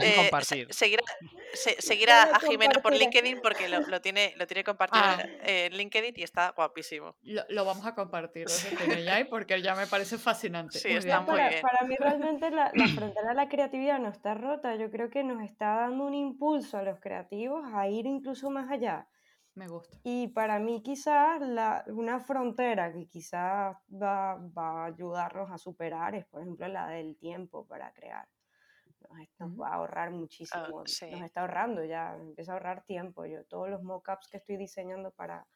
Eh. 0.01 0.31
Seguir, 0.71 1.01
seguir 1.53 2.11
a, 2.11 2.39
Jimena 2.41 2.81
por 2.81 2.95
LinkedIn 2.95 3.41
porque 3.43 3.69
lo, 3.69 3.81
lo, 3.81 4.01
tiene, 4.01 4.35
lo 4.37 4.47
tiene 4.47 4.63
compartido 4.63 5.05
ah. 5.05 5.23
en 5.43 5.77
LinkedIn 5.77 6.15
y 6.17 6.23
está 6.23 6.53
guapísimo. 6.57 7.17
Lo, 7.23 7.65
vamos 7.65 7.85
a 7.87 7.95
compartir 7.95 8.47
porque 9.29 9.61
ya 9.61 9.75
me 9.75 9.87
parece 9.87 10.17
fascinante. 10.17 10.79
Sí, 10.79 10.91
está 10.91 11.21
muy 11.21 11.33
para, 11.35 11.49
bien. 11.49 11.63
Para 11.63 11.85
mí 11.87 11.97
realmente 11.99 12.51
la, 12.51 12.71
la 12.73 12.89
frontera 12.95 13.29
de 13.31 13.35
la 13.35 13.49
creatividad 13.49 13.99
no 13.99 14.11
está 14.11 14.35
rota. 14.35 14.77
Yo 14.77 14.91
creo 14.91 15.11
que 15.11 15.25
nos 15.25 15.43
está 15.43 15.75
dando 15.77 16.05
un 16.05 16.15
impulso 16.15 16.79
a 16.79 16.83
los 16.83 17.01
creativos 17.01 17.65
a 17.75 17.89
ir 17.89 18.07
incluso 18.07 18.49
más 18.51 18.71
allá. 18.71 19.09
Me 19.55 19.69
gusta. 19.69 19.97
Y 20.03 20.29
para 20.29 20.59
mí 20.59 20.83
quizás 20.83 21.41
la, 21.41 21.85
una 21.89 22.19
frontera 22.19 22.93
que 22.93 23.07
quizás 23.07 23.77
va, 23.91 24.35
va, 24.37 24.83
a 24.83 24.87
ayudarnos 24.87 25.51
a 25.51 25.59
superar 25.59 26.15
es, 26.17 26.27
por 26.27 26.43
ejemplo, 26.43 26.67
la 26.67 26.89
del 26.89 27.17
tiempo 27.17 27.65
para 27.67 27.93
crear. 27.93 28.29
Nos, 29.39 29.61
va 29.61 29.69
a 29.69 29.75
ahorrar 29.75 30.09
ah, 30.09 30.11
muchísimo. 30.11 30.81
Nos 30.81 31.03
está 31.03 31.43
ahorrando 31.43 31.85
ya, 31.85 32.17
empieza 32.17 32.53
a 32.53 32.55
ahorrar 32.55 32.85
tiempo. 32.85 33.27
Yo 33.27 33.45
todos 33.45 33.69
los 33.69 33.83
mockups 33.83 34.29
que 34.29 34.39
estoy 34.39 34.57
diseñando 34.57 35.13
para, 35.13 35.47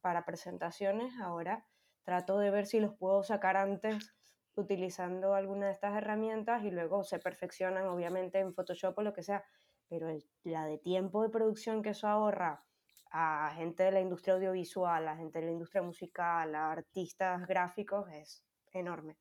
para 0.00 0.24
presentaciones 0.26 1.18
ahora 1.20 1.64
trato 2.02 2.38
de 2.38 2.50
ver 2.50 2.66
si 2.66 2.80
los 2.80 2.94
puedo 2.94 3.22
sacar 3.22 3.56
antes 3.56 4.14
utilizando 4.56 5.34
alguna 5.34 5.66
de 5.66 5.72
estas 5.72 5.96
herramientas 5.96 6.64
y 6.64 6.70
luego 6.70 7.04
se 7.04 7.18
perfeccionan 7.18 7.86
obviamente 7.86 8.40
en 8.40 8.52
Photoshop 8.52 8.98
o 8.98 9.02
lo 9.02 9.12
que 9.12 9.22
sea, 9.22 9.44
pero 9.88 10.08
la 10.42 10.66
de 10.66 10.78
tiempo 10.78 11.22
de 11.22 11.30
producción 11.30 11.82
que 11.82 11.90
eso 11.90 12.08
ahorra 12.08 12.64
a 13.10 13.52
gente 13.56 13.84
de 13.84 13.92
la 13.92 14.00
industria 14.00 14.34
audiovisual, 14.34 15.08
a 15.08 15.16
gente 15.16 15.40
de 15.40 15.46
la 15.46 15.52
industria 15.52 15.82
musical, 15.82 16.54
a 16.54 16.72
artistas 16.72 17.46
gráficos, 17.46 18.08
es 18.10 18.42
enorme. 18.72 19.16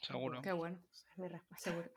Seguro. 0.00 0.42
Qué 0.42 0.52
bueno. 0.52 0.78
Es 0.90 1.18
mi 1.18 1.28
respuesta. 1.28 1.70
Seguro. 1.70 1.90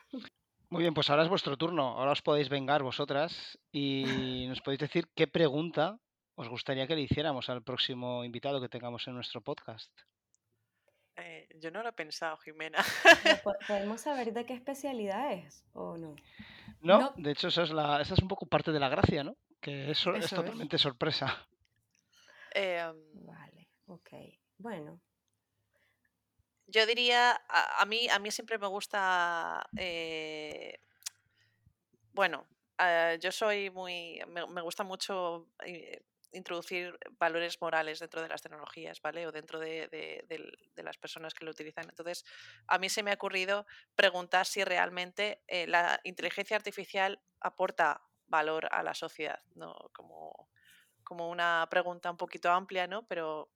Muy 0.70 0.84
bien, 0.84 0.93
pues 0.93 1.09
ahora 1.09 1.24
es 1.24 1.30
vuestro 1.30 1.57
turno. 1.57 1.97
Ahora 1.97 2.12
os 2.12 2.22
podéis 2.22 2.47
vengar 2.47 2.82
vosotras 2.82 3.59
y 3.72 4.45
nos 4.47 4.62
podéis 4.62 4.80
decir 4.80 5.09
qué 5.14 5.28
pregunta 5.28 5.99
os 6.36 6.47
gustaría 6.47 6.88
que 6.88 6.95
le 6.95 7.01
hiciéramos 7.01 7.49
al 7.49 7.62
próximo 7.62 8.24
invitado 8.24 8.62
que 8.62 8.70
tengamos 8.70 9.05
en 9.07 9.16
nuestro 9.16 9.41
podcast. 9.41 9.91
Eh, 11.18 11.47
yo 11.59 11.72
no 11.72 11.84
lo 11.84 11.89
he 11.89 11.93
pensado, 11.93 12.38
Jimena. 12.38 12.80
¿Podemos 13.68 14.01
saber 14.01 14.34
de 14.34 14.45
qué 14.45 14.53
especialidad 14.53 15.34
es 15.34 15.66
o 15.74 15.97
no? 15.97 16.16
No, 16.80 17.14
de 17.18 17.32
hecho, 17.32 17.49
eso 17.49 17.64
es 17.64 17.72
la, 17.72 18.01
esa 18.01 18.14
es 18.14 18.22
un 18.22 18.28
poco 18.28 18.45
parte 18.45 18.72
de 18.72 18.80
la 18.80 18.89
gracia, 18.89 19.24
¿no? 19.24 19.36
Que 19.62 19.91
es, 19.91 20.05
es 20.07 20.30
totalmente 20.30 20.78
sorpresa. 20.78 21.47
Em, 22.53 22.95
vale, 23.26 23.70
ok. 23.86 24.09
Bueno. 24.57 24.99
Yo 26.68 26.86
diría, 26.86 27.39
a, 27.49 27.86
mí, 27.86 28.07
a 28.07 28.18
mí 28.20 28.32
siempre 28.32 28.57
me 28.57 28.68
gusta, 28.68 29.62
eh, 29.78 30.80
bueno, 32.14 32.47
eh, 32.80 33.18
yo 33.22 33.30
soy 33.30 33.70
muy, 33.70 34.22
me, 34.28 34.62
gusta 34.62 34.86
mucho 34.86 35.49
eh, 35.66 36.01
introducir 36.32 36.97
valores 37.20 37.59
morales 37.59 37.99
dentro 37.99 38.22
de 38.22 38.30
las 38.30 38.41
tecnologías, 38.41 39.01
¿vale? 39.01 39.28
O 39.28 39.34
dentro 39.34 39.59
de, 39.59 39.89
de, 39.89 40.84
las 40.84 40.97
personas 40.97 41.34
que 41.34 41.43
lo 41.43 41.51
utilizan. 41.51 41.89
Entonces, 41.89 42.24
a 42.68 42.78
mí 42.80 42.88
se 42.88 43.03
me 43.03 43.12
ha 43.12 43.16
ocurrido 43.16 43.66
preguntar 43.95 44.45
si 44.45 44.64
realmente 44.64 45.41
la 45.68 45.99
inteligencia 46.05 46.55
artificial 46.55 47.22
aporta 47.41 48.01
valor 48.32 48.67
a 48.71 48.82
la 48.82 48.95
sociedad, 48.95 49.39
¿no? 49.53 49.75
Como, 49.93 50.49
como 51.03 51.29
una 51.29 51.67
pregunta 51.69 52.09
un 52.09 52.17
poquito 52.17 52.49
amplia, 52.49 52.88
¿no? 52.88 53.05
Pero 53.05 53.51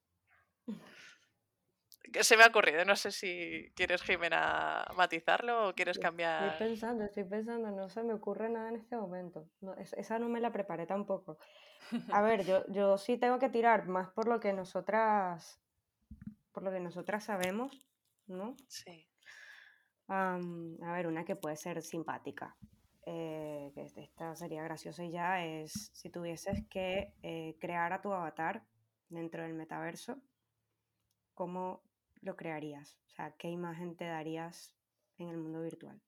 se 2.20 2.36
me 2.36 2.44
ha 2.44 2.48
ocurrido, 2.48 2.84
no 2.84 2.96
sé 2.96 3.10
si 3.10 3.72
quieres, 3.74 4.02
Jimena, 4.02 4.86
matizarlo 4.96 5.68
o 5.68 5.74
quieres 5.74 5.98
cambiar. 5.98 6.52
Estoy 6.52 6.68
pensando, 6.68 7.04
estoy 7.04 7.24
pensando, 7.24 7.70
no 7.70 7.88
se 7.88 8.02
me 8.02 8.14
ocurre 8.14 8.48
nada 8.48 8.68
en 8.68 8.76
este 8.76 8.96
momento. 8.96 9.48
esa 9.96 10.18
no 10.18 10.28
me 10.28 10.40
la 10.40 10.52
preparé 10.52 10.86
tampoco. 10.86 11.38
A 12.12 12.22
ver, 12.22 12.44
yo, 12.44 12.64
yo 12.68 12.98
sí 12.98 13.18
tengo 13.18 13.38
que 13.38 13.48
tirar 13.48 13.86
más 13.88 14.10
por 14.10 14.28
lo 14.28 14.40
que 14.40 14.52
nosotras, 14.52 15.60
por 16.52 16.62
lo 16.62 16.70
que 16.70 16.80
nosotras 16.80 17.24
sabemos, 17.24 17.86
¿no? 18.26 18.56
Sí. 18.68 19.08
a 20.08 20.38
ver, 20.92 21.06
una 21.06 21.24
que 21.24 21.36
puede 21.36 21.56
ser 21.56 21.82
simpática. 21.82 22.56
Eh, 23.08 23.70
que 23.72 23.82
esta 24.02 24.34
sería 24.34 24.64
graciosa 24.64 25.04
y 25.04 25.12
ya, 25.12 25.44
es 25.44 25.90
si 25.92 26.10
tuvieses 26.10 26.66
que 26.68 27.14
eh, 27.22 27.56
crear 27.60 27.92
a 27.92 28.02
tu 28.02 28.12
avatar 28.12 28.64
dentro 29.08 29.44
del 29.44 29.54
metaverso, 29.54 30.20
¿cómo 31.32 31.84
lo 32.20 32.34
crearías? 32.34 32.98
O 33.06 33.10
sea, 33.10 33.30
¿qué 33.38 33.48
imagen 33.48 33.96
te 33.96 34.06
darías 34.06 34.74
en 35.18 35.28
el 35.28 35.36
mundo 35.36 35.62
virtual? 35.62 36.02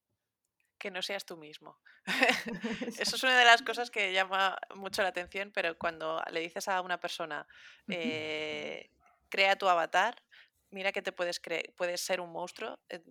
Que 0.76 0.90
no 0.90 1.00
seas 1.00 1.24
tú 1.24 1.36
mismo. 1.36 1.78
Eso 2.98 3.14
es 3.14 3.22
una 3.22 3.38
de 3.38 3.44
las 3.44 3.62
cosas 3.62 3.92
que 3.92 4.12
llama 4.12 4.58
mucho 4.74 5.02
la 5.02 5.10
atención, 5.10 5.52
pero 5.54 5.78
cuando 5.78 6.20
le 6.32 6.40
dices 6.40 6.66
a 6.66 6.80
una 6.80 6.98
persona, 6.98 7.46
eh, 7.86 8.90
crea 9.28 9.56
tu 9.56 9.68
avatar, 9.68 10.20
mira 10.70 10.92
que 10.92 11.02
te 11.02 11.12
puedes 11.12 11.40
creer, 11.40 11.72
puedes 11.76 12.00
ser 12.00 12.20
un 12.20 12.32
monstruo 12.32 12.78
en, 12.88 13.04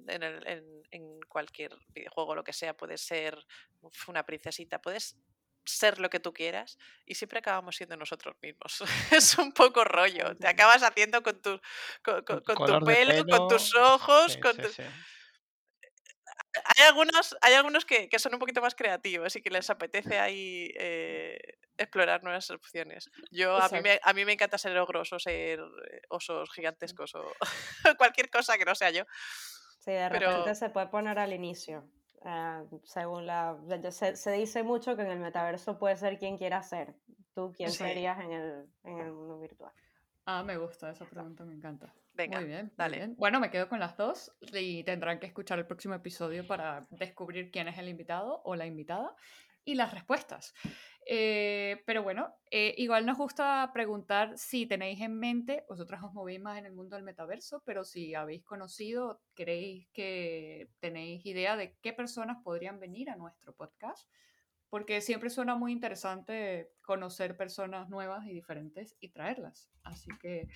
en, 0.91 1.19
cualquier 1.27 1.75
videojuego, 1.89 2.35
lo 2.35 2.43
que 2.43 2.53
sea, 2.53 2.75
puedes 2.75 3.01
ser 3.01 3.37
una 4.07 4.25
princesita, 4.25 4.81
puedes 4.81 5.17
ser 5.65 5.99
lo 5.99 6.09
que 6.09 6.19
tú 6.19 6.33
quieras 6.33 6.77
y 7.05 7.15
siempre 7.15 7.39
acabamos 7.39 7.75
siendo 7.75 7.97
nosotros 7.97 8.35
mismos. 8.41 8.83
es 9.11 9.37
un 9.37 9.51
poco 9.51 9.83
rollo, 9.83 10.35
te 10.35 10.47
acabas 10.47 10.83
haciendo 10.83 11.21
con 11.23 11.41
tu, 11.41 11.59
con, 12.03 12.23
tu 12.23 12.85
pelo, 12.85 13.25
con 13.25 13.47
tus 13.47 13.75
ojos, 13.75 14.37
con 14.37 14.55
hay 16.75 16.85
algunos, 16.85 17.35
hay 17.41 17.53
algunos 17.53 17.85
que, 17.85 18.09
son 18.17 18.33
un 18.33 18.39
poquito 18.39 18.61
más 18.61 18.75
creativos 18.75 19.35
y 19.35 19.41
que 19.41 19.49
les 19.49 19.69
apetece 19.69 20.19
ahí 20.19 20.71
eh, 20.77 21.39
explorar 21.77 22.23
nuevas 22.23 22.49
opciones. 22.51 23.09
Yo 23.31 23.57
a 23.57 23.69
mí, 23.69 23.81
me, 23.81 23.99
a 24.03 24.13
mí 24.13 24.25
me 24.25 24.33
encanta 24.33 24.57
ser 24.57 24.77
ogros 24.77 25.13
o 25.13 25.19
ser 25.19 25.59
eh, 25.59 26.01
osos 26.09 26.49
gigantescos 26.51 27.15
o 27.15 27.23
cualquier 27.97 28.29
cosa 28.29 28.57
que 28.57 28.65
no 28.65 28.75
sea 28.75 28.91
yo. 28.91 29.03
Sí, 29.79 29.91
de 29.91 30.09
repente 30.09 30.55
se 30.55 30.69
puede 30.69 30.87
poner 30.87 31.17
al 31.19 31.33
inicio. 31.33 31.89
Eh, 32.25 32.63
según 32.83 33.25
la. 33.25 33.57
Se, 33.91 34.31
dice 34.31 34.63
mucho 34.63 34.95
que 34.95 35.03
en 35.03 35.11
el 35.11 35.19
metaverso 35.19 35.77
puede 35.77 35.95
ser 35.95 36.17
quien 36.17 36.37
quiera 36.37 36.61
ser. 36.63 36.95
¿Tú 37.33 37.53
quién 37.55 37.71
serías 37.71 38.19
en 38.19 38.31
el, 38.31 38.65
en 38.83 38.97
el 38.99 39.11
mundo 39.11 39.39
virtual? 39.39 39.71
Ah, 40.25 40.43
me 40.43 40.57
gusta 40.57 40.89
esa 40.89 41.05
pregunta, 41.05 41.45
me 41.45 41.53
encanta. 41.53 41.93
Venga, 42.17 42.39
muy 42.39 42.47
bien, 42.47 42.73
dale. 42.75 43.13
Bueno, 43.15 43.39
me 43.39 43.51
quedo 43.51 43.69
con 43.69 43.79
las 43.79 43.95
dos 43.95 44.35
y 44.41 44.83
tendrán 44.83 45.19
que 45.19 45.27
escuchar 45.27 45.59
el 45.59 45.67
próximo 45.67 45.93
episodio 45.93 46.47
para 46.47 46.87
descubrir 46.89 47.51
quién 47.51 47.67
es 47.67 47.77
el 47.77 47.89
invitado 47.89 48.41
o 48.43 48.55
la 48.55 48.65
invitada. 48.65 49.15
y 49.65 49.75
las 49.75 49.93
respuestas. 49.93 50.53
Eh, 51.05 51.83
pero 51.85 52.01
bueno, 52.01 52.33
eh, 52.51 52.73
igual 52.77 53.05
nos 53.05 53.17
gusta 53.17 53.69
preguntar 53.73 54.37
si 54.37 54.65
tenéis 54.65 55.01
en 55.01 55.19
mente, 55.19 55.65
vosotras 55.67 56.01
os 56.03 56.13
movéis 56.13 56.39
más 56.39 56.57
en 56.57 56.65
el 56.65 56.73
mundo 56.73 56.95
del 56.95 57.03
metaverso, 57.03 57.61
pero 57.65 57.83
si 57.83 58.15
habéis 58.15 58.43
conocido, 58.45 59.21
creéis 59.33 59.89
que 59.91 60.69
tenéis 60.79 61.25
idea 61.25 61.57
de 61.57 61.75
qué 61.81 61.91
personas 61.91 62.37
podrían 62.43 62.79
venir 62.79 63.09
a 63.09 63.17
nuestro 63.17 63.53
podcast, 63.53 64.09
porque 64.69 65.01
siempre 65.01 65.29
suena 65.29 65.55
muy 65.55 65.73
interesante 65.73 66.71
conocer 66.81 67.35
personas 67.37 67.89
nuevas 67.89 68.25
y 68.25 68.33
diferentes 68.33 68.95
y 69.01 69.09
traerlas. 69.09 69.69
Así 69.83 70.09
que 70.21 70.47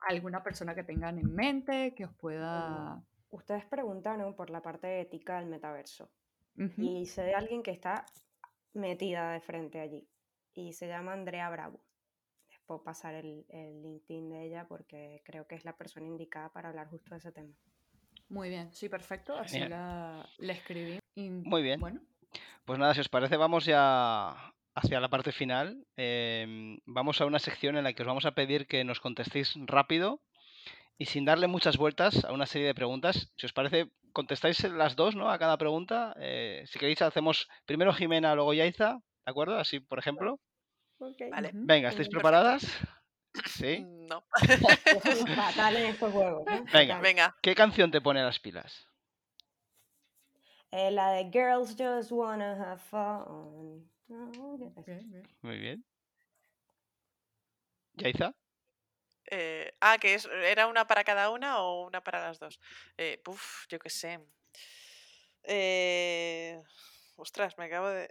alguna 0.00 0.42
persona 0.42 0.74
que 0.74 0.84
tengan 0.84 1.18
en 1.18 1.34
mente, 1.34 1.94
que 1.94 2.04
os 2.04 2.14
pueda... 2.14 3.02
Ustedes 3.30 3.64
preguntaron 3.66 4.34
por 4.34 4.50
la 4.50 4.62
parte 4.62 5.00
ética 5.00 5.38
del 5.38 5.48
metaverso. 5.48 6.10
Y 6.76 7.06
sé 7.06 7.22
de 7.22 7.34
alguien 7.34 7.62
que 7.62 7.70
está 7.70 8.04
metida 8.74 9.32
de 9.32 9.40
frente 9.40 9.80
allí. 9.80 10.08
Y 10.54 10.72
se 10.72 10.88
llama 10.88 11.12
Andrea 11.12 11.48
Bravo. 11.50 11.80
Les 12.48 12.58
puedo 12.60 12.82
pasar 12.82 13.14
el, 13.14 13.44
el 13.48 13.80
LinkedIn 13.82 14.30
de 14.30 14.44
ella 14.44 14.66
porque 14.66 15.22
creo 15.24 15.46
que 15.46 15.54
es 15.54 15.64
la 15.64 15.76
persona 15.76 16.06
indicada 16.06 16.48
para 16.48 16.70
hablar 16.70 16.88
justo 16.88 17.10
de 17.10 17.18
ese 17.18 17.30
tema. 17.30 17.54
Muy 18.28 18.48
bien, 18.48 18.72
sí, 18.72 18.88
perfecto. 18.88 19.36
Así 19.36 19.60
la, 19.60 20.26
la 20.38 20.52
escribí. 20.52 20.98
Y, 21.14 21.30
Muy 21.30 21.62
bien. 21.62 21.78
Bueno, 21.80 22.00
Pues 22.64 22.78
nada, 22.78 22.92
si 22.92 23.00
os 23.00 23.08
parece, 23.08 23.36
vamos 23.36 23.64
ya 23.64 24.34
hacia 24.74 25.00
la 25.00 25.08
parte 25.08 25.32
final. 25.32 25.84
Em, 25.96 26.78
vamos 26.86 27.20
a 27.20 27.26
una 27.26 27.38
sección 27.38 27.76
en 27.76 27.84
la 27.84 27.92
que 27.92 28.02
os 28.02 28.08
vamos 28.08 28.26
a 28.26 28.32
pedir 28.32 28.66
que 28.66 28.84
nos 28.84 29.00
contestéis 29.00 29.54
rápido 29.66 30.22
y 30.98 31.06
sin 31.06 31.24
darle 31.24 31.46
muchas 31.46 31.76
vueltas 31.76 32.24
a 32.24 32.32
una 32.32 32.46
serie 32.46 32.66
de 32.68 32.74
preguntas. 32.74 33.32
Si 33.36 33.46
os 33.46 33.52
parece, 33.52 33.90
contestáis 34.12 34.62
las 34.64 34.96
dos, 34.96 35.14
¿no? 35.14 35.30
A 35.30 35.38
cada 35.38 35.56
pregunta. 35.58 36.14
Eh, 36.18 36.64
si 36.66 36.78
queréis, 36.78 37.02
hacemos 37.02 37.48
primero 37.66 37.92
Jimena, 37.92 38.34
luego 38.34 38.54
Yaiza, 38.54 38.94
¿de 39.24 39.30
acuerdo? 39.30 39.58
Así, 39.58 39.80
por 39.80 39.98
ejemplo. 39.98 40.40
Vale. 41.30 41.50
Venga, 41.54 41.90
¿estáis 41.90 42.08
Mm, 42.08 42.12
preparadas? 42.12 42.66
Sí. 43.46 43.84
No. 44.08 44.24
Juegos. 46.00 46.46
¿eh? 46.48 46.64
Venga. 46.72 47.00
Venga. 47.00 47.36
¿Qué 47.40 47.54
canción 47.54 47.90
te 47.92 48.00
pone 48.00 48.22
las 48.22 48.40
pilas? 48.40 48.86
Eh, 50.72 50.90
la 50.90 51.12
de 51.12 51.30
Girls 51.30 51.76
Just 51.78 52.10
Wanna 52.10 52.52
Have 52.72 52.80
Fun. 52.90 53.88
Ok. 54.10 54.88
Muy 55.42 55.58
bien. 55.58 55.84
¿Yaiza? 57.94 58.34
Eh, 59.30 59.72
ah, 59.80 59.98
que 59.98 60.14
es, 60.14 60.26
era 60.26 60.66
una 60.66 60.86
para 60.86 61.04
cada 61.04 61.30
una 61.30 61.58
o 61.60 61.86
una 61.86 62.02
para 62.02 62.22
las 62.22 62.38
dos. 62.38 62.58
Eh, 62.96 63.20
puf, 63.22 63.66
yo 63.68 63.78
qué 63.78 63.90
sé. 63.90 64.20
Eh, 65.42 66.62
ostras, 67.16 67.56
me 67.58 67.64
acabo 67.66 67.88
de. 67.88 68.08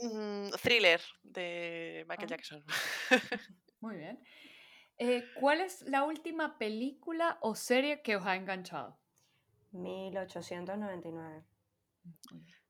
Mm, 0.00 0.50
thriller 0.62 1.00
de 1.22 2.04
Michael 2.08 2.28
Ah. 2.32 2.36
Jackson. 2.36 2.64
Muy 3.80 3.96
bien. 3.96 4.22
Eh, 4.98 5.24
¿Cuál 5.40 5.60
es 5.60 5.82
la 5.82 6.04
última 6.04 6.58
película 6.58 7.38
o 7.40 7.54
serie 7.54 8.02
que 8.02 8.16
os 8.16 8.26
ha 8.26 8.36
enganchado? 8.36 9.00
1899. 9.72 11.44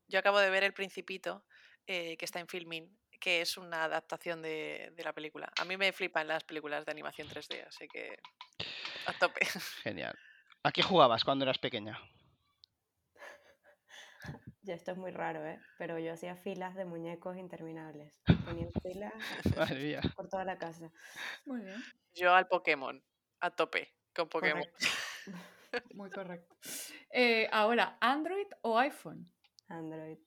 Yo 0.09 0.19
acabo 0.19 0.39
de 0.39 0.49
ver 0.49 0.63
El 0.63 0.73
Principito, 0.73 1.45
eh, 1.87 2.17
que 2.17 2.25
está 2.25 2.39
en 2.39 2.47
Filmin, 2.47 2.99
que 3.19 3.41
es 3.41 3.57
una 3.57 3.83
adaptación 3.83 4.41
de, 4.41 4.91
de 4.95 5.03
la 5.03 5.13
película. 5.13 5.51
A 5.59 5.65
mí 5.65 5.77
me 5.77 5.93
flipan 5.93 6.27
las 6.27 6.43
películas 6.43 6.83
de 6.83 6.91
animación 6.91 7.27
3D, 7.29 7.67
así 7.67 7.87
que 7.87 8.17
a 9.05 9.13
tope. 9.13 9.39
Genial. 9.83 10.17
¿A 10.63 10.71
qué 10.71 10.81
jugabas 10.81 11.23
cuando 11.23 11.45
eras 11.45 11.59
pequeña? 11.59 11.97
Ya 14.61 14.75
esto 14.75 14.91
es 14.91 14.97
muy 14.97 15.11
raro, 15.11 15.43
¿eh? 15.47 15.59
Pero 15.77 15.97
yo 15.97 16.13
hacía 16.13 16.35
filas 16.35 16.75
de 16.75 16.83
muñecos 16.85 17.37
interminables. 17.37 18.21
Ponía 18.45 18.67
filas 18.83 19.13
Madre 19.55 19.79
mía. 19.81 20.01
por 20.15 20.27
toda 20.27 20.43
la 20.43 20.57
casa. 20.57 20.91
Muy 21.45 21.61
bien. 21.61 21.81
Yo 22.13 22.35
al 22.35 22.47
Pokémon, 22.47 23.01
a 23.39 23.51
tope 23.51 23.95
con 24.13 24.27
Pokémon. 24.27 24.61
Correcto. 24.61 25.95
Muy 25.95 26.09
correcto. 26.11 26.55
Eh, 27.09 27.47
ahora, 27.51 27.97
¿Android 28.01 28.47
o 28.61 28.77
iPhone? 28.77 29.31
Android. 29.69 30.17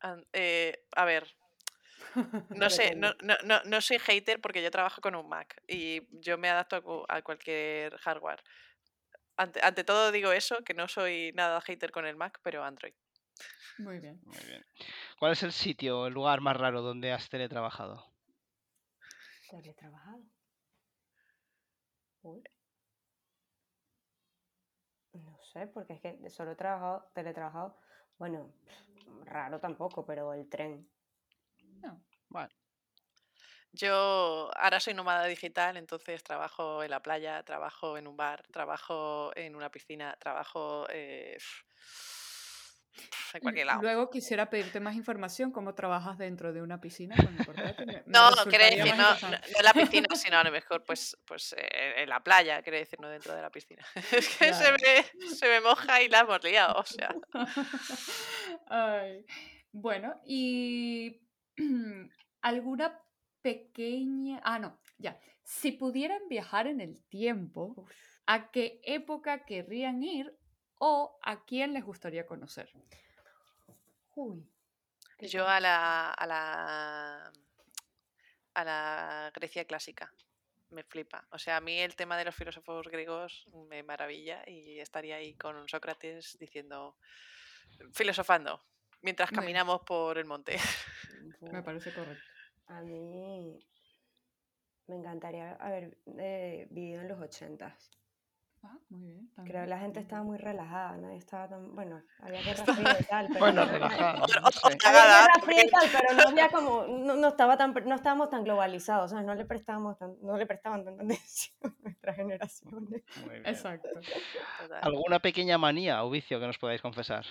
An- 0.00 0.26
eh, 0.32 0.86
a 0.96 1.04
ver, 1.04 1.26
no 2.50 2.70
sé, 2.70 2.94
no, 2.96 3.12
no, 3.22 3.34
no, 3.44 3.62
no 3.64 3.80
soy 3.80 3.98
hater 3.98 4.40
porque 4.40 4.62
yo 4.62 4.70
trabajo 4.70 5.00
con 5.00 5.14
un 5.14 5.28
Mac 5.28 5.62
y 5.66 6.02
yo 6.20 6.38
me 6.38 6.48
adapto 6.50 6.76
a 6.76 6.80
cu- 6.82 7.04
a 7.08 7.22
cualquier 7.22 7.96
hardware. 7.98 8.42
Ante, 9.36 9.60
ante 9.62 9.84
todo 9.84 10.12
digo 10.12 10.30
eso, 10.32 10.62
que 10.64 10.74
no 10.74 10.86
soy 10.88 11.32
nada 11.34 11.60
hater 11.60 11.90
con 11.90 12.06
el 12.06 12.16
Mac, 12.16 12.38
pero 12.42 12.62
Android. 12.64 12.94
Muy 13.78 13.98
bien. 13.98 14.20
Muy 14.24 14.38
bien. 14.46 14.64
¿Cuál 15.18 15.32
es 15.32 15.42
el 15.42 15.52
sitio 15.52 16.00
o 16.00 16.06
el 16.06 16.14
lugar 16.14 16.40
más 16.40 16.56
raro 16.56 16.82
donde 16.82 17.12
has 17.12 17.28
teletrabajado? 17.28 18.06
Teletrabajado. 19.50 20.22
Uy. 22.22 22.42
No 25.12 25.38
sé, 25.52 25.66
porque 25.68 25.94
es 25.94 26.00
que 26.00 26.30
solo 26.30 26.52
he 26.52 26.56
trabajado, 26.56 27.10
teletrabajado. 27.14 27.76
Bueno, 28.18 28.52
raro 29.24 29.58
tampoco, 29.60 30.04
pero 30.04 30.32
el 30.32 30.48
tren. 30.48 30.88
No. 31.82 32.00
Bueno, 32.28 32.50
Yo 33.72 34.50
ahora 34.56 34.78
soy 34.78 34.94
nómada 34.94 35.26
digital, 35.26 35.76
entonces 35.76 36.22
trabajo 36.22 36.84
en 36.84 36.90
la 36.90 37.02
playa, 37.02 37.42
trabajo 37.42 37.98
en 37.98 38.06
un 38.06 38.16
bar, 38.16 38.44
trabajo 38.52 39.32
en 39.36 39.56
una 39.56 39.68
piscina, 39.70 40.16
trabajo 40.20 40.86
eh, 40.90 41.36
en 43.34 43.40
cualquier 43.40 43.66
lado. 43.66 43.82
Luego 43.82 44.10
quisiera 44.10 44.48
pedirte 44.50 44.80
más 44.80 44.94
información, 44.94 45.50
cómo 45.52 45.74
trabajas 45.74 46.18
dentro 46.18 46.52
de 46.52 46.62
una 46.62 46.80
piscina 46.80 47.16
con 47.16 47.58
el 47.58 47.86
me- 47.86 47.86
me 47.86 48.02
No, 48.06 48.30
quiere 48.48 48.70
resultaría 48.70 48.84
decir, 48.84 48.96
no, 48.96 49.30
no, 49.30 49.62
la 49.62 49.72
piscina, 49.72 50.06
sino 50.14 50.38
a 50.38 50.44
lo 50.44 50.50
mejor 50.52 50.84
pues, 50.84 51.16
pues 51.24 51.54
eh, 51.58 51.94
en 52.02 52.08
la 52.08 52.22
playa, 52.22 52.62
quiere 52.62 52.78
decir, 52.78 53.00
no 53.00 53.08
dentro 53.08 53.34
de 53.34 53.42
la 53.42 53.50
piscina. 53.50 53.84
Es 54.12 54.28
que 54.36 54.52
se, 54.54 54.72
me, 54.72 55.28
se 55.28 55.48
me 55.48 55.60
moja 55.60 56.02
y 56.02 56.08
la 56.08 56.20
hemos 56.20 56.42
liado, 56.44 56.74
o 56.80 56.84
sea. 56.84 57.14
Ay, 58.68 59.24
Bueno, 59.72 60.14
y 60.26 61.20
alguna 62.42 62.98
pequeña... 63.42 64.40
Ah, 64.44 64.58
no, 64.58 64.80
ya. 64.98 65.18
Si 65.42 65.72
pudieran 65.72 66.22
viajar 66.28 66.66
en 66.66 66.80
el 66.80 67.02
tiempo. 67.08 67.86
¿a 68.26 68.50
qué 68.50 68.80
época 68.84 69.44
querrían 69.44 70.02
ir 70.02 70.34
o 70.86 71.18
a 71.22 71.44
quién 71.46 71.72
les 71.72 71.82
gustaría 71.82 72.26
conocer? 72.26 72.70
Uy. 74.16 74.46
Yo 75.20 75.48
a 75.48 75.58
la, 75.58 76.10
a 76.10 76.26
la 76.26 77.32
a 78.52 78.64
la 78.64 79.32
Grecia 79.34 79.64
clásica. 79.64 80.12
Me 80.70 80.82
flipa. 80.82 81.26
O 81.30 81.38
sea, 81.38 81.56
a 81.56 81.60
mí 81.60 81.78
el 81.78 81.96
tema 81.96 82.18
de 82.18 82.26
los 82.26 82.34
filósofos 82.34 82.88
griegos 82.88 83.46
me 83.68 83.82
maravilla 83.82 84.42
y 84.46 84.78
estaría 84.78 85.16
ahí 85.16 85.34
con 85.34 85.66
Sócrates 85.68 86.36
diciendo, 86.38 86.96
filosofando, 87.92 88.60
mientras 89.00 89.30
caminamos 89.30 89.80
por 89.86 90.18
el 90.18 90.26
monte. 90.26 90.58
Me 91.40 91.62
parece 91.62 91.94
correcto. 91.94 92.24
A 92.66 92.82
mí 92.82 93.58
me 94.86 94.96
encantaría 94.96 95.54
haber 95.54 95.96
eh, 96.18 96.66
vivido 96.70 97.00
en 97.00 97.08
los 97.08 97.20
ochentas. 97.20 97.90
Ah, 98.66 98.78
muy 98.88 99.02
bien. 99.12 99.30
Creo 99.44 99.62
que 99.64 99.68
la 99.68 99.78
gente 99.78 100.00
estaba 100.00 100.22
muy 100.22 100.38
relajada, 100.38 100.96
nadie 100.96 101.18
estaba 101.18 101.46
tan... 101.48 101.74
Bueno, 101.74 102.02
había 102.20 102.40
guerra 102.42 102.64
fría 102.64 102.96
y 102.98 103.04
tal, 103.04 103.26
pero... 103.28 103.38
bueno, 103.40 103.64
no- 103.66 103.70
relajado. 103.72 104.24
O- 104.24 104.40
no 104.40 104.50
sé. 104.50 104.78
Había 104.86 105.02
guerra 105.04 105.42
fría 105.42 105.64
y 105.64 105.68
tal, 105.70 105.88
pero 105.92 106.14
no 106.14 106.28
había 106.28 106.48
como... 106.48 106.86
No, 106.86 107.14
no 107.16 107.28
estaba 107.28 107.58
tan, 107.58 107.74
no 107.74 107.94
estábamos 107.94 108.30
tan 108.30 108.42
globalizados, 108.44 109.10
¿sabes? 109.10 109.26
No 109.26 109.34
le 109.34 109.44
prestábamos 109.44 109.98
tan, 109.98 110.16
no 110.22 110.36
le 110.38 110.46
prestaban 110.46 110.82
tanta 110.84 111.02
atención 111.04 111.54
a 111.62 111.82
nuestras 111.82 112.16
generaciones. 112.16 113.02
Muy 113.20 113.30
bien. 113.34 113.46
Exacto. 113.46 113.88
¿Alguna 114.80 115.18
pequeña 115.18 115.58
manía 115.58 116.02
o 116.04 116.08
vicio 116.10 116.40
que 116.40 116.46
nos 116.46 116.56
podáis 116.58 116.80
confesar? 116.80 117.26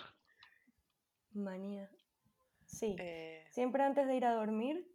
Manía. 1.33 1.89
Sí. 2.67 2.95
Eh, 2.99 3.43
Siempre 3.49 3.83
antes 3.83 4.05
de 4.07 4.15
ir 4.15 4.25
a 4.25 4.33
dormir, 4.33 4.87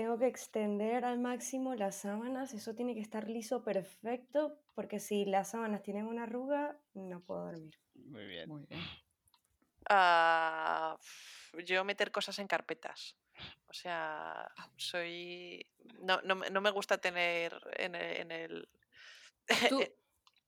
tengo 0.00 0.18
que 0.18 0.28
extender 0.28 1.04
al 1.04 1.18
máximo 1.18 1.74
las 1.74 1.94
sábanas. 1.96 2.54
Eso 2.54 2.74
tiene 2.74 2.94
que 2.94 3.02
estar 3.02 3.28
liso 3.28 3.62
perfecto, 3.62 4.58
porque 4.74 4.98
si 4.98 5.26
las 5.26 5.50
sábanas 5.50 5.82
tienen 5.82 6.06
una 6.06 6.22
arruga, 6.22 6.78
no 6.94 7.20
puedo 7.20 7.44
dormir. 7.50 7.78
Muy 7.94 8.26
bien. 8.26 8.48
Muy 8.48 8.64
bien. 8.64 8.80
ah, 9.90 10.96
yo 11.66 11.84
meter 11.84 12.10
cosas 12.10 12.38
en 12.38 12.46
carpetas. 12.46 13.14
O 13.68 13.74
sea, 13.74 14.50
soy... 14.76 15.66
No, 16.00 16.20
no, 16.22 16.34
me- 16.34 16.48
no 16.48 16.62
me 16.62 16.70
gusta 16.70 16.96
tener 16.96 17.52
en 17.76 17.94
el... 17.94 18.16
en 18.16 18.30
el- 18.32 18.68
Tú, 19.68 19.80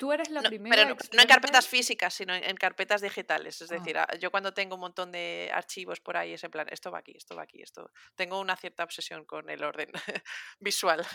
tú 0.02 0.10
eres 0.10 0.30
la 0.30 0.42
No, 0.42 0.48
primera 0.48 0.74
pero 0.74 0.88
no, 0.88 0.96
no 1.12 1.22
en 1.22 1.28
carpetas 1.28 1.68
físicas, 1.68 2.12
sino 2.12 2.34
en, 2.34 2.56
carpetas 2.56 3.02
digitales. 3.02 3.62
Es 3.62 3.70
Ah. 3.70 3.74
decir, 3.76 3.96
a- 3.98 4.08
yo 4.18 4.32
cuando 4.32 4.52
tengo 4.52 4.74
un 4.74 4.80
montón 4.80 5.12
de 5.12 5.48
archivos 5.54 6.00
por 6.00 6.16
ahí, 6.16 6.32
es 6.32 6.42
en 6.42 6.50
plan, 6.50 6.66
esto 6.72 6.90
va 6.90 6.98
aquí, 6.98 7.12
esto 7.16 7.36
va 7.36 7.44
aquí, 7.44 7.62
esto. 7.62 7.88
Tengo 8.16 8.40
una 8.40 8.56
cierta 8.56 8.82
obsesión 8.82 9.24
con 9.24 9.48
el 9.48 9.62
orden 9.62 9.92
visual. 10.58 11.06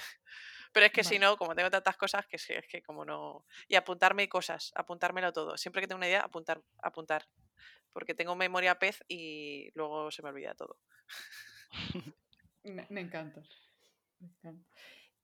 Pero 0.71 0.85
es 0.85 0.93
que 0.93 1.03
si 1.03 1.19
no, 1.19 1.35
como 1.35 1.53
tengo 1.53 1.69
tantas 1.69 1.97
cosas, 1.97 2.25
que 2.27 2.37
sí, 2.37 2.53
es 2.53 2.65
que 2.65 2.81
como 2.81 3.03
no. 3.03 3.45
Y 3.67 3.75
apuntarme 3.75 4.29
cosas, 4.29 4.71
apuntármelo 4.73 5.33
todo. 5.33 5.57
Siempre 5.57 5.81
que 5.81 5.87
tengo 5.89 5.97
una 5.97 6.07
idea, 6.07 6.21
apuntar, 6.21 6.61
apuntar. 6.81 7.27
porque 7.91 8.13
tengo 8.13 8.37
memoria 8.37 8.79
pez 8.79 9.03
y 9.09 9.69
luego 9.75 10.11
se 10.11 10.23
me 10.23 10.29
olvida 10.29 10.55
todo. 10.55 10.77
Me, 12.63 12.85
me 12.89 13.01
encanta. 13.01 13.41
Me 14.19 14.27
encanta. 14.29 14.65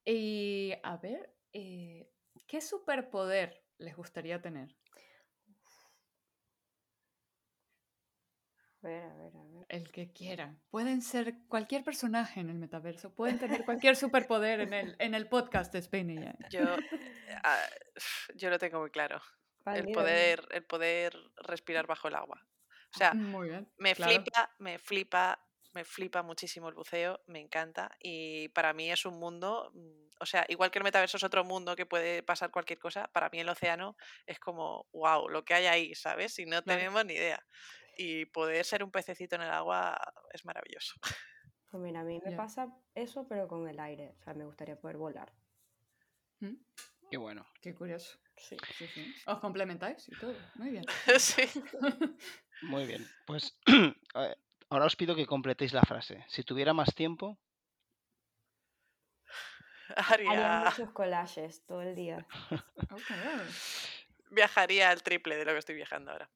Y 0.03 0.73
a 0.84 0.98
ver, 0.98 1.34
eh, 1.53 2.10
¿qué 2.53 2.61
superpoder 2.61 3.63
les 3.80 3.95
gustaría 3.95 4.39
tener? 4.39 4.69
A 8.84 8.88
ver, 8.88 9.01
a 9.05 9.15
ver, 9.15 9.35
a 9.35 9.43
ver. 9.43 9.65
El 9.69 9.91
que 9.91 10.13
quieran. 10.13 10.61
Pueden 10.69 11.01
ser 11.01 11.34
cualquier 11.47 11.84
personaje 11.84 12.41
en 12.41 12.51
el 12.51 12.59
metaverso. 12.59 13.11
Pueden 13.15 13.39
tener 13.39 13.65
cualquier 13.65 13.95
superpoder 13.95 14.59
en 14.59 14.73
el, 14.75 14.95
en 14.99 15.15
el 15.15 15.27
podcast 15.27 15.73
de 15.73 15.80
Spain 15.80 16.11
y 16.11 16.21
ya. 16.21 16.35
Yo, 16.51 16.61
ah, 17.43 17.57
yo 18.35 18.51
lo 18.51 18.59
tengo 18.59 18.81
muy 18.81 18.91
claro. 18.91 19.19
Vale, 19.65 19.80
El 19.80 19.91
poder, 19.91 20.47
el 20.51 20.63
poder 20.63 21.17
respirar 21.38 21.88
bajo 21.88 22.07
el 22.07 22.13
agua. 22.13 22.45
O 22.93 22.97
sea, 22.99 23.15
Muy 23.15 23.49
bien. 23.49 23.67
me 23.77 23.95
claro. 23.95 24.13
flipa, 24.13 24.55
me 24.59 24.77
flipa, 24.77 25.43
me 25.73 25.83
flipa 25.83 26.23
muchísimo 26.23 26.69
el 26.69 26.75
buceo, 26.75 27.21
me 27.27 27.39
encanta. 27.39 27.89
Y 27.99 28.49
para 28.49 28.73
mí 28.73 28.91
es 28.91 29.05
un 29.05 29.19
mundo, 29.19 29.71
mm, 29.73 30.09
o 30.19 30.25
sea, 30.25 30.45
igual 30.47 30.71
que 30.71 30.79
el 30.79 30.83
metaverso 30.83 31.17
es 31.17 31.23
otro 31.23 31.43
mundo 31.43 31.75
que 31.75 31.85
puede 31.85 32.23
pasar 32.23 32.51
cualquier 32.51 32.79
cosa, 32.79 33.07
para 33.07 33.29
mí 33.29 33.39
el 33.39 33.49
océano 33.49 33.95
es 34.25 34.39
como, 34.39 34.87
wow, 34.93 35.27
lo 35.29 35.43
que 35.43 35.53
hay 35.53 35.65
ahí, 35.65 35.95
¿sabes? 35.95 36.37
Y 36.39 36.45
no 36.45 36.63
tenemos 36.63 37.05
ni 37.05 37.13
idea. 37.13 37.45
Y 37.97 38.25
poder 38.25 38.65
ser 38.65 38.83
un 38.83 38.91
pececito 38.91 39.35
en 39.35 39.43
el 39.43 39.51
agua 39.51 39.97
es 40.31 40.45
maravilloso. 40.45 40.95
Pues 41.69 41.83
mira, 41.83 42.01
a 42.01 42.03
mí 42.03 42.19
me 42.23 42.35
pasa 42.35 42.67
eso, 42.93 43.27
pero 43.27 43.47
con 43.47 43.67
el 43.67 43.79
aire. 43.79 44.15
O 44.19 44.23
sea, 44.23 44.33
me 44.33 44.45
gustaría 44.45 44.79
poder 44.79 44.97
volar. 44.97 45.33
¿Mm? 46.39 46.55
Qué 47.09 47.17
bueno. 47.17 47.45
Qué 47.61 47.73
curioso. 47.73 48.17
Sí. 48.37 48.57
Sí, 48.77 48.87
sí. 48.87 49.15
Os 49.27 49.39
complementáis 49.39 50.07
y 50.09 50.15
todo. 50.19 50.35
Muy 50.55 50.71
bien. 50.71 50.83
sí. 51.19 51.43
Muy 52.63 52.85
bien. 52.85 53.07
Pues 53.25 53.57
ahora 54.75 54.87
os 54.87 54.95
pido 54.95 55.15
que 55.15 55.25
completéis 55.25 55.73
la 55.73 55.83
frase. 55.83 56.25
Si 56.27 56.43
tuviera 56.43 56.73
más 56.73 56.95
tiempo, 56.95 57.37
Haría 59.95 60.31
Haría, 60.31 60.69
muchos 60.69 60.91
collages 60.91 61.65
todo 61.65 61.81
el 61.81 61.95
día. 61.95 62.25
Viajaría 64.31 64.89
al 64.89 65.03
triple 65.03 65.37
de 65.37 65.45
lo 65.45 65.51
que 65.51 65.59
estoy 65.59 65.75
viajando 65.75 66.11
ahora. 66.11 66.29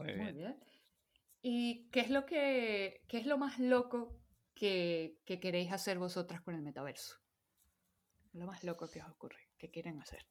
muy 0.00 0.32
bien. 0.32 0.58
¿Y 1.42 1.88
qué 1.90 2.00
es 2.00 2.10
lo 2.10 2.24
que 2.24 3.02
qué 3.06 3.18
es 3.18 3.26
lo 3.26 3.38
más 3.38 3.58
loco 3.58 4.18
que, 4.54 5.20
que 5.26 5.38
queréis 5.38 5.72
hacer 5.72 5.98
vosotras 5.98 6.40
con 6.40 6.54
el 6.54 6.62
metaverso? 6.62 7.16
Lo 8.32 8.46
más 8.46 8.64
loco 8.64 8.90
que 8.90 9.00
os 9.00 9.08
ocurre, 9.08 9.48
que 9.58 9.70
quieren 9.70 10.00
hacer. 10.00 10.26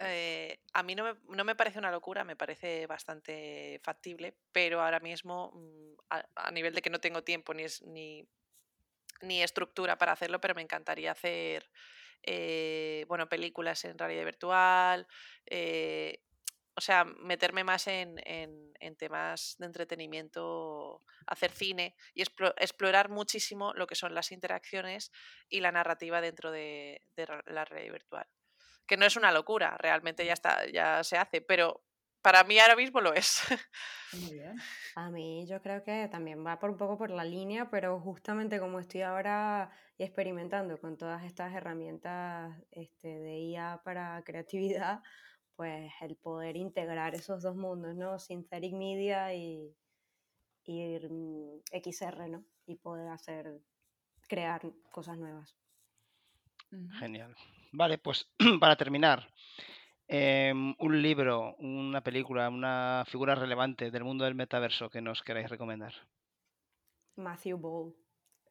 Eh, 0.00 0.60
a 0.74 0.82
mí 0.82 0.94
no 0.94 1.04
me, 1.04 1.14
no 1.36 1.44
me 1.44 1.56
parece 1.56 1.78
una 1.78 1.90
locura, 1.90 2.22
me 2.24 2.36
parece 2.36 2.86
bastante 2.86 3.80
factible, 3.82 4.36
pero 4.52 4.80
ahora 4.80 5.00
mismo, 5.00 5.50
mm, 5.54 5.94
a, 6.36 6.50
nivel 6.52 6.74
de 6.74 6.82
que 6.82 6.90
no 6.90 7.00
tengo 7.00 7.22
tiempo 7.24 7.52
ni, 7.54 7.64
es- 7.64 7.82
ni, 7.82 8.28
ni 9.22 9.42
estructura 9.42 9.98
para 9.98 10.12
hacerlo, 10.12 10.40
pero 10.40 10.54
me 10.54 10.62
encantaría 10.62 11.12
hacer 11.12 11.68
eh, 12.24 13.04
bueno, 13.08 13.28
películas 13.28 13.84
en 13.84 13.98
realidad 13.98 14.24
virtual, 14.24 15.06
eh, 15.46 16.20
o 16.76 16.80
sea, 16.80 17.04
meterme 17.04 17.64
más 17.64 17.86
en, 17.88 18.16
en- 18.26 18.68
temas 18.96 19.56
de 19.58 19.66
entretenimiento, 19.66 21.02
hacer 21.26 21.52
cine 21.52 21.94
y 22.14 22.22
explo- 22.22 22.54
explorar 22.58 23.10
muchísimo 23.10 23.72
lo 23.74 23.86
que 23.86 23.94
son 23.94 24.14
las 24.14 24.32
interacciones 24.32 25.12
y 25.48 25.60
la 25.60 25.72
narrativa 25.72 26.20
dentro 26.20 26.50
de, 26.52 27.02
la 27.46 27.64
realidad 27.64 27.92
virtual 27.92 28.28
que 28.88 28.96
no 28.96 29.06
es 29.06 29.16
una 29.16 29.30
locura, 29.30 29.76
realmente 29.78 30.24
ya 30.24 30.32
está, 30.32 30.66
ya 30.66 31.04
se 31.04 31.16
hace, 31.16 31.40
pero 31.40 31.84
para 32.22 32.42
mí 32.42 32.58
ahora 32.58 32.74
mismo 32.74 33.00
lo 33.00 33.14
es. 33.14 33.42
Muy 34.12 34.32
bien. 34.32 34.56
A 34.96 35.10
mí 35.10 35.46
yo 35.46 35.60
creo 35.62 35.84
que 35.84 36.08
también 36.08 36.44
va 36.44 36.58
por 36.58 36.70
un 36.70 36.76
poco 36.76 36.96
por 36.98 37.10
la 37.10 37.24
línea, 37.24 37.70
pero 37.70 38.00
justamente 38.00 38.58
como 38.58 38.80
estoy 38.80 39.02
ahora 39.02 39.70
experimentando 39.98 40.78
con 40.80 40.96
todas 40.96 41.24
estas 41.24 41.54
herramientas 41.54 42.56
este, 42.70 43.08
de 43.08 43.38
IA 43.38 43.82
para 43.84 44.22
creatividad, 44.24 45.02
pues 45.56 45.92
el 46.00 46.16
poder 46.16 46.56
integrar 46.56 47.14
esos 47.14 47.42
dos 47.42 47.56
mundos, 47.56 47.94
¿no? 47.94 48.18
Synthetic 48.18 48.74
Media 48.74 49.34
y, 49.34 49.76
y 50.64 50.98
mm, 50.98 51.60
XR, 51.72 52.28
¿no? 52.28 52.44
Y 52.66 52.76
poder 52.76 53.08
hacer, 53.08 53.60
crear 54.28 54.62
cosas 54.90 55.18
nuevas. 55.18 55.56
Genial. 56.98 57.34
Vale, 57.72 57.98
pues 57.98 58.30
para 58.60 58.76
terminar, 58.76 59.28
em, 60.06 60.74
un 60.78 61.02
libro, 61.02 61.54
una 61.58 62.02
película, 62.02 62.48
una 62.48 63.04
figura 63.06 63.34
relevante 63.34 63.90
del 63.90 64.04
mundo 64.04 64.24
del 64.24 64.34
metaverso 64.34 64.90
que 64.90 65.02
nos 65.02 65.22
queráis 65.22 65.50
recomendar. 65.50 65.94
Matthew 67.16 67.58
Ball. 67.58 67.94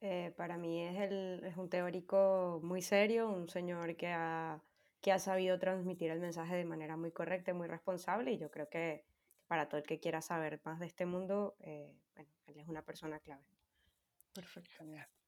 Eh, 0.02 0.32
para 0.38 0.58
mí 0.58 0.84
es, 0.84 0.96
el, 1.00 1.42
es 1.44 1.58
un 1.58 1.70
teórico 1.70 2.60
muy 2.64 2.82
serio, 2.84 3.30
un 3.30 3.50
señor 3.50 3.96
que 3.96 4.10
ha, 4.10 4.62
que 5.02 5.12
ha 5.12 5.18
sabido 5.18 5.58
transmitir 5.58 6.12
el 6.12 6.20
mensaje 6.20 6.56
de 6.56 6.66
manera 6.66 6.98
muy 6.98 7.12
correcta 7.12 7.52
y 7.52 7.56
muy 7.56 7.68
responsable 7.68 8.32
y 8.32 8.38
yo 8.38 8.52
creo 8.52 8.70
que 8.70 9.06
para 9.48 9.68
todo 9.70 9.80
el 9.80 9.88
que 9.88 10.00
quiera 10.00 10.22
saber 10.22 10.62
más 10.66 10.80
de 10.80 10.86
este 10.86 11.06
mundo, 11.08 11.56
eh, 11.62 11.96
bueno, 12.14 12.30
él 12.46 12.60
es 12.60 12.68
una 12.68 12.84
persona 12.84 13.20
clave. 13.20 13.44
Perfecto. 14.34 14.84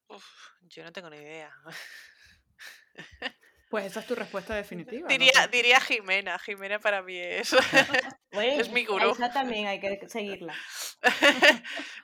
Uf, 0.10 0.26
yo 0.62 0.84
no 0.84 0.92
tengo 0.92 1.10
ni 1.10 1.18
idea. 1.18 1.52
Pues 3.70 3.86
esa 3.86 4.00
es 4.00 4.08
tu 4.08 4.16
respuesta 4.16 4.56
definitiva. 4.56 5.02
¿no? 5.02 5.08
Diría, 5.08 5.48
diría 5.52 5.80
Jimena, 5.80 6.40
Jimena 6.40 6.80
para 6.80 7.04
mí 7.04 7.18
es, 7.18 7.52
Bueno, 8.32 8.62
es 8.62 8.72
mi 8.72 8.84
a 8.84 8.88
gurú. 8.88 9.12
esa 9.12 9.32
también 9.32 9.68
hay 9.68 9.80
que 9.80 10.10
seguirla. 10.10 10.56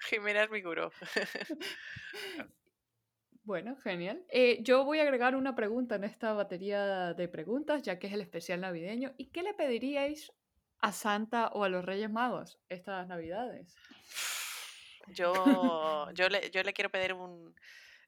Jimena 0.09 0.43
es 0.43 0.49
mi 0.49 0.61
gurú. 0.61 0.91
Bueno, 3.47 3.75
genial. 3.83 4.25
Eh, 4.29 4.57
yo 4.63 4.83
voy 4.85 4.97
a 4.97 5.03
agregar 5.03 5.35
una 5.35 5.55
pregunta 5.55 5.93
en 5.93 6.03
esta 6.03 6.33
batería 6.33 7.13
de 7.13 7.27
preguntas, 7.27 7.83
ya 7.83 7.99
que 7.99 8.07
es 8.07 8.13
el 8.13 8.21
especial 8.21 8.59
navideño. 8.61 9.13
¿Y 9.17 9.27
qué 9.27 9.43
le 9.43 9.53
pediríais 9.53 10.33
a 10.79 10.91
Santa 10.91 11.49
o 11.49 11.63
a 11.63 11.69
los 11.69 11.85
Reyes 11.85 12.09
Magos 12.09 12.59
estas 12.69 13.07
Navidades? 13.07 13.75
Yo, 15.09 16.11
yo, 16.13 16.27
le, 16.27 16.49
yo 16.49 16.63
le 16.63 16.73
quiero 16.73 16.89
pedir 16.89 17.13
un, 17.13 17.53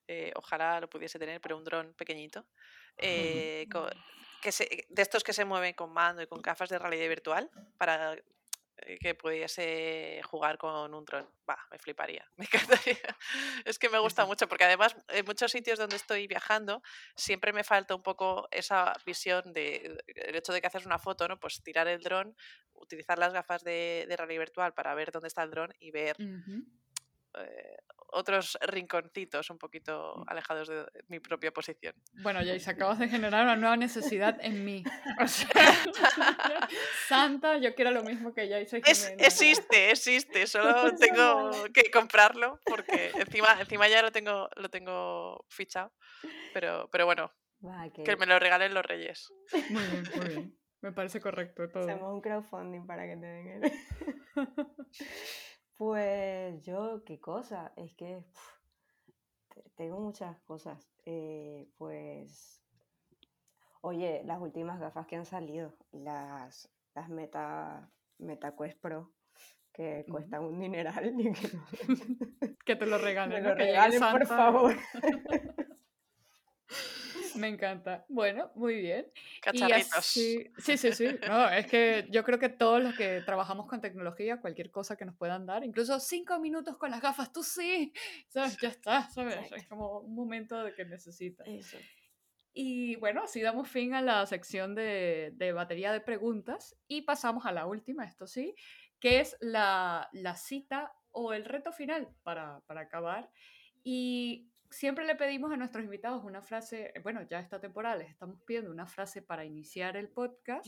eh, 0.08 0.32
ojalá 0.36 0.80
lo 0.80 0.90
pudiese 0.90 1.20
tener, 1.20 1.40
pero 1.40 1.56
un 1.56 1.64
dron 1.64 1.94
pequeñito, 1.94 2.46
eh, 2.98 3.68
co- 3.72 3.90
que 4.42 4.52
se- 4.52 4.86
de 4.90 5.02
estos 5.02 5.24
que 5.24 5.34
se 5.34 5.46
mueven 5.46 5.74
con 5.74 5.92
mando 5.94 6.22
y 6.22 6.28
con 6.28 6.42
gafas 6.42 6.70
de 6.70 6.80
realidad 6.80 7.08
virtual, 7.10 7.50
para 7.78 8.14
eh, 8.80 9.00
que 9.00 9.16
pudiese 9.16 10.22
jugar 10.26 10.58
con 10.60 10.94
un 10.94 11.04
dron. 11.06 11.28
Va, 11.50 11.58
me 11.72 11.80
fliparía, 11.80 12.30
me 12.38 12.46
encantaría. 12.46 13.18
Es 13.66 13.80
que 13.80 13.90
me 13.90 13.98
gusta 14.00 14.26
mucho, 14.26 14.48
porque 14.48 14.66
además 14.66 14.96
en 15.08 15.26
muchos 15.26 15.52
sitios 15.52 15.80
donde 15.80 15.96
estoy 15.96 16.28
viajando 16.28 16.82
siempre 17.16 17.54
me 17.54 17.64
falta 17.64 17.96
un 17.96 18.04
poco 18.04 18.48
esa 18.52 18.94
visión 19.06 19.52
de 19.54 19.98
el 20.16 20.36
hecho 20.36 20.54
de 20.54 20.62
que 20.62 20.68
haces 20.68 20.86
una 20.86 21.00
foto, 21.00 21.28
¿no? 21.28 21.40
Pues 21.40 21.64
tirar 21.64 21.88
el 21.88 22.02
dron, 22.02 22.36
utilizar 22.74 23.18
las 23.18 23.34
gafas 23.34 23.64
de, 23.64 24.06
de 24.08 24.16
realidad 24.16 24.42
virtual 24.42 24.74
para 24.74 24.94
ver 24.94 25.12
dónde 25.12 25.28
está 25.30 25.42
el 25.44 25.50
dron 25.52 25.74
y 25.80 25.90
ver 25.92 26.16
Ujú. 26.20 26.64
Eh, 27.42 27.78
otros 28.10 28.58
rinconcitos 28.62 29.50
un 29.50 29.58
poquito 29.58 30.24
alejados 30.28 30.68
de 30.70 30.86
mi 31.08 31.20
propia 31.20 31.52
posición. 31.52 31.94
Bueno, 32.22 32.40
Jace, 32.40 32.70
acabas 32.70 33.00
de 33.00 33.10
generar 33.10 33.44
una 33.44 33.56
nueva 33.56 33.78
necesidad 33.78 34.38
en 34.42 34.64
mí. 34.64 34.84
O 35.22 35.28
sea, 35.28 35.48
Santa, 37.08 37.58
yo 37.58 37.76
quiero 37.76 37.92
lo 37.92 38.04
mismo 38.04 38.34
que 38.34 38.50
Jace 38.50 38.82
Es, 38.86 39.14
existe, 39.18 39.92
existe, 39.92 40.48
solo 40.48 40.96
tengo 40.96 41.52
que 41.74 41.92
comprarlo 41.92 42.60
porque 42.66 43.12
encima, 43.16 43.60
encima 43.60 43.88
ya 43.88 44.02
lo 44.02 44.12
tengo, 44.12 44.50
lo 44.56 44.70
tengo 44.70 45.46
fichado. 45.50 45.94
Pero, 46.54 46.90
pero 46.92 47.06
bueno, 47.06 47.32
Va, 47.66 47.90
que 47.90 48.04
que 48.04 48.16
me 48.18 48.26
lo 48.26 48.38
regalen 48.40 48.74
los 48.74 48.86
reyes. 48.86 49.34
Muy 49.70 49.84
bien, 49.84 50.04
muy 50.16 50.28
bien. 50.28 50.58
Me 50.82 50.92
parece 50.92 51.20
correcto 51.20 51.68
todo. 51.70 51.84
hacemos 51.84 52.14
un 52.14 52.22
crowdfunding 52.22 52.86
para 52.86 53.08
que 53.08 53.18
te 53.18 53.26
den 53.26 53.64
el... 53.64 53.72
Pues 55.78 56.66
yo, 56.66 57.04
qué 57.06 57.20
cosa, 57.20 57.72
es 57.76 57.94
que 57.94 58.18
uf, 58.18 58.58
tengo 59.76 60.00
muchas 60.00 60.40
cosas. 60.42 60.90
Eh, 61.06 61.68
pues, 61.78 62.62
oye, 63.82 64.24
las 64.26 64.42
últimas 64.42 64.80
gafas 64.80 65.06
que 65.06 65.16
han 65.16 65.26
salido, 65.26 65.76
las, 65.92 66.70
las 66.96 67.10
Meta, 67.10 67.92
Meta 68.18 68.56
Quest 68.56 68.80
Pro, 68.82 69.14
que 69.72 70.04
cuestan 70.10 70.44
un 70.44 70.60
dineral, 70.60 71.14
que 72.66 72.76
te 72.76 72.86
lo 72.88 72.98
me 72.98 73.04
regalen. 73.04 73.44
lo. 73.44 73.56
Que 73.56 73.66
llegue 73.66 73.90
regalen, 73.90 74.02
por 74.12 74.26
favor. 74.28 74.76
Me 77.38 77.48
encanta. 77.48 78.06
Bueno, 78.10 78.52
muy 78.56 78.76
bien. 78.76 79.12
Y 79.14 79.40
Cacharritos. 79.42 79.94
así, 79.94 80.52
sí, 80.58 80.78
sí, 80.78 80.92
sí. 80.92 81.08
No, 81.28 81.50
es 81.50 81.68
que 81.68 82.08
yo 82.10 82.24
creo 82.24 82.40
que 82.40 82.50
todos 82.50 82.82
los 82.82 82.96
que 82.96 83.22
trabajamos 83.22 83.68
con 83.68 83.82
tecnología, 83.82 84.42
cualquier 84.42 84.72
cosa 84.72 84.96
que 84.96 85.06
nos 85.06 85.16
puedan 85.16 85.46
dar, 85.46 85.64
incluso 85.64 86.00
cinco 86.00 86.40
minutos 86.40 86.78
con 86.78 86.92
las 86.92 87.02
gafas, 87.02 87.32
tú 87.32 87.44
sí, 87.44 87.94
¿sabes? 88.28 88.58
Ya 88.62 88.70
está, 88.70 89.10
¿sabes? 89.10 89.36
Es 89.36 89.42
Exacto. 89.52 89.66
como 89.70 90.00
un 90.00 90.16
momento 90.16 90.64
de 90.64 90.74
que 90.74 90.86
necesitas. 90.86 91.48
Eso. 91.48 91.78
Y 92.54 92.96
bueno, 92.96 93.24
así 93.24 93.42
damos 93.42 93.70
fin 93.70 93.94
a 93.94 94.02
la 94.02 94.26
sección 94.26 94.74
de, 94.74 95.32
de 95.36 95.52
batería 95.52 95.92
de 95.92 96.02
preguntas 96.02 96.76
y 96.88 97.04
pasamos 97.04 97.46
a 97.46 97.52
la 97.52 97.68
última, 97.68 98.04
esto 98.04 98.26
sí, 98.26 98.56
que 99.00 99.20
es 99.20 99.38
la, 99.42 100.10
la 100.12 100.36
cita 100.36 100.92
o 101.12 101.34
el 101.34 101.46
reto 101.46 101.72
final 101.72 102.10
para, 102.24 102.62
para 102.62 102.82
acabar. 102.82 103.30
Y 103.84 104.50
siempre 104.70 105.06
le 105.06 105.16
pedimos 105.16 105.52
a 105.52 105.58
nuestros 105.58 105.84
invitados 105.84 106.24
una 106.24 106.42
frase, 106.42 106.94
bueno, 107.04 107.22
ya 107.24 107.40
esta 107.40 107.60
temporada 107.60 107.96
les 107.96 108.10
estamos 108.10 108.42
pidiendo 108.44 108.72
una 108.72 108.86
frase 108.88 109.22
para 109.22 109.46
iniciar 109.46 109.96
el 109.98 110.10
podcast, 110.10 110.66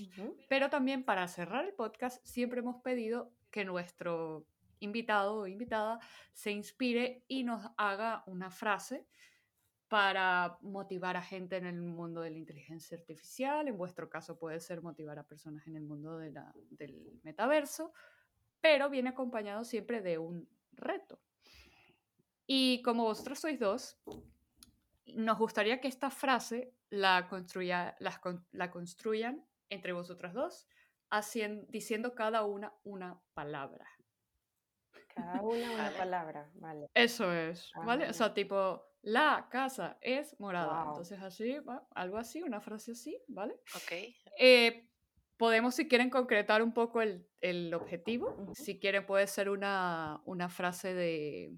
pero 0.48 0.70
también 0.70 1.04
para 1.04 1.28
cerrar 1.28 1.66
el 1.66 1.74
podcast 1.74 2.26
siempre 2.26 2.60
hemos 2.60 2.82
pedido 2.82 3.32
que 3.52 3.66
nuestro 3.66 4.46
invitado 4.80 5.36
o 5.42 5.48
invitada 5.48 6.00
se 6.34 6.52
inspire 6.52 7.24
y 7.28 7.44
nos 7.44 7.70
haga 7.78 8.24
una 8.28 8.50
frase 8.50 9.06
para 9.88 10.58
motivar 10.62 11.18
a 11.18 11.22
gente 11.22 11.58
en 11.58 11.66
el 11.66 11.82
mundo 11.82 12.22
de 12.22 12.30
la 12.30 12.38
inteligencia 12.38 12.96
artificial. 12.96 13.68
En 13.68 13.78
vuestro 13.78 14.08
caso 14.10 14.38
puede 14.38 14.60
ser 14.60 14.82
motivar 14.84 15.18
a 15.18 15.24
personas 15.24 15.66
en 15.68 15.76
el 15.76 15.84
mundo 15.84 16.18
de 16.20 16.32
la- 16.32 16.54
del 16.70 17.20
metaverso, 17.24 17.92
pero 18.62 18.90
viene 18.90 19.10
acompañado 19.10 19.64
siempre 19.66 20.02
de 20.02 20.18
un 20.20 20.48
reto. 20.74 21.20
Y 22.52 22.82
como 22.82 23.04
vosotros 23.04 23.38
sois 23.38 23.60
dos, 23.60 23.96
nos 25.06 25.38
gustaría 25.38 25.80
que 25.80 25.88
esta 25.88 26.10
frase 26.10 26.74
la, 26.90 27.28
construya, 27.30 27.96
las 28.00 28.18
con- 28.18 28.48
la 28.52 28.72
construyan 28.72 29.46
entre 29.70 29.94
vosotras 29.94 30.34
dos, 30.34 30.68
hacien- 31.12 31.68
diciendo 31.70 32.16
cada 32.16 32.44
una 32.46 32.74
una 32.84 33.22
palabra. 33.36 33.88
Cada 35.14 35.42
una 35.44 35.72
una 35.74 35.84
Vale. 35.84 35.98
palabra, 35.98 36.50
vale. 36.56 36.88
Eso 36.96 37.32
es, 37.32 37.70
Ah, 37.76 37.86
¿vale? 37.86 38.00
vale. 38.06 38.10
O 38.10 38.14
sea, 38.14 38.34
tipo, 38.34 38.84
la 39.04 39.48
casa 39.52 40.00
es 40.02 40.36
morada. 40.40 40.86
Wow. 40.86 40.90
Entonces 40.94 41.22
así, 41.22 41.60
va, 41.60 41.88
algo 41.94 42.18
así, 42.18 42.42
una 42.42 42.62
frase 42.62 42.94
así, 42.94 43.16
¿vale? 43.28 43.54
Ok. 43.76 43.92
Eh, 44.40 44.90
podemos, 45.38 45.76
si 45.76 45.88
quieren, 45.88 46.10
concretar 46.10 46.64
un 46.64 46.74
poco 46.74 47.04
el, 47.04 47.28
el 47.42 47.72
objetivo. 47.76 48.30
Ujú. 48.32 48.56
Si 48.56 48.80
quieren, 48.80 49.06
puede 49.06 49.28
ser 49.28 49.52
una, 49.52 50.20
una 50.26 50.50
frase 50.50 50.96
de, 50.96 51.56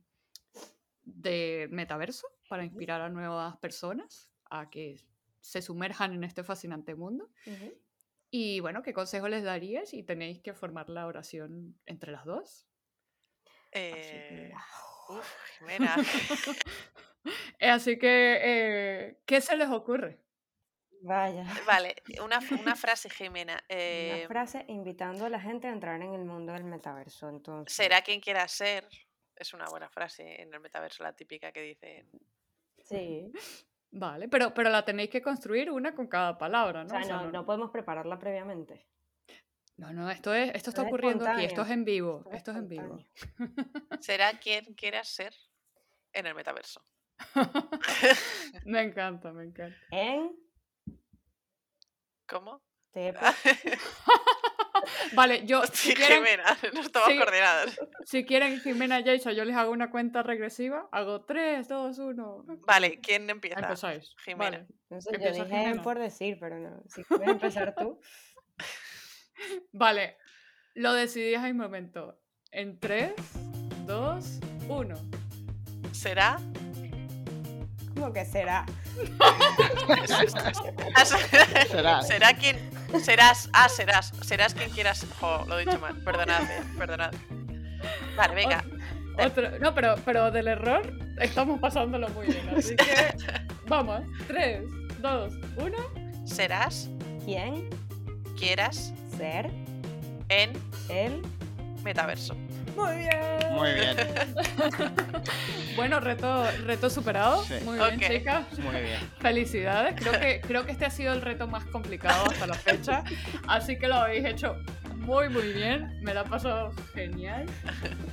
de 1.16 1.68
metaverso 1.72 2.28
para 2.48 2.64
inspirar 2.64 3.02
a 3.02 3.10
nuevas 3.10 3.58
personas 3.58 4.32
a 4.50 4.70
que 4.70 5.02
se 5.40 5.62
sumerjan 5.62 6.14
en 6.14 6.24
este 6.24 6.44
fascinante 6.44 6.96
mundo. 6.96 7.30
Y 8.30 8.60
bueno, 8.60 8.82
¿qué 8.82 8.94
consejo 8.94 9.28
les 9.28 9.44
daríais 9.44 9.90
si 9.90 10.04
tenéis 10.04 10.40
que 10.40 10.54
formar 10.54 10.90
la 10.90 11.08
oración 11.08 11.80
entre 11.86 12.12
las 12.12 12.26
dos? 12.26 12.68
Eh, 13.72 14.54
uf, 15.10 15.34
Jimena. 15.58 15.96
Eh, 15.98 16.04
Así 17.72 17.98
que, 17.98 18.40
eh, 18.42 19.22
¿qué 19.26 19.42
se 19.42 19.56
les 19.56 19.70
ocurre? 19.70 20.20
Vaya. 21.02 21.46
Vale, 21.66 21.96
una, 22.24 22.40
una 22.60 22.76
frase, 22.76 23.10
Jimena. 23.10 23.54
Una 23.54 23.64
eh, 23.70 24.26
frase 24.28 24.66
invitando 24.68 25.26
a 25.26 25.30
la 25.30 25.40
gente 25.40 25.68
a 25.68 25.72
entrar 25.72 26.02
en 26.02 26.14
el 26.14 26.26
mundo 26.26 26.54
del 26.54 26.64
metaverso. 26.64 27.30
Entonces, 27.30 27.76
será 27.76 28.02
quien 28.02 28.22
quiera 28.22 28.48
ser. 28.48 28.88
Es 29.42 29.56
una 29.56 29.66
buena 29.66 29.90
frase 29.90 30.40
en 30.40 30.54
el 30.54 30.60
metaverso, 30.60 31.02
la 31.02 31.14
típica 31.14 31.52
que 31.52 31.62
dicen. 31.64 32.08
Sí. 32.84 33.32
Vale, 33.94 34.30
pero, 34.30 34.54
pero 34.54 34.70
la 34.70 34.86
tenéis 34.86 35.10
que 35.10 35.22
construir 35.22 35.72
una 35.72 35.94
con 35.96 36.08
cada 36.08 36.38
palabra, 36.38 36.82
O 36.82 36.86
¿no? 36.86 36.98
O 36.98 37.04
sea, 37.04 37.18
no, 37.24 37.32
no- 37.32 37.46
podemos 37.46 37.72
prepararla 37.72 38.20
previamente. 38.20 38.86
No, 39.78 39.92
no, 39.92 40.10
esto, 40.12 40.32
es, 40.34 40.54
esto 40.54 40.70
está 40.70 40.84
es 40.84 40.88
ocurriendo 40.88 41.28
aquí, 41.28 41.44
esto 41.44 41.64
es 41.64 41.72
en 41.72 41.84
vivo, 41.84 42.20
Esto 42.20 42.30
es 42.30 42.38
esto 42.38 42.52
es 42.52 42.58
en 42.58 42.68
vivo. 42.70 43.06
Será 44.00 44.40
quien 44.40 44.76
quiera 44.76 45.04
ser 45.04 45.34
en 46.14 46.28
el 46.28 46.36
metaverso. 46.36 46.86
me 48.66 48.82
encanta, 48.84 49.34
me 49.34 49.46
encanta. 49.46 49.76
En 49.90 50.36
¿Cómo? 52.28 52.62
te 52.92 53.12
Vale, 55.14 55.46
yo, 55.46 55.62
si 55.74 55.90
Sí, 55.90 55.94
quieren, 55.94 56.18
Jimena, 56.24 56.58
no 56.74 56.82
estamos 56.82 57.10
sí. 57.10 57.18
coordinadas. 57.18 57.80
si 58.06 58.26
quieren 58.26 58.60
Jimena 58.62 59.00
y 59.00 59.04
Jaisa, 59.04 59.32
yo 59.34 59.46
les 59.46 59.56
hago 59.56 59.72
una 59.72 59.90
cuenta 59.92 60.24
regresiva, 60.24 60.88
hago 60.92 61.22
3, 61.26 61.68
2, 61.68 61.98
1. 62.00 62.46
Vale, 62.66 63.00
¿quién 63.02 63.30
empieza? 63.30 63.60
Empezáis. 63.60 64.14
Jimena. 64.24 64.58
Vale. 64.60 64.68
No 64.90 65.02
sé, 65.02 65.10
yo 65.12 65.16
Empieza 65.18 65.44
dije 65.46 65.58
Jimena. 65.58 65.82
por 65.84 66.00
decir, 66.00 66.38
pero 66.40 66.60
no. 66.60 66.84
Si 66.88 67.04
quieres 67.04 67.28
empezar 67.30 67.76
tú. 67.76 68.00
Vale, 69.72 70.18
lo 70.76 70.94
decidí 70.94 71.34
en 71.34 71.46
el 71.46 71.54
momento. 71.56 72.20
En 72.52 72.80
3, 72.80 73.14
2, 73.86 74.40
1. 74.68 74.96
¿Será? 75.94 76.38
¿Cómo 77.96 78.14
que 78.14 78.26
será? 78.26 78.66
Ah, 80.96 81.06
Será. 81.70 82.02
¿Será 82.02 82.34
quien. 82.34 82.58
Serás. 83.04 83.50
Ah, 83.54 83.70
serás. 83.70 84.12
Serás 84.22 84.54
quien 84.54 84.70
quieras. 84.72 85.06
Jo, 85.20 85.46
lo 85.48 85.58
he 85.60 85.66
dicho 85.66 85.80
mal. 85.80 85.96
Perdonad, 86.04 86.44
eh, 86.44 86.64
perdonad. 86.78 87.12
Vale, 88.16 88.36
venga. 88.36 88.64
Otro, 89.18 89.60
no, 89.60 89.74
pero, 89.74 89.96
pero 90.06 90.32
del 90.32 90.48
error 90.48 90.82
estamos 91.20 91.60
pasándolo 91.60 92.10
muy 92.10 92.28
bien. 92.28 92.50
Así 92.58 92.76
que 92.76 93.14
vamos. 93.68 94.02
3, 94.28 94.62
2, 95.00 95.34
1. 95.58 95.78
Serás 96.26 96.90
¿Quién? 97.26 97.70
quieras 98.38 98.94
Ser. 99.18 99.50
en 100.30 100.54
El. 100.90 101.22
metaverso. 101.84 102.36
Muy 102.76 102.98
bien. 102.98 103.20
Muy 103.54 103.74
bien, 103.74 103.98
Bueno, 105.76 106.00
reto, 106.00 106.46
reto 106.66 106.90
superado. 106.90 107.44
Sí. 107.44 107.56
Muy 107.64 107.78
bien, 107.78 107.96
Ok. 107.96 108.08
chicas. 108.18 108.60
muy 108.60 108.82
bien. 108.82 109.00
Felicidades. 109.20 109.96
Creo 109.96 110.20
que, 110.20 110.42
creo 110.42 110.66
que 110.66 110.72
este 110.72 110.86
ha 110.86 110.90
sido 110.90 111.14
el 111.14 111.22
reto 111.22 111.48
más 111.48 111.66
complicado 111.66 112.30
hasta 112.30 112.48
la 112.48 112.54
fecha. 112.54 113.04
Así 113.48 113.78
que 113.78 113.88
lo 113.88 113.96
habéis 113.96 114.26
hecho 114.26 114.56
muy, 114.96 115.30
muy 115.30 115.52
bien. 115.54 116.00
Me 116.02 116.14
la 116.14 116.22
ha 116.22 116.26
pasado 116.26 116.72
genial. 116.94 117.46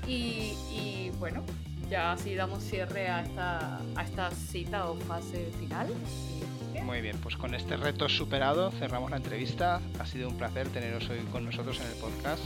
Y, 0.07 0.55
y 0.71 1.11
bueno, 1.19 1.45
ya 1.91 2.13
así 2.13 2.35
damos 2.35 2.63
cierre 2.65 3.09
a 3.09 3.23
esta, 3.23 3.79
a 3.97 4.03
esta 4.05 4.31
cita 4.31 4.87
o 4.89 4.97
fase 5.01 5.51
final. 5.59 5.89
Muy 6.83 7.01
bien, 7.01 7.19
pues 7.19 7.37
con 7.37 7.55
este 7.55 7.77
reto 7.77 8.09
superado 8.09 8.71
cerramos 8.71 9.11
la 9.11 9.17
entrevista. 9.19 9.81
Ha 9.99 10.07
sido 10.07 10.29
un 10.29 10.39
placer 10.39 10.69
teneros 10.69 11.09
hoy 11.11 11.19
con 11.33 11.45
nosotros 11.45 11.79
en 11.81 11.87
el 11.89 11.95
podcast 11.95 12.43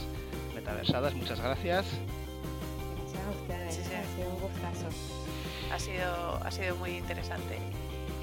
Metaversadas. 0.63 1.13
Muchas 1.13 1.41
gracias. 1.41 1.85
Gracias 2.95 3.25
a 3.25 3.31
ustedes. 3.31 3.75
Sí, 3.75 3.81
sí. 3.83 3.93
Ha 3.93 4.15
sido 4.15 4.29
un 4.29 4.41
gustazo. 4.41 4.87
Ha 5.73 5.79
sido, 5.79 6.43
ha 6.43 6.51
sido 6.51 6.75
muy 6.77 6.91
interesante. 6.91 7.57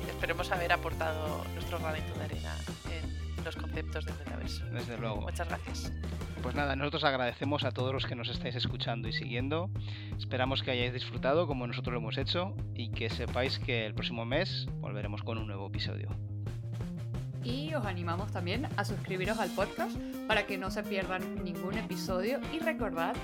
Esperemos 0.08 0.50
haber 0.50 0.72
aportado 0.72 1.44
nuestro 1.52 1.78
granito 1.78 2.14
de 2.18 2.24
arena 2.24 2.56
en 2.90 3.44
los 3.44 3.56
conceptos 3.56 4.06
del 4.06 4.14
metaverso. 4.18 4.64
Desde 4.66 4.96
luego. 4.96 5.20
Muchas 5.20 5.48
gracias. 5.48 5.92
Pues 6.42 6.54
nada, 6.54 6.74
nosotros 6.76 7.04
agradecemos 7.04 7.64
a 7.64 7.72
todos 7.72 7.92
los 7.92 8.06
que 8.06 8.14
nos 8.14 8.30
estáis 8.30 8.54
escuchando 8.54 9.08
y 9.08 9.12
siguiendo. 9.12 9.68
Esperamos 10.18 10.62
que 10.62 10.70
hayáis 10.70 10.94
disfrutado 10.94 11.46
como 11.46 11.66
nosotros 11.66 11.92
lo 11.92 12.00
hemos 12.00 12.16
hecho 12.16 12.54
y 12.74 12.90
que 12.90 13.10
sepáis 13.10 13.58
que 13.58 13.84
el 13.84 13.92
próximo 13.92 14.24
mes 14.24 14.66
volveremos 14.80 15.22
con 15.22 15.36
un 15.36 15.46
nuevo 15.46 15.66
episodio. 15.66 16.08
Y 17.42 17.72
os 17.74 17.86
animamos 17.86 18.30
también 18.32 18.68
a 18.76 18.84
suscribiros 18.84 19.38
al 19.38 19.50
podcast 19.50 19.96
para 20.26 20.46
que 20.46 20.58
no 20.58 20.70
se 20.70 20.82
pierdan 20.82 21.42
ningún 21.42 21.78
episodio 21.78 22.40
y 22.52 22.58
recordad 22.58 23.14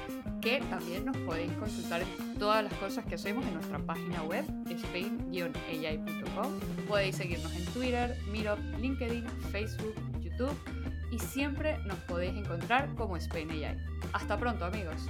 que 0.40 0.60
también 0.70 1.04
nos 1.04 1.16
podéis 1.18 1.52
consultar 1.52 2.02
todas 2.38 2.64
las 2.64 2.72
cosas 2.74 3.04
que 3.04 3.16
hacemos 3.16 3.44
en 3.46 3.54
nuestra 3.54 3.78
página 3.78 4.22
web 4.22 4.44
spain-ai.com. 4.68 6.52
Podéis 6.88 7.16
seguirnos 7.16 7.54
en 7.54 7.64
Twitter, 7.66 8.16
Meetup, 8.30 8.58
LinkedIn, 8.80 9.26
Facebook, 9.50 9.94
YouTube 10.20 10.56
y 11.10 11.18
siempre 11.18 11.78
nos 11.86 11.98
podéis 12.00 12.36
encontrar 12.36 12.94
como 12.94 13.16
Spain 13.16 13.50
AI. 13.50 13.76
Hasta 14.12 14.38
pronto 14.38 14.64
amigos. 14.64 15.08